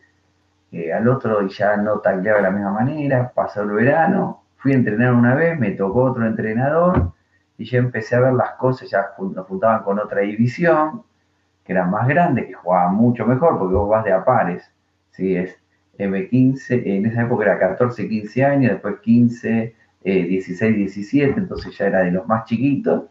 eh, 0.72 0.92
al 0.92 1.08
otro 1.08 1.42
y 1.42 1.48
ya 1.48 1.78
no 1.78 2.00
tacleaba 2.00 2.40
de 2.40 2.42
la 2.42 2.50
misma 2.50 2.72
manera, 2.72 3.32
pasó 3.34 3.62
el 3.62 3.70
verano, 3.70 4.42
Fui 4.58 4.72
a 4.72 4.74
entrenar 4.74 5.14
una 5.14 5.34
vez, 5.36 5.58
me 5.58 5.70
tocó 5.70 6.02
otro 6.02 6.26
entrenador 6.26 7.12
y 7.56 7.64
ya 7.64 7.78
empecé 7.78 8.16
a 8.16 8.20
ver 8.20 8.34
las 8.34 8.56
cosas, 8.56 8.90
ya 8.90 9.06
nos 9.18 9.46
juntaban 9.46 9.84
con 9.84 10.00
otra 10.00 10.20
división, 10.20 11.02
que 11.64 11.72
era 11.72 11.86
más 11.86 12.06
grande, 12.06 12.46
que 12.46 12.52
jugaba 12.52 12.90
mucho 12.90 13.24
mejor, 13.24 13.58
porque 13.58 13.74
vos 13.74 13.88
vas 13.88 14.04
de 14.04 14.12
a 14.12 14.22
pares, 14.22 14.70
¿sí? 15.12 15.34
Es 15.34 15.61
M15, 15.98 16.82
en 16.86 17.06
esa 17.06 17.22
época 17.22 17.44
era 17.44 17.58
14, 17.58 18.08
15 18.08 18.44
años, 18.44 18.72
después 18.72 18.96
15, 19.00 19.74
16, 20.04 20.76
17, 20.76 21.34
entonces 21.38 21.76
ya 21.76 21.86
era 21.86 22.00
de 22.00 22.10
los 22.10 22.26
más 22.26 22.44
chiquitos, 22.44 23.04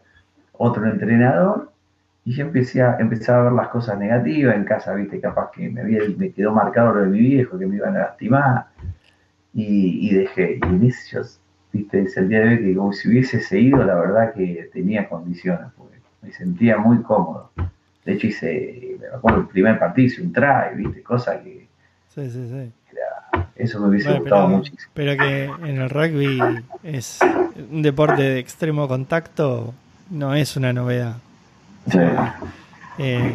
otro 0.52 0.86
entrenador, 0.86 1.70
y 2.24 2.34
ya 2.34 2.44
empecé 2.44 2.82
a, 2.82 2.96
empezaba 2.98 3.40
a 3.40 3.44
ver 3.44 3.52
las 3.52 3.68
cosas 3.68 3.98
negativas 3.98 4.54
en 4.54 4.64
casa, 4.64 4.94
viste, 4.94 5.20
capaz 5.20 5.50
que 5.52 5.68
me, 5.68 5.80
había, 5.80 6.00
me 6.16 6.30
quedó 6.30 6.52
marcado 6.52 6.94
lo 6.94 7.02
de 7.02 7.08
mi 7.08 7.20
viejo, 7.20 7.58
que 7.58 7.66
me 7.66 7.76
iban 7.76 7.96
a 7.96 8.00
lastimar, 8.00 8.66
y, 9.54 10.14
dejé, 10.14 10.58
y 10.62 10.66
en 10.66 10.84
eso 10.84 11.20
viste, 11.72 12.02
es 12.02 12.16
el 12.16 12.28
día 12.28 12.40
de 12.40 12.48
hoy 12.48 12.58
que 12.58 12.76
como 12.76 12.92
si 12.92 13.08
hubiese 13.08 13.40
seguido, 13.40 13.84
la 13.84 13.94
verdad 13.96 14.34
que 14.34 14.70
tenía 14.72 15.08
condiciones, 15.08 15.66
porque 15.76 15.98
me 16.22 16.32
sentía 16.32 16.78
muy 16.78 17.02
cómodo. 17.02 17.50
De 18.04 18.12
hecho 18.14 18.26
hice, 18.28 18.96
me 19.00 19.06
acuerdo 19.08 19.40
el 19.40 19.48
primer 19.48 19.78
partido, 19.78 20.06
hice 20.06 20.22
un 20.22 20.32
try, 20.32 20.76
viste, 20.76 21.02
cosa 21.02 21.42
que... 21.42 21.68
Sí, 22.14 22.30
sí, 22.30 22.48
sí. 22.50 22.72
eso 23.56 23.80
me 23.80 23.88
hubiese 23.88 24.12
gustado 24.18 24.48
muchísimo. 24.48 24.90
Pero 24.94 25.16
que 25.16 25.44
en 25.44 25.80
el 25.80 25.88
rugby 25.88 26.40
es 26.82 27.18
un 27.70 27.82
deporte 27.82 28.22
de 28.22 28.38
extremo 28.38 28.86
contacto, 28.86 29.72
no 30.10 30.34
es 30.34 30.56
una 30.56 30.72
novedad. 30.72 31.16
Eh, 32.98 33.34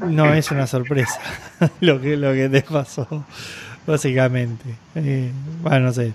no 0.00 0.34
es 0.34 0.50
una 0.50 0.66
sorpresa 0.66 1.20
lo 1.80 2.00
que, 2.00 2.16
lo 2.16 2.32
que 2.32 2.48
te 2.48 2.62
pasó, 2.62 3.24
básicamente. 3.86 4.74
Eh, 4.94 5.30
bueno, 5.62 5.86
no 5.86 5.92
sé. 5.92 6.12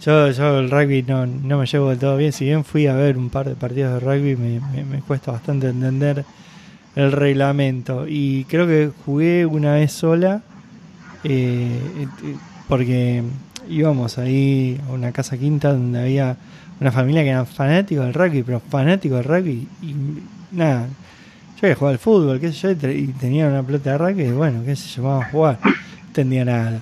Yo, 0.00 0.30
yo 0.30 0.58
el 0.58 0.70
rugby 0.70 1.02
no, 1.02 1.26
no 1.26 1.58
me 1.58 1.66
llevo 1.66 1.90
del 1.90 1.98
todo 1.98 2.16
bien. 2.16 2.32
Si 2.32 2.44
bien 2.44 2.64
fui 2.64 2.86
a 2.86 2.94
ver 2.94 3.16
un 3.16 3.30
par 3.30 3.48
de 3.48 3.54
partidos 3.54 3.94
de 3.94 4.00
rugby, 4.00 4.36
me, 4.36 5.00
cuesta 5.00 5.32
bastante 5.32 5.68
entender 5.68 6.24
el 6.96 7.12
reglamento. 7.12 8.06
Y 8.08 8.44
creo 8.44 8.66
que 8.66 8.90
jugué 9.04 9.46
una 9.46 9.74
vez 9.74 9.92
sola, 9.92 10.42
eh, 11.24 11.78
porque 12.68 13.22
íbamos 13.68 14.18
ahí 14.18 14.80
a 14.88 14.92
una 14.92 15.12
casa 15.12 15.36
quinta 15.38 15.72
donde 15.72 16.00
había 16.00 16.36
una 16.80 16.92
familia 16.92 17.22
que 17.22 17.28
eran 17.28 17.46
fanáticos 17.46 18.04
del 18.04 18.14
rugby, 18.14 18.42
pero 18.42 18.60
fanáticos 18.60 19.18
del 19.18 19.26
rugby. 19.26 19.68
Y 19.82 19.94
nada, 20.52 20.88
yo 21.56 21.66
había 21.66 21.74
jugado 21.74 21.92
al 21.92 21.98
fútbol, 21.98 22.40
qué 22.40 22.52
sé 22.52 22.76
yo, 22.76 22.90
y 22.90 23.08
tenía 23.08 23.46
una 23.48 23.62
pelota 23.62 23.92
de 23.92 23.98
rugby, 23.98 24.24
y 24.24 24.32
bueno, 24.32 24.62
qué 24.64 24.76
sé 24.76 24.88
yo, 24.88 25.10
a 25.10 25.24
jugar. 25.30 25.58
No 25.62 25.72
entendía 26.06 26.44
nada. 26.44 26.80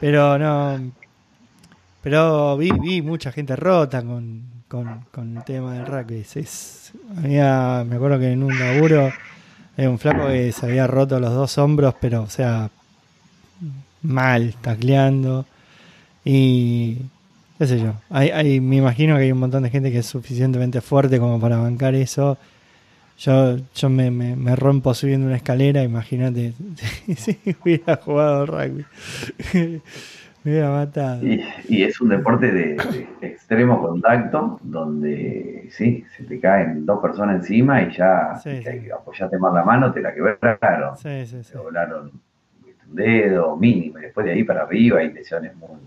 Pero 0.00 0.38
no, 0.38 0.92
pero 2.02 2.56
vi, 2.56 2.70
vi 2.70 3.02
mucha 3.02 3.32
gente 3.32 3.56
rota 3.56 4.02
con, 4.02 4.42
con, 4.68 5.36
el 5.36 5.44
tema 5.44 5.74
del 5.74 5.86
rugby. 5.86 6.24
Es, 6.34 6.92
había, 7.16 7.84
me 7.88 7.96
acuerdo 7.96 8.18
que 8.18 8.32
en 8.32 8.42
un 8.42 8.58
laburo 8.58 9.10
había 9.76 9.90
un 9.90 9.98
flaco 9.98 10.28
que 10.28 10.52
se 10.52 10.66
había 10.66 10.86
roto 10.86 11.18
los 11.18 11.32
dos 11.32 11.58
hombros, 11.58 11.94
pero, 12.00 12.22
o 12.22 12.30
sea, 12.30 12.70
mal, 14.02 14.54
tacleando. 14.60 15.46
Y 16.24 16.98
qué 17.58 17.66
sé 17.66 17.80
yo. 17.80 17.94
Me 18.10 18.76
imagino 18.76 19.16
que 19.16 19.22
hay 19.22 19.32
un 19.32 19.38
montón 19.38 19.62
de 19.62 19.70
gente 19.70 19.90
que 19.90 19.98
es 19.98 20.06
suficientemente 20.06 20.80
fuerte 20.80 21.18
como 21.18 21.40
para 21.40 21.58
bancar 21.58 21.94
eso. 21.94 22.38
Yo, 23.18 23.56
yo 23.74 23.88
me, 23.88 24.12
me, 24.12 24.54
rompo 24.54 24.94
subiendo 24.94 25.26
una 25.26 25.36
escalera, 25.36 25.82
imagínate 25.82 26.52
si 27.16 27.36
hubiera 27.62 27.96
jugado 27.96 28.46
rugby. 28.46 28.84
Y, 31.68 31.82
es 31.82 32.00
un 32.00 32.08
deporte 32.08 32.50
de, 32.52 32.76
extremo 33.20 33.80
contacto, 33.80 34.58
donde 34.62 35.68
sí, 35.70 36.04
se 36.16 36.24
te 36.24 36.40
caen 36.40 36.86
dos 36.86 37.00
personas 37.00 37.36
encima 37.36 37.82
y 37.82 37.90
ya 37.92 38.36
sí, 38.42 38.62
apoyaste 38.90 39.38
más 39.38 39.52
la 39.52 39.64
mano, 39.64 39.92
te 39.92 40.00
la 40.00 40.14
quebraron. 40.14 40.96
Sí, 40.96 41.24
te 41.50 41.58
volaron 41.58 42.12
un 42.88 42.94
dedo 42.94 43.56
mínimo, 43.56 43.98
y 43.98 44.02
después 44.02 44.24
de 44.26 44.32
ahí 44.32 44.44
para 44.44 44.62
arriba 44.62 45.00
hay 45.00 45.12
lesiones 45.12 45.54
muy, 45.56 45.78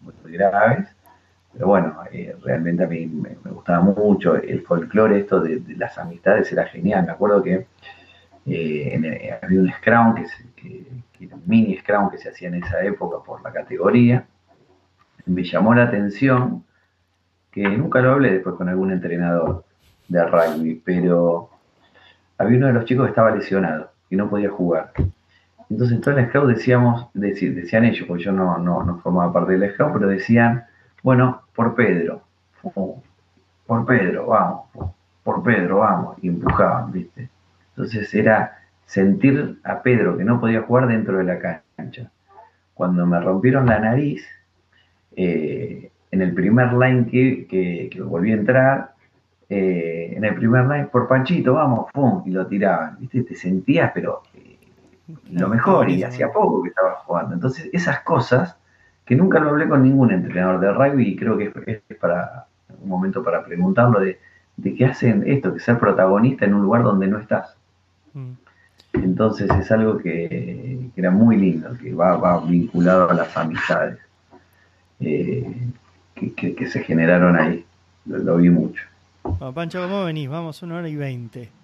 muy, 0.00 0.32
graves. 0.32 0.88
Pero 1.52 1.68
bueno, 1.68 1.96
eh, 2.12 2.36
realmente 2.42 2.84
a 2.84 2.86
mí 2.88 3.06
me, 3.06 3.36
gustaba 3.50 3.80
mucho 3.80 4.36
el 4.36 4.62
folclore, 4.62 5.20
esto 5.20 5.40
de, 5.40 5.62
las 5.76 5.96
amistades 5.98 6.50
era 6.52 6.64
genial. 6.66 7.06
Me 7.06 7.12
acuerdo 7.12 7.42
que 7.42 7.66
eh, 8.46 9.38
había 9.42 9.60
un 9.60 9.72
scrum 9.72 10.14
que, 10.14 10.26
que, 11.18 11.28
mini 11.46 11.76
scrum 11.78 12.10
que 12.10 12.18
se 12.18 12.28
hacía 12.28 12.48
en 12.48 12.56
esa 12.56 12.82
época 12.82 13.18
por 13.24 13.42
la 13.42 13.52
categoría, 13.52 14.26
me 15.26 15.42
llamó 15.42 15.74
la 15.74 15.84
atención 15.84 16.64
que 17.50 17.62
nunca 17.68 18.00
lo 18.00 18.12
hablé 18.12 18.32
después 18.32 18.56
con 18.56 18.68
algún 18.68 18.90
entrenador 18.90 19.64
de 20.08 20.26
rugby, 20.26 20.82
pero 20.84 21.50
había 22.36 22.58
uno 22.58 22.66
de 22.66 22.72
los 22.72 22.84
chicos 22.84 23.06
que 23.06 23.10
estaba 23.10 23.30
lesionado 23.30 23.90
y 24.10 24.16
no 24.16 24.28
podía 24.28 24.50
jugar. 24.50 24.92
Entonces, 25.70 26.00
toda 26.00 26.16
la 26.16 26.28
scout 26.28 26.48
decíamos, 26.48 27.08
decían 27.14 27.84
ellos, 27.84 28.06
porque 28.06 28.24
yo 28.24 28.32
no, 28.32 28.58
no, 28.58 28.98
formaba 29.02 29.32
parte 29.32 29.52
de 29.52 29.58
la 29.58 29.72
scout, 29.72 29.92
pero 29.94 30.08
decían, 30.08 30.64
bueno, 31.02 31.42
por 31.54 31.74
Pedro, 31.74 32.22
por 33.66 33.86
Pedro, 33.86 34.26
vamos, 34.26 34.66
por 35.22 35.42
Pedro, 35.42 35.78
vamos, 35.78 36.16
y 36.22 36.28
empujaban, 36.28 36.92
¿viste? 36.92 37.30
Entonces 37.76 38.14
era 38.14 38.58
sentir 38.86 39.58
a 39.64 39.82
Pedro 39.82 40.16
que 40.16 40.24
no 40.24 40.40
podía 40.40 40.62
jugar 40.62 40.86
dentro 40.86 41.18
de 41.18 41.24
la 41.24 41.62
cancha. 41.76 42.10
Cuando 42.74 43.06
me 43.06 43.20
rompieron 43.20 43.66
la 43.66 43.78
nariz, 43.78 44.24
eh, 45.16 45.90
en 46.10 46.22
el 46.22 46.32
primer 46.32 46.72
line 46.72 47.06
que, 47.06 47.88
que, 47.90 48.00
volví 48.00 48.30
a 48.30 48.34
entrar, 48.34 48.94
eh, 49.48 50.14
en 50.16 50.24
el 50.24 50.34
primer 50.34 50.66
line, 50.66 50.86
por 50.86 51.08
Panchito, 51.08 51.54
vamos, 51.54 51.90
¡pum! 51.92 52.22
y 52.26 52.30
lo 52.30 52.46
tiraban, 52.46 52.96
¿viste? 53.00 53.22
Te 53.24 53.34
sentías, 53.34 53.90
pero 53.92 54.22
eh, 54.34 54.56
lo 55.32 55.48
mejor, 55.48 55.90
y 55.90 56.02
hacía 56.04 56.32
poco 56.32 56.62
que 56.62 56.68
estaba 56.68 56.94
jugando. 57.04 57.34
Entonces, 57.34 57.68
esas 57.72 58.00
cosas 58.00 58.56
que 59.04 59.16
nunca 59.16 59.40
lo 59.40 59.50
hablé 59.50 59.68
con 59.68 59.82
ningún 59.82 60.12
entrenador 60.12 60.60
de 60.60 60.72
rugby 60.72 61.08
y 61.08 61.16
creo 61.16 61.36
que 61.36 61.52
es, 61.66 61.98
para 61.98 62.46
un 62.82 62.88
momento 62.88 63.22
para 63.22 63.44
preguntarlo 63.44 64.00
de, 64.00 64.18
de 64.56 64.74
qué 64.74 64.86
hacen 64.86 65.24
esto, 65.26 65.52
que 65.52 65.60
ser 65.60 65.78
protagonista 65.78 66.44
en 66.44 66.54
un 66.54 66.62
lugar 66.62 66.84
donde 66.84 67.06
no 67.06 67.18
estás. 67.18 67.56
Entonces 68.92 69.50
es 69.50 69.70
algo 69.72 69.98
que, 69.98 70.90
era 70.96 71.10
muy 71.10 71.36
lindo, 71.36 71.76
que 71.78 71.92
va, 71.92 72.40
vinculado 72.40 73.10
a 73.10 73.14
las 73.14 73.36
amistades 73.36 73.98
eh, 75.00 75.44
que, 76.14 76.66
se 76.66 76.82
generaron 76.82 77.36
ahí. 77.36 77.64
Lo, 78.06 78.36
vi 78.36 78.50
mucho. 78.50 78.82
Pancho, 79.54 79.82
¿cómo 79.82 80.04
venís? 80.04 80.28
Vamos, 80.28 80.62
una 80.62 80.76
hora 80.76 80.88
y 80.88 80.96
veinte. 80.96 81.50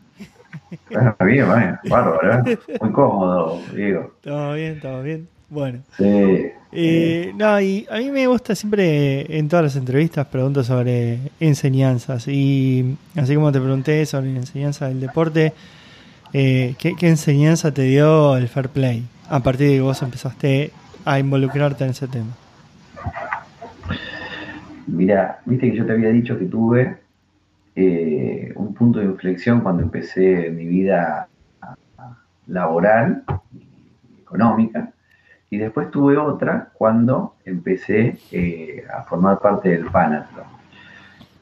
Bueno, 0.91 1.17
bien, 1.21 1.47
bien, 1.47 1.79
bárbaro, 1.89 2.51
¿eh? 2.51 2.59
Muy 2.81 2.93
cómodo, 2.93 3.63
Diego. 3.75 4.13
Todo 4.21 4.55
bien, 4.55 4.81
todo 4.81 5.03
bien. 5.03 5.29
Bueno. 5.49 5.81
Sí. 5.97 6.53
Eh, 6.73 7.33
no, 7.35 7.61
y 7.61 7.87
a 7.91 7.99
mí 7.99 8.11
me 8.11 8.27
gusta 8.29 8.55
siempre 8.55 9.37
en 9.37 9.49
todas 9.49 9.65
las 9.65 9.77
entrevistas 9.77 10.27
pregunto 10.27 10.63
sobre 10.63 11.19
enseñanzas. 11.41 12.29
Y 12.29 12.97
así 13.17 13.35
como 13.35 13.51
te 13.51 13.61
pregunté 13.61 14.07
sobre 14.07 14.33
la 14.33 14.39
enseñanza 14.39 14.89
del 14.89 15.01
deporte, 15.01 15.53
eh, 16.33 16.75
¿qué, 16.79 16.95
enseñanza 17.01 17.73
te 17.73 17.83
dio 17.83 18.37
el 18.37 18.49
fair 18.49 18.69
play 18.69 19.07
a 19.29 19.41
partir 19.41 19.69
de 19.69 19.75
que 19.75 19.81
vos 19.81 20.03
empezaste 20.03 20.73
a 21.05 21.19
involucrarte 21.19 21.85
en 21.85 21.91
ese 21.91 22.09
tema? 22.09 22.31
Mira, 24.87 25.41
viste 25.45 25.71
que 25.71 25.77
yo 25.77 25.87
te 25.87 25.93
había 25.93 26.11
dicho 26.11 26.39
que 26.39 26.47
tuve 26.47 26.99
eh, 27.75 28.53
un 28.57 28.75
punto 28.75 28.99
de 28.99 29.07
inflexión 29.07 29.61
cuando 29.61 29.83
empecé 29.83 30.51
mi 30.51 30.67
vida 30.67 31.29
laboral 32.47 33.23
y 33.55 34.21
económica 34.21 34.93
y 35.51 35.59
después 35.59 35.91
tuve 35.91 36.17
otra 36.17 36.71
cuando 36.75 37.35
empecé 37.45 38.19
eh, 38.31 38.85
a 38.93 39.03
formar 39.03 39.41
parte 39.41 39.71
del 39.71 39.87
Panathlon. 39.87 40.47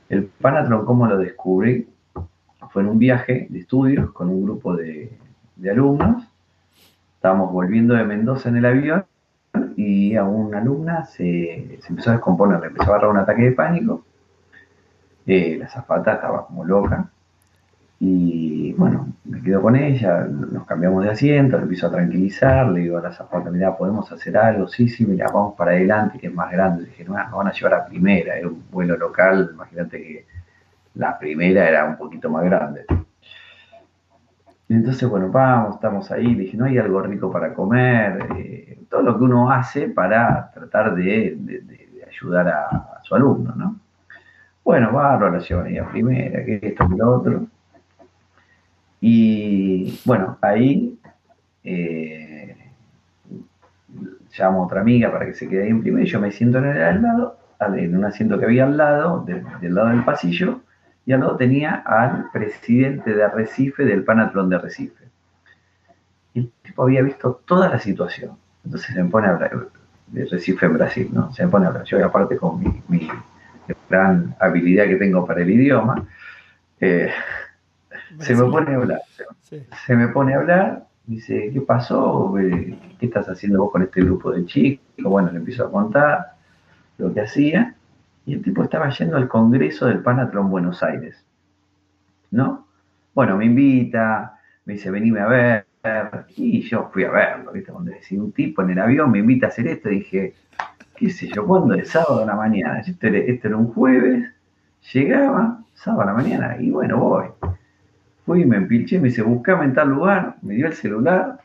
El 0.09 0.25
Panathlon, 0.25 0.87
¿cómo 0.87 1.07
lo 1.07 1.19
descubrí? 1.19 1.87
Fue 2.79 2.85
en 2.85 2.91
un 2.91 2.99
viaje 3.01 3.49
de 3.51 3.59
estudios 3.59 4.13
con 4.13 4.29
un 4.29 4.45
grupo 4.45 4.77
de, 4.77 5.11
alumnos. 5.69 6.23
Estábamos 7.17 7.53
volviendo 7.53 7.95
de 7.95 8.05
Mendoza 8.05 8.51
en 8.51 8.57
el 8.59 8.67
avión 8.67 9.05
y 9.77 10.15
a 10.15 10.23
una 10.23 10.59
alumna 10.59 11.05
se, 11.05 11.77
empezó 11.89 12.11
a 12.11 12.13
descomponer, 12.13 12.61
le 12.61 12.69
empezó 12.69 12.85
a 12.85 12.95
agarrar 12.95 13.11
un 13.11 13.17
ataque 13.17 13.43
de 13.43 13.51
pánico. 13.51 14.05
Eh, 15.27 15.57
la 15.59 15.67
zafata 15.69 16.13
estaba 16.13 16.47
como 16.47 16.65
loca 16.65 17.11
y 17.99 18.75
bueno, 18.75 19.09
me 19.25 19.43
quedo 19.43 19.61
con 19.61 19.75
ella, 19.75 20.29
nos 20.29 20.65
cambiamos 20.65 21.03
de 21.03 21.11
asiento, 21.11 21.57
le 21.57 21.65
empiezo 21.65 21.89
a 21.89 21.91
tranquilizar, 21.91 22.69
le 22.69 22.83
digo 22.83 22.99
a 22.99 23.03
la 23.03 23.13
zapata, 23.13 23.51
mira, 23.51 23.77
¿podemos 23.77 24.13
hacer 24.13 24.37
algo? 24.37 24.69
Sí, 24.69 24.89
sí, 24.89 25.05
mira, 25.05 25.27
vamos 25.35 25.57
para 25.57 25.73
adelante, 25.73 26.21
que 26.21 26.29
es 26.29 26.33
más 26.33 26.53
grande. 26.53 26.85
Le 26.85 26.91
dije, 26.91 27.03
no, 27.03 27.15
nos 27.15 27.33
van 27.33 27.49
a 27.49 27.53
llevar 27.53 27.75
a 27.75 27.87
primera, 27.87 28.37
era 28.37 28.47
un 28.47 28.63
vuelo 28.71 28.97
local, 28.97 29.51
imagínate 29.53 30.01
que 30.01 30.38
la 30.95 31.19
primera 31.19 31.69
era 31.69 31.85
un 31.85 31.97
poquito 31.97 32.31
más 32.31 32.45
grande. 32.45 32.85
entonces, 34.69 35.09
bueno, 35.09 35.31
vamos, 35.31 35.77
estamos 35.77 36.11
ahí, 36.11 36.35
dije, 36.35 36.57
no 36.57 36.67
hay 36.67 36.79
algo 36.79 37.01
rico 37.03 37.31
para 37.31 37.55
comer, 37.55 38.27
eh, 38.37 38.79
todo 38.89 39.03
lo 39.03 39.19
que 39.19 39.25
uno 39.25 39.51
hace 39.51 39.89
para 39.89 40.51
tratar 40.53 40.95
de, 40.95 41.39
ayudar 42.07 42.49
a, 42.49 43.01
su 43.03 43.15
alumno, 43.15 43.55
¿no? 43.55 43.81
Bueno, 44.65 44.93
barro, 44.93 45.31
la 45.31 45.39
llevan 45.39 45.67
ahí 45.67 45.79
a 45.79 45.89
primera, 45.89 46.45
que 46.45 46.61
esto, 46.63 46.89
que 46.89 46.97
lo 46.97 47.17
otro. 47.17 47.47
Y 49.01 50.01
bueno, 50.05 50.37
ahí 50.43 50.99
eh, 51.65 52.57
llamo 54.37 54.63
a 54.63 54.67
otra 54.67 54.81
amiga 54.81 55.13
para 55.13 55.27
que 55.27 55.35
se 55.35 55.49
quede 55.49 55.65
ahí 55.65 55.71
en 55.71 55.83
primero 55.83 56.05
y 56.05 56.09
yo 56.09 56.21
me 56.21 56.31
siento 56.31 56.59
en 56.59 56.67
el 56.67 56.83
al 56.83 57.03
lado, 57.03 57.39
en 57.61 57.97
un 57.97 58.05
asiento 58.05 58.39
que 58.39 58.45
había 58.45 58.65
al 58.65 58.77
lado, 58.77 59.25
del 59.25 59.75
lado 59.75 59.89
del 59.89 60.05
pasillo, 60.05 60.61
y 61.09 61.15
al 61.15 61.21
lado 61.21 61.37
tenía 61.37 61.77
al 61.87 62.31
presidente 62.31 63.15
de 63.15 63.25
Arrecife 63.25 63.83
del 63.87 64.05
Panatlón 64.05 64.51
de 64.51 64.57
Arrecife. 64.57 65.05
Y 66.35 66.41
el 66.41 66.53
tipo 66.63 66.83
había 66.83 67.01
visto 67.01 67.41
toda 67.47 67.71
la 67.71 67.79
situación. 67.79 68.33
Entonces 68.63 68.95
se 68.95 69.03
me 69.03 69.09
pone 69.09 69.29
a 69.29 69.31
hablar 69.31 69.69
de 70.09 70.27
Recife 70.27 70.67
en 70.67 70.75
Brasil, 70.75 71.09
¿no? 71.11 71.33
Se 71.33 71.47
me 71.47 71.51
pone 71.51 71.65
a 71.65 71.69
hablar. 71.69 71.85
Yo, 71.85 72.05
aparte 72.05 72.37
con 72.37 72.61
mi, 72.89 73.09
gran 73.89 74.37
habilidad 74.39 74.85
que 74.85 74.97
tengo 74.97 75.27
para 75.27 75.41
el 75.41 75.49
idioma, 75.49 76.07
eh, 76.79 77.11
se 78.19 78.35
me 78.35 78.45
pone 78.45 78.75
a 78.75 78.77
hablar. 78.77 79.01
Se, 79.87 79.97
me 79.97 80.09
pone 80.09 80.35
a 80.35 80.37
hablar, 80.37 80.89
dice, 81.07 81.51
¿qué 81.55 81.63
pasó? 81.63 82.35
¿Qué 82.37 83.07
estás 83.07 83.31
haciendo 83.31 83.63
vos 83.63 83.73
con 83.73 83.81
este 83.81 84.03
grupo 84.03 84.31
de 84.31 84.45
chicos? 84.45 84.85
Bueno, 84.99 85.33
le 85.33 85.39
empiezo 85.39 85.65
a 85.65 85.71
contar 85.71 86.35
lo 86.99 87.15
que 87.15 87.23
hacía. 87.23 87.77
Y 88.29 88.35
el 88.35 88.43
tipo 88.43 88.63
estaba 88.63 88.91
yendo 88.91 89.17
al 89.17 89.27
Congreso 89.27 89.87
del 89.87 90.01
Panatron 90.01 90.51
Buenos 90.51 90.83
Aires. 90.83 91.25
¿No? 92.31 92.67
Bueno, 93.15 93.39
me 93.39 93.47
invita, 93.47 94.39
me 94.67 94.75
dice, 94.75 94.91
venime 94.91 95.21
a 95.21 95.27
ver. 95.27 95.67
Y 96.37 96.61
yo 96.61 96.91
fui 96.93 97.05
a 97.05 97.11
verlo, 97.11 97.53
¿viste? 97.53 97.73
Cuando 97.73 97.91
decía 97.91 98.21
un 98.21 98.33
tipo 98.33 98.61
en 98.61 98.69
el 98.69 98.81
avión 98.81 99.11
me 99.11 99.21
invita 99.21 99.47
a 99.47 99.49
hacer 99.49 99.67
esto, 99.69 99.89
dije, 99.89 100.35
qué 100.95 101.09
sé 101.09 101.29
yo, 101.29 101.47
¿cuándo? 101.47 101.73
El 101.73 101.87
sábado 101.87 102.23
a 102.23 102.27
la 102.27 102.37
mañana. 102.37 102.81
Esto 102.81 103.07
era, 103.07 103.17
esto 103.17 103.49
era 103.49 103.57
un 103.57 103.73
jueves, 103.73 104.31
llegaba, 104.93 105.65
sábado 105.73 106.03
a 106.03 106.07
la 106.07 106.13
mañana, 106.13 106.57
y 106.61 106.71
bueno, 106.71 106.99
voy. 106.99 107.29
Fui, 108.27 108.45
me 108.45 108.59
empilché, 108.59 108.99
me 108.99 109.09
dice, 109.09 109.23
buscame 109.23 109.65
en 109.65 109.73
tal 109.73 109.89
lugar, 109.89 110.37
me 110.43 110.53
dio 110.53 110.67
el 110.67 110.75
celular, 110.75 111.41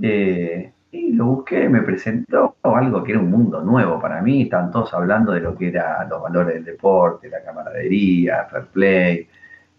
eh, 0.00 0.72
y 0.92 1.12
lo 1.12 1.26
busqué, 1.26 1.68
me 1.68 1.82
presentó 1.82 2.56
algo 2.62 3.02
que 3.04 3.12
era 3.12 3.20
un 3.20 3.30
mundo 3.30 3.62
nuevo 3.62 4.00
para 4.00 4.20
mí, 4.22 4.42
estaban 4.42 4.70
todos 4.70 4.92
hablando 4.94 5.32
de 5.32 5.40
lo 5.40 5.56
que 5.56 5.68
eran 5.68 6.08
los 6.08 6.22
valores 6.22 6.54
del 6.54 6.64
deporte, 6.64 7.28
la 7.28 7.42
camaradería, 7.42 8.46
fair 8.50 8.66
play, 8.66 9.28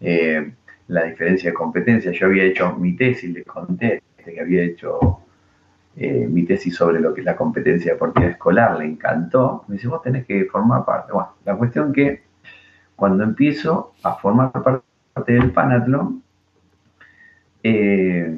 eh, 0.00 0.52
la 0.88 1.04
diferencia 1.04 1.50
de 1.50 1.54
competencia. 1.54 2.12
Yo 2.12 2.26
había 2.26 2.44
hecho 2.44 2.74
mi 2.76 2.96
tesis, 2.96 3.30
les 3.30 3.44
conté 3.44 4.02
que 4.24 4.40
había 4.40 4.62
hecho 4.62 5.20
eh, 5.96 6.26
mi 6.28 6.44
tesis 6.44 6.74
sobre 6.76 7.00
lo 7.00 7.12
que 7.12 7.20
es 7.20 7.24
la 7.26 7.36
competencia 7.36 7.92
deportiva 7.92 8.28
escolar, 8.28 8.78
le 8.78 8.86
encantó. 8.86 9.64
Me 9.68 9.74
dice, 9.76 9.88
vos 9.88 10.02
tenés 10.02 10.26
que 10.26 10.44
formar 10.46 10.84
parte. 10.84 11.12
Bueno, 11.12 11.30
la 11.44 11.56
cuestión 11.56 11.92
que 11.92 12.22
cuando 12.96 13.24
empiezo 13.24 13.94
a 14.02 14.14
formar 14.14 14.52
parte 14.52 14.84
parte 15.12 15.32
del 15.32 15.50
Panatlón, 15.50 16.22
eh, 17.62 18.36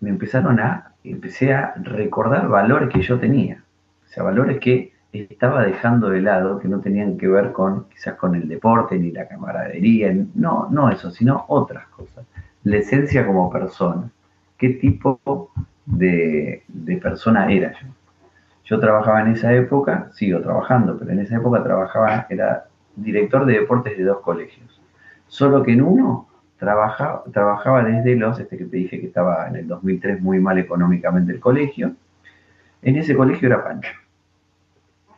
me 0.00 0.10
empezaron 0.10 0.60
a, 0.60 0.92
empecé 1.12 1.54
a 1.54 1.74
recordar 1.76 2.48
valores 2.48 2.88
que 2.90 3.02
yo 3.02 3.18
tenía, 3.18 3.62
o 4.04 4.08
sea, 4.08 4.22
valores 4.22 4.58
que 4.58 4.92
estaba 5.12 5.64
dejando 5.64 6.10
de 6.10 6.20
lado, 6.20 6.58
que 6.58 6.68
no 6.68 6.80
tenían 6.80 7.16
que 7.16 7.28
ver 7.28 7.52
con 7.52 7.84
quizás 7.88 8.14
con 8.14 8.34
el 8.34 8.48
deporte 8.48 8.98
ni 8.98 9.10
la 9.10 9.26
camaradería, 9.26 10.14
no, 10.34 10.68
no 10.70 10.90
eso, 10.90 11.10
sino 11.10 11.44
otras 11.48 11.86
cosas. 11.88 12.26
La 12.64 12.76
esencia 12.76 13.26
como 13.26 13.50
persona, 13.50 14.10
qué 14.58 14.70
tipo 14.70 15.20
de, 15.86 16.64
de 16.68 16.96
persona 16.96 17.50
era 17.50 17.72
yo. 17.72 17.86
Yo 18.64 18.80
trabajaba 18.80 19.22
en 19.22 19.28
esa 19.28 19.52
época, 19.52 20.10
sigo 20.12 20.40
trabajando, 20.40 20.98
pero 20.98 21.12
en 21.12 21.20
esa 21.20 21.36
época 21.36 21.62
trabajaba, 21.62 22.26
era 22.28 22.64
director 22.96 23.46
de 23.46 23.60
deportes 23.60 23.96
de 23.96 24.04
dos 24.04 24.20
colegios 24.20 24.80
Solo 25.28 25.62
que 25.62 25.72
en 25.72 25.82
uno 25.82 26.28
trabajaba, 26.58 27.82
desde 27.84 28.16
los, 28.16 28.38
este 28.38 28.56
que 28.56 28.64
te 28.64 28.76
dije 28.76 29.00
que 29.00 29.06
estaba 29.06 29.48
en 29.48 29.56
el 29.56 29.68
2003 29.68 30.20
muy 30.20 30.40
mal 30.40 30.58
económicamente 30.58 31.32
el 31.32 31.40
colegio, 31.40 31.94
en 32.82 32.96
ese 32.96 33.16
colegio 33.16 33.48
era 33.48 33.64
Pancho, 33.64 33.92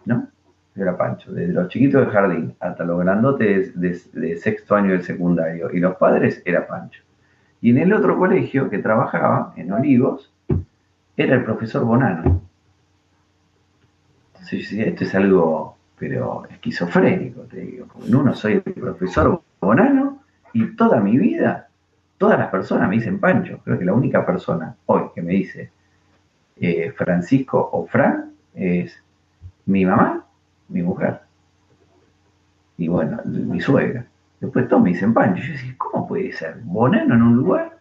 ¿no? 0.05 0.29
Era 0.75 0.97
Pancho, 0.97 1.33
desde 1.33 1.53
los 1.53 1.69
chiquitos 1.69 2.03
del 2.03 2.11
jardín 2.11 2.55
hasta 2.61 2.85
los 2.85 3.01
grandotes 3.01 3.79
de, 3.79 4.37
sexto 4.37 4.77
año 4.77 4.93
del 4.93 5.03
secundario, 5.03 5.71
y 5.73 5.81
los 5.81 5.97
padres 5.97 6.43
era 6.45 6.67
Pancho. 6.67 7.03
Y 7.61 7.71
en 7.71 7.79
el 7.79 7.93
otro 7.93 8.17
colegio 8.17 8.71
que 8.71 8.79
trabajaba, 8.79 9.53
en 9.57 9.73
Olivos, 9.73 10.33
era 11.17 11.35
el 11.35 11.45
profesor 11.45 11.85
Bonano. 11.85 12.43
Entonces 14.35 14.73
esto 14.73 15.05
es 15.05 15.15
algo 15.17 15.79
pero 15.99 16.47
esquizofrénico, 16.49 17.43
te 17.43 17.61
digo. 17.61 17.87
Porque 17.87 18.09
en 18.09 18.15
uno 18.15 18.35
soy 18.35 18.63
el 18.65 18.73
profesor 18.73 19.43
y 20.53 20.77
toda 20.77 21.01
mi 21.01 21.17
vida, 21.19 21.69
todas 22.19 22.39
las 22.39 22.49
personas 22.49 22.89
me 22.89 22.97
dicen 22.97 23.21
Pancho. 23.21 23.61
Creo 23.65 23.79
que 23.79 23.85
la 23.85 23.93
única 23.93 24.25
persona 24.25 24.77
hoy 24.87 25.05
que 25.15 25.23
me 25.23 25.33
dice 25.33 25.71
eh, 26.57 26.93
Francisco 26.97 27.71
o 27.73 27.87
Fran 27.87 28.33
es 28.55 29.03
mi 29.67 29.85
mamá, 29.85 30.27
mi 30.69 30.83
mujer. 30.83 31.21
Y 32.77 32.89
bueno, 32.89 33.21
mi 33.25 33.61
suegra. 33.61 34.07
Después 34.41 34.69
todos 34.69 34.83
me 34.83 34.91
dicen 34.91 35.15
Pancho. 35.15 35.43
Yo 35.43 35.53
decía, 35.53 35.75
¿cómo 35.79 36.07
puede 36.07 36.33
ser? 36.33 36.59
Bonano 36.63 37.15
en 37.15 37.23
un 37.23 37.37
lugar. 37.37 37.79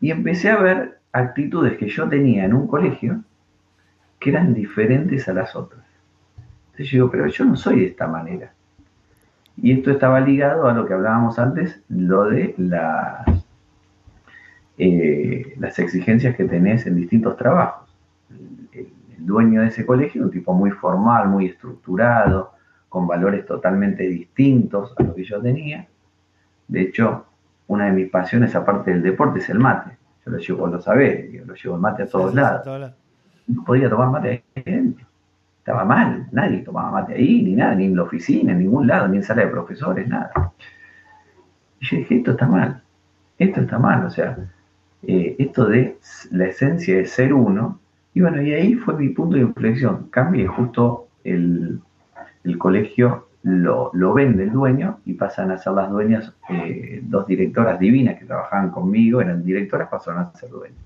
Y 0.00 0.10
empecé 0.10 0.50
a 0.50 0.56
ver 0.56 0.98
actitudes 1.12 1.78
que 1.78 1.88
yo 1.88 2.08
tenía 2.08 2.44
en 2.44 2.54
un 2.54 2.66
colegio 2.66 3.22
que 4.18 4.30
eran 4.30 4.54
diferentes 4.54 5.28
a 5.28 5.32
las 5.32 5.54
otras. 5.54 5.84
Entonces 6.66 6.90
yo 6.90 6.96
digo, 6.96 7.10
pero 7.10 7.26
yo 7.26 7.44
no 7.44 7.56
soy 7.56 7.80
de 7.80 7.86
esta 7.86 8.08
manera. 8.08 8.53
Y 9.56 9.72
esto 9.72 9.90
estaba 9.90 10.20
ligado 10.20 10.66
a 10.68 10.72
lo 10.72 10.86
que 10.86 10.94
hablábamos 10.94 11.38
antes, 11.38 11.82
lo 11.88 12.24
de 12.24 12.54
las, 12.58 13.26
eh, 14.78 15.54
las 15.58 15.78
exigencias 15.78 16.36
que 16.36 16.44
tenés 16.44 16.86
en 16.86 16.96
distintos 16.96 17.36
trabajos. 17.36 17.88
El, 18.30 18.88
el 19.16 19.26
dueño 19.26 19.62
de 19.62 19.68
ese 19.68 19.86
colegio, 19.86 20.22
un 20.22 20.30
tipo 20.30 20.52
muy 20.52 20.70
formal, 20.70 21.28
muy 21.28 21.46
estructurado, 21.46 22.52
con 22.88 23.06
valores 23.08 23.44
totalmente 23.44 24.04
distintos 24.04 24.94
a 24.96 25.02
lo 25.02 25.14
que 25.14 25.24
yo 25.24 25.40
tenía. 25.40 25.88
De 26.68 26.80
hecho, 26.80 27.26
una 27.66 27.86
de 27.86 27.92
mis 27.92 28.10
pasiones, 28.10 28.54
aparte 28.54 28.92
del 28.92 29.02
deporte, 29.02 29.40
es 29.40 29.48
el 29.50 29.58
mate. 29.58 29.96
Yo 30.24 30.30
lo 30.30 30.38
llevo, 30.38 30.66
lo 30.66 30.80
sabés, 30.80 31.32
yo 31.32 31.44
lo 31.44 31.54
llevo 31.54 31.74
el 31.74 31.80
mate 31.80 32.04
a 32.04 32.06
todos 32.06 32.34
lados. 32.34 32.64
No 33.46 33.64
podía 33.64 33.90
tomar 33.90 34.10
mate 34.10 34.44
ahí 34.54 34.62
dentro. 34.62 35.06
Estaba 35.64 35.86
mal, 35.86 36.26
nadie 36.30 36.58
tomaba 36.58 36.90
mate 36.90 37.14
ahí, 37.14 37.42
ni 37.42 37.54
nada, 37.54 37.74
ni 37.74 37.86
en 37.86 37.96
la 37.96 38.02
oficina, 38.02 38.52
en 38.52 38.58
ningún 38.58 38.86
lado, 38.86 39.08
ni 39.08 39.16
en 39.16 39.22
sala 39.22 39.46
de 39.46 39.48
profesores, 39.48 40.06
nada. 40.06 40.30
Y 41.80 41.86
yo 41.86 41.96
dije, 41.96 42.16
esto 42.16 42.32
está 42.32 42.46
mal, 42.46 42.82
esto 43.38 43.62
está 43.62 43.78
mal, 43.78 44.04
o 44.04 44.10
sea, 44.10 44.36
eh, 45.04 45.34
esto 45.38 45.64
de 45.64 45.96
la 46.32 46.48
esencia 46.48 46.98
de 46.98 47.06
ser 47.06 47.32
uno, 47.32 47.80
y 48.12 48.20
bueno, 48.20 48.42
y 48.42 48.52
ahí 48.52 48.74
fue 48.74 48.92
mi 48.92 49.08
punto 49.08 49.36
de 49.36 49.42
inflexión. 49.42 50.08
Cambié 50.10 50.46
justo 50.46 51.08
el, 51.24 51.80
el 52.44 52.58
colegio, 52.58 53.28
lo, 53.42 53.90
lo, 53.94 54.12
vende 54.12 54.42
el 54.42 54.52
dueño 54.52 55.00
y 55.06 55.14
pasan 55.14 55.50
a 55.50 55.56
ser 55.56 55.72
las 55.72 55.88
dueñas 55.88 56.34
eh, 56.50 57.00
dos 57.04 57.26
directoras 57.26 57.80
divinas 57.80 58.18
que 58.18 58.26
trabajaban 58.26 58.68
conmigo, 58.68 59.22
eran 59.22 59.42
directoras, 59.42 59.88
pasaron 59.88 60.24
a 60.24 60.34
ser 60.34 60.50
dueñas. 60.50 60.84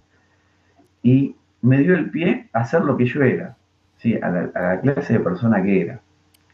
Y 1.03 1.35
me 1.63 1.79
dio 1.79 1.97
el 1.97 2.11
pie 2.11 2.49
a 2.53 2.61
hacer 2.61 2.83
lo 2.85 2.97
que 2.97 3.07
yo 3.07 3.23
era, 3.23 3.58
¿sí? 3.99 4.19
a, 4.21 4.31
la, 4.31 4.81
clase 4.81 5.15
de 5.15 5.21
persona 5.21 5.63
que 5.63 5.83
era, 5.83 6.01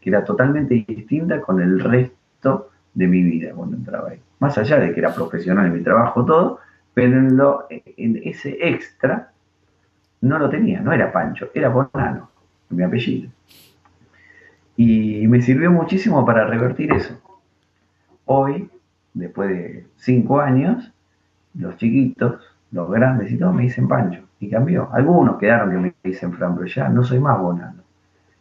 que 0.00 0.10
era 0.10 0.24
totalmente 0.24 0.84
distinta 0.86 1.40
con 1.40 1.60
el 1.60 1.80
resto 1.80 2.70
de 2.92 3.06
mi 3.06 3.22
vida 3.22 3.52
cuando 3.54 3.76
entraba 3.76 4.10
ahí. 4.10 4.20
Más 4.40 4.58
allá 4.58 4.78
de 4.78 4.92
que 4.92 5.00
era 5.00 5.14
profesional 5.14 5.66
en 5.66 5.74
mi 5.74 5.82
trabajo, 5.82 6.24
todo, 6.24 6.60
pero 6.92 7.18
en, 7.18 7.36
lo, 7.36 7.66
en 7.70 8.20
ese 8.24 8.56
extra 8.60 9.30
no 10.20 10.38
lo 10.38 10.48
tenía, 10.48 10.80
no 10.80 10.92
era 10.92 11.12
Pancho, 11.12 11.50
era 11.54 11.68
Bonano, 11.68 12.30
mi 12.70 12.82
apellido. 12.82 13.30
Y 14.76 15.26
me 15.28 15.40
sirvió 15.42 15.70
muchísimo 15.70 16.24
para 16.24 16.46
revertir 16.46 16.92
eso. 16.92 17.20
Hoy, 18.24 18.70
después 19.12 19.50
de 19.50 19.86
cinco 19.96 20.40
años, 20.40 20.92
los 21.54 21.76
chiquitos, 21.76 22.42
los 22.74 22.90
grandes 22.90 23.30
y 23.30 23.38
todos 23.38 23.54
me 23.54 23.62
dicen 23.62 23.86
Pancho. 23.86 24.20
Y 24.40 24.50
cambió. 24.50 24.90
Algunos 24.92 25.38
quedaron 25.38 25.70
que 25.70 25.76
me 25.78 25.94
dicen 26.02 26.32
Fran, 26.32 26.56
pero 26.56 26.66
ya 26.66 26.88
no 26.88 27.04
soy 27.04 27.20
más 27.20 27.38
Bonano. 27.38 27.82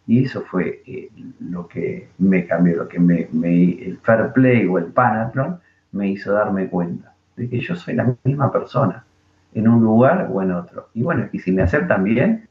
Y 0.07 0.25
eso 0.25 0.41
fue 0.41 0.81
eh, 0.85 1.09
lo 1.39 1.67
que 1.67 2.09
me 2.17 2.45
cambió, 2.45 2.77
lo 2.77 2.87
que 2.87 2.99
me, 2.99 3.29
me, 3.31 3.71
el 3.85 3.99
fair 3.99 4.33
play 4.33 4.65
o 4.65 4.77
el 4.77 4.85
panathlon 4.85 5.59
me 5.93 6.09
hizo 6.09 6.33
darme 6.33 6.67
cuenta 6.67 7.13
de 7.37 7.47
que 7.47 7.59
yo 7.59 7.75
soy 7.75 7.93
la 7.93 8.13
misma 8.23 8.51
persona 8.51 9.05
en 9.53 9.67
un 9.67 9.81
lugar 9.81 10.27
o 10.29 10.41
en 10.41 10.51
otro. 10.51 10.89
Y 10.93 11.03
bueno, 11.03 11.29
y 11.31 11.39
si 11.39 11.51
me 11.51 11.61
aceptan 11.61 12.03
bien, 12.03 12.49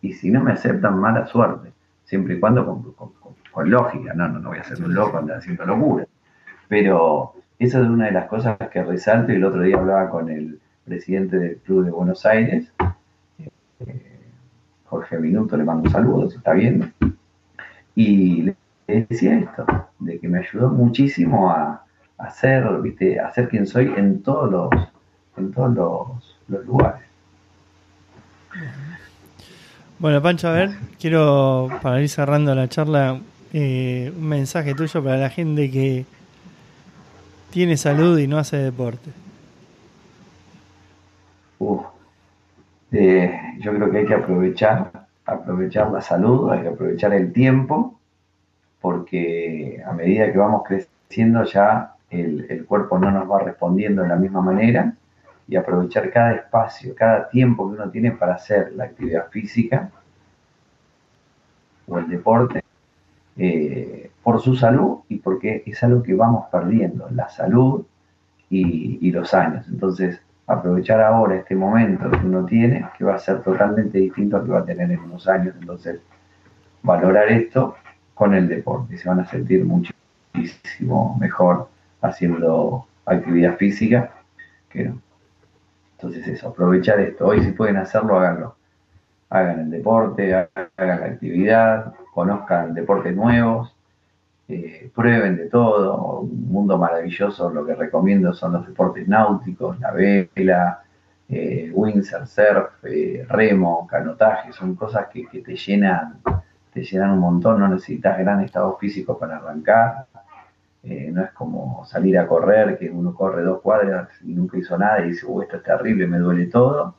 y 0.00 0.12
si 0.12 0.30
no 0.30 0.42
me 0.42 0.52
aceptan, 0.52 0.98
mala 0.98 1.26
suerte, 1.26 1.72
siempre 2.04 2.36
y 2.36 2.40
cuando 2.40 2.64
con, 2.64 2.92
con, 2.92 3.12
con, 3.14 3.34
con 3.50 3.68
lógica, 3.70 4.14
no, 4.14 4.28
no, 4.28 4.38
no 4.38 4.50
voy 4.50 4.58
a 4.58 4.64
ser 4.64 4.82
un 4.82 4.94
loco 4.94 5.18
andar 5.18 5.38
haciendo 5.38 5.66
locura. 5.66 6.06
Pero 6.68 7.34
esa 7.58 7.80
es 7.80 7.88
una 7.88 8.06
de 8.06 8.12
las 8.12 8.26
cosas 8.26 8.56
que 8.70 8.82
resalto 8.82 9.32
y 9.32 9.36
el 9.36 9.44
otro 9.44 9.62
día 9.62 9.76
hablaba 9.76 10.08
con 10.08 10.30
el 10.30 10.60
presidente 10.86 11.36
del 11.36 11.56
Club 11.58 11.84
de 11.84 11.90
Buenos 11.90 12.24
Aires, 12.24 12.72
eh, 13.38 14.00
Jorge 14.84 15.18
Minuto, 15.18 15.56
le 15.56 15.64
mando 15.64 15.90
saludos, 15.90 16.34
está 16.34 16.52
viendo, 16.52 16.86
y 17.94 18.42
le 18.42 18.56
decía 18.86 19.38
esto, 19.38 19.66
de 19.98 20.18
que 20.18 20.28
me 20.28 20.38
ayudó 20.38 20.70
muchísimo 20.70 21.50
a, 21.50 21.84
a 22.18 22.30
ser, 22.30 22.64
viste, 22.80 23.18
a 23.20 23.32
quien 23.32 23.66
soy 23.66 23.92
en 23.96 24.22
todos 24.22 24.50
los, 24.50 24.70
en 25.36 25.52
todos 25.52 25.74
los, 25.74 26.38
los 26.48 26.66
lugares. 26.66 27.02
Bueno, 29.98 30.22
Pancho, 30.22 30.48
a 30.48 30.52
ver, 30.52 30.70
quiero 31.00 31.68
para 31.82 32.00
ir 32.00 32.08
cerrando 32.08 32.54
la 32.54 32.68
charla, 32.68 33.18
eh, 33.52 34.12
un 34.16 34.28
mensaje 34.28 34.74
tuyo 34.74 35.02
para 35.02 35.16
la 35.16 35.30
gente 35.30 35.70
que 35.70 36.04
tiene 37.50 37.76
salud 37.76 38.18
y 38.18 38.26
no 38.26 38.38
hace 38.38 38.58
deporte. 38.58 39.10
Uh, 41.58 41.82
yo 42.90 43.74
creo 43.74 43.90
que 43.90 43.98
hay 43.98 44.06
que 44.06 44.14
aprovechar, 44.14 45.06
aprovechar 45.24 45.90
la 45.90 46.00
salud, 46.00 46.50
hay 46.50 46.62
que 46.62 46.68
aprovechar 46.68 47.12
el 47.12 47.32
tiempo, 47.32 47.98
porque 48.80 49.82
a 49.86 49.92
medida 49.92 50.30
que 50.32 50.38
vamos 50.38 50.62
creciendo 50.66 51.44
ya 51.44 51.94
el, 52.10 52.46
el 52.48 52.64
cuerpo 52.64 52.98
no 52.98 53.10
nos 53.10 53.30
va 53.30 53.40
respondiendo 53.40 54.02
de 54.02 54.08
la 54.08 54.16
misma 54.16 54.40
manera 54.40 54.94
y 55.48 55.56
aprovechar 55.56 56.10
cada 56.10 56.32
espacio, 56.34 56.94
cada 56.94 57.28
tiempo 57.28 57.68
que 57.68 57.80
uno 57.80 57.90
tiene 57.90 58.12
para 58.12 58.34
hacer 58.34 58.72
la 58.74 58.84
actividad 58.84 59.28
física 59.30 59.90
o 61.86 61.98
el 61.98 62.08
deporte 62.08 62.62
eh, 63.36 64.10
por 64.22 64.40
su 64.40 64.56
salud 64.56 65.00
y 65.08 65.16
porque 65.16 65.62
es 65.66 65.82
algo 65.82 66.02
que 66.02 66.14
vamos 66.14 66.46
perdiendo, 66.50 67.08
la 67.10 67.28
salud 67.28 67.84
y, 68.50 68.98
y, 69.06 69.12
los 69.12 69.34
años. 69.34 69.66
Entonces, 69.68 70.20
aprovechar 70.46 71.00
ahora 71.00 71.36
este 71.36 71.54
momento 71.54 72.10
que 72.10 72.26
uno 72.26 72.44
tiene, 72.44 72.88
que 72.96 73.04
va 73.04 73.16
a 73.16 73.18
ser 73.18 73.42
totalmente 73.42 73.98
distinto 73.98 74.36
al 74.36 74.44
que 74.44 74.50
va 74.50 74.60
a 74.60 74.64
tener 74.64 74.90
en 74.90 75.00
unos 75.00 75.26
años. 75.28 75.54
Entonces, 75.60 76.00
valorar 76.82 77.28
esto 77.28 77.76
con 78.14 78.34
el 78.34 78.48
deporte. 78.48 78.96
Se 78.96 79.08
van 79.08 79.20
a 79.20 79.26
sentir 79.26 79.64
muchísimo 79.64 81.16
mejor 81.20 81.68
haciendo 82.00 82.86
actividad 83.04 83.56
física 83.56 84.10
que 84.70 84.84
no. 84.84 85.00
Entonces 85.96 86.26
eso, 86.28 86.48
aprovechar 86.48 87.00
esto. 87.00 87.26
Hoy 87.26 87.42
si 87.42 87.52
pueden 87.52 87.76
hacerlo, 87.76 88.18
háganlo. 88.18 88.56
Hagan 89.30 89.60
el 89.60 89.70
deporte, 89.70 90.34
hagan 90.34 90.70
la 90.76 91.06
actividad, 91.06 91.94
conozcan 92.14 92.74
deportes 92.74 93.14
nuevos, 93.14 93.75
eh, 94.48 94.90
prueben 94.94 95.36
de 95.36 95.48
todo. 95.48 96.20
Un 96.20 96.48
mundo 96.48 96.78
maravilloso, 96.78 97.50
lo 97.50 97.66
que 97.66 97.74
recomiendo 97.74 98.32
son 98.32 98.52
los 98.52 98.66
deportes 98.66 99.08
náuticos, 99.08 99.78
la 99.80 99.90
vela, 99.92 100.82
eh, 101.28 101.70
windsurf, 101.74 102.28
surf, 102.28 102.84
eh, 102.84 103.26
remo, 103.28 103.86
canotaje, 103.88 104.52
son 104.52 104.76
cosas 104.76 105.08
que, 105.08 105.26
que, 105.26 105.42
te 105.42 105.56
llenan, 105.56 106.20
te 106.72 106.84
llenan 106.84 107.12
un 107.12 107.18
montón, 107.18 107.58
no 107.58 107.68
necesitas 107.68 108.18
gran 108.18 108.40
estado 108.42 108.76
físico 108.78 109.18
para 109.18 109.38
arrancar, 109.38 110.06
no 110.84 111.24
es 111.24 111.32
como 111.32 111.84
salir 111.84 112.16
a 112.16 112.28
correr, 112.28 112.78
que 112.78 112.88
uno 112.88 113.12
corre 113.12 113.42
dos 113.42 113.60
cuadras 113.60 114.08
y 114.22 114.32
nunca 114.34 114.56
hizo 114.56 114.78
nada 114.78 115.00
y 115.00 115.08
dice, 115.08 115.26
oh, 115.28 115.42
esto 115.42 115.56
es 115.56 115.64
terrible, 115.64 116.06
me 116.06 116.18
duele 116.18 116.46
todo. 116.46 116.94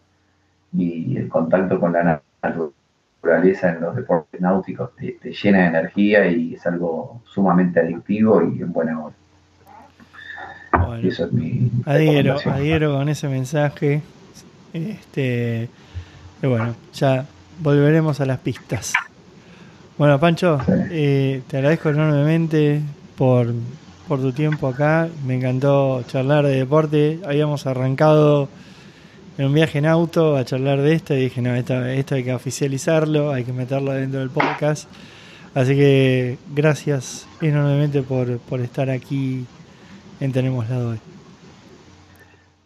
Y 0.73 1.15
el 1.17 1.29
contacto 1.29 1.79
con 1.79 1.93
la 1.93 2.21
naturaleza 2.41 2.73
en 3.35 3.81
los 3.81 3.95
deportes 3.95 4.39
náuticos 4.41 4.95
te, 4.95 5.17
te 5.21 5.31
llena 5.31 5.59
de 5.59 5.65
energía 5.67 6.27
y 6.27 6.55
es 6.55 6.65
algo 6.65 7.21
sumamente 7.25 7.79
adictivo 7.79 8.41
y 8.41 8.61
en 8.61 8.71
buena 8.71 9.03
hora. 9.03 9.15
Bueno, 10.71 10.99
y 10.99 11.07
eso 11.07 11.25
es 11.25 11.31
mi 11.33 11.71
adhiero, 11.85 12.37
adhiero 12.45 12.93
con 12.93 13.09
ese 13.09 13.27
mensaje. 13.27 14.01
Este, 14.73 15.69
y 16.41 16.47
bueno, 16.47 16.75
ya 16.93 17.25
volveremos 17.59 18.19
a 18.21 18.25
las 18.25 18.39
pistas. 18.39 18.93
Bueno, 19.97 20.19
Pancho, 20.19 20.59
sí. 20.65 20.71
eh, 20.91 21.41
te 21.47 21.57
agradezco 21.57 21.89
enormemente 21.89 22.81
por, 23.17 23.47
por 24.07 24.19
tu 24.19 24.31
tiempo 24.31 24.67
acá. 24.67 25.07
Me 25.25 25.35
encantó 25.35 26.03
charlar 26.03 26.45
de 26.45 26.57
deporte. 26.57 27.19
Habíamos 27.25 27.65
arrancado 27.65 28.49
en 29.37 29.45
un 29.45 29.53
viaje 29.53 29.77
en 29.77 29.85
auto 29.85 30.35
a 30.35 30.43
charlar 30.45 30.81
de 30.81 30.93
esto 30.93 31.13
y 31.13 31.21
dije, 31.21 31.41
no, 31.41 31.53
esto, 31.53 31.85
esto 31.85 32.15
hay 32.15 32.23
que 32.23 32.33
oficializarlo, 32.33 33.31
hay 33.31 33.43
que 33.43 33.53
meterlo 33.53 33.93
dentro 33.93 34.19
del 34.19 34.29
podcast. 34.29 34.89
Así 35.53 35.75
que 35.75 36.37
gracias 36.53 37.27
enormemente 37.41 38.01
por, 38.01 38.39
por 38.39 38.59
estar 38.61 38.89
aquí 38.89 39.45
en 40.19 40.31
Tenemos 40.31 40.69
Lado 40.69 40.89
hoy. 40.89 40.99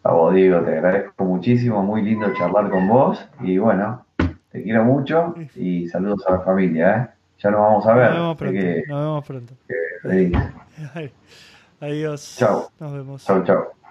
A 0.04 0.12
vos, 0.12 0.34
Diego, 0.34 0.60
te 0.60 0.72
agradezco 0.72 1.24
muchísimo, 1.24 1.82
muy 1.82 2.02
lindo 2.02 2.32
charlar 2.34 2.68
con 2.70 2.88
vos 2.88 3.24
y 3.40 3.58
bueno, 3.58 4.04
te 4.50 4.62
quiero 4.62 4.84
mucho 4.84 5.34
y 5.54 5.88
saludos 5.88 6.26
a 6.26 6.32
la 6.32 6.40
familia. 6.40 6.96
¿eh? 6.96 7.22
ya 7.42 7.50
nos 7.50 7.60
vamos 7.60 7.86
a 7.86 7.94
ver. 7.94 8.10
Nos 8.10 8.18
vemos 8.18 8.36
pronto. 8.36 8.60
Que, 8.60 8.84
nos 8.88 9.00
vemos 9.00 9.24
pronto. 9.24 9.54
que, 9.68 11.12
Adiós. 11.80 12.36
Chao. 12.38 12.70
Nos 12.78 12.92
vemos. 12.92 13.24
Chau, 13.24 13.44
chau. 13.44 13.81